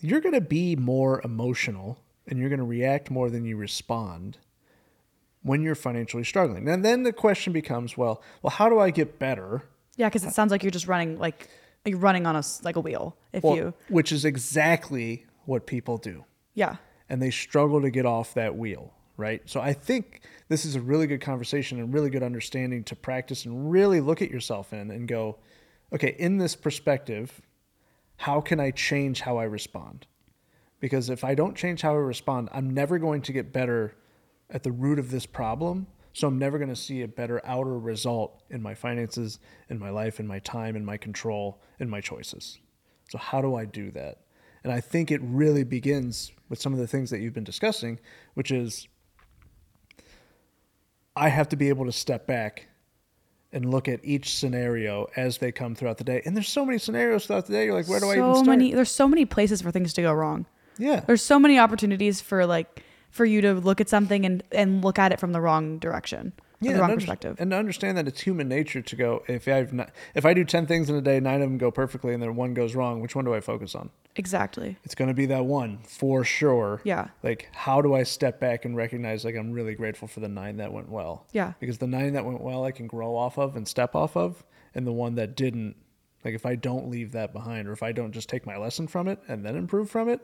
you're 0.00 0.20
going 0.20 0.34
to 0.34 0.40
be 0.40 0.76
more 0.76 1.20
emotional 1.24 1.98
and 2.26 2.38
you're 2.38 2.48
going 2.48 2.58
to 2.58 2.64
react 2.64 3.10
more 3.10 3.30
than 3.30 3.44
you 3.44 3.56
respond 3.56 4.38
when 5.42 5.62
you're 5.62 5.74
financially 5.74 6.24
struggling. 6.24 6.68
And 6.68 6.84
then 6.84 7.02
the 7.02 7.12
question 7.12 7.52
becomes, 7.52 7.96
well, 7.98 8.22
well, 8.42 8.50
how 8.50 8.68
do 8.68 8.78
I 8.78 8.90
get 8.90 9.18
better? 9.18 9.62
Yeah, 9.96 10.08
because 10.08 10.24
it 10.24 10.32
sounds 10.32 10.50
like 10.50 10.62
you're 10.62 10.70
just 10.70 10.88
running 10.88 11.18
like 11.18 11.48
you're 11.84 11.98
running 11.98 12.26
on 12.26 12.34
a 12.36 12.42
like 12.62 12.76
a 12.76 12.80
wheel. 12.80 13.16
If 13.32 13.42
Well, 13.44 13.56
you, 13.56 13.74
which 13.88 14.10
is 14.10 14.24
exactly 14.24 15.26
what 15.44 15.66
people 15.66 15.98
do. 15.98 16.24
yeah, 16.54 16.76
and 17.10 17.20
they 17.20 17.30
struggle 17.30 17.82
to 17.82 17.90
get 17.90 18.06
off 18.06 18.32
that 18.34 18.56
wheel, 18.56 18.94
right? 19.18 19.42
So 19.44 19.60
I 19.60 19.74
think 19.74 20.22
this 20.48 20.64
is 20.64 20.74
a 20.76 20.80
really 20.80 21.06
good 21.06 21.20
conversation 21.20 21.78
and 21.78 21.92
really 21.92 22.08
good 22.10 22.22
understanding 22.22 22.82
to 22.84 22.96
practice 22.96 23.44
and 23.44 23.70
really 23.70 24.00
look 24.00 24.22
at 24.22 24.30
yourself 24.30 24.72
in 24.72 24.90
and 24.90 25.06
go, 25.06 25.36
okay, 25.92 26.16
in 26.18 26.38
this 26.38 26.56
perspective, 26.56 27.42
how 28.16 28.40
can 28.40 28.58
I 28.58 28.70
change 28.70 29.20
how 29.20 29.36
I 29.36 29.44
respond? 29.44 30.06
Because 30.80 31.10
if 31.10 31.24
I 31.24 31.34
don't 31.34 31.56
change 31.56 31.82
how 31.82 31.92
I 31.92 31.98
respond, 31.98 32.48
I'm 32.52 32.70
never 32.70 32.98
going 32.98 33.22
to 33.22 33.32
get 33.32 33.52
better 33.52 33.96
at 34.50 34.62
the 34.62 34.72
root 34.72 34.98
of 34.98 35.10
this 35.10 35.26
problem. 35.26 35.86
So 36.12 36.28
I'm 36.28 36.38
never 36.38 36.58
going 36.58 36.70
to 36.70 36.76
see 36.76 37.02
a 37.02 37.08
better 37.08 37.40
outer 37.44 37.78
result 37.78 38.42
in 38.50 38.62
my 38.62 38.74
finances, 38.74 39.40
in 39.68 39.78
my 39.78 39.90
life, 39.90 40.20
in 40.20 40.26
my 40.26 40.38
time, 40.40 40.76
in 40.76 40.84
my 40.84 40.96
control, 40.96 41.60
in 41.80 41.90
my 41.90 42.00
choices. 42.00 42.58
So 43.10 43.18
how 43.18 43.40
do 43.40 43.56
I 43.56 43.64
do 43.64 43.90
that? 43.92 44.20
And 44.62 44.72
I 44.72 44.80
think 44.80 45.10
it 45.10 45.20
really 45.22 45.64
begins 45.64 46.32
with 46.48 46.60
some 46.60 46.72
of 46.72 46.78
the 46.78 46.86
things 46.86 47.10
that 47.10 47.20
you've 47.20 47.34
been 47.34 47.44
discussing, 47.44 47.98
which 48.34 48.50
is 48.50 48.86
I 51.16 51.28
have 51.28 51.48
to 51.50 51.56
be 51.56 51.68
able 51.68 51.84
to 51.86 51.92
step 51.92 52.26
back 52.26 52.68
and 53.52 53.70
look 53.70 53.88
at 53.88 54.00
each 54.04 54.34
scenario 54.36 55.06
as 55.16 55.38
they 55.38 55.52
come 55.52 55.74
throughout 55.74 55.98
the 55.98 56.04
day. 56.04 56.22
And 56.24 56.34
there's 56.36 56.48
so 56.48 56.64
many 56.64 56.78
scenarios 56.78 57.26
throughout 57.26 57.46
the 57.46 57.52
day. 57.52 57.66
You're 57.66 57.74
like, 57.74 57.88
where 57.88 58.00
do 58.00 58.06
I 58.06 58.16
even 58.16 58.34
start? 58.34 58.46
many. 58.46 58.72
There's 58.72 58.90
so 58.90 59.06
many 59.06 59.24
places 59.24 59.62
for 59.62 59.70
things 59.70 59.92
to 59.94 60.02
go 60.02 60.12
wrong. 60.12 60.46
Yeah. 60.78 61.00
There's 61.00 61.22
so 61.22 61.38
many 61.38 61.58
opportunities 61.58 62.20
for 62.20 62.46
like 62.46 62.82
for 63.10 63.24
you 63.24 63.40
to 63.42 63.54
look 63.54 63.80
at 63.80 63.88
something 63.88 64.24
and 64.26 64.42
and 64.52 64.82
look 64.84 64.98
at 64.98 65.12
it 65.12 65.20
from 65.20 65.32
the 65.32 65.40
wrong 65.40 65.78
direction, 65.78 66.32
from 66.58 66.66
the 66.66 66.70
and 66.70 66.80
wrong 66.80 66.90
under- 66.90 66.96
perspective. 67.00 67.36
And 67.38 67.50
to 67.52 67.56
understand 67.56 67.96
that 67.98 68.08
it's 68.08 68.20
human 68.20 68.48
nature 68.48 68.82
to 68.82 68.96
go 68.96 69.22
if 69.28 69.46
I've 69.48 69.72
not, 69.72 69.90
if 70.14 70.24
I 70.24 70.34
do 70.34 70.44
ten 70.44 70.66
things 70.66 70.90
in 70.90 70.96
a 70.96 71.00
day, 71.00 71.20
nine 71.20 71.36
of 71.42 71.48
them 71.48 71.58
go 71.58 71.70
perfectly, 71.70 72.12
and 72.14 72.22
then 72.22 72.34
one 72.36 72.54
goes 72.54 72.74
wrong. 72.74 73.00
Which 73.00 73.14
one 73.14 73.24
do 73.24 73.34
I 73.34 73.40
focus 73.40 73.74
on? 73.74 73.90
exactly. 74.16 74.76
It's 74.84 74.94
going 74.94 75.08
to 75.08 75.14
be 75.14 75.26
that 75.26 75.44
one 75.44 75.78
for 75.82 76.22
sure. 76.22 76.80
Yeah. 76.84 77.08
Like, 77.24 77.48
how 77.52 77.80
do 77.82 77.94
I 77.94 78.04
step 78.04 78.38
back 78.38 78.64
and 78.64 78.76
recognize 78.76 79.24
like 79.24 79.34
I'm 79.34 79.50
really 79.50 79.74
grateful 79.74 80.06
for 80.06 80.20
the 80.20 80.28
nine 80.28 80.58
that 80.58 80.72
went 80.72 80.88
well? 80.88 81.26
Yeah. 81.32 81.54
Because 81.58 81.78
the 81.78 81.88
nine 81.88 82.12
that 82.12 82.24
went 82.24 82.40
well, 82.40 82.64
I 82.64 82.70
can 82.70 82.86
grow 82.86 83.16
off 83.16 83.38
of 83.38 83.56
and 83.56 83.66
step 83.66 83.96
off 83.96 84.16
of, 84.16 84.44
and 84.72 84.86
the 84.86 84.92
one 84.92 85.16
that 85.16 85.34
didn't, 85.34 85.74
like 86.24 86.34
if 86.34 86.46
I 86.46 86.54
don't 86.54 86.88
leave 86.88 87.10
that 87.10 87.32
behind, 87.32 87.66
or 87.66 87.72
if 87.72 87.82
I 87.82 87.90
don't 87.90 88.12
just 88.12 88.28
take 88.28 88.46
my 88.46 88.56
lesson 88.56 88.86
from 88.86 89.08
it 89.08 89.18
and 89.26 89.44
then 89.44 89.56
improve 89.56 89.90
from 89.90 90.08
it, 90.08 90.20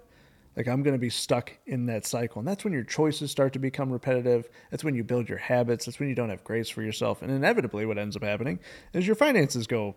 like 0.57 0.69
I'm 0.69 0.83
going 0.83 0.95
to 0.95 0.99
be 0.99 1.11
stuck 1.11 1.53
in 1.67 1.87
that 1.87 2.05
cycle. 2.07 2.41
And 2.41 2.49
that's 2.49 2.65
when 2.65 2.73
your 2.73 2.83
choices 2.83 3.31
start 3.31 3.53
to 3.53 3.59
become 3.59 3.91
repetitive. 3.91 4.49
That's 4.71 4.83
when 4.83 4.95
you 4.95 5.05
build 5.05 5.29
your 5.29 5.39
habits. 5.39 5.87
That's 5.87 6.01
when 6.01 6.09
you 6.09 6.15
don't 6.15 6.31
have 6.31 6.45
grace 6.45 6.69
for 6.69 6.83
yourself. 6.83 7.23
And 7.23 7.31
inevitably, 7.31 7.87
what 7.87 7.99
ends 7.99 8.17
up 8.17 8.23
happening 8.23 8.59
is 8.93 9.07
your 9.07 9.17
finances 9.17 9.67
go 9.67 9.95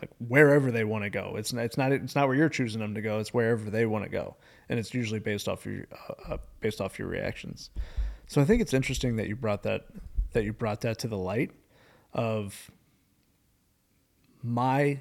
like 0.00 0.10
wherever 0.28 0.70
they 0.70 0.84
want 0.84 1.04
to 1.04 1.10
go. 1.10 1.34
It's 1.36 1.52
not, 1.52 1.64
it's 1.64 1.76
not 1.76 1.92
it's 1.92 2.14
not 2.14 2.26
where 2.28 2.36
you're 2.36 2.48
choosing 2.48 2.80
them 2.80 2.94
to 2.94 3.02
go. 3.02 3.18
It's 3.18 3.34
wherever 3.34 3.70
they 3.70 3.86
want 3.86 4.04
to 4.04 4.10
go, 4.10 4.36
and 4.68 4.78
it's 4.78 4.94
usually 4.94 5.20
based 5.20 5.48
off 5.48 5.66
your 5.66 5.84
uh, 5.92 6.34
uh, 6.34 6.38
based 6.60 6.80
off 6.80 6.98
your 6.98 7.08
reactions. 7.08 7.70
So 8.26 8.40
I 8.40 8.44
think 8.44 8.62
it's 8.62 8.72
interesting 8.72 9.16
that 9.16 9.28
you 9.28 9.36
brought 9.36 9.62
that 9.64 9.86
that 10.32 10.44
you 10.44 10.52
brought 10.52 10.80
that 10.82 10.98
to 11.00 11.08
the 11.08 11.18
light 11.18 11.50
of 12.14 12.70
my 14.42 15.00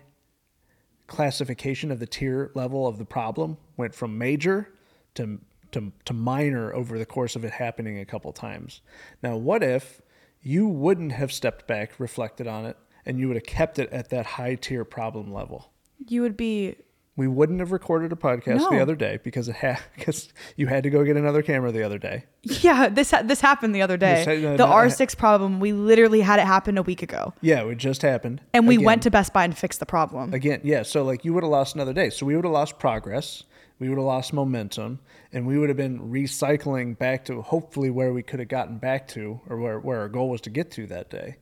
classification 1.10 1.91
of 1.91 2.00
the 2.00 2.08
tier 2.08 2.52
level 2.54 2.88
of 2.88 2.98
the 2.98 3.06
problem 3.06 3.58
went 3.78 3.93
from 3.93 4.17
major 4.17 4.74
to 5.15 5.39
to, 5.72 5.91
to 6.06 6.13
minor 6.13 6.74
over 6.74 6.98
the 6.98 7.06
course 7.06 7.36
of 7.36 7.45
it 7.45 7.52
happening 7.52 8.00
a 8.00 8.06
couple 8.06 8.32
times. 8.34 8.82
Now, 9.22 9.38
what 9.38 9.62
if 9.62 10.02
you 10.41 10.67
wouldn't 10.67 11.12
have 11.12 11.32
stepped 11.32 11.67
back, 11.67 12.00
reflected 12.00 12.48
on 12.48 12.65
it, 12.65 12.76
and 13.06 13.19
you 13.19 13.28
would 13.28 13.38
have 13.38 13.45
kept 13.45 13.78
it 13.78 13.88
at 13.91 14.10
that 14.10 14.26
high 14.26 14.56
tier 14.56 14.84
problem 14.84 15.32
level? 15.32 15.72
You 16.08 16.22
would 16.22 16.38
be 16.38 16.78
We 17.19 17.27
wouldn't 17.27 17.60
have 17.60 17.73
recorded 17.73 18.13
a 18.13 18.15
podcast 18.15 18.69
the 18.69 18.79
other 18.79 18.95
day 18.95 19.19
because 19.21 19.49
it 19.49 19.55
had 19.55 19.79
because 19.93 20.32
you 20.55 20.67
had 20.67 20.84
to 20.84 20.89
go 20.89 21.03
get 21.03 21.17
another 21.17 21.41
camera 21.41 21.69
the 21.69 21.84
other 21.84 21.97
day. 21.97 22.23
yeah. 22.43 22.88
This 22.88 23.12
ha- 23.12 23.23
this 23.23 23.41
happened 23.41 23.75
the 23.75 23.82
other 23.82 23.97
day. 23.97 24.23
This 24.23 24.25
ha- 24.25 24.41
no, 24.41 24.51
the 24.55 24.65
no, 24.65 24.71
R 24.71 24.89
six 24.89 25.15
problem. 25.15 25.60
We 25.60 25.73
literally 25.73 26.21
had 26.21 26.39
it 26.39 26.45
happen 26.45 26.77
a 26.77 26.82
week 26.82 27.03
ago, 27.03 27.34
Yeah, 27.41 27.65
it 27.65 27.77
just 27.77 28.03
happened. 28.03 28.39
and 28.53 28.69
we 28.69 28.75
Again. 28.75 28.86
went 28.86 29.03
to 29.03 29.12
Best 29.12 29.34
Buy 29.34 29.43
and 29.43 29.58
fixed 29.58 29.82
the 29.82 29.86
problem. 29.86 30.34
Again, 30.34 30.62
yeah. 30.63 30.84
So 30.84 31.03
like 31.03 31.25
you 31.25 31.34
would 31.34 31.43
have 31.43 31.51
lost 31.51 31.75
another 31.75 31.91
day. 31.91 32.10
So 32.10 32.25
we 32.25 32.38
would 32.38 32.45
have 32.45 32.53
lost 32.53 32.79
progress. 32.79 33.43
We 33.79 33.89
would 33.89 33.97
have 33.97 34.05
lost 34.05 34.32
momentum, 34.32 34.99
and 35.34 35.45
we 35.45 35.58
would 35.58 35.67
have 35.67 35.77
been 35.77 35.99
recycling 35.99 36.97
back 36.97 37.25
to 37.25 37.41
hopefully 37.41 37.89
where 37.89 38.13
we 38.13 38.23
could 38.23 38.39
have 38.39 38.47
gotten 38.49 38.77
back 38.77 39.10
to, 39.10 39.41
or 39.49 39.58
where 39.58 39.77
where 39.79 39.99
our 39.99 40.08
goal 40.10 40.29
was 40.29 40.39
to 40.41 40.49
get 40.49 40.71
to 40.71 40.88
that 40.88 41.10
day. 41.10 41.36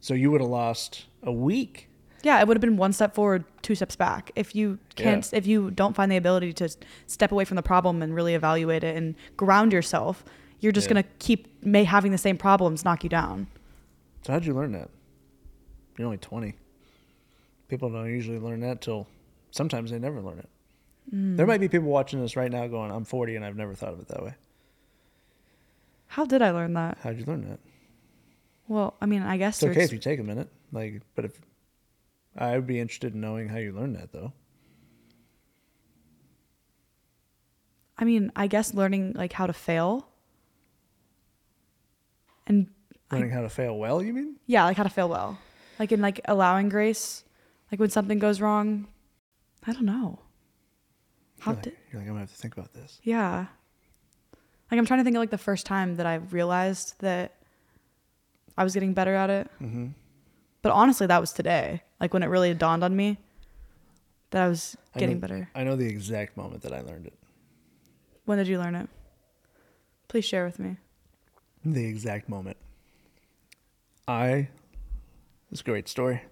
So 0.00 0.14
you 0.14 0.30
would 0.30 0.40
have 0.40 0.48
lost 0.48 1.04
a 1.22 1.32
week. 1.32 1.90
Yeah, 2.28 2.40
it 2.40 2.46
would 2.46 2.58
have 2.58 2.60
been 2.60 2.76
one 2.76 2.92
step 2.92 3.14
forward, 3.14 3.42
two 3.62 3.74
steps 3.74 3.96
back. 3.96 4.30
If 4.36 4.54
you 4.54 4.78
can't, 4.96 5.26
if 5.32 5.46
you 5.46 5.70
don't 5.70 5.96
find 5.96 6.12
the 6.12 6.18
ability 6.18 6.52
to 6.54 6.68
step 7.06 7.32
away 7.32 7.46
from 7.46 7.54
the 7.56 7.62
problem 7.62 8.02
and 8.02 8.14
really 8.14 8.34
evaluate 8.34 8.84
it 8.84 8.94
and 8.98 9.14
ground 9.38 9.72
yourself, 9.72 10.26
you're 10.60 10.70
just 10.70 10.88
Yeah. 10.88 10.92
gonna 11.00 11.06
keep 11.20 11.64
may 11.64 11.84
having 11.84 12.12
the 12.12 12.18
same 12.18 12.36
problems 12.36 12.84
knock 12.84 13.02
you 13.02 13.08
down. 13.08 13.46
So 14.26 14.34
how'd 14.34 14.44
you 14.44 14.52
learn 14.52 14.72
that? 14.72 14.90
You're 15.96 16.04
only 16.04 16.18
twenty. 16.18 16.56
People 17.68 17.88
don't 17.88 18.10
usually 18.10 18.38
learn 18.38 18.60
that 18.60 18.82
till 18.82 19.06
sometimes 19.50 19.90
they 19.90 19.98
never 19.98 20.20
learn 20.20 20.38
it. 20.40 20.48
Hmm. 21.08 21.36
There 21.36 21.46
might 21.46 21.60
be 21.62 21.68
people 21.70 21.88
watching 21.88 22.20
this 22.20 22.36
right 22.36 22.52
now 22.52 22.66
going, 22.66 22.90
"I'm 22.90 23.04
40 23.06 23.36
and 23.36 23.44
I've 23.44 23.56
never 23.56 23.72
thought 23.74 23.94
of 23.94 24.00
it 24.00 24.08
that 24.08 24.22
way." 24.22 24.34
How 26.08 26.26
did 26.26 26.42
I 26.42 26.50
learn 26.50 26.74
that? 26.74 26.98
How'd 27.02 27.16
you 27.18 27.24
learn 27.24 27.48
that? 27.48 27.60
Well, 28.66 28.92
I 29.00 29.06
mean, 29.06 29.22
I 29.22 29.38
guess 29.38 29.56
It's 29.56 29.64
okay 29.64 29.72
there's- 29.72 29.88
if 29.88 29.92
you 29.94 29.98
take 29.98 30.20
a 30.20 30.22
minute, 30.22 30.50
like, 30.72 31.00
but 31.14 31.24
if 31.24 31.40
I 32.38 32.54
would 32.54 32.66
be 32.66 32.78
interested 32.78 33.14
in 33.14 33.20
knowing 33.20 33.48
how 33.48 33.58
you 33.58 33.72
learned 33.72 33.96
that, 33.96 34.12
though. 34.12 34.32
I 37.98 38.04
mean, 38.04 38.30
I 38.36 38.46
guess 38.46 38.74
learning 38.74 39.14
like 39.16 39.32
how 39.32 39.46
to 39.46 39.52
fail. 39.52 40.08
And 42.46 42.68
Learning 43.10 43.30
how 43.30 43.42
to 43.42 43.48
fail 43.48 43.76
well, 43.76 44.02
you 44.02 44.12
mean? 44.12 44.36
yeah, 44.46 44.64
like 44.64 44.76
how 44.76 44.82
to 44.84 44.88
fail 44.88 45.08
well. 45.08 45.38
Like 45.78 45.92
in 45.92 46.00
like 46.00 46.20
allowing 46.26 46.68
grace. 46.68 47.24
Like 47.72 47.80
when 47.80 47.90
something 47.90 48.18
goes 48.18 48.40
wrong. 48.40 48.86
I 49.66 49.72
don't 49.72 49.84
know. 49.84 50.20
How 51.40 51.50
You're 51.50 51.56
like, 51.56 51.62
did 51.64 51.76
you're 51.92 52.00
like, 52.00 52.08
I'm 52.08 52.14
gonna 52.14 52.20
have 52.20 52.30
to 52.30 52.36
think 52.36 52.56
about 52.56 52.72
this. 52.72 53.00
Yeah. 53.02 53.46
Like 54.70 54.78
I'm 54.78 54.86
trying 54.86 55.00
to 55.00 55.04
think 55.04 55.16
of 55.16 55.20
like 55.20 55.30
the 55.30 55.38
first 55.38 55.66
time 55.66 55.96
that 55.96 56.06
I 56.06 56.16
realized 56.16 56.94
that 57.00 57.34
I 58.56 58.64
was 58.64 58.74
getting 58.74 58.92
better 58.92 59.14
at 59.14 59.30
it. 59.30 59.50
Mm-hmm. 59.60 59.88
But 60.62 60.72
honestly, 60.72 61.06
that 61.06 61.20
was 61.20 61.32
today. 61.32 61.82
Like 62.00 62.12
when 62.12 62.22
it 62.22 62.26
really 62.26 62.52
dawned 62.54 62.82
on 62.84 62.94
me 62.96 63.18
that 64.30 64.42
I 64.42 64.48
was 64.48 64.76
I 64.94 64.98
getting 65.00 65.16
know- 65.16 65.20
better. 65.20 65.50
I 65.54 65.64
know 65.64 65.76
the 65.76 65.86
exact 65.86 66.36
moment 66.36 66.62
that 66.62 66.72
I 66.72 66.80
learned 66.80 67.06
it. 67.06 67.14
When 68.24 68.38
did 68.38 68.46
you 68.48 68.58
learn 68.58 68.74
it? 68.74 68.88
Please 70.08 70.24
share 70.24 70.44
with 70.44 70.58
me. 70.58 70.76
The 71.64 71.84
exact 71.86 72.28
moment. 72.28 72.56
I. 74.06 74.48
It's 75.50 75.60
a 75.62 75.64
great 75.64 75.88
story. 75.88 76.22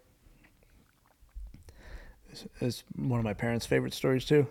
It's, 2.31 2.45
it's 2.61 2.85
one 2.97 3.19
of 3.19 3.25
my 3.25 3.33
parents' 3.35 3.65
favorite 3.67 3.95
stories 3.95 4.25
too. 4.27 4.47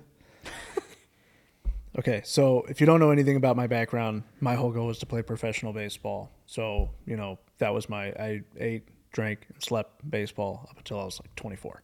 okay, 1.99 2.21
so 2.25 2.65
if 2.67 2.79
you 2.81 2.87
don't 2.87 2.99
know 2.99 3.11
anything 3.11 3.35
about 3.35 3.55
my 3.55 3.67
background, 3.67 4.23
my 4.39 4.55
whole 4.55 4.71
goal 4.71 4.87
was 4.87 4.97
to 4.99 5.05
play 5.05 5.21
professional 5.21 5.71
baseball. 5.73 6.31
So 6.47 6.89
you 7.05 7.15
know 7.15 7.37
that 7.59 7.73
was 7.73 7.87
my 7.89 8.07
I 8.07 8.41
ate, 8.59 8.87
drank, 9.15 9.45
and 9.51 9.63
slept 9.63 10.07
baseball 10.07 10.67
up 10.69 10.77
until 10.77 10.99
I 10.99 11.05
was 11.05 11.19
like 11.19 11.33
24. 11.35 11.81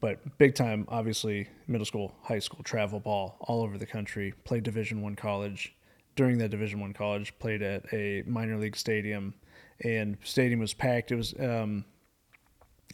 But 0.00 0.38
big 0.38 0.54
time, 0.54 0.84
obviously, 0.88 1.48
middle 1.66 1.86
school, 1.86 2.14
high 2.22 2.38
school, 2.38 2.62
travel 2.62 3.00
ball 3.00 3.38
all 3.40 3.62
over 3.62 3.78
the 3.78 3.86
country. 3.86 4.34
Played 4.44 4.62
Division 4.62 5.00
One 5.00 5.16
college. 5.16 5.74
During 6.14 6.38
that 6.38 6.50
Division 6.50 6.80
One 6.80 6.92
college, 6.92 7.36
played 7.38 7.62
at 7.62 7.92
a 7.92 8.22
minor 8.26 8.56
league 8.56 8.76
stadium, 8.76 9.34
and 9.82 10.16
stadium 10.22 10.60
was 10.60 10.74
packed. 10.74 11.10
It 11.10 11.16
was 11.16 11.34
um, 11.40 11.84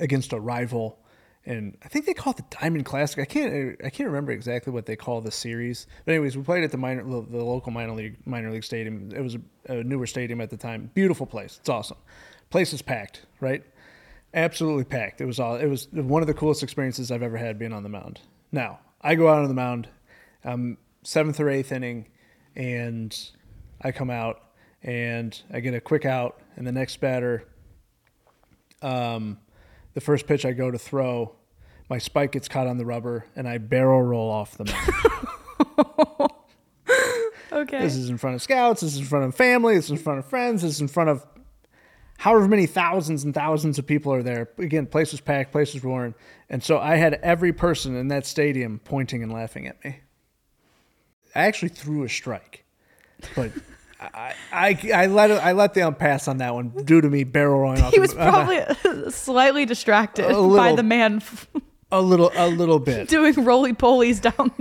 against 0.00 0.32
a 0.32 0.40
rival, 0.40 0.98
and 1.44 1.76
I 1.84 1.88
think 1.88 2.06
they 2.06 2.14
call 2.14 2.32
it 2.32 2.36
the 2.38 2.56
Diamond 2.60 2.84
Classic. 2.84 3.20
I 3.20 3.24
can't 3.24 3.76
I 3.84 3.90
can't 3.90 4.08
remember 4.08 4.32
exactly 4.32 4.72
what 4.72 4.86
they 4.86 4.96
call 4.96 5.20
the 5.20 5.30
series. 5.30 5.86
But 6.04 6.12
anyways, 6.12 6.36
we 6.36 6.42
played 6.42 6.64
at 6.64 6.70
the 6.70 6.78
minor 6.78 7.04
the 7.04 7.44
local 7.44 7.72
minor 7.72 7.92
league 7.92 8.16
minor 8.26 8.50
league 8.50 8.64
stadium. 8.64 9.10
It 9.14 9.20
was 9.20 9.36
a, 9.36 9.40
a 9.78 9.84
newer 9.84 10.06
stadium 10.06 10.40
at 10.40 10.50
the 10.50 10.56
time. 10.56 10.90
Beautiful 10.94 11.26
place. 11.26 11.58
It's 11.60 11.68
awesome. 11.68 11.98
Place 12.52 12.74
is 12.74 12.82
packed, 12.82 13.22
right? 13.40 13.64
Absolutely 14.34 14.84
packed. 14.84 15.22
It 15.22 15.24
was 15.24 15.40
all. 15.40 15.56
It 15.56 15.68
was 15.68 15.88
one 15.90 16.20
of 16.22 16.26
the 16.26 16.34
coolest 16.34 16.62
experiences 16.62 17.10
I've 17.10 17.22
ever 17.22 17.38
had 17.38 17.58
being 17.58 17.72
on 17.72 17.82
the 17.82 17.88
mound. 17.88 18.20
Now 18.52 18.78
I 19.00 19.14
go 19.14 19.26
out 19.30 19.38
on 19.38 19.48
the 19.48 19.54
mound, 19.54 19.88
um, 20.44 20.76
seventh 21.02 21.40
or 21.40 21.48
eighth 21.48 21.72
inning, 21.72 22.08
and 22.54 23.18
I 23.80 23.90
come 23.90 24.10
out 24.10 24.42
and 24.82 25.40
I 25.50 25.60
get 25.60 25.72
a 25.72 25.80
quick 25.80 26.04
out, 26.04 26.42
and 26.56 26.66
the 26.66 26.72
next 26.72 27.00
batter, 27.00 27.48
um, 28.82 29.38
the 29.94 30.02
first 30.02 30.26
pitch 30.26 30.44
I 30.44 30.52
go 30.52 30.70
to 30.70 30.78
throw, 30.78 31.34
my 31.88 31.96
spike 31.96 32.32
gets 32.32 32.48
caught 32.48 32.66
on 32.66 32.76
the 32.76 32.84
rubber, 32.84 33.24
and 33.34 33.48
I 33.48 33.56
barrel 33.56 34.02
roll 34.02 34.30
off 34.30 34.58
the 34.58 34.64
mound. 34.64 36.30
Okay. 37.52 37.80
This 37.80 37.96
is 37.96 38.08
in 38.08 38.16
front 38.16 38.34
of 38.34 38.42
scouts. 38.42 38.80
This 38.80 38.94
is 38.94 39.00
in 39.00 39.04
front 39.04 39.26
of 39.26 39.34
family. 39.34 39.74
This 39.74 39.84
is 39.86 39.90
in 39.92 39.96
front 39.98 40.18
of 40.18 40.26
friends. 40.26 40.62
This 40.62 40.72
is 40.72 40.80
in 40.80 40.88
front 40.88 41.10
of 41.10 41.26
however 42.22 42.46
many 42.46 42.66
thousands 42.66 43.24
and 43.24 43.34
thousands 43.34 43.80
of 43.80 43.86
people 43.86 44.12
are 44.14 44.22
there. 44.22 44.48
Again, 44.58 44.86
place 44.86 45.10
was 45.10 45.20
packed, 45.20 45.50
place 45.50 45.74
was 45.74 45.82
worn. 45.82 46.14
And 46.48 46.62
so 46.62 46.78
I 46.78 46.94
had 46.94 47.14
every 47.14 47.52
person 47.52 47.96
in 47.96 48.06
that 48.08 48.26
stadium 48.26 48.80
pointing 48.84 49.24
and 49.24 49.32
laughing 49.32 49.66
at 49.66 49.84
me. 49.84 49.98
I 51.34 51.46
actually 51.46 51.70
threw 51.70 52.04
a 52.04 52.08
strike, 52.08 52.64
but 53.34 53.50
I, 54.00 54.34
I, 54.52 54.90
I 54.94 55.06
let 55.06 55.32
it, 55.32 55.38
I 55.44 55.50
let 55.50 55.74
the 55.74 55.82
ump 55.82 55.98
pass 55.98 56.28
on 56.28 56.36
that 56.38 56.54
one 56.54 56.68
due 56.84 57.00
to 57.00 57.10
me 57.10 57.24
barrel 57.24 57.58
rolling 57.58 57.82
off. 57.82 57.90
he 57.90 57.96
the- 57.96 58.02
was 58.02 58.14
probably 58.14 59.10
slightly 59.10 59.64
distracted 59.66 60.26
A 60.30 60.48
by 60.56 60.74
the 60.76 60.84
man 60.84 61.16
f- 61.16 61.48
a 61.90 62.00
little 62.00 62.30
a 62.36 62.48
little 62.48 62.78
bit. 62.78 63.08
doing 63.08 63.44
roly 63.44 63.72
polies 63.72 64.20
down. 64.20 64.52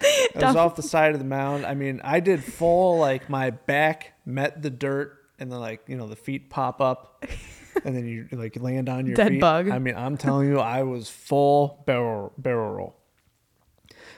I 0.00 0.46
was 0.46 0.56
off 0.56 0.76
the 0.76 0.82
side 0.82 1.12
of 1.12 1.18
the 1.18 1.24
mound. 1.26 1.66
I 1.66 1.74
mean, 1.74 2.00
I 2.02 2.20
did 2.20 2.42
full 2.42 2.96
like 2.98 3.28
my 3.28 3.50
back 3.50 4.12
met 4.24 4.62
the 4.62 4.70
dirt, 4.70 5.18
and 5.38 5.50
then 5.50 5.60
like 5.60 5.82
you 5.86 5.96
know 5.96 6.06
the 6.06 6.16
feet 6.16 6.50
pop 6.50 6.80
up, 6.80 7.24
and 7.84 7.96
then 7.96 8.06
you 8.06 8.28
like 8.32 8.60
land 8.60 8.88
on 8.88 9.06
your 9.06 9.16
Dead 9.16 9.32
feet. 9.32 9.40
bug. 9.40 9.68
I 9.68 9.78
mean, 9.78 9.96
I'm 9.96 10.16
telling 10.16 10.48
you, 10.48 10.58
I 10.58 10.82
was 10.82 11.08
full 11.08 11.82
barrel 11.86 12.32
barrel 12.38 12.72
roll. 12.72 12.96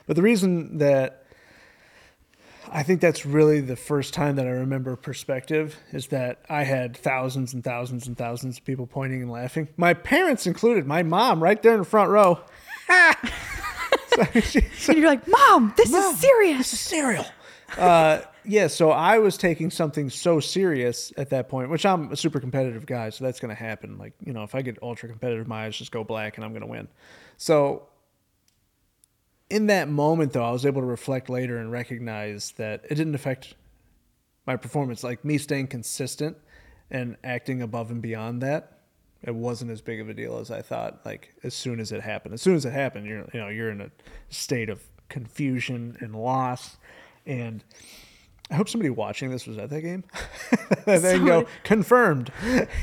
But 0.06 0.16
the 0.16 0.22
reason 0.22 0.78
that 0.78 1.26
I 2.70 2.82
think 2.82 3.00
that's 3.00 3.24
really 3.24 3.60
the 3.60 3.76
first 3.76 4.14
time 4.14 4.36
that 4.36 4.46
I 4.46 4.50
remember 4.50 4.96
perspective 4.96 5.76
is 5.92 6.08
that 6.08 6.40
I 6.48 6.64
had 6.64 6.96
thousands 6.96 7.54
and 7.54 7.62
thousands 7.62 8.06
and 8.06 8.16
thousands 8.16 8.58
of 8.58 8.64
people 8.64 8.86
pointing 8.86 9.22
and 9.22 9.30
laughing. 9.30 9.68
My 9.76 9.94
parents 9.94 10.46
included. 10.46 10.86
My 10.86 11.02
mom 11.02 11.42
right 11.42 11.60
there 11.62 11.72
in 11.72 11.80
the 11.80 11.84
front 11.84 12.10
row. 12.10 12.40
so 14.14 14.40
she, 14.40 14.60
so 14.78 14.92
and 14.92 14.98
you're 14.98 15.08
like, 15.08 15.26
Mom, 15.28 15.74
this 15.76 15.90
Mom, 15.90 16.14
is 16.14 16.20
serious. 16.20 16.58
This 16.58 16.72
is 16.74 16.80
cereal. 16.80 17.26
Uh, 17.76 18.20
yeah, 18.46 18.68
so 18.68 18.90
I 18.90 19.18
was 19.18 19.36
taking 19.36 19.70
something 19.70 20.08
so 20.08 20.40
serious 20.40 21.12
at 21.16 21.30
that 21.30 21.48
point, 21.48 21.70
which 21.70 21.84
I'm 21.84 22.12
a 22.12 22.16
super 22.16 22.40
competitive 22.40 22.86
guy, 22.86 23.10
so 23.10 23.24
that's 23.24 23.40
going 23.40 23.54
to 23.54 23.60
happen. 23.60 23.98
Like, 23.98 24.14
you 24.24 24.32
know, 24.32 24.42
if 24.42 24.54
I 24.54 24.62
get 24.62 24.78
ultra 24.82 25.08
competitive, 25.08 25.46
my 25.46 25.66
eyes 25.66 25.76
just 25.76 25.92
go 25.92 26.04
black 26.04 26.36
and 26.36 26.44
I'm 26.44 26.52
going 26.52 26.62
to 26.62 26.68
win. 26.68 26.88
So, 27.36 27.88
in 29.48 29.66
that 29.66 29.88
moment, 29.88 30.32
though, 30.32 30.44
I 30.44 30.50
was 30.50 30.66
able 30.66 30.80
to 30.80 30.86
reflect 30.86 31.28
later 31.28 31.58
and 31.58 31.70
recognize 31.70 32.52
that 32.52 32.84
it 32.90 32.94
didn't 32.94 33.14
affect 33.14 33.54
my 34.46 34.56
performance. 34.56 35.04
Like, 35.04 35.24
me 35.24 35.38
staying 35.38 35.68
consistent 35.68 36.36
and 36.90 37.16
acting 37.24 37.62
above 37.62 37.90
and 37.90 38.00
beyond 38.00 38.42
that. 38.42 38.72
It 39.22 39.34
wasn't 39.34 39.70
as 39.70 39.80
big 39.80 40.00
of 40.00 40.08
a 40.08 40.14
deal 40.14 40.38
as 40.38 40.50
I 40.50 40.62
thought. 40.62 41.00
Like 41.04 41.34
as 41.42 41.54
soon 41.54 41.80
as 41.80 41.90
it 41.90 42.00
happened, 42.00 42.34
as 42.34 42.42
soon 42.42 42.54
as 42.54 42.64
it 42.64 42.72
happened, 42.72 43.06
you're 43.06 43.26
you 43.32 43.40
know 43.40 43.48
you're 43.48 43.70
in 43.70 43.80
a 43.80 43.90
state 44.28 44.68
of 44.68 44.82
confusion 45.08 45.96
and 46.00 46.14
loss, 46.14 46.76
and 47.24 47.64
I 48.50 48.54
hope 48.54 48.68
somebody 48.68 48.90
watching 48.90 49.30
this 49.30 49.46
was 49.46 49.58
at 49.58 49.70
that 49.70 49.80
game. 49.80 50.04
and 50.86 51.02
then 51.02 51.24
go 51.24 51.46
confirmed. 51.64 52.30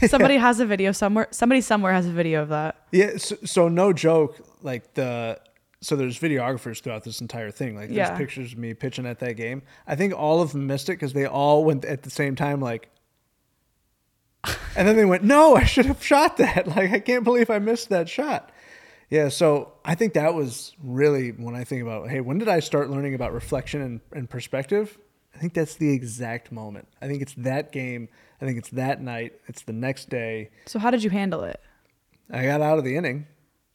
Somebody 0.07 0.37
has 0.47 0.59
a 0.59 0.65
video 0.65 0.91
somewhere. 0.91 1.27
Somebody 1.31 1.61
somewhere 1.61 1.93
has 1.93 2.05
a 2.05 2.11
video 2.11 2.41
of 2.41 2.49
that. 2.49 2.75
Yeah, 2.91 3.17
so, 3.17 3.37
so 3.45 3.69
no 3.69 3.93
joke. 3.93 4.37
Like 4.61 4.93
the 4.93 5.39
so 5.81 5.95
there's 5.95 6.17
videographers 6.19 6.81
throughout 6.81 7.03
this 7.03 7.21
entire 7.21 7.51
thing. 7.51 7.75
Like 7.75 7.87
there's 7.87 7.97
Yeah. 8.09 8.17
pictures 8.17 8.53
of 8.53 8.57
me 8.57 8.73
pitching 8.73 9.05
at 9.05 9.19
that 9.19 9.33
game. 9.33 9.63
I 9.87 9.95
think 9.95 10.13
all 10.13 10.41
of 10.41 10.51
them 10.51 10.67
missed 10.67 10.89
it 10.89 10.93
because 10.93 11.13
they 11.13 11.25
all 11.25 11.63
went 11.65 11.85
at 11.85 12.03
the 12.03 12.09
same 12.09 12.35
time. 12.35 12.59
Like, 12.61 12.89
and 14.75 14.87
then 14.87 14.95
they 14.97 15.05
went, 15.05 15.23
"No, 15.23 15.55
I 15.55 15.63
should 15.63 15.85
have 15.85 16.03
shot 16.03 16.37
that. 16.37 16.67
Like 16.67 16.91
I 16.91 16.99
can't 16.99 17.23
believe 17.23 17.49
I 17.49 17.59
missed 17.59 17.89
that 17.89 18.09
shot." 18.09 18.51
Yeah, 19.09 19.29
so 19.29 19.73
I 19.85 19.95
think 19.95 20.13
that 20.13 20.33
was 20.33 20.73
really 20.83 21.29
when 21.31 21.55
I 21.55 21.63
think 21.63 21.83
about, 21.83 22.09
hey, 22.09 22.19
when 22.19 22.39
did 22.39 22.49
I 22.49 22.59
start 22.59 22.89
learning 22.89 23.13
about 23.13 23.31
reflection 23.31 23.79
and, 23.81 24.01
and 24.11 24.29
perspective? 24.29 24.97
I 25.35 25.39
think 25.39 25.53
that's 25.53 25.75
the 25.75 25.91
exact 25.91 26.51
moment. 26.51 26.87
I 27.01 27.07
think 27.07 27.21
it's 27.21 27.33
that 27.35 27.71
game. 27.71 28.09
I 28.41 28.45
think 28.45 28.57
it's 28.57 28.69
that 28.71 29.01
night. 29.01 29.33
It's 29.47 29.63
the 29.63 29.73
next 29.73 30.09
day. 30.09 30.49
So 30.65 30.79
how 30.79 30.91
did 30.91 31.03
you 31.03 31.09
handle 31.09 31.43
it? 31.43 31.59
I 32.31 32.43
got 32.45 32.61
out 32.61 32.77
of 32.77 32.83
the 32.83 32.95
inning. 32.95 33.27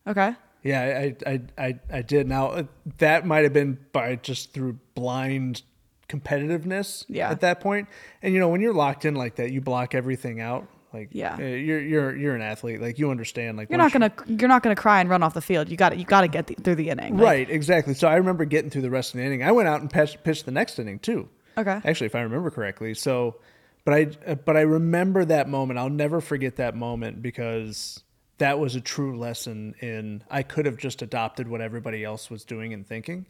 Okay. 0.06 0.34
Yeah, 0.62 1.12
I 1.26 1.30
I 1.30 1.40
I, 1.58 1.80
I 1.92 2.02
did. 2.02 2.26
Now 2.28 2.48
uh, 2.48 2.62
that 2.98 3.26
might 3.26 3.44
have 3.44 3.52
been 3.52 3.78
by 3.92 4.16
just 4.16 4.52
through 4.52 4.78
blind 4.94 5.62
competitiveness. 6.08 7.04
Yeah. 7.08 7.30
At 7.30 7.40
that 7.40 7.60
point, 7.60 7.88
and 8.22 8.34
you 8.34 8.40
know 8.40 8.48
when 8.48 8.60
you're 8.60 8.74
locked 8.74 9.04
in 9.04 9.14
like 9.14 9.36
that, 9.36 9.50
you 9.50 9.60
block 9.60 9.94
everything 9.94 10.40
out. 10.40 10.66
Like 10.92 11.10
Yeah. 11.12 11.36
uh, 11.38 11.42
you're 11.42 11.80
you're 11.80 12.16
you're 12.16 12.34
an 12.34 12.42
athlete. 12.42 12.80
Like 12.80 12.98
you 12.98 13.10
understand. 13.10 13.56
Like 13.58 13.68
You're 13.68 13.78
not 13.78 13.92
gonna 13.92 14.12
you're 14.26 14.48
not 14.48 14.62
gonna 14.62 14.74
cry 14.76 15.00
and 15.00 15.10
run 15.10 15.22
off 15.22 15.34
the 15.34 15.42
field. 15.42 15.68
You 15.68 15.76
got 15.76 15.90
to 15.90 15.96
You 15.96 16.04
got 16.04 16.22
to 16.22 16.28
get 16.28 16.46
the, 16.46 16.54
through 16.54 16.76
the 16.76 16.88
inning. 16.88 17.16
Like, 17.16 17.24
right 17.24 17.50
exactly. 17.50 17.94
So 17.94 18.08
I 18.08 18.16
remember 18.16 18.44
getting 18.46 18.70
through 18.70 18.82
the 18.82 18.90
rest 18.90 19.14
of 19.14 19.18
the 19.20 19.26
inning. 19.26 19.42
I 19.42 19.52
went 19.52 19.68
out 19.68 19.80
and 19.80 19.90
pitched, 19.90 20.24
pitched 20.24 20.46
the 20.46 20.50
next 20.50 20.78
inning 20.78 20.98
too. 20.98 21.28
Okay. 21.58 21.80
Actually, 21.84 22.06
if 22.06 22.14
I 22.14 22.20
remember 22.20 22.50
correctly. 22.50 22.94
So, 22.94 23.36
but 23.84 23.94
I 23.94 24.34
but 24.34 24.56
I 24.56 24.60
remember 24.60 25.24
that 25.24 25.48
moment. 25.48 25.78
I'll 25.78 25.90
never 25.90 26.20
forget 26.20 26.56
that 26.56 26.76
moment 26.76 27.20
because 27.20 28.02
that 28.38 28.60
was 28.60 28.76
a 28.76 28.80
true 28.80 29.18
lesson 29.18 29.74
in 29.80 30.22
I 30.30 30.42
could 30.44 30.66
have 30.66 30.76
just 30.76 31.02
adopted 31.02 31.48
what 31.48 31.60
everybody 31.60 32.04
else 32.04 32.30
was 32.30 32.44
doing 32.44 32.72
and 32.72 32.86
thinking, 32.86 33.26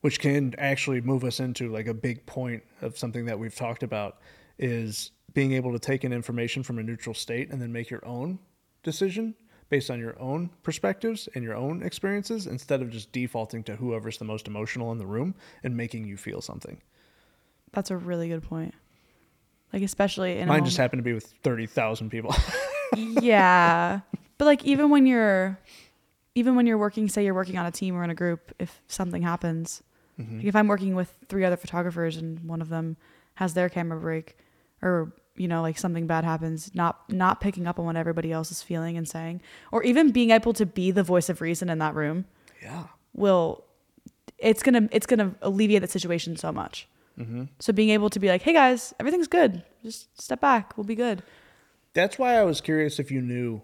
which 0.00 0.18
can 0.18 0.54
actually 0.58 1.00
move 1.00 1.22
us 1.22 1.38
into 1.38 1.70
like 1.72 1.86
a 1.86 1.94
big 1.94 2.26
point 2.26 2.64
of 2.82 2.98
something 2.98 3.26
that 3.26 3.38
we've 3.38 3.54
talked 3.54 3.84
about 3.84 4.18
is 4.58 5.12
being 5.34 5.52
able 5.52 5.72
to 5.72 5.78
take 5.78 6.04
in 6.04 6.12
information 6.12 6.64
from 6.64 6.78
a 6.80 6.82
neutral 6.82 7.14
state 7.14 7.50
and 7.50 7.62
then 7.62 7.72
make 7.72 7.90
your 7.90 8.04
own 8.04 8.40
decision 8.82 9.34
based 9.68 9.90
on 9.90 10.00
your 10.00 10.18
own 10.20 10.50
perspectives 10.62 11.28
and 11.34 11.44
your 11.44 11.54
own 11.54 11.82
experiences 11.82 12.46
instead 12.46 12.80
of 12.82 12.90
just 12.90 13.12
defaulting 13.12 13.62
to 13.62 13.76
whoever's 13.76 14.18
the 14.18 14.24
most 14.24 14.48
emotional 14.48 14.90
in 14.90 14.98
the 14.98 15.06
room 15.06 15.34
and 15.62 15.76
making 15.76 16.04
you 16.04 16.16
feel 16.16 16.40
something. 16.40 16.80
That's 17.72 17.90
a 17.90 17.96
really 17.96 18.28
good 18.28 18.42
point. 18.42 18.74
Like 19.72 19.82
especially 19.82 20.38
in 20.38 20.48
Mine 20.48 20.64
just 20.64 20.76
happened 20.76 21.00
to 21.00 21.04
be 21.04 21.12
with 21.12 21.26
30,000 21.42 22.10
people. 22.10 22.34
yeah 22.96 24.00
but 24.38 24.44
like 24.44 24.64
even 24.64 24.90
when 24.90 25.06
you're 25.06 25.58
even 26.34 26.54
when 26.54 26.66
you're 26.66 26.78
working 26.78 27.08
say 27.08 27.24
you're 27.24 27.34
working 27.34 27.58
on 27.58 27.66
a 27.66 27.70
team 27.70 27.96
or 27.96 28.04
in 28.04 28.10
a 28.10 28.14
group 28.14 28.52
if 28.58 28.80
something 28.86 29.22
happens 29.22 29.82
mm-hmm. 30.18 30.38
like 30.38 30.46
if 30.46 30.56
i'm 30.56 30.68
working 30.68 30.94
with 30.94 31.14
three 31.28 31.44
other 31.44 31.56
photographers 31.56 32.16
and 32.16 32.40
one 32.48 32.62
of 32.62 32.68
them 32.68 32.96
has 33.34 33.54
their 33.54 33.68
camera 33.68 33.98
break 33.98 34.36
or 34.80 35.12
you 35.36 35.48
know 35.48 35.60
like 35.60 35.78
something 35.78 36.06
bad 36.06 36.24
happens 36.24 36.74
not 36.74 37.10
not 37.12 37.40
picking 37.40 37.66
up 37.66 37.78
on 37.78 37.84
what 37.84 37.96
everybody 37.96 38.32
else 38.32 38.50
is 38.50 38.62
feeling 38.62 38.96
and 38.96 39.08
saying 39.08 39.40
or 39.72 39.82
even 39.82 40.10
being 40.10 40.30
able 40.30 40.52
to 40.52 40.64
be 40.64 40.90
the 40.90 41.02
voice 41.02 41.28
of 41.28 41.40
reason 41.40 41.68
in 41.68 41.78
that 41.78 41.94
room 41.94 42.24
yeah. 42.62 42.84
will 43.12 43.64
it's 44.38 44.62
gonna 44.62 44.88
it's 44.92 45.06
gonna 45.06 45.34
alleviate 45.42 45.82
the 45.82 45.88
situation 45.88 46.36
so 46.36 46.52
much 46.52 46.88
Mm-hmm. 47.18 47.44
so 47.58 47.72
being 47.72 47.90
able 47.90 48.10
to 48.10 48.20
be 48.20 48.28
like 48.28 48.42
hey 48.42 48.52
guys 48.52 48.94
everything's 49.00 49.28
good. 49.28 49.62
Just 49.82 50.20
step 50.20 50.40
back. 50.40 50.76
We'll 50.76 50.84
be 50.84 50.94
good. 50.94 51.22
That's 51.94 52.18
why 52.18 52.34
I 52.34 52.44
was 52.44 52.60
curious 52.60 52.98
if 52.98 53.10
you 53.10 53.20
knew 53.20 53.62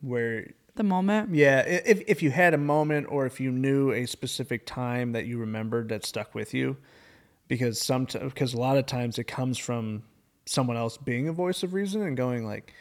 where 0.00 0.46
the 0.78 0.84
moment? 0.84 1.34
Yeah, 1.34 1.60
if 1.60 2.02
if 2.06 2.22
you 2.22 2.30
had 2.30 2.54
a 2.54 2.58
moment 2.58 3.08
or 3.10 3.26
if 3.26 3.40
you 3.40 3.50
knew 3.50 3.92
a 3.92 4.06
specific 4.06 4.64
time 4.64 5.12
that 5.12 5.26
you 5.26 5.38
remembered 5.38 5.90
that 5.90 6.06
stuck 6.06 6.34
with 6.34 6.54
you. 6.54 6.78
Because 7.48 7.80
some 7.80 8.04
because 8.04 8.54
a 8.54 8.58
lot 8.58 8.78
of 8.78 8.86
times 8.86 9.18
it 9.18 9.24
comes 9.24 9.58
from 9.58 10.04
someone 10.46 10.76
else 10.76 10.96
being 10.96 11.28
a 11.28 11.32
voice 11.32 11.62
of 11.62 11.74
reason 11.74 12.00
and 12.02 12.16
going 12.16 12.46
like 12.46 12.72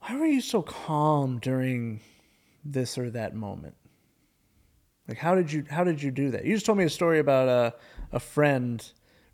why 0.00 0.16
were 0.16 0.26
you 0.26 0.40
so 0.40 0.60
calm 0.60 1.38
during 1.38 2.00
this 2.64 2.98
or 2.98 3.10
that 3.10 3.34
moment? 3.34 3.74
Like 5.08 5.18
how 5.18 5.34
did 5.34 5.52
you 5.52 5.64
how 5.68 5.84
did 5.84 6.02
you 6.02 6.10
do 6.10 6.30
that? 6.30 6.44
You 6.44 6.54
just 6.54 6.66
told 6.66 6.78
me 6.78 6.84
a 6.84 6.90
story 6.90 7.18
about 7.18 7.48
a 7.48 7.74
a 8.12 8.20
friend 8.20 8.84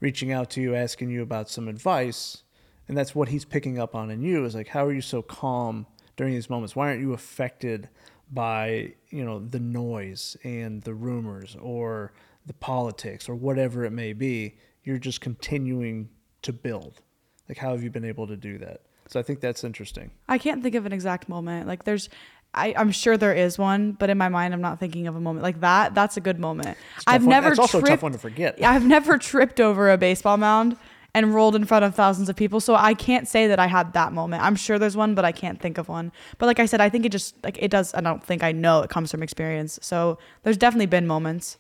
reaching 0.01 0.33
out 0.33 0.51
to 0.51 0.61
you 0.61 0.75
asking 0.75 1.11
you 1.11 1.23
about 1.23 1.49
some 1.49 1.68
advice 1.68 2.43
and 2.89 2.97
that's 2.97 3.14
what 3.14 3.29
he's 3.29 3.45
picking 3.45 3.79
up 3.79 3.95
on 3.95 4.11
in 4.11 4.23
you 4.23 4.45
is 4.45 4.55
like 4.55 4.68
how 4.68 4.87
are 4.87 4.93
you 4.93 5.01
so 5.01 5.23
calm 5.23 5.87
during 6.16 6.35
these 6.35 6.51
moments? 6.51 6.75
Why 6.75 6.89
aren't 6.89 7.01
you 7.01 7.12
affected 7.12 7.89
by, 8.33 8.95
you 9.11 9.25
know, 9.25 9.39
the 9.39 9.61
noise 9.61 10.37
and 10.45 10.83
the 10.83 10.95
rumors 10.95 11.57
or 11.61 12.12
the 12.47 12.55
politics 12.55 13.29
or 13.29 13.35
whatever 13.35 13.85
it 13.85 13.93
may 13.93 14.12
be? 14.12 14.57
You're 14.83 14.99
just 14.99 15.21
continuing 15.21 16.09
to 16.43 16.53
build. 16.53 17.03
Like 17.49 17.59
how 17.59 17.71
have 17.71 17.83
you 17.83 17.91
been 17.91 18.05
able 18.05 18.27
to 18.27 18.37
do 18.37 18.59
that? 18.59 18.83
So 19.09 19.18
I 19.18 19.25
think 19.25 19.41
that's 19.41 19.64
interesting. 19.64 20.12
I 20.29 20.39
can't 20.39 20.62
think 20.62 20.77
of 20.77 20.87
an 20.87 20.93
exact 20.93 21.29
moment. 21.29 21.66
Like 21.66 21.85
there's 21.85 22.09
I, 22.53 22.75
I'm 22.77 22.91
sure 22.91 23.17
there 23.17 23.33
is 23.33 23.59
one, 23.59 23.93
but 23.93 24.11
in 24.11 24.19
my 24.19 24.29
mind 24.29 24.53
I'm 24.55 24.61
not 24.61 24.81
thinking 24.81 25.07
of 25.07 25.15
a 25.17 25.21
moment 25.21 25.43
like 25.45 25.61
that. 25.61 25.95
That's 25.95 26.17
a 26.17 26.21
good 26.21 26.41
moment. 26.41 26.77
It's 26.97 27.05
I've 27.07 27.23
one- 27.23 27.31
never 27.31 27.49
That's 27.51 27.61
also 27.61 27.79
a 27.79 27.81
tough 27.81 27.89
tripped- 27.89 28.03
one 28.03 28.13
to 28.13 28.19
forget. 28.19 28.59
I've 28.63 28.85
never 28.85 29.19
tripped 29.19 29.61
over 29.61 29.91
a 29.91 29.97
baseball 29.99 30.37
mound 30.37 30.77
and 31.15 31.35
rolled 31.35 31.57
in 31.57 31.65
front 31.65 31.85
of 31.85 31.95
thousands 31.95 32.29
of 32.29 32.37
people. 32.37 32.61
So 32.61 32.75
I 32.75 32.95
can't 32.95 33.27
say 33.29 33.47
that 33.49 33.59
I 33.59 33.67
had 33.67 33.93
that 33.95 34.13
moment. 34.13 34.43
I'm 34.45 34.55
sure 34.57 34.79
there's 34.79 34.97
one, 34.97 35.15
but 35.15 35.25
I 35.25 35.33
can't 35.33 35.61
think 35.61 35.77
of 35.79 35.89
one. 35.89 36.13
But 36.39 36.47
like 36.47 36.59
I 36.61 36.67
said, 36.67 36.81
I 36.81 36.89
think 36.89 37.05
it 37.05 37.11
just 37.13 37.35
like 37.45 37.57
it 37.61 37.71
does 37.71 37.95
I 37.95 38.01
don't 38.01 38.23
think 38.23 38.43
I 38.43 38.53
know 38.53 38.83
it 38.83 38.91
comes 38.91 39.11
from 39.11 39.23
experience. 39.23 39.79
So 39.83 40.19
there's 40.43 40.57
definitely 40.57 40.87
been 40.87 41.07
moments. 41.07 41.57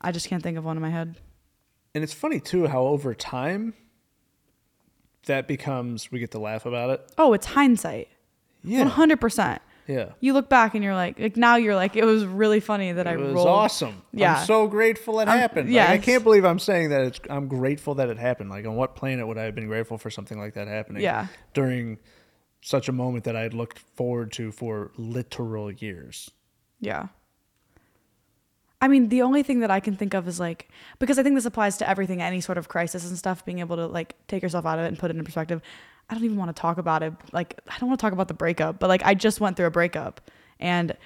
I 0.00 0.12
just 0.12 0.28
can't 0.28 0.42
think 0.42 0.56
of 0.58 0.64
one 0.64 0.76
in 0.76 0.82
my 0.82 0.90
head. 0.90 1.16
and 1.94 2.02
it's 2.04 2.12
funny 2.12 2.40
too 2.40 2.66
how 2.68 2.82
over 2.82 3.14
time 3.14 3.74
that 5.26 5.46
becomes 5.46 6.10
we 6.10 6.18
get 6.18 6.30
to 6.32 6.38
laugh 6.38 6.66
about 6.66 6.90
it. 6.90 7.12
Oh, 7.18 7.32
it's 7.32 7.46
hindsight. 7.46 8.08
Yeah. 8.64 8.88
100%. 8.88 9.58
Yeah. 9.90 10.10
You 10.20 10.32
look 10.34 10.48
back 10.48 10.74
and 10.74 10.84
you're 10.84 10.94
like, 10.94 11.18
like 11.18 11.36
now 11.36 11.56
you're 11.56 11.74
like, 11.74 11.96
it 11.96 12.04
was 12.04 12.24
really 12.24 12.60
funny 12.60 12.92
that 12.92 13.06
I 13.08 13.14
It 13.14 13.18
was 13.18 13.32
rolled. 13.34 13.48
awesome. 13.48 14.02
Yeah. 14.12 14.38
I'm 14.40 14.46
so 14.46 14.68
grateful 14.68 15.18
it 15.20 15.28
Um, 15.28 15.36
happened. 15.38 15.72
Like, 15.72 15.88
I 15.88 15.98
can't 15.98 16.22
believe 16.22 16.44
I'm 16.44 16.58
saying 16.60 16.90
that 16.90 17.00
it's 17.02 17.20
I'm 17.28 17.48
grateful 17.48 17.94
that 17.96 18.08
it 18.08 18.18
happened. 18.18 18.50
Like 18.50 18.66
on 18.66 18.76
what 18.76 18.94
planet 18.94 19.26
would 19.26 19.36
I 19.38 19.42
have 19.44 19.54
been 19.54 19.66
grateful 19.66 19.98
for 19.98 20.10
something 20.10 20.38
like 20.38 20.54
that 20.54 20.68
happening? 20.68 21.02
Yeah. 21.02 21.26
During 21.54 21.98
such 22.62 22.88
a 22.88 22.92
moment 22.92 23.24
that 23.24 23.34
I 23.34 23.40
had 23.40 23.54
looked 23.54 23.78
forward 23.96 24.30
to 24.32 24.52
for 24.52 24.92
literal 24.96 25.72
years. 25.72 26.30
Yeah. 26.80 27.08
I 28.82 28.88
mean, 28.88 29.08
the 29.10 29.20
only 29.22 29.42
thing 29.42 29.60
that 29.60 29.70
I 29.70 29.80
can 29.80 29.94
think 29.96 30.14
of 30.14 30.26
is 30.26 30.40
like, 30.40 30.70
because 30.98 31.18
I 31.18 31.22
think 31.22 31.34
this 31.34 31.44
applies 31.44 31.76
to 31.78 31.88
everything, 31.88 32.22
any 32.22 32.40
sort 32.40 32.56
of 32.56 32.68
crisis 32.68 33.06
and 33.08 33.18
stuff, 33.18 33.44
being 33.44 33.58
able 33.58 33.76
to 33.76 33.86
like 33.86 34.14
take 34.26 34.42
yourself 34.42 34.64
out 34.64 34.78
of 34.78 34.84
it 34.86 34.88
and 34.88 34.98
put 34.98 35.10
it 35.10 35.16
in 35.16 35.24
perspective. 35.24 35.60
I 36.10 36.14
don't 36.14 36.24
even 36.24 36.36
want 36.36 36.54
to 36.54 36.60
talk 36.60 36.76
about 36.78 37.02
it. 37.04 37.12
Like, 37.32 37.58
I 37.68 37.78
don't 37.78 37.88
want 37.88 38.00
to 38.00 38.04
talk 38.04 38.12
about 38.12 38.28
the 38.28 38.34
breakup, 38.34 38.78
but 38.80 38.88
like, 38.88 39.02
I 39.04 39.14
just 39.14 39.40
went 39.40 39.56
through 39.56 39.66
a 39.66 39.70
breakup 39.70 40.20
and 40.58 40.96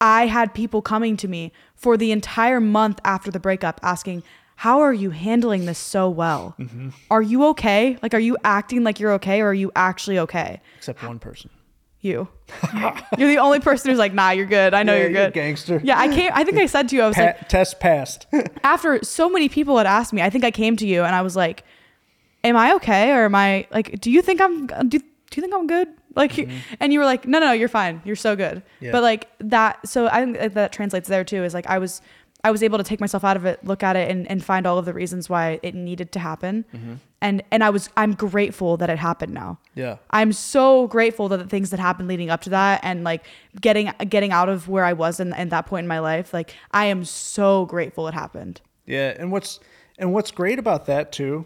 I 0.00 0.26
had 0.26 0.54
people 0.54 0.82
coming 0.82 1.16
to 1.18 1.28
me 1.28 1.52
for 1.74 1.96
the 1.96 2.12
entire 2.12 2.60
month 2.60 3.00
after 3.04 3.30
the 3.30 3.40
breakup 3.40 3.80
asking, 3.82 4.22
How 4.56 4.80
are 4.80 4.92
you 4.94 5.10
handling 5.10 5.66
this 5.66 5.78
so 5.78 6.08
well? 6.08 6.54
Mm-hmm. 6.58 6.90
Are 7.10 7.22
you 7.22 7.44
okay? 7.48 7.98
Like, 8.02 8.14
are 8.14 8.20
you 8.20 8.36
acting 8.44 8.84
like 8.84 9.00
you're 9.00 9.12
okay 9.14 9.40
or 9.40 9.48
are 9.48 9.54
you 9.54 9.72
actually 9.74 10.18
okay? 10.20 10.60
Except 10.78 11.02
one 11.02 11.18
person. 11.18 11.50
You. 12.02 12.28
you're 13.18 13.26
the 13.28 13.38
only 13.38 13.58
person 13.58 13.90
who's 13.90 13.98
like, 13.98 14.14
Nah, 14.14 14.30
you're 14.30 14.46
good. 14.46 14.74
I 14.74 14.84
know 14.84 14.92
Yeah, 14.94 15.00
you're 15.00 15.10
you're 15.10 15.24
good. 15.26 15.32
gangster. 15.32 15.80
Yeah, 15.82 15.98
I 15.98 16.06
came. 16.06 16.30
I 16.32 16.44
think 16.44 16.58
I 16.58 16.66
said 16.66 16.88
to 16.90 16.96
you, 16.96 17.02
I 17.02 17.06
was 17.08 17.16
Pa- 17.16 17.22
like, 17.22 17.48
test 17.48 17.80
passed. 17.80 18.26
after 18.62 19.02
so 19.02 19.28
many 19.28 19.48
people 19.48 19.76
had 19.76 19.86
asked 19.88 20.12
me, 20.12 20.22
I 20.22 20.30
think 20.30 20.44
I 20.44 20.52
came 20.52 20.76
to 20.76 20.86
you 20.86 21.02
and 21.02 21.16
I 21.16 21.22
was 21.22 21.34
like, 21.34 21.64
"Am 22.44 22.56
I 22.56 22.74
okay? 22.74 23.12
Or 23.12 23.24
am 23.24 23.34
I 23.34 23.66
like? 23.70 24.00
Do 24.00 24.10
you 24.10 24.22
think 24.22 24.40
I'm? 24.40 24.66
Do, 24.66 24.98
do 24.98 25.04
you 25.34 25.40
think 25.42 25.54
I'm 25.54 25.66
good?" 25.66 25.88
Like, 26.16 26.32
mm-hmm. 26.32 26.56
and 26.80 26.92
you 26.92 26.98
were 26.98 27.04
like, 27.04 27.26
"No, 27.26 27.38
no, 27.38 27.46
no, 27.46 27.52
you're 27.52 27.68
fine. 27.68 28.00
You're 28.04 28.16
so 28.16 28.34
good." 28.34 28.62
Yeah. 28.80 28.90
But 28.92 29.02
like 29.02 29.28
that, 29.40 29.86
so 29.86 30.08
I 30.08 30.24
think 30.24 30.54
that- 30.54 30.72
translates 30.72 31.08
there 31.08 31.24
too. 31.24 31.44
Is 31.44 31.52
like 31.52 31.66
I 31.66 31.78
was, 31.78 32.00
I 32.42 32.50
was 32.50 32.62
able 32.62 32.78
to 32.78 32.84
take 32.84 33.00
myself 33.00 33.22
out 33.22 33.36
of 33.36 33.44
it, 33.44 33.62
look 33.64 33.82
at 33.82 33.96
it, 33.96 34.10
and, 34.10 34.28
and 34.30 34.42
find 34.42 34.66
all 34.66 34.78
of 34.78 34.86
the 34.86 34.94
reasons 34.94 35.28
why 35.28 35.60
it 35.62 35.74
needed 35.74 36.12
to 36.12 36.18
happen, 36.18 36.64
mm-hmm. 36.74 36.94
and 37.20 37.42
and 37.50 37.62
I 37.62 37.68
was 37.68 37.90
I'm 37.98 38.14
grateful 38.14 38.78
that 38.78 38.88
it 38.88 38.98
happened 38.98 39.34
now. 39.34 39.58
yeah. 39.74 39.96
I'm 40.10 40.32
so 40.32 40.86
grateful 40.86 41.28
that 41.28 41.36
the 41.36 41.44
things 41.46 41.68
that 41.70 41.80
happened 41.80 42.08
leading 42.08 42.30
up 42.30 42.40
to 42.42 42.50
that 42.50 42.80
and 42.82 43.04
like 43.04 43.26
getting 43.60 43.92
getting 44.08 44.32
out 44.32 44.48
of 44.48 44.68
where 44.68 44.84
I 44.84 44.94
was 44.94 45.20
in, 45.20 45.34
in 45.34 45.50
that 45.50 45.66
point 45.66 45.84
in 45.84 45.88
my 45.88 45.98
life, 45.98 46.32
like 46.32 46.54
I 46.70 46.86
am 46.86 47.04
so 47.04 47.66
grateful 47.66 48.08
it 48.08 48.14
happened. 48.14 48.62
Yeah, 48.86 49.14
and 49.18 49.30
what's 49.30 49.60
and 49.98 50.14
what's 50.14 50.30
great 50.30 50.58
about 50.58 50.86
that 50.86 51.12
too 51.12 51.44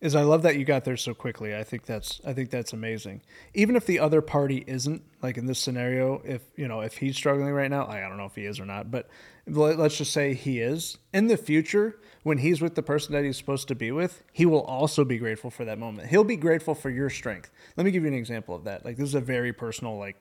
is 0.00 0.14
I 0.14 0.22
love 0.22 0.42
that 0.42 0.56
you 0.56 0.64
got 0.64 0.84
there 0.84 0.96
so 0.96 1.14
quickly. 1.14 1.54
I 1.56 1.62
think 1.64 1.86
that's 1.86 2.20
I 2.26 2.32
think 2.32 2.50
that's 2.50 2.72
amazing. 2.72 3.22
Even 3.54 3.74
if 3.76 3.86
the 3.86 3.98
other 3.98 4.20
party 4.20 4.64
isn't 4.66 5.02
like 5.22 5.38
in 5.38 5.46
this 5.46 5.58
scenario, 5.58 6.20
if 6.24 6.42
you 6.56 6.68
know 6.68 6.80
if 6.80 6.98
he's 6.98 7.16
struggling 7.16 7.50
right 7.52 7.70
now, 7.70 7.86
I 7.86 8.00
don't 8.00 8.16
know 8.18 8.26
if 8.26 8.34
he 8.34 8.44
is 8.44 8.60
or 8.60 8.66
not, 8.66 8.90
but 8.90 9.08
let- 9.46 9.78
let's 9.78 9.96
just 9.98 10.12
say 10.12 10.34
he 10.34 10.60
is. 10.60 10.98
In 11.12 11.26
the 11.28 11.36
future, 11.36 11.98
when 12.22 12.38
he's 12.38 12.60
with 12.60 12.74
the 12.74 12.82
person 12.82 13.12
that 13.12 13.24
he's 13.24 13.36
supposed 13.36 13.68
to 13.68 13.74
be 13.74 13.92
with, 13.92 14.22
he 14.32 14.44
will 14.46 14.62
also 14.62 15.04
be 15.04 15.18
grateful 15.18 15.50
for 15.50 15.64
that 15.64 15.78
moment. 15.78 16.08
He'll 16.08 16.24
be 16.24 16.36
grateful 16.36 16.74
for 16.74 16.90
your 16.90 17.10
strength. 17.10 17.50
Let 17.76 17.84
me 17.84 17.90
give 17.90 18.02
you 18.02 18.08
an 18.08 18.14
example 18.14 18.54
of 18.54 18.64
that. 18.64 18.84
Like 18.84 18.96
this 18.96 19.08
is 19.08 19.14
a 19.14 19.20
very 19.20 19.52
personal 19.52 19.96
like 19.98 20.16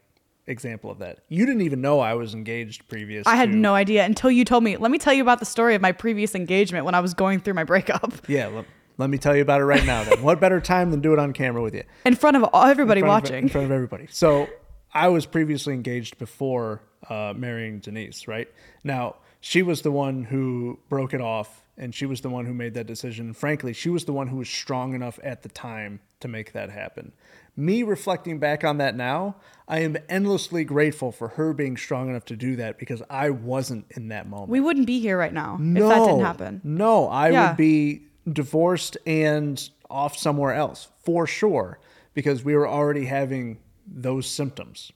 example 0.46 0.92
of 0.92 1.00
that. 1.00 1.20
You 1.30 1.46
didn't 1.46 1.62
even 1.62 1.80
know 1.82 2.00
I 2.02 2.14
was 2.16 2.34
engaged 2.34 2.88
previous. 2.90 3.26
I 3.28 3.36
had 3.36 3.52
to- 3.52 3.58
no 3.58 3.74
idea 3.76 4.04
until 4.06 4.30
you 4.32 4.44
told 4.46 4.64
me. 4.64 4.76
Let 4.78 4.92
me 4.92 4.98
tell 4.98 5.14
you 5.14 5.22
about 5.22 5.40
the 5.40 5.46
story 5.46 5.74
of 5.76 5.82
my 5.82 5.92
previous 5.94 6.36
engagement 6.36 6.84
when 6.86 6.96
I 6.96 7.00
was 7.00 7.14
going 7.14 7.40
through 7.40 7.54
my 7.54 7.64
breakup 7.64 8.14
Yeah, 8.28 8.48
let, 8.48 8.66
let 8.98 9.10
me 9.10 9.18
tell 9.18 9.36
you 9.36 9.42
about 9.42 9.62
it 9.62 9.66
right 9.66 9.86
now. 9.86 10.04
Then, 10.04 10.22
what 10.22 10.40
better 10.40 10.60
time 10.62 10.92
than 10.92 11.02
do 11.02 11.14
it 11.14 11.20
on 11.20 11.34
camera 11.34 11.62
with 11.62 11.74
you? 11.76 11.84
in 12.06 12.16
front 12.16 12.38
of 12.38 12.44
all, 12.44 12.64
everybody 12.66 13.02
In 13.02 13.08
front 13.08 13.26
of- 13.26 13.32
watching. 13.32 13.44
in 13.44 13.50
front 13.50 13.66
of 13.66 13.72
everybody. 13.72 14.08
So, 14.10 14.48
I 14.94 15.08
was 15.10 15.26
previously 15.26 15.74
engaged 15.74 16.18
before 16.20 16.82
uh, 17.10 17.34
marrying 17.36 17.80
Denise. 17.80 18.28
Right 18.28 18.48
now, 18.84 19.16
she 19.42 19.62
was 19.64 19.82
the 19.82 19.92
one 19.92 20.24
who 20.26 20.80
broke 20.90 21.14
it 21.14 21.22
off, 21.22 21.64
and 21.78 21.94
she 21.96 22.06
was 22.06 22.22
the 22.22 22.30
one 22.30 22.46
who 22.46 22.54
made 22.54 22.76
that 22.76 22.86
decision. 22.88 23.34
Frankly, 23.34 23.74
she 23.74 23.90
was 23.90 24.06
the 24.06 24.14
one 24.14 24.28
who 24.28 24.38
was 24.38 24.48
strong 24.50 24.94
enough 24.94 25.20
at 25.24 25.42
the 25.42 25.50
time 25.50 26.00
to 26.20 26.28
make 26.28 26.54
that 26.54 26.70
happen. 26.70 27.12
Me 27.58 27.84
reflecting 27.84 28.38
back 28.40 28.64
on 28.64 28.78
that 28.78 28.96
now, 28.96 29.36
I 29.68 29.80
am 29.80 29.98
endlessly 30.10 30.64
grateful 30.64 31.12
for 31.12 31.30
her 31.30 31.54
being 31.54 31.76
strong 31.78 32.10
enough 32.10 32.26
to 32.26 32.36
do 32.36 32.56
that 32.58 32.78
because 32.80 33.02
I 33.10 33.32
wasn't 33.32 33.86
in 33.92 34.08
that 34.10 34.28
moment. 34.30 34.50
we 34.50 34.60
wouldn't 34.60 34.88
be 34.88 35.00
here 35.00 35.18
right 35.18 35.34
now 35.34 35.58
No, 35.60 35.84
if 35.84 35.90
that 35.90 36.06
didn't 36.06 36.22
happen. 36.26 36.62
No, 36.64 37.08
I 37.10 37.30
Yeah. 37.30 37.48
would 37.50 37.58
be 37.58 38.04
divorced 38.32 38.98
and 39.06 39.70
off 39.90 40.18
somewhere 40.18 40.54
else 40.54 40.90
for 41.04 41.28
sure 41.28 41.80
because 42.14 42.44
we 42.44 42.56
were 42.56 42.68
already 42.68 43.06
having 43.06 43.60
those 43.86 44.28
symptoms. 44.28 44.92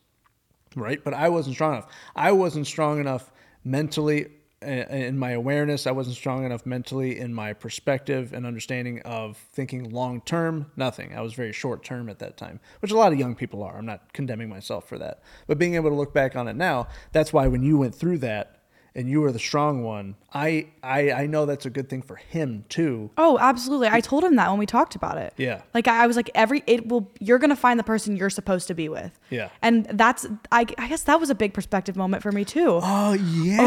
Right? 0.76 1.04
But 1.04 1.14
I 1.14 1.30
wasn't 1.30 1.56
strong 1.56 1.74
enough. 1.74 1.88
I 2.16 2.32
wasn't 2.32 2.68
strong 2.68 3.00
enough 3.00 3.32
mentally 3.64 4.28
uh, 4.62 4.66
in 4.66 5.18
my 5.18 5.32
awareness. 5.32 5.86
I 5.86 5.92
wasn't 5.92 6.16
strong 6.16 6.44
enough 6.46 6.66
mentally 6.66 7.20
in 7.20 7.34
my 7.34 7.54
perspective 7.54 8.34
and 8.34 8.46
understanding 8.46 9.02
of 9.02 9.38
thinking 9.54 9.92
long 9.92 10.22
term. 10.22 10.72
Nothing. 10.76 11.16
I 11.16 11.22
was 11.22 11.34
very 11.34 11.54
short 11.54 11.84
term 11.84 12.10
at 12.10 12.20
that 12.20 12.38
time, 12.38 12.60
which 12.80 12.92
a 12.92 12.98
lot 12.98 13.14
of 13.14 13.20
young 13.20 13.36
people 13.36 13.62
are. 13.64 13.78
I'm 13.78 13.86
not 13.86 14.14
condemning 14.14 14.50
myself 14.50 14.88
for 14.88 14.98
that. 14.98 15.22
But 15.46 15.58
being 15.60 15.76
able 15.76 15.90
to 15.90 15.96
look 15.96 16.14
back 16.14 16.36
on 16.36 16.48
it 16.48 16.56
now, 16.56 16.88
that's 17.12 17.32
why 17.32 17.48
when 17.48 17.64
you 17.64 17.78
went 17.78 17.94
through 17.94 18.18
that 18.20 18.57
and 18.98 19.08
you 19.08 19.22
were 19.22 19.32
the 19.32 19.40
strong 19.40 19.84
one, 19.84 20.16
I 20.34 20.68
I, 20.84 21.12
I 21.12 21.26
know 21.28 21.46
that's 21.46 21.66
a 21.66 21.70
good 21.70 21.88
thing 21.88 22.02
for 22.02 22.16
him 22.18 22.66
too. 22.68 23.12
Oh, 23.18 23.38
absolutely. 23.40 23.88
I 23.90 24.02
told 24.02 24.24
him 24.26 24.36
that 24.36 24.50
when 24.50 24.58
we 24.60 24.66
talked 24.66 24.96
about 24.96 25.18
it. 25.18 25.34
Yeah. 25.38 25.62
Like 25.74 25.88
I 25.88 26.04
I 26.04 26.08
was 26.08 26.16
like, 26.18 26.30
every 26.36 26.64
it 26.68 26.88
will 26.90 27.10
you're 27.20 27.38
gonna 27.40 27.56
find 27.56 27.80
the 27.80 27.84
person 27.84 28.18
you're 28.18 28.30
supposed 28.30 28.68
to 28.68 28.74
be 28.74 28.90
with. 28.90 29.18
Yeah. 29.30 29.50
And 29.62 29.86
that's 29.94 30.26
I, 30.52 30.66
I 30.78 30.88
guess 30.90 31.04
that 31.04 31.20
was 31.20 31.30
a 31.30 31.36
big 31.36 31.54
perspective 31.54 31.96
moment 31.96 32.24
for 32.24 32.32
me 32.34 32.44
too. 32.44 32.80
Oh 32.84 33.14
yeah, 33.14 33.58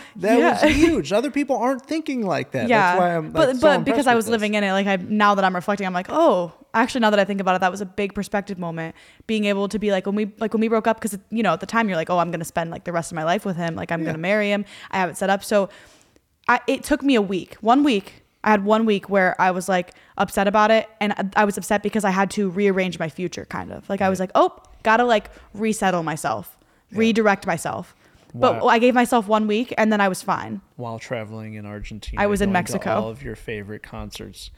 Oh, 0.00 0.02
that 0.16 0.38
yeah. 0.38 0.64
was 0.64 0.74
huge. 0.74 1.12
Other 1.12 1.30
people 1.30 1.56
aren't 1.56 1.84
thinking 1.86 2.26
like 2.26 2.52
that. 2.52 2.68
yeah. 2.68 2.78
That's 2.96 2.98
why 3.00 3.16
I'm. 3.16 3.30
but 3.30 3.56
so 3.56 3.60
but 3.60 3.84
because 3.84 4.06
I 4.06 4.14
was 4.14 4.28
living 4.28 4.54
in 4.54 4.64
it, 4.64 4.72
like 4.72 4.86
I 4.86 4.96
now 4.96 5.34
that 5.36 5.44
I'm 5.44 5.54
reflecting, 5.54 5.86
I'm 5.86 5.92
like, 5.92 6.08
oh, 6.08 6.52
actually, 6.74 7.00
now 7.02 7.10
that 7.10 7.18
I 7.20 7.24
think 7.24 7.40
about 7.40 7.54
it, 7.56 7.60
that 7.60 7.70
was 7.70 7.80
a 7.80 7.86
big 7.86 8.14
perspective 8.14 8.58
moment. 8.58 8.94
Being 9.26 9.44
able 9.44 9.68
to 9.68 9.78
be 9.78 9.90
like 9.92 10.06
when 10.06 10.14
we 10.14 10.32
like 10.38 10.52
when 10.54 10.60
we 10.60 10.68
broke 10.68 10.86
up, 10.86 11.00
because 11.00 11.18
you 11.30 11.42
know 11.42 11.52
at 11.52 11.60
the 11.60 11.66
time 11.66 11.88
you're 11.88 11.96
like, 11.96 12.08
oh, 12.10 12.18
I'm 12.18 12.30
gonna 12.30 12.44
spend 12.44 12.70
like 12.70 12.84
the 12.84 12.92
rest 12.92 13.12
of 13.12 13.16
my 13.16 13.24
life 13.24 13.44
with 13.44 13.56
him, 13.56 13.74
like 13.74 13.92
I'm 13.92 14.00
Yeah. 14.00 14.06
gonna 14.06 14.18
marry 14.18 14.48
him. 14.50 14.64
I 14.90 14.98
have 14.98 15.10
it 15.10 15.16
set 15.16 15.30
up. 15.30 15.42
So, 15.44 15.68
I 16.48 16.60
it 16.66 16.82
took 16.84 17.02
me 17.02 17.14
a 17.14 17.22
week, 17.22 17.54
one 17.60 17.84
week. 17.84 18.22
I 18.44 18.50
had 18.52 18.64
one 18.64 18.86
week 18.86 19.10
where 19.10 19.38
I 19.40 19.50
was 19.50 19.68
like 19.68 19.92
upset 20.16 20.46
about 20.46 20.70
it, 20.70 20.88
and 21.00 21.12
I- 21.12 21.42
I 21.42 21.44
was 21.44 21.58
upset 21.58 21.82
because 21.82 22.04
I 22.04 22.10
had 22.10 22.30
to 22.32 22.48
rearrange 22.50 22.98
my 22.98 23.08
future, 23.08 23.44
kind 23.44 23.72
of 23.72 23.88
like 23.90 24.00
I 24.00 24.08
was 24.08 24.20
like, 24.20 24.30
oh, 24.34 24.56
gotta 24.84 25.04
like 25.04 25.30
resettle 25.54 26.02
myself, 26.02 26.56
redirect 26.92 27.46
myself. 27.46 27.94
But 28.34 28.60
Wow. 28.62 28.68
I 28.68 28.78
gave 28.78 28.94
myself 28.94 29.26
one 29.26 29.46
week, 29.46 29.72
and 29.78 29.90
then 29.92 30.00
I 30.02 30.08
was 30.08 30.22
fine. 30.22 30.60
while 30.76 30.98
traveling 30.98 31.54
in 31.54 31.64
Argentina. 31.66 32.22
I 32.22 32.26
was 32.26 32.40
in 32.42 32.52
Mexico. 32.52 32.90
all 32.94 33.08
of 33.08 33.22
your 33.22 33.34
favorite 33.34 33.82
concerts. 33.82 34.50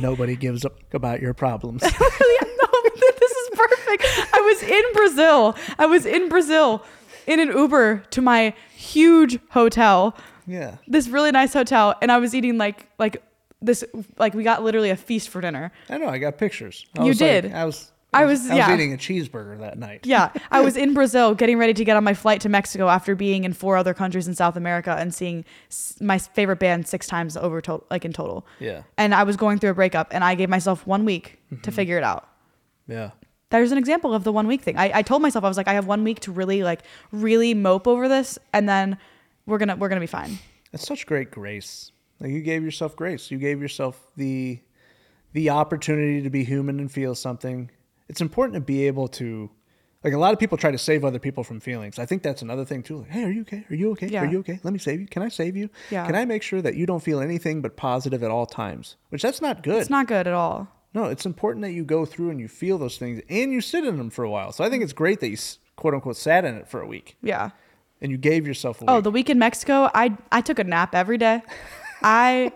Nobody 0.00 0.34
gives 0.46 0.64
up 0.64 0.76
about 0.94 1.20
your 1.20 1.34
problems. 1.34 1.82
no, 1.82 1.88
this 1.90 3.32
is 3.32 3.48
perfect. 3.54 4.04
I 4.32 4.40
was 4.40 4.62
in 4.62 4.82
Brazil. 4.94 5.56
I 5.78 5.86
was 5.86 6.06
in 6.06 6.28
Brazil 6.28 6.82
in 7.28 7.38
an 7.40 7.48
Uber 7.56 8.02
to 8.10 8.20
my 8.22 8.54
huge 8.74 9.38
hotel, 9.50 10.16
yeah. 10.46 10.76
this 10.88 11.08
really 11.08 11.30
nice 11.30 11.52
hotel, 11.52 11.94
and 12.02 12.10
I 12.10 12.18
was 12.18 12.34
eating 12.34 12.58
like 12.58 12.88
like 12.98 13.22
this 13.60 13.84
like 14.18 14.34
we 14.34 14.42
got 14.42 14.62
literally 14.64 14.90
a 14.90 14.96
feast 14.96 15.28
for 15.28 15.40
dinner. 15.40 15.70
I 15.88 15.98
know. 15.98 16.08
I 16.08 16.18
got 16.18 16.38
pictures. 16.38 16.86
I 16.98 17.02
You 17.02 17.08
was 17.08 17.20
like- 17.20 17.42
did. 17.42 17.52
I 17.54 17.64
was. 17.64 17.92
I 18.10 18.24
was- 18.24 18.48
I 18.50 18.56
yeah. 18.56 18.70
was 18.70 18.74
eating 18.80 18.94
a 18.94 18.96
cheeseburger 18.96 19.58
that 19.60 19.78
night. 19.78 20.06
Yeah, 20.06 20.32
I 20.50 20.60
was 20.62 20.78
in 20.78 20.94
Brazil 20.94 21.34
getting 21.34 21.58
ready 21.58 21.74
to 21.74 21.84
get 21.84 21.94
on 21.94 22.04
my 22.04 22.14
flight 22.14 22.40
to 22.40 22.48
Mexico 22.48 22.88
after 22.88 23.14
being 23.14 23.44
in 23.44 23.52
four 23.52 23.76
other 23.76 23.92
countries 23.92 24.26
in 24.26 24.34
South 24.34 24.56
America 24.56 24.96
and 24.98 25.12
seeing 25.12 25.44
my 26.00 26.16
favorite 26.16 26.58
band 26.58 26.88
six 26.88 27.06
times 27.06 27.36
over 27.36 27.60
total 27.60 27.86
like 27.90 28.06
in 28.06 28.14
total. 28.14 28.46
Yeah. 28.60 28.84
And 28.96 29.14
I 29.14 29.24
was 29.24 29.36
going 29.36 29.58
through 29.58 29.70
a 29.70 29.74
breakup 29.74 30.08
and 30.12 30.24
I 30.24 30.34
gave 30.36 30.48
myself 30.48 30.86
one 30.86 31.04
week 31.04 31.38
Mm-hmm. 31.52 31.62
to 31.62 31.70
figure 31.70 31.98
it 31.98 32.04
out. 32.04 32.26
Yeah. 32.86 33.10
There's 33.50 33.72
an 33.72 33.78
example 33.78 34.14
of 34.14 34.24
the 34.24 34.32
one 34.32 34.46
week 34.46 34.62
thing. 34.62 34.76
I, 34.76 34.98
I 34.98 35.02
told 35.02 35.22
myself 35.22 35.44
I 35.44 35.48
was 35.48 35.56
like, 35.56 35.68
I 35.68 35.74
have 35.74 35.86
one 35.86 36.04
week 36.04 36.20
to 36.20 36.32
really 36.32 36.62
like 36.62 36.82
really 37.12 37.54
mope 37.54 37.86
over 37.86 38.08
this, 38.08 38.38
and 38.52 38.68
then 38.68 38.98
we're 39.46 39.58
gonna 39.58 39.76
we're 39.76 39.88
gonna 39.88 40.00
be 40.00 40.06
fine. 40.06 40.38
It's 40.72 40.86
such 40.86 41.06
great 41.06 41.30
grace. 41.30 41.92
Like 42.20 42.30
you 42.30 42.42
gave 42.42 42.64
yourself 42.64 42.96
grace. 42.96 43.30
You 43.30 43.38
gave 43.38 43.60
yourself 43.60 44.10
the 44.16 44.60
the 45.32 45.50
opportunity 45.50 46.22
to 46.22 46.30
be 46.30 46.44
human 46.44 46.80
and 46.80 46.90
feel 46.90 47.14
something. 47.14 47.70
It's 48.08 48.20
important 48.20 48.54
to 48.54 48.60
be 48.60 48.86
able 48.86 49.08
to 49.08 49.50
like 50.04 50.12
a 50.12 50.18
lot 50.18 50.32
of 50.32 50.38
people 50.38 50.56
try 50.56 50.70
to 50.70 50.78
save 50.78 51.04
other 51.04 51.18
people 51.18 51.42
from 51.42 51.60
feelings. 51.60 51.98
I 51.98 52.06
think 52.06 52.22
that's 52.22 52.42
another 52.42 52.64
thing 52.64 52.82
too. 52.82 52.98
Like, 52.98 53.10
hey, 53.10 53.24
are 53.24 53.30
you 53.30 53.42
okay? 53.42 53.64
Are 53.70 53.74
you 53.74 53.90
okay? 53.92 54.08
Yeah. 54.08 54.22
Are 54.22 54.26
you 54.30 54.38
okay? 54.40 54.60
Let 54.62 54.72
me 54.72 54.78
save 54.78 55.00
you. 55.00 55.06
Can 55.06 55.22
I 55.22 55.28
save 55.28 55.56
you? 55.56 55.70
Yeah. 55.90 56.06
Can 56.06 56.14
I 56.14 56.24
make 56.24 56.42
sure 56.42 56.62
that 56.62 56.74
you 56.74 56.86
don't 56.86 57.02
feel 57.02 57.20
anything 57.20 57.62
but 57.62 57.76
positive 57.76 58.22
at 58.22 58.30
all 58.30 58.46
times? 58.46 58.96
Which 59.08 59.22
that's 59.22 59.40
not 59.40 59.62
good. 59.62 59.80
It's 59.80 59.90
not 59.90 60.06
good 60.06 60.26
at 60.26 60.34
all. 60.34 60.68
No, 60.98 61.04
it's 61.04 61.26
important 61.26 61.62
that 61.62 61.72
you 61.72 61.84
go 61.84 62.04
through 62.04 62.30
and 62.30 62.40
you 62.40 62.48
feel 62.48 62.78
those 62.78 62.96
things 62.98 63.20
and 63.28 63.52
you 63.52 63.60
sit 63.60 63.84
in 63.84 63.96
them 63.98 64.10
for 64.10 64.24
a 64.24 64.30
while. 64.30 64.52
So 64.52 64.64
I 64.64 64.68
think 64.70 64.82
it's 64.82 64.92
great 64.92 65.20
that 65.20 65.28
you 65.28 65.36
quote 65.76 65.94
unquote 65.94 66.16
sat 66.16 66.44
in 66.44 66.54
it 66.56 66.68
for 66.68 66.80
a 66.80 66.86
week 66.86 67.16
Yeah. 67.22 67.50
and 68.00 68.10
you 68.12 68.18
gave 68.18 68.46
yourself 68.46 68.82
a 68.82 68.84
Oh, 68.90 68.94
week. 68.96 69.04
the 69.04 69.10
week 69.10 69.30
in 69.30 69.38
Mexico, 69.38 69.90
I 69.94 70.16
I 70.32 70.40
took 70.40 70.58
a 70.58 70.64
nap 70.64 70.94
every 70.94 71.18
day. 71.18 71.42
I 72.02 72.52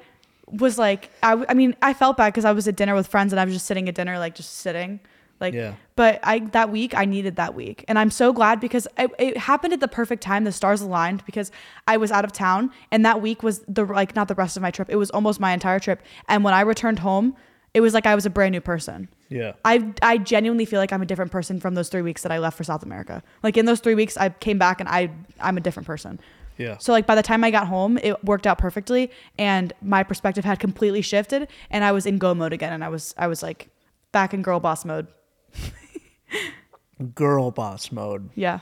was 0.46 0.78
like 0.78 1.10
I, 1.22 1.44
I 1.48 1.54
mean 1.54 1.74
I 1.82 1.94
felt 1.94 2.16
bad 2.16 2.28
because 2.32 2.44
I 2.44 2.52
was 2.52 2.68
at 2.68 2.76
dinner 2.76 2.94
with 2.94 3.06
friends 3.06 3.32
and 3.32 3.40
I 3.40 3.44
was 3.44 3.54
just 3.54 3.66
sitting 3.66 3.88
at 3.88 3.94
dinner 3.94 4.18
like 4.18 4.34
just 4.34 4.52
sitting 4.58 5.00
like 5.40 5.54
Yeah. 5.54 5.74
but 5.96 6.20
I 6.22 6.40
that 6.58 6.70
week 6.70 6.94
I 6.94 7.04
needed 7.06 7.36
that 7.36 7.54
week 7.54 7.84
and 7.88 7.98
I'm 7.98 8.10
so 8.10 8.32
glad 8.32 8.60
because 8.60 8.86
it, 8.98 9.10
it 9.18 9.36
happened 9.38 9.72
at 9.72 9.80
the 9.80 9.88
perfect 9.88 10.22
time 10.22 10.44
the 10.44 10.52
stars 10.52 10.80
aligned 10.82 11.24
because 11.24 11.50
I 11.88 11.96
was 11.96 12.12
out 12.12 12.24
of 12.24 12.32
town 12.32 12.70
and 12.90 13.04
that 13.06 13.22
week 13.22 13.42
was 13.42 13.60
the 13.66 13.84
like 13.84 14.14
not 14.14 14.28
the 14.28 14.34
rest 14.34 14.56
of 14.58 14.62
my 14.62 14.70
trip 14.70 14.88
it 14.90 14.96
was 14.96 15.10
almost 15.10 15.40
my 15.40 15.52
entire 15.52 15.80
trip 15.80 16.02
and 16.28 16.44
when 16.44 16.52
I 16.54 16.60
returned 16.60 16.98
home 16.98 17.34
it 17.74 17.80
was 17.80 17.94
like 17.94 18.06
I 18.06 18.14
was 18.14 18.26
a 18.26 18.30
brand 18.30 18.52
new 18.52 18.60
person 18.60 19.08
Yeah. 19.28 19.52
I 19.64 19.92
I 20.02 20.18
genuinely 20.18 20.64
feel 20.66 20.78
like 20.80 20.92
I'm 20.92 21.02
a 21.02 21.06
different 21.06 21.30
person 21.32 21.58
from 21.60 21.74
those 21.74 21.88
three 21.88 22.02
weeks 22.02 22.22
that 22.22 22.32
I 22.32 22.38
left 22.38 22.56
for 22.56 22.64
South 22.64 22.82
America 22.82 23.22
like 23.42 23.56
in 23.56 23.64
those 23.66 23.80
three 23.80 23.94
weeks 23.94 24.16
I 24.16 24.28
came 24.30 24.58
back 24.58 24.80
and 24.80 24.88
I 24.88 25.10
I'm 25.40 25.56
a 25.56 25.60
different 25.60 25.86
person 25.86 26.20
Yeah. 26.58 26.76
so 26.78 26.92
like 26.92 27.06
by 27.06 27.14
the 27.14 27.22
time 27.22 27.42
I 27.44 27.50
got 27.50 27.66
home, 27.68 27.98
it 27.98 28.22
worked 28.24 28.46
out 28.46 28.58
perfectly, 28.58 29.10
and 29.38 29.72
my 29.80 30.02
perspective 30.02 30.44
had 30.44 30.58
completely 30.60 31.00
shifted, 31.02 31.48
and 31.70 31.82
I 31.82 31.92
was 31.92 32.04
in 32.06 32.18
go 32.18 32.34
mode 32.34 32.52
again, 32.52 32.72
and 32.74 32.84
I 32.84 32.88
was 32.90 33.14
I 33.16 33.26
was 33.26 33.42
like 33.42 33.68
back 34.12 34.34
in 34.34 34.42
girl 34.42 34.60
boss 34.60 34.84
mode. 34.84 35.06
Girl 37.14 37.50
boss 37.50 37.90
mode. 37.90 38.30
Yeah. 38.34 38.60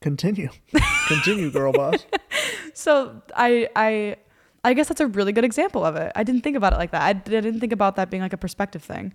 Continue. 0.00 0.48
Continue, 1.08 1.50
girl 1.50 1.72
boss. 1.72 2.04
So 2.76 3.22
I 3.36 3.68
I 3.76 4.16
I 4.64 4.72
guess 4.72 4.88
that's 4.88 5.00
a 5.00 5.06
really 5.06 5.32
good 5.32 5.44
example 5.44 5.84
of 5.84 5.94
it. 5.96 6.10
I 6.16 6.24
didn't 6.24 6.40
think 6.40 6.56
about 6.56 6.72
it 6.72 6.76
like 6.76 6.90
that. 6.92 7.02
I, 7.02 7.10
I 7.10 7.12
didn't 7.12 7.60
think 7.60 7.72
about 7.72 7.96
that 7.96 8.10
being 8.10 8.22
like 8.22 8.32
a 8.32 8.38
perspective 8.38 8.82
thing. 8.82 9.14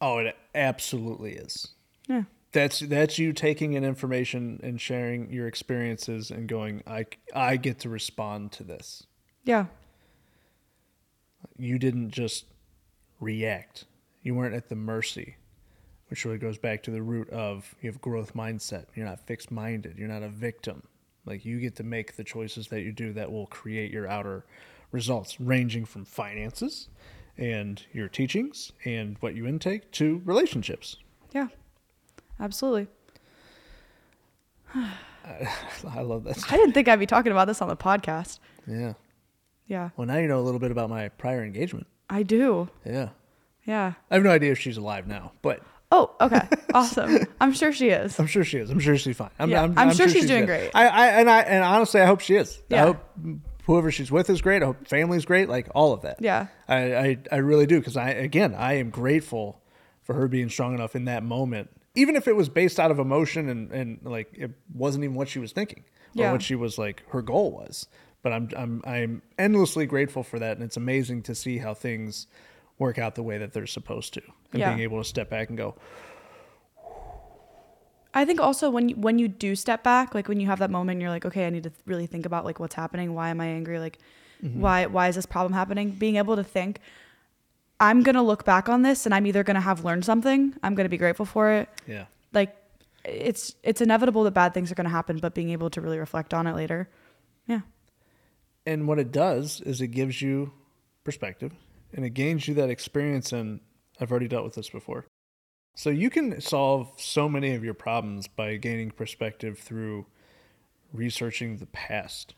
Oh, 0.00 0.18
it 0.18 0.36
absolutely 0.54 1.34
is. 1.34 1.68
Yeah. 2.08 2.24
That's 2.52 2.80
that's 2.80 3.18
you 3.18 3.32
taking 3.32 3.72
in 3.72 3.84
information 3.84 4.60
and 4.62 4.80
sharing 4.80 5.30
your 5.32 5.46
experiences 5.46 6.30
and 6.30 6.48
going, 6.48 6.82
I 6.86 7.06
I 7.34 7.56
get 7.56 7.78
to 7.80 7.88
respond 7.88 8.52
to 8.52 8.64
this. 8.64 9.06
Yeah. 9.44 9.66
You 11.56 11.78
didn't 11.78 12.10
just 12.10 12.46
react. 13.20 13.84
You 14.22 14.34
weren't 14.34 14.54
at 14.54 14.68
the 14.68 14.76
mercy, 14.76 15.36
which 16.08 16.24
really 16.24 16.38
goes 16.38 16.58
back 16.58 16.82
to 16.84 16.90
the 16.90 17.02
root 17.02 17.28
of 17.30 17.74
you 17.80 17.90
have 17.90 18.00
growth 18.00 18.34
mindset. 18.34 18.86
You're 18.94 19.06
not 19.06 19.20
fixed 19.20 19.50
minded. 19.50 19.98
You're 19.98 20.08
not 20.08 20.22
a 20.22 20.28
victim. 20.28 20.82
Like 21.26 21.44
you 21.44 21.58
get 21.60 21.76
to 21.76 21.82
make 21.82 22.16
the 22.16 22.24
choices 22.24 22.68
that 22.68 22.82
you 22.82 22.92
do 22.92 23.12
that 23.14 23.30
will 23.32 23.46
create 23.46 23.90
your 23.90 24.06
outer 24.08 24.44
results, 24.92 25.40
ranging 25.40 25.84
from 25.84 26.04
finances 26.04 26.88
and 27.36 27.82
your 27.92 28.08
teachings 28.08 28.72
and 28.84 29.16
what 29.20 29.34
you 29.34 29.46
intake 29.46 29.90
to 29.92 30.22
relationships. 30.24 30.96
Yeah. 31.32 31.48
Absolutely. 32.38 32.88
I 34.74 36.00
love 36.02 36.24
that. 36.24 36.44
I 36.52 36.56
didn't 36.56 36.72
think 36.72 36.88
I'd 36.88 36.98
be 36.98 37.06
talking 37.06 37.32
about 37.32 37.46
this 37.46 37.62
on 37.62 37.68
the 37.68 37.76
podcast. 37.76 38.38
Yeah. 38.66 38.94
Yeah. 39.66 39.90
Well, 39.96 40.06
now 40.06 40.18
you 40.18 40.28
know 40.28 40.38
a 40.38 40.42
little 40.42 40.60
bit 40.60 40.70
about 40.70 40.90
my 40.90 41.08
prior 41.08 41.42
engagement. 41.42 41.86
I 42.10 42.22
do. 42.22 42.68
Yeah. 42.84 43.10
Yeah. 43.64 43.94
I 44.10 44.14
have 44.14 44.22
no 44.24 44.30
idea 44.30 44.52
if 44.52 44.58
she's 44.58 44.76
alive 44.76 45.06
now, 45.06 45.32
but 45.42 45.60
Oh, 45.90 46.10
okay. 46.20 46.48
Awesome. 46.74 47.18
I'm 47.40 47.52
sure 47.52 47.72
she 47.72 47.88
is. 47.88 48.18
I'm 48.20 48.26
sure 48.26 48.44
she 48.44 48.58
is. 48.58 48.70
I'm 48.70 48.80
sure 48.80 48.96
she's 48.98 49.16
fine. 49.16 49.30
I'm, 49.38 49.48
Yeah, 49.50 49.72
I'm 49.76 49.94
sure 49.94 50.08
she's 50.08 50.26
doing 50.26 50.40
good. 50.46 50.46
great. 50.46 50.70
I, 50.74 50.86
I 50.88 51.06
and 51.20 51.30
I 51.30 51.40
and 51.42 51.64
honestly, 51.64 52.00
I 52.00 52.06
hope 52.06 52.20
she 52.20 52.34
is. 52.36 52.60
I 52.70 52.74
Yeah. 52.74 52.84
hope 52.86 52.98
whoever 53.64 53.90
she's 53.90 54.10
with 54.10 54.28
is 54.28 54.42
great. 54.42 54.62
I 54.62 54.66
hope 54.66 54.86
family's 54.86 55.24
great. 55.24 55.48
Like 55.48 55.68
all 55.74 55.92
of 55.92 56.02
that. 56.02 56.16
Yeah. 56.20 56.48
I 56.68 56.94
I, 56.96 57.18
I 57.32 57.36
really 57.36 57.66
do 57.66 57.78
because 57.78 57.96
I 57.96 58.10
again 58.10 58.54
I 58.54 58.74
am 58.74 58.90
grateful 58.90 59.62
for 60.02 60.14
her 60.14 60.28
being 60.28 60.50
strong 60.50 60.74
enough 60.74 60.94
in 60.94 61.06
that 61.06 61.22
moment, 61.22 61.70
even 61.94 62.14
if 62.16 62.28
it 62.28 62.36
was 62.36 62.48
based 62.50 62.78
out 62.78 62.90
of 62.90 62.98
emotion 62.98 63.48
and 63.48 63.72
and 63.72 64.00
like 64.02 64.28
it 64.34 64.50
wasn't 64.74 65.04
even 65.04 65.16
what 65.16 65.28
she 65.28 65.38
was 65.38 65.52
thinking 65.52 65.84
or 66.16 66.22
Yeah. 66.24 66.32
what 66.32 66.42
she 66.42 66.54
was 66.54 66.76
like 66.76 67.02
her 67.10 67.22
goal 67.22 67.52
was. 67.52 67.86
But 68.22 68.32
I'm 68.32 68.48
I'm 68.56 68.82
I'm 68.86 69.22
endlessly 69.38 69.84
grateful 69.86 70.22
for 70.22 70.38
that, 70.38 70.56
and 70.56 70.64
it's 70.64 70.76
amazing 70.78 71.22
to 71.24 71.34
see 71.34 71.58
how 71.58 71.74
things 71.74 72.26
work 72.78 72.98
out 72.98 73.14
the 73.14 73.22
way 73.22 73.36
that 73.38 73.52
they're 73.52 73.66
supposed 73.66 74.14
to, 74.14 74.22
and 74.52 74.60
Yeah. 74.60 74.70
being 74.70 74.80
able 74.82 74.98
to 75.02 75.08
step 75.08 75.28
back 75.30 75.48
and 75.50 75.56
go, 75.58 75.74
I 78.14 78.24
think 78.24 78.40
also 78.40 78.70
when 78.70 78.90
you, 78.90 78.96
when 78.96 79.18
you 79.18 79.26
do 79.26 79.56
step 79.56 79.82
back, 79.82 80.14
like 80.14 80.28
when 80.28 80.38
you 80.38 80.46
have 80.46 80.60
that 80.60 80.70
moment, 80.70 80.96
and 80.96 81.02
you're 81.02 81.10
like, 81.10 81.24
okay, 81.26 81.46
I 81.46 81.50
need 81.50 81.64
to 81.64 81.72
really 81.84 82.06
think 82.06 82.24
about 82.24 82.44
like 82.44 82.60
what's 82.60 82.76
happening. 82.76 83.12
Why 83.12 83.30
am 83.30 83.40
I 83.40 83.46
angry? 83.46 83.80
Like, 83.80 83.98
mm-hmm. 84.42 84.60
why 84.60 84.86
why 84.86 85.08
is 85.08 85.16
this 85.16 85.26
problem 85.26 85.52
happening? 85.52 85.90
Being 85.90 86.16
able 86.16 86.36
to 86.36 86.44
think, 86.44 86.80
I'm 87.80 88.02
gonna 88.02 88.22
look 88.22 88.44
back 88.44 88.68
on 88.68 88.82
this, 88.82 89.04
and 89.04 89.14
I'm 89.14 89.26
either 89.26 89.42
gonna 89.42 89.60
have 89.60 89.84
learned 89.84 90.04
something. 90.04 90.54
I'm 90.62 90.76
gonna 90.76 90.88
be 90.88 90.96
grateful 90.96 91.26
for 91.26 91.50
it. 91.50 91.68
yeah. 91.86 92.06
Like, 92.32 92.56
it's 93.04 93.56
it's 93.62 93.80
inevitable 93.80 94.22
that 94.24 94.32
bad 94.32 94.54
things 94.54 94.70
are 94.70 94.76
gonna 94.76 94.88
happen, 94.88 95.18
but 95.18 95.34
being 95.34 95.50
able 95.50 95.70
to 95.70 95.80
really 95.80 95.98
reflect 95.98 96.32
on 96.32 96.46
it 96.46 96.54
later, 96.54 96.88
yeah, 97.46 97.60
And 98.64 98.86
what 98.86 98.98
it 98.98 99.10
does 99.10 99.60
is 99.60 99.80
it 99.80 99.88
gives 99.88 100.22
you 100.22 100.52
perspective 101.02 101.52
and 101.92 102.04
it 102.04 102.10
gains 102.10 102.48
you 102.48 102.54
that 102.54 102.70
experience. 102.70 103.32
And 103.32 103.60
I've 104.00 104.10
already 104.10 104.28
dealt 104.28 104.44
with 104.44 104.54
this 104.54 104.70
before. 104.70 105.06
So 105.74 105.90
you 105.90 106.08
can 106.10 106.40
solve 106.40 106.92
so 106.98 107.28
many 107.28 107.54
of 107.54 107.64
your 107.64 107.74
problems 107.74 108.28
by 108.28 108.56
gaining 108.56 108.90
perspective 108.90 109.58
through 109.58 110.06
researching 110.92 111.56
the 111.56 111.66
past. 111.66 112.34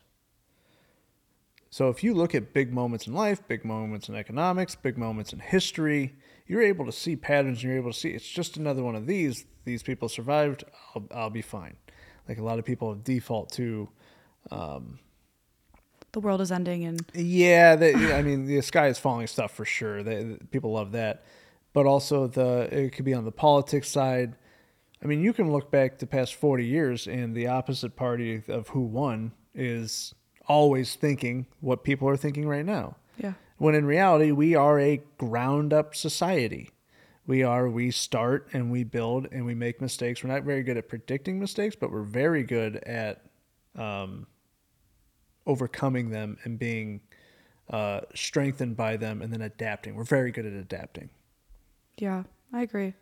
So 1.69 1.89
if 1.89 2.03
you 2.03 2.13
look 2.13 2.33
at 2.33 2.53
big 2.53 2.73
moments 2.73 3.05
in 3.05 3.13
life, 3.13 3.47
big 3.47 3.63
moments 3.63 4.09
in 4.09 4.15
economics, 4.15 4.73
big 4.75 4.97
moments 4.97 5.33
in 5.33 5.39
history, 5.39 6.15
you're 6.47 6.63
able 6.63 6.85
to 6.85 6.91
see 6.91 7.15
patterns. 7.15 7.59
And 7.59 7.65
you're 7.65 7.77
able 7.77 7.91
to 7.91 7.97
see 7.97 8.09
it's 8.09 8.27
just 8.27 8.57
another 8.57 8.81
one 8.81 8.95
of 8.95 9.05
these. 9.05 9.45
These 9.65 9.83
people 9.83 10.09
survived. 10.09 10.63
I'll, 10.95 11.07
I'll 11.13 11.29
be 11.29 11.41
fine. 11.41 11.75
Like 12.27 12.39
a 12.39 12.43
lot 12.43 12.57
of 12.57 12.65
people 12.65 12.95
default 12.95 13.51
to 13.53 13.89
um, 14.49 14.99
the 16.13 16.21
world 16.21 16.41
is 16.41 16.51
ending, 16.51 16.83
and 16.85 17.05
Yeah, 17.13 17.75
the, 17.75 17.91
yeah, 17.91 18.15
I 18.15 18.23
mean 18.23 18.45
the 18.45 18.61
sky 18.61 18.87
is 18.87 18.97
falling 18.97 19.27
stuff 19.27 19.53
for 19.53 19.65
sure. 19.65 20.03
They, 20.03 20.37
people 20.51 20.71
love 20.71 20.93
that, 20.93 21.25
but 21.77 21.85
also 21.85 22.25
the 22.25 22.67
it 22.71 22.91
could 22.93 23.05
be 23.05 23.13
on 23.13 23.23
the 23.23 23.31
politics 23.31 23.87
side. 23.87 24.35
I 24.99 25.05
mean, 25.05 25.21
you 25.21 25.31
can 25.31 25.51
look 25.51 25.69
back 25.69 25.99
the 25.99 26.07
past 26.07 26.33
forty 26.33 26.65
years, 26.65 27.05
and 27.05 27.35
the 27.35 27.45
opposite 27.45 27.95
party 27.95 28.41
of 28.47 28.69
who 28.69 28.81
won 28.81 29.33
is 29.53 30.15
always 30.47 30.95
thinking 30.95 31.45
what 31.59 31.83
people 31.83 32.09
are 32.09 32.17
thinking 32.17 32.47
right 32.47 32.65
now. 32.65 32.95
yeah, 33.19 33.33
When 33.59 33.75
in 33.75 33.85
reality, 33.85 34.31
we 34.31 34.55
are 34.55 34.79
a 34.79 35.03
ground 35.19 35.71
up 35.71 35.93
society. 35.93 36.71
We 37.27 37.43
are, 37.43 37.69
we 37.69 37.91
start 37.91 38.47
and 38.53 38.71
we 38.71 38.83
build 38.83 39.27
and 39.31 39.45
we 39.45 39.53
make 39.53 39.79
mistakes. 39.79 40.23
We're 40.23 40.33
not 40.33 40.41
very 40.41 40.63
good 40.63 40.77
at 40.77 40.89
predicting 40.89 41.39
mistakes, 41.39 41.75
but 41.79 41.91
we're 41.91 42.01
very 42.01 42.41
good 42.41 42.77
at 42.77 43.21
um, 43.75 44.25
overcoming 45.45 46.09
them 46.09 46.39
and 46.43 46.57
being 46.57 47.01
uh, 47.69 48.01
strengthened 48.15 48.75
by 48.75 48.97
them 48.97 49.21
and 49.21 49.31
then 49.31 49.43
adapting. 49.43 49.93
We're 49.93 50.05
very 50.05 50.31
good 50.31 50.47
at 50.47 50.53
adapting. 50.53 51.11
Yeah. 51.97 52.23
I 52.53 52.61
agree. 52.61 52.93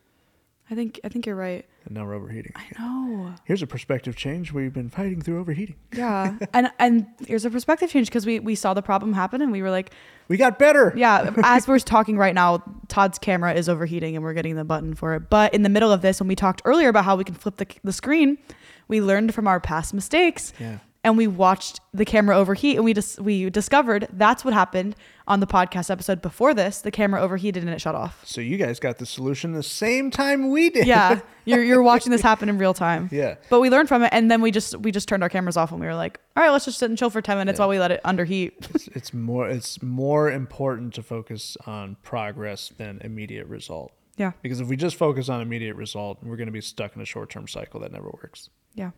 I 0.72 0.74
think 0.74 1.00
I 1.04 1.10
think 1.10 1.28
you're 1.28 1.36
right. 1.36 1.64
And 1.86 1.94
now 1.94 2.06
we're 2.06 2.16
overheating. 2.16 2.52
I 2.56 2.64
know. 2.80 3.36
Here's 3.44 3.62
a 3.62 3.68
perspective 3.68 4.16
change. 4.16 4.52
We've 4.52 4.74
been 4.74 4.90
fighting 4.90 5.22
through 5.22 5.40
overheating. 5.40 5.76
Yeah, 5.96 6.36
and 6.54 6.72
and 6.80 7.06
here's 7.28 7.46
a 7.46 7.52
perspective 7.52 7.92
change 7.92 8.08
because 8.08 8.26
we 8.26 8.40
we 8.40 8.56
saw 8.56 8.74
the 8.74 8.82
problem 8.82 9.14
happen 9.14 9.44
and 9.44 9.52
we 9.52 9.62
were 9.62 9.70
like, 9.70 9.92
We 10.28 10.38
got 10.38 10.58
better. 10.58 10.92
yeah. 10.98 11.32
As 11.44 11.68
we're 11.68 11.78
talking 11.78 12.18
right 12.18 12.34
now, 12.34 12.64
Todd's 12.88 13.20
camera 13.20 13.54
is 13.54 13.70
overheating 13.70 14.16
and 14.16 14.24
we're 14.24 14.34
getting 14.34 14.56
the 14.56 14.66
button 14.66 14.96
for 14.96 15.14
it. 15.14 15.30
But 15.30 15.54
in 15.54 15.62
the 15.62 15.70
middle 15.70 15.92
of 15.92 16.02
this, 16.02 16.20
when 16.20 16.28
we 16.28 16.36
talked 16.36 16.64
earlier 16.66 16.90
about 16.90 17.06
how 17.06 17.16
we 17.16 17.24
can 17.24 17.36
flip 17.36 17.58
the 17.58 17.68
the 17.84 17.94
screen, 17.94 18.40
we 18.88 19.02
learned 19.02 19.36
from 19.36 19.48
our 19.48 19.60
past 19.60 19.94
mistakes. 19.94 20.52
Yeah. 20.60 20.80
And 21.06 21.18
we 21.18 21.28
watched 21.28 21.80
the 21.94 22.04
camera 22.04 22.36
overheat, 22.36 22.78
and 22.78 22.84
we 22.84 22.94
just 22.96 23.20
we 23.22 23.50
discovered 23.52 24.08
that's 24.12 24.44
what 24.44 24.56
happened 24.56 24.96
on 25.28 25.40
the 25.40 25.46
podcast 25.46 25.92
episode 25.92 26.20
before 26.22 26.54
this. 26.56 26.82
The 26.82 26.90
camera 26.90 27.22
overheated 27.22 27.62
and 27.64 27.72
it 27.72 27.80
shut 27.80 27.94
off. 27.94 28.26
So 28.26 28.42
you 28.42 28.58
guys 28.58 28.80
got 28.80 28.98
the 28.98 29.06
solution 29.06 29.54
the 29.54 29.62
same 29.62 30.10
time 30.10 30.50
we 30.50 30.72
did. 30.72 30.88
Yeah, 30.88 31.20
you're 31.46 31.64
you're 31.64 31.84
watching 31.84 32.12
this 32.12 32.22
happen 32.22 32.50
in 32.50 32.58
real 32.58 32.74
time. 32.74 33.08
Yeah. 33.12 33.36
But 33.52 33.60
we 33.60 33.70
learned 33.70 33.88
from 33.88 34.02
it, 34.04 34.10
and 34.14 34.32
then 34.32 34.42
we 34.42 34.50
just 34.50 34.76
we 34.78 34.92
just 34.92 35.08
turned 35.08 35.22
our 35.22 35.30
cameras 35.30 35.58
off, 35.58 35.72
and 35.72 35.80
we 35.80 35.86
were 35.86 35.94
like, 35.94 36.20
all 36.36 36.44
right, 36.44 36.50
let's 36.50 36.66
just 36.66 36.80
sit 36.80 36.90
and 36.90 36.98
chill 36.98 37.12
for 37.12 37.22
ten 37.22 37.38
minutes 37.38 37.58
Yeah. 37.60 37.62
while 37.62 37.70
we 37.70 37.78
let 37.80 37.92
it 37.92 38.02
underheat. 38.04 38.54
it's, 38.74 38.88
it's 38.90 39.14
more 39.14 39.48
it's 39.48 39.84
more 39.84 40.32
important 40.32 40.96
to 40.96 41.04
focus 41.04 41.56
on 41.68 41.98
progress 42.02 42.74
than 42.78 43.00
immediate 43.04 43.46
result. 43.46 43.92
yeah, 44.18 44.32
Because 44.42 44.60
if 44.60 44.68
we 44.68 44.76
just 44.76 44.96
focus 44.96 45.30
on 45.30 45.40
immediate 45.42 45.76
result, 45.76 46.18
we're 46.24 46.36
going 46.38 46.48
to 46.48 46.52
be 46.52 46.62
stuck 46.62 46.96
in 46.96 47.02
a 47.04 47.06
short-term 47.06 47.48
cycle 47.48 47.80
that 47.82 47.92
never 47.92 48.10
works. 48.24 48.50
yeah, 48.74 48.90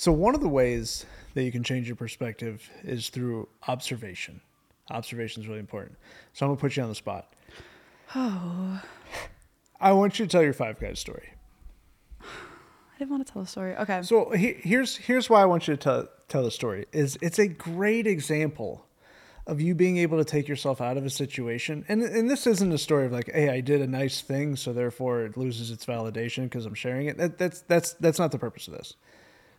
So 0.00 0.12
one 0.12 0.34
of 0.34 0.40
the 0.40 0.48
ways 0.48 1.04
that 1.34 1.42
you 1.42 1.52
can 1.52 1.62
change 1.62 1.86
your 1.86 1.94
perspective 1.94 2.70
is 2.82 3.10
through 3.10 3.46
observation. 3.68 4.40
Observation 4.90 5.42
is 5.42 5.46
really 5.46 5.60
important. 5.60 5.98
So 6.32 6.46
I'm 6.46 6.52
gonna 6.52 6.58
put 6.58 6.74
you 6.74 6.82
on 6.82 6.88
the 6.88 6.94
spot. 6.94 7.34
Oh. 8.16 8.80
I 9.78 9.92
want 9.92 10.18
you 10.18 10.24
to 10.24 10.32
tell 10.32 10.42
your 10.42 10.54
five 10.54 10.80
guys 10.80 11.00
story. 11.00 11.34
I 12.22 12.98
didn't 12.98 13.10
want 13.10 13.26
to 13.26 13.30
tell 13.30 13.42
a 13.42 13.46
story. 13.46 13.76
Okay. 13.76 14.00
So 14.00 14.30
he, 14.30 14.54
here's 14.54 14.96
here's 14.96 15.28
why 15.28 15.42
I 15.42 15.44
want 15.44 15.68
you 15.68 15.76
to 15.76 15.78
tell 15.78 16.08
tell 16.28 16.44
the 16.44 16.50
story. 16.50 16.86
Is 16.92 17.18
it's 17.20 17.38
a 17.38 17.48
great 17.48 18.06
example 18.06 18.86
of 19.46 19.60
you 19.60 19.74
being 19.74 19.98
able 19.98 20.16
to 20.16 20.24
take 20.24 20.48
yourself 20.48 20.80
out 20.80 20.96
of 20.96 21.04
a 21.04 21.10
situation. 21.10 21.84
And 21.88 22.02
and 22.02 22.30
this 22.30 22.46
isn't 22.46 22.72
a 22.72 22.78
story 22.78 23.04
of 23.04 23.12
like, 23.12 23.30
hey, 23.30 23.50
I 23.50 23.60
did 23.60 23.82
a 23.82 23.86
nice 23.86 24.22
thing, 24.22 24.56
so 24.56 24.72
therefore 24.72 25.26
it 25.26 25.36
loses 25.36 25.70
its 25.70 25.84
validation 25.84 26.44
because 26.44 26.64
I'm 26.64 26.72
sharing 26.72 27.08
it. 27.08 27.18
That, 27.18 27.36
that's 27.36 27.60
that's 27.60 27.92
that's 28.00 28.18
not 28.18 28.32
the 28.32 28.38
purpose 28.38 28.66
of 28.66 28.72
this. 28.72 28.94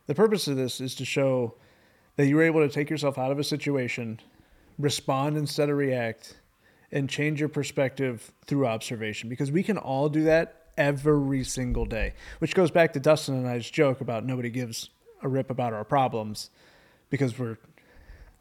The 0.06 0.14
purpose 0.14 0.48
of 0.48 0.56
this 0.56 0.80
is 0.80 0.94
to 0.96 1.04
show 1.04 1.54
that 2.16 2.26
you 2.26 2.36
were 2.36 2.42
able 2.42 2.60
to 2.60 2.68
take 2.68 2.90
yourself 2.90 3.18
out 3.18 3.32
of 3.32 3.38
a 3.38 3.44
situation, 3.44 4.20
respond 4.78 5.36
instead 5.36 5.70
of 5.70 5.76
react, 5.76 6.36
and 6.90 7.08
change 7.08 7.40
your 7.40 7.48
perspective 7.48 8.32
through 8.46 8.66
observation 8.66 9.28
because 9.28 9.50
we 9.50 9.62
can 9.62 9.78
all 9.78 10.08
do 10.08 10.24
that 10.24 10.66
every 10.76 11.44
single 11.44 11.86
day. 11.86 12.14
Which 12.38 12.54
goes 12.54 12.70
back 12.70 12.92
to 12.92 13.00
Dustin 13.00 13.34
and 13.34 13.48
I's 13.48 13.70
joke 13.70 14.00
about 14.00 14.24
nobody 14.24 14.50
gives 14.50 14.90
a 15.22 15.28
rip 15.28 15.50
about 15.50 15.72
our 15.72 15.84
problems 15.84 16.50
because 17.08 17.38
we're 17.38 17.58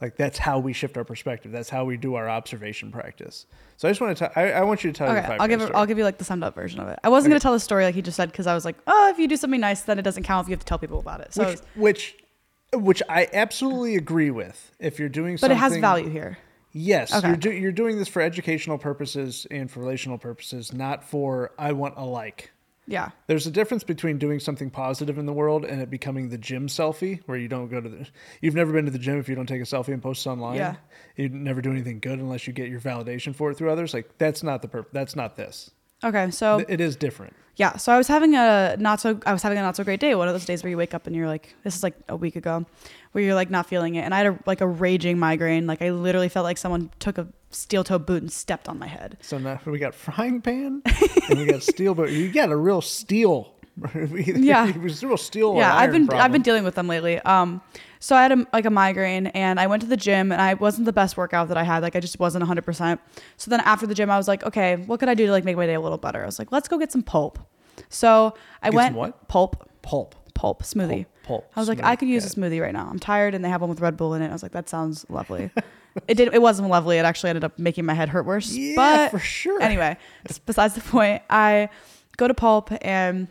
like 0.02 0.16
that's 0.18 0.38
how 0.38 0.60
we 0.60 0.74
shift 0.74 0.97
our 0.97 1.04
perspective. 1.04 1.52
That's 1.52 1.70
how 1.70 1.86
we 1.86 1.95
do 1.97 2.16
our 2.16 2.30
observation 2.30 2.91
practice. 2.91 3.45
So 3.78 3.88
I 3.88 3.91
just 3.91 4.02
want 4.02 4.18
to 4.18 4.24
tell. 4.26 4.32
I, 4.36 4.52
I 4.54 4.62
want 4.64 4.84
you 4.84 4.91
to 4.91 4.97
tell 4.97 5.10
Okay, 5.16 5.38
I'll 5.39 5.47
give 5.47 5.62
it. 5.62 5.72
I'll 5.74 5.86
give 5.86 5.97
you 5.97 6.04
like 6.04 6.18
the 6.18 6.24
summed 6.24 6.43
up 6.43 6.56
version 6.56 6.80
of 6.80 6.88
it. 6.88 6.99
I 7.04 7.10
wasn't 7.10 7.30
Okay. 7.32 7.36
gonna 7.36 7.39
tell 7.41 7.54
the 7.54 7.60
story 7.60 7.84
like 7.86 7.95
he 7.95 8.02
just 8.02 8.18
said 8.18 8.32
because 8.32 8.47
I 8.47 8.54
was 8.54 8.66
like, 8.66 8.78
oh, 8.88 9.10
if 9.10 9.20
you 9.20 9.28
do 9.28 9.38
something 9.38 9.60
nice, 9.62 9.82
then 9.82 9.99
it 9.99 10.02
doesn't 10.02 10.24
count 10.24 10.45
if 10.45 10.49
you 10.49 10.54
have 10.54 10.60
to 10.62 10.66
tell 10.66 10.80
people 10.80 10.99
about 10.99 11.22
it. 11.22 11.34
So, 11.34 11.45
which, 11.45 11.60
which 11.76 12.16
which 12.74 13.04
I 13.10 13.28
absolutely 13.34 13.95
agree 13.95 14.32
with. 14.32 14.72
If 14.80 14.97
you're 14.99 15.10
doing 15.10 15.38
something 15.38 15.58
but 15.58 15.62
it 15.64 15.74
has 15.74 15.78
value 15.78 16.10
here. 16.10 16.38
Yes, 16.74 17.14
Okay. 17.14 17.28
you're 17.28 17.36
do, 17.38 17.52
you're 17.52 17.72
doing 17.74 17.97
this 17.97 18.08
for 18.08 18.22
educational 18.22 18.78
purposes 18.78 19.45
and 19.52 19.70
for 19.70 19.82
relational 19.82 20.18
purposes, 20.18 20.72
not 20.72 21.04
for 21.04 21.52
I 21.60 21.74
want 21.74 21.95
a 21.97 22.06
like. 22.06 22.52
Yeah. 22.88 23.09
There's 23.27 23.47
a 23.47 23.51
difference 23.51 23.84
between 23.84 24.17
doing 24.17 24.39
something 24.39 24.69
positive 24.69 25.17
in 25.17 25.25
the 25.25 25.34
world 25.34 25.63
and 25.65 25.82
it 25.82 25.89
becoming 25.89 26.29
the 26.29 26.38
gym 26.38 26.67
selfie, 26.67 27.21
where 27.25 27.38
you 27.38 27.47
don't 27.47 27.69
go 27.69 27.79
to 27.79 27.88
the. 27.88 28.07
You've 28.41 28.55
never 28.55 28.73
been 28.73 28.86
to 28.86 28.91
the 28.91 28.99
gym 28.99 29.19
if 29.19 29.29
you 29.29 29.36
don't 29.36 29.45
take 29.45 29.61
a 29.61 29.65
selfie 29.65 29.89
and 29.93 30.01
post 30.01 30.25
it 30.25 30.29
online. 30.29 30.55
Yeah. 30.57 30.75
You 31.15 31.29
never 31.29 31.61
do 31.61 31.71
anything 31.71 31.99
good 31.99 32.19
unless 32.19 32.47
you 32.47 32.53
get 32.53 32.69
your 32.69 32.79
validation 32.82 33.36
for 33.36 33.51
it 33.51 33.55
through 33.57 33.69
others. 33.71 33.93
Like 33.93 34.17
that's 34.17 34.43
not 34.43 34.61
the 34.61 34.67
purpose. 34.67 34.89
That's 34.93 35.15
not 35.15 35.36
this. 35.36 35.71
Okay. 36.03 36.32
So 36.32 36.65
It 36.67 36.82
is 36.82 36.95
different. 36.95 37.36
yeah. 37.57 37.77
So 37.77 37.91
I 37.93 37.97
was 37.97 38.07
having 38.07 38.34
a 38.36 38.75
not 38.79 38.99
so 38.99 39.19
I 39.25 39.32
was 39.34 39.43
having 39.43 39.59
a 39.59 39.61
not 39.61 39.75
so 39.75 39.84
great 39.84 39.99
day. 39.99 40.15
One 40.15 40.27
of 40.27 40.34
those 40.34 40.45
days 40.45 40.63
where 40.63 40.71
you 40.71 40.77
wake 40.77 40.95
up 40.95 41.05
and 41.05 41.15
you're 41.15 41.27
like, 41.27 41.55
this 41.63 41.75
is 41.75 41.84
like 41.84 41.93
a 42.09 42.15
week 42.15 42.36
ago, 42.36 42.65
where 43.11 43.23
you're 43.23 43.36
like 43.36 43.51
not 43.51 43.67
feeling 43.67 43.93
it, 43.95 44.01
and 44.01 44.13
I 44.13 44.17
had 44.17 44.27
a, 44.27 44.39
like 44.47 44.61
a 44.61 44.67
raging 44.67 45.19
migraine. 45.19 45.67
Like 45.67 45.82
I 45.84 45.91
literally 45.91 46.29
felt 46.29 46.43
like 46.43 46.57
someone 46.57 46.89
took 46.99 47.19
a 47.19 47.27
steel 47.52 47.84
toe 47.84 47.99
boot 47.99 48.22
and 48.22 48.32
stepped 48.32 48.68
on 48.70 48.80
my 48.80 48.88
head. 48.88 49.18
So 49.22 49.38
now 49.38 49.60
we 49.66 49.78
got 49.80 49.93
frying 49.93 50.41
pan 50.41 50.82
and 51.30 51.39
we 51.39 51.45
got 51.45 51.64
steel, 51.64 51.93
but 51.93 52.12
you 52.12 52.32
got 52.32 52.49
a 52.49 52.56
real 52.56 52.82
steel. 52.82 53.54
Yeah. 54.16 54.68
it 54.68 54.78
was 54.82 55.02
a 55.02 55.08
real 55.08 55.18
steel. 55.18 55.56
yeah 55.56 55.74
i've 55.76 55.93
been 55.93 56.10
i've 56.12 56.32
been 56.34 56.41
dealing 56.41 56.66
with 56.66 56.76
them 56.76 56.88
lately 56.88 57.20
um 57.20 57.62
so 57.99 58.16
i 58.18 58.22
had 58.22 58.32
a, 58.34 58.45
like 58.52 58.66
a 58.66 58.70
migraine 58.70 59.28
and 59.28 59.60
i 59.62 59.66
went 59.66 59.82
to 59.82 59.88
the 59.88 59.95
gym 59.97 60.32
and 60.34 60.41
i 60.41 60.54
wasn't 60.56 60.86
the 60.86 60.91
best 60.93 61.16
workout 61.16 61.47
that 61.47 61.58
i 61.58 61.64
had 61.64 61.82
like 61.82 61.95
i 61.95 61.99
just 62.02 62.20
wasn't 62.20 62.43
100% 62.43 62.99
so 63.38 63.49
then 63.49 63.62
after 63.62 63.88
the 63.88 63.95
gym 63.95 64.12
i 64.12 64.18
was 64.18 64.28
like 64.28 64.43
okay 64.43 64.76
what 64.76 64.99
could 64.99 65.08
i 65.08 65.14
do 65.14 65.26
to 65.26 65.32
like 65.32 65.45
make 65.45 65.56
my 65.56 65.66
day 65.66 65.74
a 65.76 65.80
little 65.82 65.97
better 65.97 66.22
i 66.22 66.26
was 66.26 66.38
like 66.38 66.52
let's 66.52 66.68
go 66.68 66.78
get 66.78 66.91
some 66.91 67.02
pulp 67.02 67.39
so 67.88 68.34
i 68.62 68.70
Get 68.70 68.76
went 68.76 68.95
what? 68.95 69.28
pulp 69.30 69.70
pulp. 69.82 70.16
Pulp 70.34 70.63
smoothie. 70.63 71.05
Pulp, 71.23 71.43
pulp 71.43 71.51
i 71.55 71.59
was 71.59 71.69
like 71.69 71.84
i 71.84 71.95
could 71.95 72.07
use 72.07 72.23
got 72.23 72.36
a 72.36 72.39
smoothie 72.39 72.61
right 72.61 72.73
now. 72.73 72.88
I'm 72.89 72.99
tired 72.99 73.34
and 73.36 73.43
they 73.43 73.49
have 73.49 73.61
one 73.61 73.69
with 73.69 73.79
red 73.82 73.97
bull 73.97 74.13
in 74.13 74.21
it. 74.21 74.29
I 74.29 74.34
was 74.34 74.43
like 74.43 74.53
that 74.53 74.69
sounds 74.69 75.05
lovely. 75.09 75.49
It 76.07 76.15
did 76.15 76.34
it 76.34 76.41
wasn't 76.41 76.69
lovely. 76.69 76.99
It 76.99 77.03
actually 77.03 77.32
ended 77.32 77.43
up 77.43 77.59
making 77.59 77.84
my 77.84 77.93
head 77.93 78.07
hurt 78.07 78.25
worse. 78.25 78.55
Yeah, 78.55 78.75
but 78.77 79.11
for 79.11 79.19
sure. 79.19 79.61
anyway 79.61 79.97
besides 80.45 80.73
the 80.73 80.79
point 80.79 81.21
i 81.29 81.67
go 82.15 82.29
to 82.29 82.34
pulp 82.34 82.71
and 82.82 83.27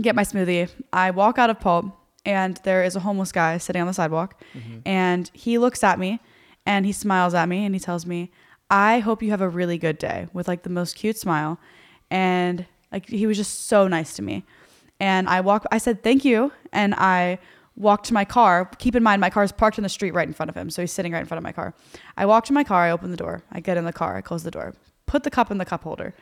get 0.00 0.14
my 0.14 0.22
smoothie. 0.22 0.70
I 0.92 1.10
walk 1.10 1.38
out 1.38 1.50
of 1.50 1.60
Pulp, 1.60 1.86
and 2.24 2.58
there 2.64 2.82
is 2.82 2.96
a 2.96 3.00
homeless 3.00 3.32
guy 3.32 3.58
sitting 3.58 3.80
on 3.80 3.88
the 3.88 3.94
sidewalk, 3.94 4.40
mm-hmm. 4.54 4.80
and 4.86 5.30
he 5.34 5.58
looks 5.58 5.82
at 5.82 5.98
me, 5.98 6.20
and 6.66 6.86
he 6.86 6.92
smiles 6.92 7.34
at 7.34 7.48
me, 7.48 7.64
and 7.64 7.74
he 7.74 7.80
tells 7.80 8.06
me, 8.06 8.30
"I 8.70 9.00
hope 9.00 9.22
you 9.22 9.30
have 9.30 9.40
a 9.40 9.48
really 9.48 9.78
good 9.78 9.98
day," 9.98 10.28
with 10.32 10.48
like 10.48 10.62
the 10.62 10.70
most 10.70 10.96
cute 10.96 11.18
smile, 11.18 11.58
and 12.10 12.66
like 12.92 13.08
he 13.08 13.26
was 13.26 13.36
just 13.36 13.66
so 13.66 13.88
nice 13.88 14.14
to 14.14 14.22
me. 14.22 14.44
And 15.00 15.28
I 15.28 15.40
walk. 15.40 15.64
I 15.70 15.78
said 15.78 16.02
thank 16.02 16.24
you, 16.24 16.52
and 16.72 16.94
I 16.94 17.38
walked 17.76 18.06
to 18.06 18.14
my 18.14 18.24
car. 18.24 18.68
Keep 18.78 18.96
in 18.96 19.02
mind, 19.02 19.20
my 19.20 19.30
car 19.30 19.44
is 19.44 19.52
parked 19.52 19.78
in 19.78 19.84
the 19.84 19.88
street 19.88 20.12
right 20.12 20.26
in 20.26 20.34
front 20.34 20.50
of 20.50 20.56
him, 20.56 20.70
so 20.70 20.82
he's 20.82 20.92
sitting 20.92 21.12
right 21.12 21.20
in 21.20 21.26
front 21.26 21.38
of 21.38 21.44
my 21.44 21.52
car. 21.52 21.74
I 22.16 22.26
walk 22.26 22.44
to 22.46 22.52
my 22.52 22.64
car. 22.64 22.82
I 22.84 22.90
open 22.90 23.10
the 23.10 23.16
door. 23.16 23.42
I 23.52 23.60
get 23.60 23.76
in 23.76 23.84
the 23.84 23.92
car. 23.92 24.16
I 24.16 24.20
close 24.20 24.42
the 24.42 24.50
door. 24.50 24.74
Put 25.06 25.22
the 25.22 25.30
cup 25.30 25.50
in 25.50 25.58
the 25.58 25.64
cup 25.64 25.84
holder. 25.84 26.14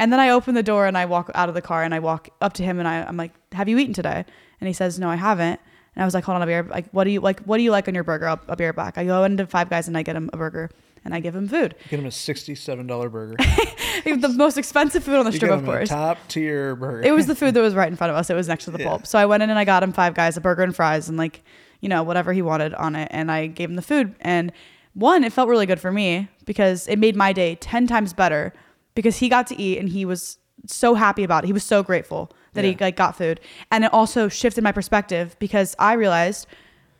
And 0.00 0.12
then 0.12 0.20
I 0.20 0.30
open 0.30 0.54
the 0.54 0.62
door 0.62 0.86
and 0.86 0.96
I 0.96 1.04
walk 1.06 1.30
out 1.34 1.48
of 1.48 1.54
the 1.54 1.62
car 1.62 1.82
and 1.82 1.92
I 1.94 1.98
walk 1.98 2.28
up 2.40 2.52
to 2.54 2.62
him 2.62 2.78
and 2.78 2.86
I, 2.86 3.02
I'm 3.02 3.16
like, 3.16 3.32
"Have 3.52 3.68
you 3.68 3.78
eaten 3.78 3.94
today?" 3.94 4.24
And 4.60 4.68
he 4.68 4.72
says, 4.72 4.98
"No, 4.98 5.08
I 5.10 5.16
haven't." 5.16 5.60
And 5.94 6.02
I 6.02 6.04
was 6.04 6.14
like, 6.14 6.24
"Hold 6.24 6.36
on, 6.36 6.42
I'll 6.42 6.46
be 6.46 6.54
right- 6.54 6.68
like, 6.70 6.88
what 6.92 7.04
do 7.04 7.10
you 7.10 7.20
like? 7.20 7.40
What 7.40 7.56
do 7.56 7.64
you 7.64 7.72
like 7.72 7.88
on 7.88 7.94
your 7.94 8.04
burger? 8.04 8.28
I'll, 8.28 8.40
I'll 8.48 8.56
be 8.56 8.64
right 8.64 8.74
back." 8.74 8.96
I 8.96 9.04
go 9.04 9.24
into 9.24 9.46
Five 9.46 9.68
Guys 9.68 9.88
and 9.88 9.98
I 9.98 10.02
get 10.02 10.14
him 10.16 10.30
a 10.32 10.36
burger 10.36 10.70
and 11.08 11.14
I 11.14 11.20
give 11.20 11.34
him 11.34 11.48
food. 11.48 11.74
Get 11.88 11.98
him 12.00 12.04
a 12.06 12.10
sixty-seven 12.10 12.86
dollar 12.86 13.08
burger. 13.08 13.36
the 14.04 14.34
most 14.36 14.58
expensive 14.58 15.02
food 15.02 15.16
on 15.16 15.24
the 15.24 15.30
You 15.30 15.38
strip, 15.38 15.50
of 15.50 15.64
course. 15.64 15.88
top 15.88 16.18
tier 16.28 16.76
burger. 16.76 17.02
It 17.08 17.12
was 17.12 17.26
the 17.26 17.34
food 17.40 17.54
that 17.54 17.60
was 17.62 17.74
right 17.74 17.88
in 17.88 17.96
front 17.96 18.10
of 18.10 18.16
us. 18.16 18.28
It 18.28 18.34
was 18.34 18.46
next 18.46 18.66
to 18.66 18.70
the 18.70 18.78
Yeah. 18.80 18.88
pulp. 18.88 19.06
So 19.06 19.18
I 19.18 19.24
went 19.24 19.42
in 19.42 19.48
and 19.48 19.58
I 19.58 19.64
got 19.64 19.82
him 19.82 19.92
Five 19.94 20.12
Guys, 20.14 20.36
a 20.36 20.40
burger 20.42 20.62
and 20.62 20.76
fries, 20.76 21.08
and 21.08 21.16
like, 21.16 21.42
you 21.80 21.88
know, 21.88 22.02
whatever 22.02 22.32
he 22.34 22.42
wanted 22.42 22.74
on 22.74 22.94
it. 22.94 23.08
And 23.10 23.32
I 23.32 23.46
gave 23.46 23.70
him 23.70 23.76
the 23.76 23.82
food. 23.82 24.14
And 24.20 24.52
one, 24.92 25.24
it 25.24 25.32
felt 25.32 25.48
really 25.48 25.64
good 25.66 25.80
for 25.80 25.90
me 25.90 26.28
because 26.44 26.86
it 26.88 26.98
made 26.98 27.16
my 27.16 27.32
day 27.32 27.54
10 27.54 27.86
times 27.86 28.12
better 28.12 28.52
because 28.94 29.16
he 29.16 29.28
got 29.30 29.46
to 29.46 29.58
eat 29.60 29.78
and 29.78 29.88
he 29.88 30.04
was 30.04 30.36
so 30.66 30.94
happy 30.94 31.24
about 31.24 31.44
it. 31.44 31.46
He 31.46 31.52
was 31.52 31.64
so 31.64 31.82
grateful 31.82 32.30
that 32.54 32.64
he 32.64 32.76
like 32.80 32.96
got 32.96 33.16
food. 33.16 33.40
And 33.70 33.84
it 33.84 33.92
also 33.94 34.28
shifted 34.28 34.62
my 34.64 34.72
perspective 34.72 35.36
because 35.38 35.74
I 35.78 35.92
realized 35.94 36.46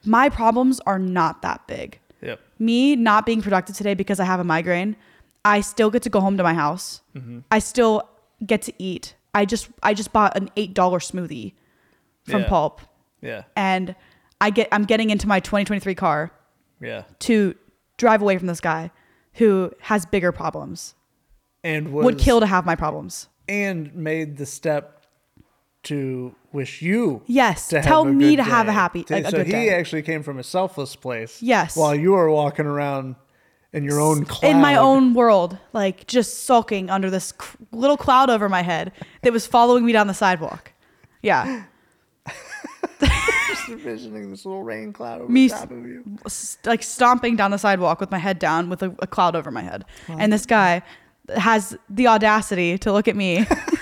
my 0.04 0.28
problems 0.28 0.80
are 0.86 0.98
not 0.98 1.42
that 1.42 1.66
big. 1.66 1.98
Me 2.58 2.96
not 2.96 3.26
being 3.26 3.40
productive 3.42 3.76
today 3.76 3.94
because 3.94 4.20
I 4.20 4.24
have 4.24 4.40
a 4.40 4.44
migraine, 4.44 4.96
I 5.44 5.60
still 5.60 5.90
get 5.90 6.02
to 6.02 6.10
go 6.10 6.20
home 6.20 6.36
to 6.36 6.42
my 6.42 6.54
house. 6.54 7.00
Mm-hmm. 7.14 7.40
I 7.50 7.58
still 7.60 8.08
get 8.44 8.62
to 8.62 8.72
eat. 8.78 9.14
I 9.34 9.44
just 9.44 9.68
I 9.82 9.94
just 9.94 10.12
bought 10.12 10.36
an 10.36 10.50
eight 10.56 10.74
dollar 10.74 10.98
smoothie 10.98 11.52
from 12.24 12.42
Yeah. 12.42 12.48
Pulp, 12.48 12.80
Yeah. 13.20 13.42
and 13.56 13.94
I 14.40 14.50
get 14.50 14.68
I'm 14.72 14.84
getting 14.84 15.10
into 15.10 15.26
my 15.28 15.40
2023 15.40 15.94
car 15.94 16.32
Yeah. 16.80 17.02
to 17.20 17.54
drive 17.96 18.22
away 18.22 18.38
from 18.38 18.46
this 18.46 18.60
guy 18.60 18.90
who 19.34 19.72
has 19.80 20.06
bigger 20.06 20.32
problems. 20.32 20.94
And 21.64 21.92
was, 21.92 22.04
Would 22.04 22.18
kill 22.18 22.40
to 22.40 22.46
have 22.46 22.64
my 22.66 22.74
problems. 22.76 23.28
and 23.48 23.94
made 23.94 24.36
the 24.36 24.46
step 24.46 24.97
to 25.84 26.34
wish 26.52 26.82
you 26.82 27.22
Yes, 27.26 27.68
to 27.68 27.80
tell 27.82 28.04
have 28.04 28.12
a 28.12 28.16
me 28.16 28.36
to 28.36 28.42
have 28.42 28.68
a 28.68 28.72
happy 28.72 29.04
a, 29.10 29.30
so 29.30 29.44
he 29.44 29.50
day. 29.52 29.70
actually 29.70 30.02
came 30.02 30.22
from 30.22 30.38
a 30.38 30.42
selfless 30.42 30.96
place. 30.96 31.40
Yes. 31.42 31.76
While 31.76 31.94
you 31.94 32.12
were 32.12 32.30
walking 32.30 32.66
around 32.66 33.14
in 33.72 33.84
your 33.84 34.00
own 34.00 34.24
cloud. 34.24 34.50
in 34.50 34.60
my 34.60 34.76
own 34.76 35.14
world, 35.14 35.58
like 35.72 36.06
just 36.06 36.44
sulking 36.44 36.88
under 36.90 37.10
this 37.10 37.32
c- 37.40 37.58
little 37.70 37.96
cloud 37.98 38.28
over 38.30 38.48
my 38.48 38.62
head 38.62 38.92
that 39.22 39.32
was 39.32 39.46
following 39.46 39.84
me 39.84 39.92
down 39.92 40.06
the 40.06 40.14
sidewalk. 40.14 40.72
Yeah. 41.22 41.64
Just 43.48 43.68
envisioning 43.68 44.30
this 44.30 44.44
little 44.44 44.62
rain 44.62 44.92
cloud 44.92 45.20
over 45.20 45.30
Me 45.32 45.48
the 45.48 45.54
top 45.54 45.70
of 45.70 45.86
you. 45.86 46.04
s- 46.26 46.58
like 46.64 46.82
stomping 46.82 47.36
down 47.36 47.50
the 47.50 47.58
sidewalk 47.58 48.00
with 48.00 48.10
my 48.10 48.18
head 48.18 48.38
down 48.38 48.68
with 48.68 48.82
a, 48.82 48.94
a 49.00 49.06
cloud 49.06 49.34
over 49.36 49.50
my 49.50 49.62
head. 49.62 49.84
And 50.08 50.32
this 50.32 50.44
guy 50.46 50.82
has 51.36 51.76
the 51.88 52.06
audacity 52.06 52.76
to 52.78 52.92
look 52.92 53.08
at 53.08 53.16
me, 53.16 53.46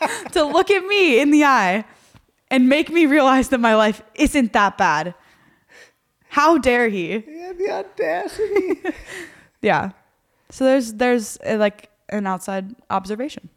to 0.32 0.44
look 0.44 0.70
at 0.70 0.84
me 0.86 1.20
in 1.20 1.30
the 1.30 1.44
eye 1.44 1.84
and 2.50 2.68
make 2.68 2.90
me 2.90 3.06
realize 3.06 3.48
that 3.50 3.60
my 3.60 3.74
life 3.76 4.02
isn't 4.14 4.52
that 4.52 4.76
bad. 4.78 5.14
How 6.28 6.58
dare 6.58 6.88
he? 6.88 7.10
Had 7.12 7.58
the 7.58 7.70
audacity. 7.70 8.80
Yeah. 9.62 9.90
So 10.48 10.64
there's 10.64 10.94
there's 10.94 11.38
uh, 11.46 11.56
like 11.58 11.90
an 12.08 12.26
outside 12.26 12.74
observation. 12.88 13.50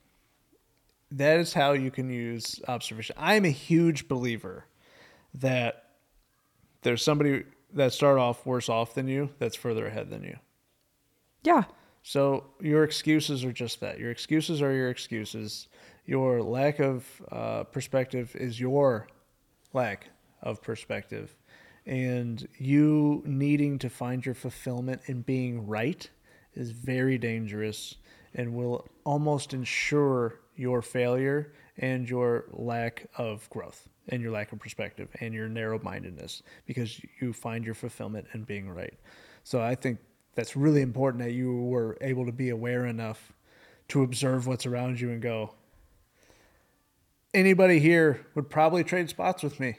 that 1.12 1.39
is 1.39 1.54
how 1.54 1.72
you 1.72 1.91
can 1.91 2.10
use 2.10 2.60
observation. 2.68 3.16
I'm 3.18 3.46
a 3.46 3.50
huge 3.50 4.10
believer 4.10 4.66
that 5.36 5.86
there's 6.82 7.02
somebody 7.02 7.44
that 7.74 7.94
started 7.94 8.20
off 8.20 8.46
worse 8.46 8.68
off 8.68 8.96
than 8.96 9.08
you 9.08 9.30
that's 9.39 9.56
further 9.56 9.88
ahead 9.88 10.10
than 10.10 10.24
you. 10.24 10.38
Yeah. 11.44 11.64
So 12.04 12.44
your 12.60 12.84
excuses 12.84 13.46
are 13.46 13.54
just 13.54 13.80
that. 13.80 13.98
Your 13.98 14.12
excuses 14.12 14.62
are 14.62 14.74
your 14.74 14.89
excuses. 14.89 15.70
Your 16.06 16.41
lack 16.41 16.80
of 16.80 17.06
uh, 17.32 17.64
perspective 17.64 18.36
is 18.36 18.60
your 18.60 19.08
lack 19.74 20.10
of 20.41 20.62
perspective. 20.62 21.36
And 21.86 22.47
you 22.58 23.24
needing 23.26 23.80
to 23.80 23.89
find 23.89 24.26
your 24.26 24.36
fulfillment 24.36 25.01
in 25.06 25.22
being 25.22 25.68
right 25.68 26.10
is 26.56 26.72
very 26.72 27.18
dangerous 27.18 27.95
and 28.34 28.54
will 28.54 28.88
almost 29.06 29.54
ensure 29.54 30.39
your 30.56 30.82
failure 30.82 31.54
and 31.78 32.10
your 32.10 32.45
lack 32.51 33.08
of 33.18 33.49
growth 33.49 33.89
and 34.10 34.22
your 34.22 34.32
lack 34.32 34.51
of 34.51 34.60
perspective 34.60 35.10
and 35.20 35.34
your 35.34 35.49
narrow 35.49 35.80
mindedness 35.82 36.43
because 36.66 37.01
you 37.20 37.34
find 37.34 37.66
your 37.66 37.74
fulfillment 37.74 38.28
in 38.34 38.43
being 38.43 38.70
right. 38.70 38.93
So 39.43 39.62
I 39.62 39.76
think 39.76 39.99
that's 40.36 40.56
really 40.56 40.82
important 40.82 41.24
that 41.24 41.32
you 41.32 41.64
were 41.64 41.97
able 42.01 42.26
to 42.26 42.32
be 42.32 42.49
aware 42.49 42.86
enough 42.86 43.34
to 43.89 44.04
observe 44.04 44.47
what's 44.47 44.66
around 44.66 44.99
you 44.99 45.12
and 45.12 45.22
go, 45.22 45.54
anybody 47.34 47.80
here 47.80 48.26
would 48.36 48.50
probably 48.50 48.84
trade 48.84 49.10
spots 49.10 49.44
with 49.44 49.60
me. 49.60 49.78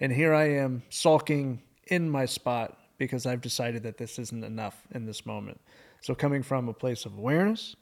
And 0.00 0.12
here 0.12 0.34
I 0.34 0.50
am 0.50 0.82
sulking 0.90 1.62
in 1.86 2.10
my 2.10 2.26
spot 2.26 2.78
because 2.98 3.26
I've 3.26 3.40
decided 3.40 3.82
that 3.84 3.98
this 3.98 4.18
isn't 4.18 4.44
enough 4.44 4.82
in 4.94 5.06
this 5.06 5.24
moment. 5.24 5.60
So, 6.02 6.14
coming 6.14 6.42
from 6.42 6.68
a 6.68 6.72
place 6.72 7.06
of 7.06 7.16
awareness, 7.16 7.76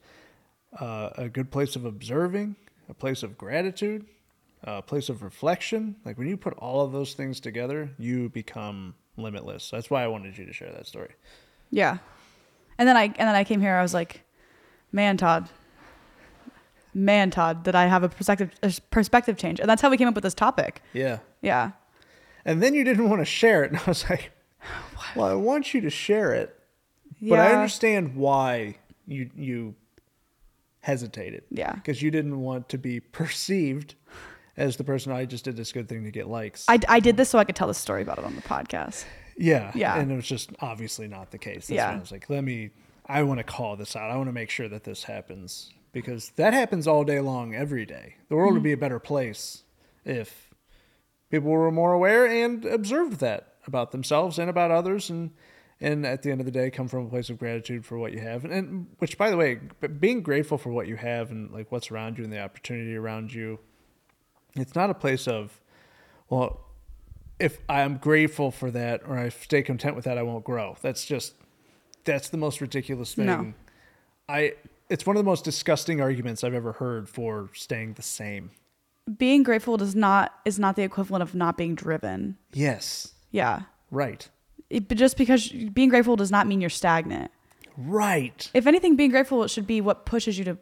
uh, 0.79 1.11
a 1.17 1.29
good 1.29 1.51
place 1.51 1.77
of 1.77 1.85
observing, 1.85 2.57
a 2.89 2.95
place 2.95 3.23
of 3.23 3.37
gratitude, 3.37 4.07
a 4.63 4.83
place 4.83 5.09
of 5.09 5.23
reflection, 5.23 5.97
like 6.05 6.17
when 6.19 6.29
you 6.29 6.37
put 6.37 6.55
all 6.55 6.83
of 6.83 6.93
those 6.93 7.15
things 7.15 7.41
together, 7.41 7.91
you 7.99 8.29
become 8.31 8.95
limitless. 9.17 9.71
That's 9.71 9.91
why 9.91 10.05
I 10.05 10.09
wanted 10.09 10.39
you 10.39 10.47
to 10.47 10.53
share 10.53 10.73
that 10.73 10.87
story. 10.87 11.11
Yeah. 11.71 11.99
And 12.79 12.89
then 12.89 12.97
I 12.97 13.05
and 13.05 13.17
then 13.17 13.35
I 13.35 13.45
came 13.45 13.61
here. 13.61 13.75
I 13.75 13.83
was 13.83 13.95
like, 13.95 14.23
man, 14.93 15.17
Todd. 15.17 15.49
Man, 16.95 17.31
Todd, 17.31 17.63
did 17.65 17.75
I 17.75 17.87
have 17.87 18.03
a 18.05 18.09
perspective 18.09 18.51
a 18.63 18.73
perspective 18.91 19.37
change? 19.37 19.61
And 19.61 19.69
that's 19.69 19.83
how 19.83 19.91
we 19.91 19.97
came 19.97 20.09
up 20.09 20.15
with 20.15 20.25
this 20.25 20.35
topic. 20.35 20.81
Yeah. 20.93 21.19
Yeah. 21.43 21.73
And 22.45 22.63
then 22.63 22.75
you 22.75 22.85
didn't 22.85 23.09
want 23.09 23.21
to 23.21 23.25
share 23.25 23.65
it. 23.65 23.71
And 23.73 23.81
I 23.81 23.85
was 23.87 24.09
like, 24.09 24.31
well, 25.17 25.27
I 25.27 25.35
want 25.35 25.75
you 25.75 25.81
to 25.83 25.91
share 25.91 26.33
it. 26.33 26.59
But 27.21 27.39
I 27.41 27.53
understand 27.53 28.15
why 28.17 28.77
you 29.07 29.31
you 29.37 29.75
hesitated. 30.81 31.45
Yeah. 31.51 31.73
Because 31.73 32.03
you 32.03 32.11
didn't 32.11 32.41
want 32.41 32.69
to 32.71 32.79
be 32.79 33.01
perceived 33.01 33.95
as 34.57 34.77
the 34.77 34.85
person 34.85 35.11
I 35.11 35.25
just 35.25 35.45
did 35.45 35.57
this 35.57 35.73
good 35.73 35.89
thing 35.89 36.05
to 36.05 36.11
get 36.11 36.29
likes. 36.29 36.65
I, 36.69 36.79
I 36.89 37.01
did 37.01 37.17
this 37.17 37.29
so 37.31 37.39
I 37.39 37.45
could 37.45 37.57
tell 37.57 37.67
the 37.69 37.75
story 37.75 38.03
about 38.03 38.19
it 38.19 38.25
on 38.25 38.37
the 38.37 38.43
podcast. 38.43 39.05
yeah. 39.37 39.73
Yeah. 39.75 39.99
And 39.99 40.13
it 40.13 40.15
was 40.17 40.27
just 40.27 40.51
obviously 40.61 41.09
not 41.09 41.31
the 41.31 41.39
case. 41.39 41.67
That's 41.69 41.77
Yeah. 41.77 41.91
I 41.91 41.99
was 41.99 42.13
like, 42.13 42.29
let 42.31 42.45
me 42.45 42.71
I 43.07 43.23
want 43.23 43.39
to 43.39 43.45
call 43.45 43.77
this 43.77 43.97
out. 43.97 44.11
I 44.11 44.17
want 44.17 44.29
to 44.29 44.33
make 44.33 44.51
sure 44.51 44.69
that 44.69 44.85
this 44.85 45.05
happens. 45.05 45.71
Because 45.95 46.31
that 46.37 46.53
happens 46.53 46.87
all 46.87 47.05
day 47.05 47.21
long, 47.21 47.55
every 47.55 47.87
day. 47.87 48.17
The 48.29 48.37
world 48.37 48.53
would 48.53 48.59
Mm-hmm. 48.59 48.65
be 48.65 48.73
a 48.73 48.77
better 48.77 48.99
place 48.99 49.63
if 50.05 50.51
people 51.31 51.51
were 51.51 51.71
more 51.71 51.93
aware 51.95 52.27
and 52.27 52.65
observed 52.67 53.21
that 53.21 53.55
about 53.67 53.93
themselves 53.93 54.39
and 54.39 54.51
about 54.51 54.71
others 54.71 55.09
and 55.09 55.31
and 55.81 56.07
at 56.07 56.23
the 56.23 56.31
end 56.31 56.41
of 56.41 56.45
the 56.45 56.53
day 56.53 56.71
come 56.71 56.87
from 56.87 57.07
a 57.07 57.09
place 57.09 57.29
of 57.31 57.39
gratitude 57.39 57.85
for 57.85 57.99
what 57.99 58.13
you 58.13 58.21
have 58.21 58.45
and, 58.45 58.53
and 58.55 58.87
which 58.99 59.17
by 59.19 59.31
the 59.31 59.37
way 59.37 59.59
being 60.01 60.21
grateful 60.23 60.57
for 60.59 60.71
what 60.71 60.87
you 60.87 60.97
have 60.97 61.31
and 61.31 61.51
like 61.51 61.73
what's 61.73 61.91
around 61.91 62.17
you 62.19 62.25
and 62.25 62.33
the 62.33 62.39
opportunity 62.41 62.95
around 62.95 63.33
you 63.33 63.59
it's 64.55 64.75
not 64.75 64.91
a 64.91 64.95
place 64.95 65.27
of 65.27 65.61
well 66.29 66.61
if 67.41 67.59
i'm 67.69 67.97
grateful 67.97 68.51
for 68.51 68.71
that 68.71 69.01
or 69.09 69.19
i 69.19 69.29
stay 69.31 69.63
content 69.63 69.97
with 69.97 70.05
that 70.05 70.17
i 70.19 70.23
won't 70.23 70.45
grow 70.45 70.77
that's 70.83 71.05
just 71.07 71.35
that's 72.05 72.29
the 72.29 72.37
most 72.39 72.61
ridiculous 72.61 73.15
thing 73.15 73.27
No. 73.27 73.53
i 74.29 74.53
it's 74.95 75.05
one 75.07 75.17
of 75.17 75.21
the 75.25 75.29
most 75.29 75.45
disgusting 75.45 76.01
arguments 76.01 76.43
i've 76.45 76.55
ever 76.55 76.73
heard 76.73 77.09
for 77.09 77.51
staying 77.55 77.93
the 77.95 78.03
same 78.03 78.51
Being 79.19 79.43
grateful 79.43 79.77
does 79.77 79.95
not 79.95 80.33
is 80.45 80.59
not 80.59 80.77
the 80.77 80.83
equivalent 80.83 81.23
of 81.23 81.35
not 81.35 81.57
being 81.59 81.75
driven. 81.75 82.39
yes 82.53 83.13
Yeah. 83.31 83.63
right 83.91 84.29
It, 84.71 84.89
but 84.89 84.97
just 84.97 85.17
because 85.17 85.49
being 85.49 85.89
grateful 85.91 86.17
does 86.17 86.31
not 86.31 86.47
mean 86.47 86.61
you're 86.61 86.71
stagnant. 86.71 87.31
right 87.77 88.51
If 88.55 88.67
anything, 88.67 88.97
being 88.97 89.11
grateful 89.11 89.43
it 89.45 89.49
should 89.51 89.67
be 89.67 89.81
what 89.81 90.07
pushes 90.07 90.39
you 90.39 90.45
to 90.45 90.57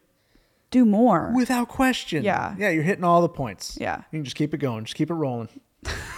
do 0.70 0.84
more. 0.86 1.30
Without 1.36 1.68
question. 1.68 2.24
Yeah. 2.24 2.54
Yeah, 2.58 2.70
you're 2.70 2.82
hitting 2.82 3.04
all 3.04 3.20
the 3.20 3.28
points. 3.28 3.76
Yeah. 3.78 3.98
You 4.10 4.18
can 4.20 4.24
just 4.24 4.36
keep 4.36 4.54
it 4.54 4.58
going. 4.58 4.84
Just 4.86 4.96
keep 4.96 5.10
it 5.10 5.14
rolling. 5.14 5.48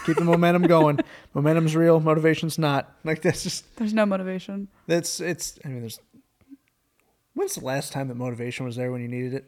keep 0.06 0.16
the 0.16 0.22
momentum 0.24 0.62
going. 0.62 1.00
Momentum's 1.34 1.74
real, 1.74 1.98
motivation's 1.98 2.56
not. 2.56 2.94
Like 3.02 3.20
that's 3.20 3.42
just 3.42 3.64
There's 3.76 3.92
no 3.92 4.06
motivation. 4.06 4.68
that's 4.86 5.18
it's 5.20 5.58
I 5.64 5.68
mean 5.68 5.80
there's 5.80 5.98
when's 7.34 7.54
the 7.54 7.64
last 7.64 7.92
time 7.92 8.08
that 8.08 8.14
motivation 8.16 8.64
was 8.66 8.76
there 8.76 8.90
when 8.90 9.00
you 9.02 9.08
needed 9.08 9.34
it? 9.34 9.44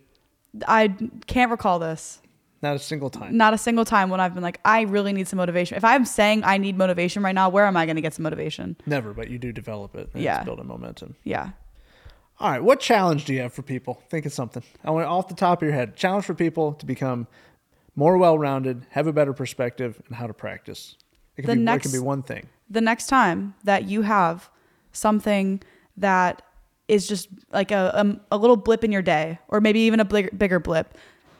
I 0.66 0.88
can't 1.26 1.50
recall 1.50 1.78
this. 1.78 2.20
Not 2.62 2.74
a 2.74 2.78
single 2.78 3.10
time. 3.10 3.36
Not 3.36 3.52
a 3.52 3.58
single 3.58 3.84
time 3.84 4.08
when 4.08 4.18
I've 4.18 4.32
been 4.32 4.42
like, 4.42 4.60
I 4.64 4.82
really 4.82 5.12
need 5.12 5.28
some 5.28 5.36
motivation. 5.36 5.76
If 5.76 5.84
I'm 5.84 6.04
saying 6.06 6.42
I 6.44 6.56
need 6.56 6.76
motivation 6.76 7.22
right 7.22 7.34
now, 7.34 7.48
where 7.50 7.66
am 7.66 7.76
I 7.76 7.84
going 7.84 7.96
to 7.96 8.02
get 8.02 8.14
some 8.14 8.22
motivation? 8.22 8.76
Never, 8.86 9.12
but 9.12 9.28
you 9.28 9.38
do 9.38 9.52
develop 9.52 9.94
it. 9.94 10.08
Yeah. 10.14 10.36
It's 10.38 10.44
building 10.46 10.66
momentum. 10.66 11.16
Yeah. 11.22 11.50
All 12.40 12.50
right, 12.50 12.62
what 12.62 12.80
challenge 12.80 13.24
do 13.26 13.34
you 13.34 13.40
have 13.40 13.52
for 13.52 13.62
people? 13.62 14.02
Think 14.10 14.26
of 14.26 14.32
something. 14.32 14.62
I 14.84 14.90
want 14.90 15.06
off 15.06 15.28
the 15.28 15.34
top 15.34 15.62
of 15.62 15.66
your 15.66 15.74
head. 15.74 15.96
Challenge 15.96 16.24
for 16.24 16.34
people 16.34 16.72
to 16.74 16.84
become 16.86 17.26
more 17.94 18.18
well-rounded, 18.18 18.86
have 18.90 19.06
a 19.06 19.12
better 19.12 19.32
perspective, 19.32 20.02
and 20.06 20.16
how 20.16 20.26
to 20.26 20.34
practice. 20.34 20.96
It 21.36 21.42
can, 21.42 21.50
The 21.50 21.54
be, 21.56 21.60
it 21.60 21.64
next- 21.64 21.82
can 21.84 21.92
be 21.92 21.98
one 21.98 22.22
thing. 22.22 22.46
The 22.68 22.80
next 22.82 23.06
time 23.06 23.54
that 23.64 23.84
you 23.84 24.02
have 24.02 24.50
something 24.92 25.62
that 25.96 26.42
is 26.88 27.08
just 27.08 27.28
like 27.52 27.70
a, 27.70 27.90
a, 28.30 28.36
a 28.36 28.38
little 28.38 28.56
blip 28.56 28.84
in 28.84 28.92
your 28.92 29.02
day, 29.02 29.38
or 29.48 29.60
maybe 29.60 29.80
even 29.80 30.00
a 30.00 30.04
bigger, 30.04 30.30
bigger 30.36 30.60
blip, 30.60 30.96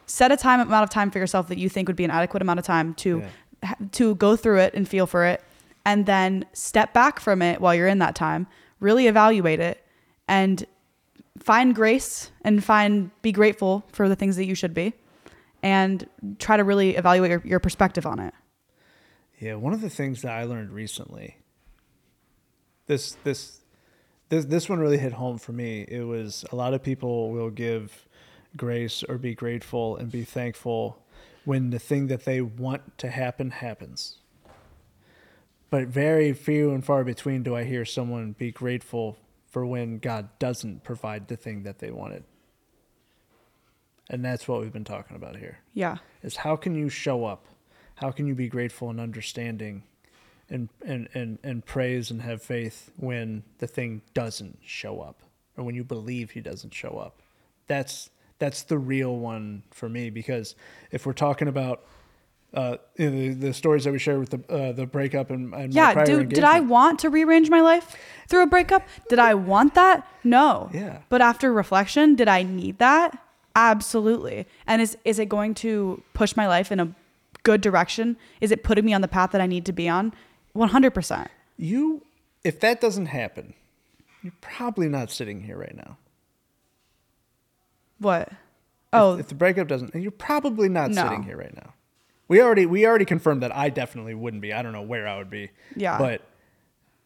set 0.07 0.33
a 0.33 0.37
time 0.37 0.61
amount 0.61 0.83
of 0.85 0.91
time 0.91 1.11
for 1.11 1.19
yourself 1.19 1.49
that 1.49 1.59
you 1.59 1.69
think 1.69 1.89
would 1.89 1.97
be 1.97 2.05
an 2.05 2.11
adequate 2.11 2.43
amount 2.43 2.59
of 2.59 2.65
time 2.65 2.95
to 2.95 3.23
Yeah. 3.63 3.75
to 3.93 4.15
go 4.17 4.37
through 4.37 4.59
it 4.61 4.75
and 4.75 4.89
feel 4.89 5.07
for 5.07 5.25
it, 5.25 5.43
and 5.85 6.05
then 6.07 6.45
step 6.53 6.93
back 6.93 7.21
from 7.21 7.43
it 7.43 7.61
while 7.61 7.75
you're 7.75 7.89
in 7.89 7.99
that 8.01 8.15
time. 8.15 8.47
Really 8.81 9.07
evaluate 9.07 9.61
it 9.61 9.83
and 10.29 10.65
find 11.39 11.75
grace 11.75 12.31
and 12.43 12.63
find 12.63 13.11
be 13.23 13.33
grateful 13.33 13.85
for 13.93 14.09
the 14.09 14.17
things 14.17 14.37
that 14.37 14.45
you 14.47 14.55
should 14.55 14.75
be, 14.75 14.93
and 15.63 16.07
try 16.39 16.57
to 16.57 16.65
really 16.65 16.97
evaluate 16.97 17.31
your, 17.31 17.43
your 17.45 17.61
perspective 17.61 18.05
on 18.07 18.19
it. 18.21 18.35
Yeah, 19.39 19.55
one 19.55 19.73
of 19.73 19.81
the 19.81 19.91
things 19.91 20.23
that 20.23 20.33
I 20.33 20.45
learned 20.45 20.71
recently. 20.73 21.37
This 22.87 23.17
this 23.25 23.61
this 24.29 24.45
this 24.47 24.69
one 24.69 24.79
really 24.81 24.99
hit 24.99 25.13
home 25.15 25.39
for 25.39 25.53
me. 25.53 25.85
It 25.89 26.03
was 26.03 26.45
a 26.53 26.57
lot 26.57 26.75
of 26.75 26.83
people 26.83 27.31
will 27.31 27.51
give 27.51 28.07
grace 28.57 29.03
or 29.09 29.19
be 29.19 29.35
grateful 29.35 29.97
and 29.97 30.11
be 30.11 30.25
thankful 30.25 31.03
when 31.45 31.71
the 31.71 31.79
thing 31.79 32.09
that 32.09 32.25
they 32.25 32.41
want 32.41 32.99
to 32.99 33.11
happen 33.11 33.51
happens. 33.51 34.19
But 35.71 35.89
very 35.89 36.33
few 36.33 36.71
and 36.73 36.85
far 36.85 37.05
between 37.05 37.43
do 37.43 37.55
I 37.55 37.65
hear 37.65 37.85
someone 37.85 38.33
be 38.33 38.51
grateful 38.53 39.19
for 39.51 39.65
when 39.67 39.99
God 39.99 40.29
doesn't 40.39 40.85
provide 40.85 41.29
the 41.29 41.37
thing 41.37 41.63
that 41.65 41.79
they 41.79 41.91
wanted. 41.91 42.25
And 44.09 44.25
that's 44.25 44.47
what 44.47 44.61
we've 44.61 44.73
been 44.73 44.85
talking 44.85 45.17
about 45.17 45.37
here 45.37 45.59
Yeah. 45.75 45.97
is 46.23 46.37
how 46.37 46.57
can 46.57 46.75
you 46.75 46.89
show 46.89 47.25
up? 47.25 47.47
How 47.97 48.11
can 48.11 48.27
you 48.27 48.35
be 48.35 48.49
grateful 48.49 48.91
and 48.91 49.01
understanding 49.01 49.83
and, 50.49 50.69
and, 50.85 51.09
and, 51.15 51.39
and 51.43 51.65
praise 51.65 52.11
and 52.11 52.23
have 52.23 52.43
faith 52.43 52.91
when 52.97 53.43
the 53.59 53.67
thing 53.67 54.03
doesn't 54.15 54.59
show 54.65 55.01
up 55.01 55.23
or 55.57 55.65
when 55.65 55.75
you 55.75 55.85
believe 55.85 56.31
he 56.31 56.41
doesn't 56.41 56.75
show 56.75 56.99
up? 56.99 57.23
That's 57.67 58.11
that's 58.39 58.65
the 58.65 58.79
real 58.79 59.17
one 59.17 59.63
for 59.71 59.89
me 59.89 60.11
because 60.11 60.55
if 60.91 61.07
we're 61.07 61.15
talking 61.15 61.49
about 61.49 61.87
uh, 62.55 62.77
you 62.97 63.11
know, 63.11 63.17
the, 63.17 63.29
the 63.35 63.55
stories 63.55 63.85
that 63.85 63.93
we 63.93 63.99
shared 63.99 64.19
with 64.19 64.31
the 64.31 64.53
uh, 64.53 64.73
the 64.73 64.87
breakup 64.87 65.31
and, 65.31 65.53
and 65.55 65.75
Yeah, 65.75 65.93
prior 65.93 66.07
dude, 66.07 66.29
did 66.31 66.45
I 66.45 66.61
want 66.61 67.01
to 67.01 67.11
rearrange 67.11 67.51
my 67.51 67.61
life 67.61 67.97
through 68.29 68.43
a 68.43 68.47
breakup? 68.47 68.87
Did 69.09 69.19
I 69.19 69.35
want 69.35 69.75
that? 69.75 70.07
No. 70.25 70.71
Yeah. 70.73 71.01
But 71.09 71.21
after 71.21 71.53
reflection, 71.53 72.15
did 72.15 72.29
I 72.29 72.45
need 72.45 72.79
that? 72.79 73.19
Absolutely. 73.55 74.47
And 74.67 74.81
is 74.81 74.97
is 75.05 75.19
it 75.19 75.29
going 75.29 75.55
to 75.55 76.03
push 76.15 76.37
my 76.37 76.47
life 76.47 76.71
in 76.71 76.81
a 76.81 76.95
good 77.43 77.61
direction? 77.61 78.17
Is 78.41 78.51
it 78.51 78.63
putting 78.63 78.85
me 78.85 78.95
on 78.95 79.01
the 79.01 79.09
path 79.09 79.33
that 79.33 79.41
I 79.41 79.47
need 79.47 79.67
to 79.67 79.73
be 79.73 79.89
on? 79.89 80.15
100%. 80.57 81.29
you 81.57 82.03
if 82.45 82.61
that 82.61 82.81
doesn't 82.81 83.07
happen, 83.07 83.55
you're 84.23 84.33
probably 84.41 84.89
not 84.89 85.11
sitting 85.11 85.43
here 85.43 85.57
right 85.59 85.75
now. 85.77 85.97
What? 87.99 88.31
Oh, 88.93 89.15
if, 89.15 89.21
if 89.21 89.29
the 89.29 89.35
breakup 89.35 89.69
doesn't, 89.69 89.95
you're 89.95 90.11
probably 90.11 90.69
not 90.69 90.91
No. 90.91 91.03
sitting 91.03 91.23
here 91.25 91.37
right 91.37 91.55
now. 91.55 91.75
We 92.29 92.41
already 92.43 92.67
we 92.67 92.87
already 92.87 93.05
confirmed 93.05 93.43
that 93.43 93.55
I 93.55 93.69
definitely 93.69 94.15
wouldn't 94.15 94.43
be. 94.43 94.53
I 94.53 94.63
don't 94.63 94.73
know 94.73 94.83
where 94.83 95.07
I 95.07 95.17
would 95.19 95.31
be. 95.31 95.51
Yeah. 95.77 95.99
But 95.99 96.23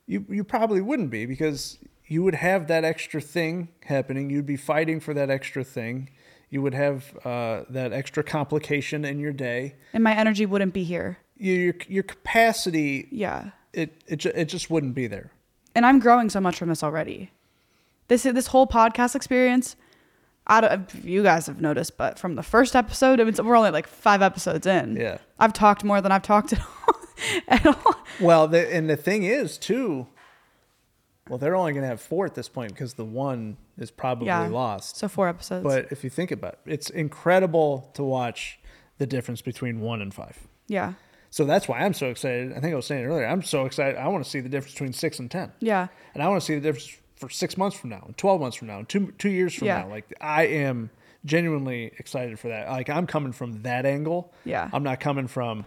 you 0.06 0.24
you 0.28 0.44
probably 0.44 0.80
wouldn't 0.80 1.10
be 1.10 1.26
because 1.26 1.78
you 2.06 2.22
would 2.22 2.34
have 2.34 2.68
that 2.68 2.84
extra 2.84 3.20
thing 3.20 3.68
happening. 3.84 4.30
You'd 4.30 4.46
be 4.46 4.56
fighting 4.56 4.98
for 4.98 5.12
that 5.14 5.30
extra 5.30 5.62
thing. 5.62 6.10
You 6.48 6.62
would 6.62 6.74
have 6.74 7.16
uh, 7.24 7.62
that 7.70 7.92
extra 7.92 8.22
complication 8.24 9.04
in 9.04 9.20
your 9.20 9.32
day. 9.32 9.76
and 9.92 10.02
my 10.02 10.14
energy 10.16 10.46
wouldn't 10.46 10.72
be 10.74 10.84
here. 10.84 11.18
Your 11.42 11.74
your, 11.88 12.02
capacity 12.02 13.08
Yeah. 13.10 13.50
it 13.72 14.02
it 14.06 14.24
it 14.26 14.44
just 14.46 14.70
wouldn't 14.70 14.94
be 14.94 15.06
there. 15.06 15.30
And 15.74 15.86
I'm 15.86 15.98
growing 15.98 16.28
so 16.30 16.40
much 16.40 16.56
from 16.58 16.68
this 16.68 16.82
already. 16.82 17.30
This 18.08 18.24
this 18.24 18.48
whole 18.48 18.66
podcast 18.66 19.14
experience, 19.14 19.76
I 20.46 20.60
don't 20.60 20.94
you 21.02 21.22
guys 21.22 21.46
have 21.46 21.60
noticed, 21.60 21.96
but 21.96 22.18
from 22.18 22.34
the 22.34 22.42
first 22.42 22.76
episode, 22.76 23.20
I 23.20 23.24
mean, 23.24 23.34
we're 23.42 23.56
only 23.56 23.70
like 23.70 23.86
five 23.86 24.20
episodes 24.22 24.66
in. 24.66 24.96
Yeah. 24.96 25.18
I've 25.38 25.52
talked 25.52 25.82
more 25.84 26.00
than 26.00 26.12
I've 26.12 26.22
talked 26.22 26.52
at 26.52 26.60
all. 26.60 26.94
at 27.48 27.66
all. 27.66 27.94
Well, 28.20 28.48
the, 28.48 28.72
and 28.74 28.88
the 28.90 28.96
thing 28.96 29.22
is 29.24 29.56
too. 29.58 30.06
Well, 31.28 31.38
they're 31.38 31.54
only 31.54 31.72
going 31.72 31.82
to 31.82 31.88
have 31.88 32.00
four 32.00 32.26
at 32.26 32.34
this 32.34 32.48
point 32.48 32.72
because 32.72 32.94
the 32.94 33.04
one 33.04 33.56
is 33.78 33.90
probably 33.90 34.26
Yeah. 34.26 34.48
lost. 34.48 34.96
So 34.96 35.06
four 35.08 35.28
episodes. 35.28 35.62
But 35.62 35.92
if 35.92 36.02
you 36.02 36.10
think 36.10 36.32
about 36.32 36.54
it, 36.66 36.72
it's 36.72 36.90
incredible 36.90 37.88
to 37.94 38.02
watch 38.02 38.58
the 38.98 39.06
difference 39.06 39.40
between 39.40 39.80
one 39.80 40.02
and 40.02 40.12
five. 40.12 40.36
yeah, 40.66 40.94
So 41.30 41.44
that's 41.44 41.68
why 41.68 41.78
I'm 41.80 41.94
so 41.94 42.08
excited. 42.10 42.52
I 42.52 42.60
think 42.60 42.72
I 42.72 42.76
was 42.76 42.86
saying 42.86 43.04
it 43.04 43.06
earlier. 43.06 43.26
I'm 43.26 43.42
so 43.42 43.64
excited. 43.64 43.96
I 43.96 44.08
want 44.08 44.24
to 44.24 44.28
see 44.30 44.40
the 44.40 44.48
difference 44.48 44.74
between 44.74 44.92
six 44.92 45.18
and 45.20 45.30
ten, 45.30 45.52
yeah, 45.60 45.86
and 46.14 46.22
I 46.22 46.28
want 46.28 46.40
to 46.40 46.44
see 46.46 46.54
the 46.56 46.60
difference 46.60 46.96
for 47.16 47.28
six 47.30 47.56
months 47.56 47.76
from 47.76 47.90
now, 47.90 48.02
and 48.06 48.16
twelve 48.16 48.40
months 48.40 48.56
from 48.56 48.66
now, 48.68 48.78
and 48.80 48.88
two 48.88 49.12
two 49.18 49.28
years 49.30 49.54
from 49.54 49.66
Yeah. 49.68 49.82
now. 49.82 49.88
Like 49.88 50.12
I 50.20 50.44
am 50.46 50.90
genuinely 51.24 51.92
excited 51.98 52.38
for 52.38 52.48
that. 52.48 52.68
Like 52.68 52.88
I'm 52.90 53.06
coming 53.06 53.32
from 53.32 53.62
that 53.62 53.86
angle. 53.86 54.32
Yeah. 54.44 54.68
I'm 54.72 54.82
not 54.82 55.00
coming 55.00 55.26
from, 55.28 55.66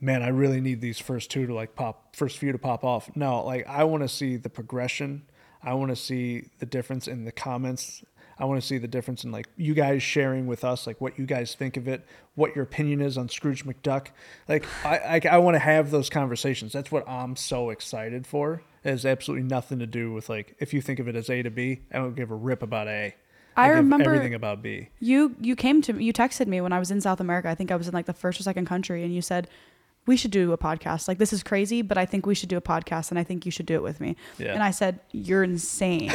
man. 0.00 0.22
I 0.22 0.28
really 0.28 0.60
need 0.60 0.80
these 0.80 0.98
first 0.98 1.30
two 1.30 1.46
to 1.46 1.54
like 1.54 1.74
pop, 1.74 2.14
first 2.14 2.38
few 2.38 2.52
to 2.52 2.58
pop 2.58 2.84
off. 2.84 3.10
No, 3.16 3.44
like 3.44 3.66
I 3.66 3.84
want 3.84 4.02
to 4.02 4.08
see 4.08 4.36
the 4.36 4.50
progression. 4.50 5.22
I 5.62 5.74
want 5.74 5.90
to 5.90 5.96
see 5.96 6.48
the 6.58 6.66
difference 6.66 7.08
in 7.08 7.24
the 7.24 7.32
comments. 7.32 8.02
I 8.40 8.46
want 8.46 8.60
to 8.60 8.66
see 8.66 8.78
the 8.78 8.88
difference 8.88 9.22
in 9.22 9.30
like 9.30 9.48
you 9.56 9.74
guys 9.74 10.02
sharing 10.02 10.46
with 10.46 10.64
us, 10.64 10.86
like 10.86 10.98
what 11.00 11.18
you 11.18 11.26
guys 11.26 11.54
think 11.54 11.76
of 11.76 11.86
it, 11.86 12.06
what 12.34 12.56
your 12.56 12.64
opinion 12.64 13.02
is 13.02 13.18
on 13.18 13.28
Scrooge 13.28 13.66
McDuck. 13.66 14.08
Like 14.48 14.64
I, 14.84 15.20
I, 15.22 15.28
I 15.32 15.38
want 15.38 15.56
to 15.56 15.58
have 15.58 15.90
those 15.90 16.08
conversations. 16.08 16.72
That's 16.72 16.90
what 16.90 17.06
I'm 17.06 17.36
so 17.36 17.68
excited 17.68 18.26
for. 18.26 18.62
It 18.82 18.90
has 18.90 19.04
absolutely 19.04 19.46
nothing 19.46 19.78
to 19.80 19.86
do 19.86 20.10
with 20.12 20.30
like 20.30 20.56
if 20.58 20.72
you 20.72 20.80
think 20.80 20.98
of 20.98 21.06
it 21.06 21.16
as 21.16 21.28
A 21.28 21.42
to 21.42 21.50
B. 21.50 21.80
I 21.92 21.98
don't 21.98 22.16
give 22.16 22.30
a 22.30 22.34
rip 22.34 22.62
about 22.62 22.88
A. 22.88 23.14
I 23.56 23.68
give 23.68 23.76
remember- 23.76 24.04
everything 24.14 24.32
about 24.34 24.62
B. 24.62 24.88
You 25.00 25.36
you 25.38 25.54
came 25.54 25.82
to 25.82 25.92
me, 25.92 26.04
you 26.04 26.14
texted 26.14 26.46
me 26.46 26.62
when 26.62 26.72
I 26.72 26.78
was 26.78 26.90
in 26.90 27.02
South 27.02 27.20
America. 27.20 27.50
I 27.50 27.54
think 27.54 27.70
I 27.70 27.76
was 27.76 27.88
in 27.88 27.92
like 27.94 28.06
the 28.06 28.14
first 28.14 28.40
or 28.40 28.42
second 28.42 28.64
country, 28.64 29.04
and 29.04 29.14
you 29.14 29.20
said 29.20 29.48
we 30.06 30.16
should 30.16 30.30
do 30.30 30.52
a 30.52 30.58
podcast. 30.58 31.06
Like 31.08 31.18
this 31.18 31.32
is 31.32 31.42
crazy, 31.42 31.82
but 31.82 31.96
I 31.98 32.06
think 32.06 32.26
we 32.26 32.34
should 32.34 32.48
do 32.48 32.56
a 32.56 32.60
podcast, 32.62 33.10
and 33.10 33.18
I 33.18 33.24
think 33.24 33.44
you 33.46 33.52
should 33.52 33.66
do 33.66 33.74
it 33.74 33.82
with 33.82 34.00
me. 34.00 34.16
Yeah. 34.38 34.54
And 34.54 34.62
I 34.62 34.70
said 34.70 35.00
you're 35.12 35.42
insane. 35.44 36.10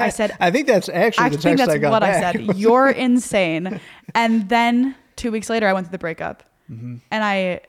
I 0.00 0.08
said 0.10 0.36
I 0.40 0.50
think 0.50 0.66
that's 0.66 0.88
actually 0.88 1.24
I 1.24 1.28
the 1.30 1.38
think 1.38 1.58
that's 1.58 1.70
I 1.72 1.90
what 1.90 2.00
back. 2.00 2.16
I 2.16 2.32
said. 2.32 2.56
You're 2.56 2.90
insane. 2.90 3.80
And 4.14 4.48
then 4.48 4.94
two 5.16 5.30
weeks 5.32 5.48
later, 5.48 5.66
I 5.68 5.72
went 5.72 5.86
through 5.86 5.92
the 5.92 5.98
breakup, 5.98 6.42
Mm-hmm. 6.70 6.96
and 7.10 7.24
I 7.24 7.60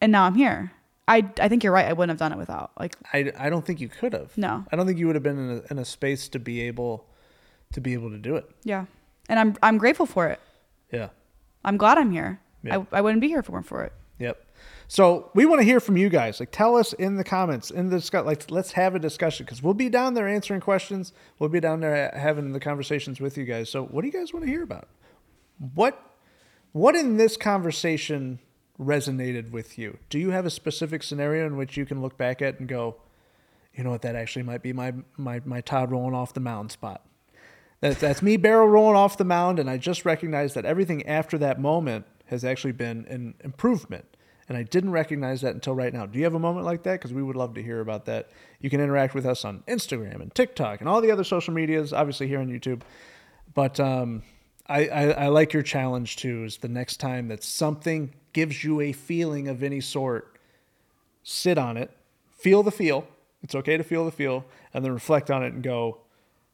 and 0.00 0.12
now 0.12 0.24
I'm 0.24 0.34
here. 0.34 0.72
I 1.08 1.24
I 1.40 1.48
think 1.48 1.62
you're 1.62 1.72
right. 1.72 1.86
I 1.86 1.92
wouldn't 1.92 2.10
have 2.10 2.18
done 2.18 2.32
it 2.32 2.38
without 2.38 2.72
like 2.80 2.96
I, 3.12 3.32
I 3.38 3.48
don't 3.50 3.64
think 3.64 3.80
you 3.80 3.88
could 3.88 4.12
have. 4.12 4.36
No. 4.36 4.64
I 4.72 4.76
don't 4.76 4.86
think 4.86 4.98
you 4.98 5.06
would 5.06 5.14
have 5.16 5.22
been 5.22 5.38
in 5.38 5.50
a, 5.58 5.72
in 5.72 5.78
a 5.78 5.84
space 5.84 6.28
to 6.30 6.38
be 6.40 6.62
able 6.62 7.06
to 7.72 7.80
be 7.80 7.92
able 7.92 8.10
to 8.10 8.18
do 8.18 8.34
it. 8.36 8.48
yeah. 8.64 8.86
And 9.28 9.38
I'm 9.38 9.56
I'm 9.62 9.78
grateful 9.78 10.06
for 10.06 10.26
it. 10.28 10.40
Yeah. 10.92 11.08
I'm 11.64 11.76
glad 11.76 11.98
I'm 11.98 12.10
here. 12.12 12.40
Yeah. 12.62 12.78
I, 12.92 12.98
I 12.98 13.00
wouldn't 13.02 13.20
be 13.20 13.28
here 13.28 13.38
if 13.40 13.48
it 13.48 13.52
weren't 13.52 13.66
for 13.66 13.82
it. 13.84 13.92
So 14.88 15.30
we 15.34 15.46
want 15.46 15.60
to 15.60 15.64
hear 15.64 15.80
from 15.80 15.96
you 15.96 16.08
guys. 16.08 16.38
Like, 16.38 16.52
tell 16.52 16.76
us 16.76 16.92
in 16.92 17.16
the 17.16 17.24
comments 17.24 17.70
in 17.70 17.90
the 17.90 17.96
discuss. 17.96 18.24
Like, 18.24 18.50
let's 18.50 18.72
have 18.72 18.94
a 18.94 18.98
discussion 18.98 19.44
because 19.44 19.62
we'll 19.62 19.74
be 19.74 19.88
down 19.88 20.14
there 20.14 20.28
answering 20.28 20.60
questions. 20.60 21.12
We'll 21.38 21.50
be 21.50 21.60
down 21.60 21.80
there 21.80 22.14
uh, 22.14 22.18
having 22.18 22.52
the 22.52 22.60
conversations 22.60 23.20
with 23.20 23.36
you 23.36 23.44
guys. 23.44 23.68
So, 23.68 23.84
what 23.84 24.02
do 24.02 24.06
you 24.06 24.12
guys 24.12 24.32
want 24.32 24.44
to 24.44 24.50
hear 24.50 24.62
about? 24.62 24.88
What, 25.74 26.00
what 26.72 26.94
in 26.94 27.16
this 27.16 27.36
conversation 27.36 28.38
resonated 28.78 29.50
with 29.50 29.78
you? 29.78 29.98
Do 30.08 30.18
you 30.18 30.30
have 30.30 30.46
a 30.46 30.50
specific 30.50 31.02
scenario 31.02 31.46
in 31.46 31.56
which 31.56 31.76
you 31.76 31.84
can 31.84 32.00
look 32.00 32.16
back 32.16 32.40
at 32.40 32.60
and 32.60 32.68
go, 32.68 32.96
you 33.74 33.84
know 33.84 33.90
what, 33.90 34.02
that 34.02 34.16
actually 34.16 34.42
might 34.42 34.62
be 34.62 34.72
my 34.72 34.94
my 35.16 35.40
my 35.44 35.60
Todd 35.60 35.90
rolling 35.90 36.14
off 36.14 36.32
the 36.32 36.40
mound 36.40 36.72
spot. 36.72 37.02
That's 37.80 38.00
that's 38.00 38.22
me 38.22 38.36
barrel 38.36 38.68
rolling 38.68 38.96
off 38.96 39.18
the 39.18 39.24
mound, 39.24 39.58
and 39.58 39.68
I 39.68 39.76
just 39.76 40.04
recognized 40.04 40.54
that 40.54 40.64
everything 40.64 41.06
after 41.06 41.36
that 41.38 41.60
moment 41.60 42.06
has 42.26 42.44
actually 42.44 42.72
been 42.72 43.06
an 43.08 43.34
improvement. 43.44 44.15
And 44.48 44.56
I 44.56 44.62
didn't 44.62 44.90
recognize 44.90 45.40
that 45.40 45.54
until 45.54 45.74
right 45.74 45.92
now. 45.92 46.06
Do 46.06 46.18
you 46.18 46.24
have 46.24 46.34
a 46.34 46.38
moment 46.38 46.66
like 46.66 46.84
that? 46.84 46.92
Because 46.92 47.12
we 47.12 47.22
would 47.22 47.36
love 47.36 47.54
to 47.54 47.62
hear 47.62 47.80
about 47.80 48.04
that. 48.06 48.30
You 48.60 48.70
can 48.70 48.80
interact 48.80 49.14
with 49.14 49.26
us 49.26 49.44
on 49.44 49.64
Instagram 49.66 50.20
and 50.20 50.32
TikTok 50.34 50.80
and 50.80 50.88
all 50.88 51.00
the 51.00 51.10
other 51.10 51.24
social 51.24 51.52
medias, 51.52 51.92
obviously 51.92 52.28
here 52.28 52.40
on 52.40 52.48
YouTube. 52.48 52.82
But 53.54 53.80
um, 53.80 54.22
I, 54.68 54.86
I, 54.86 55.04
I 55.10 55.28
like 55.28 55.52
your 55.52 55.62
challenge 55.62 56.16
too. 56.16 56.44
Is 56.44 56.58
the 56.58 56.68
next 56.68 56.98
time 56.98 57.28
that 57.28 57.42
something 57.42 58.12
gives 58.32 58.62
you 58.62 58.80
a 58.80 58.92
feeling 58.92 59.48
of 59.48 59.62
any 59.62 59.80
sort, 59.80 60.38
sit 61.24 61.58
on 61.58 61.76
it, 61.76 61.90
feel 62.30 62.62
the 62.62 62.70
feel. 62.70 63.08
It's 63.42 63.54
okay 63.54 63.76
to 63.76 63.84
feel 63.84 64.04
the 64.04 64.12
feel, 64.12 64.44
and 64.74 64.84
then 64.84 64.92
reflect 64.92 65.30
on 65.30 65.42
it 65.42 65.52
and 65.52 65.62
go, 65.62 65.98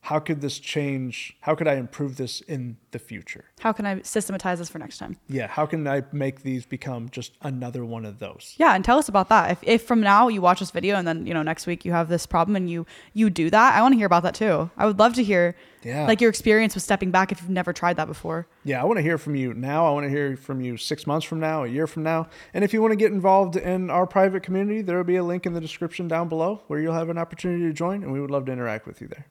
how 0.06 0.18
could 0.18 0.40
this 0.40 0.58
change? 0.58 1.36
How 1.42 1.54
could 1.54 1.68
I 1.68 1.74
improve 1.74 2.16
this 2.16 2.40
in 2.42 2.76
the 2.90 2.98
future? 2.98 3.44
How 3.60 3.72
can 3.72 3.86
I 3.86 4.00
systematize 4.02 4.58
this 4.58 4.68
for 4.68 4.80
next 4.80 4.98
time? 4.98 5.16
Yeah, 5.28 5.46
how 5.46 5.64
can 5.64 5.86
I 5.86 6.02
make 6.10 6.42
these 6.42 6.66
become 6.66 7.08
just 7.08 7.32
another 7.42 7.84
one 7.84 8.04
of 8.04 8.18
those? 8.18 8.54
Yeah, 8.58 8.74
and 8.74 8.84
tell 8.84 8.98
us 8.98 9.08
about 9.08 9.28
that. 9.28 9.52
If, 9.52 9.58
if 9.62 9.86
from 9.86 10.00
now 10.00 10.26
you 10.26 10.42
watch 10.42 10.58
this 10.58 10.72
video 10.72 10.96
and 10.96 11.06
then 11.06 11.24
you 11.24 11.32
know 11.32 11.42
next 11.42 11.66
week 11.68 11.84
you 11.84 11.92
have 11.92 12.08
this 12.08 12.26
problem 12.26 12.56
and 12.56 12.68
you 12.68 12.84
you 13.12 13.30
do 13.30 13.48
that, 13.50 13.74
I 13.76 13.80
want 13.82 13.92
to 13.92 13.96
hear 13.96 14.06
about 14.06 14.24
that 14.24 14.34
too. 14.34 14.70
I 14.76 14.86
would 14.86 14.98
love 14.98 15.14
to 15.14 15.22
hear 15.22 15.54
Yeah. 15.84 16.06
like 16.06 16.20
your 16.20 16.30
experience 16.30 16.74
with 16.74 16.82
stepping 16.82 17.12
back 17.12 17.30
if 17.30 17.40
you've 17.40 17.48
never 17.50 17.72
tried 17.72 17.96
that 17.96 18.08
before. 18.08 18.48
Yeah, 18.64 18.82
I 18.82 18.84
want 18.84 18.98
to 18.98 19.02
hear 19.02 19.18
from 19.18 19.36
you 19.36 19.54
now. 19.54 19.86
I 19.86 19.90
want 19.92 20.04
to 20.04 20.10
hear 20.10 20.36
from 20.36 20.60
you 20.60 20.76
six 20.76 21.06
months 21.06 21.24
from 21.26 21.38
now, 21.38 21.62
a 21.62 21.68
year 21.68 21.86
from 21.86 22.02
now. 22.02 22.28
And 22.54 22.64
if 22.64 22.72
you 22.72 22.82
want 22.82 22.90
to 22.92 22.96
get 22.96 23.12
involved 23.12 23.54
in 23.56 23.88
our 23.88 24.06
private 24.06 24.42
community, 24.42 24.82
there 24.82 24.96
will 24.96 25.04
be 25.04 25.16
a 25.16 25.24
link 25.24 25.46
in 25.46 25.54
the 25.54 25.60
description 25.60 26.08
down 26.08 26.28
below 26.28 26.62
where 26.66 26.80
you'll 26.80 26.92
have 26.94 27.08
an 27.08 27.18
opportunity 27.18 27.62
to 27.64 27.72
join, 27.72 28.02
and 28.02 28.12
we 28.12 28.20
would 28.20 28.30
love 28.32 28.46
to 28.46 28.52
interact 28.52 28.86
with 28.86 29.00
you 29.00 29.06
there. 29.08 29.26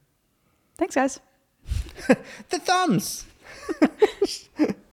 Thanks, 0.81 0.95
guys. 0.95 1.19
The 2.49 2.57
thumbs! 2.57 3.25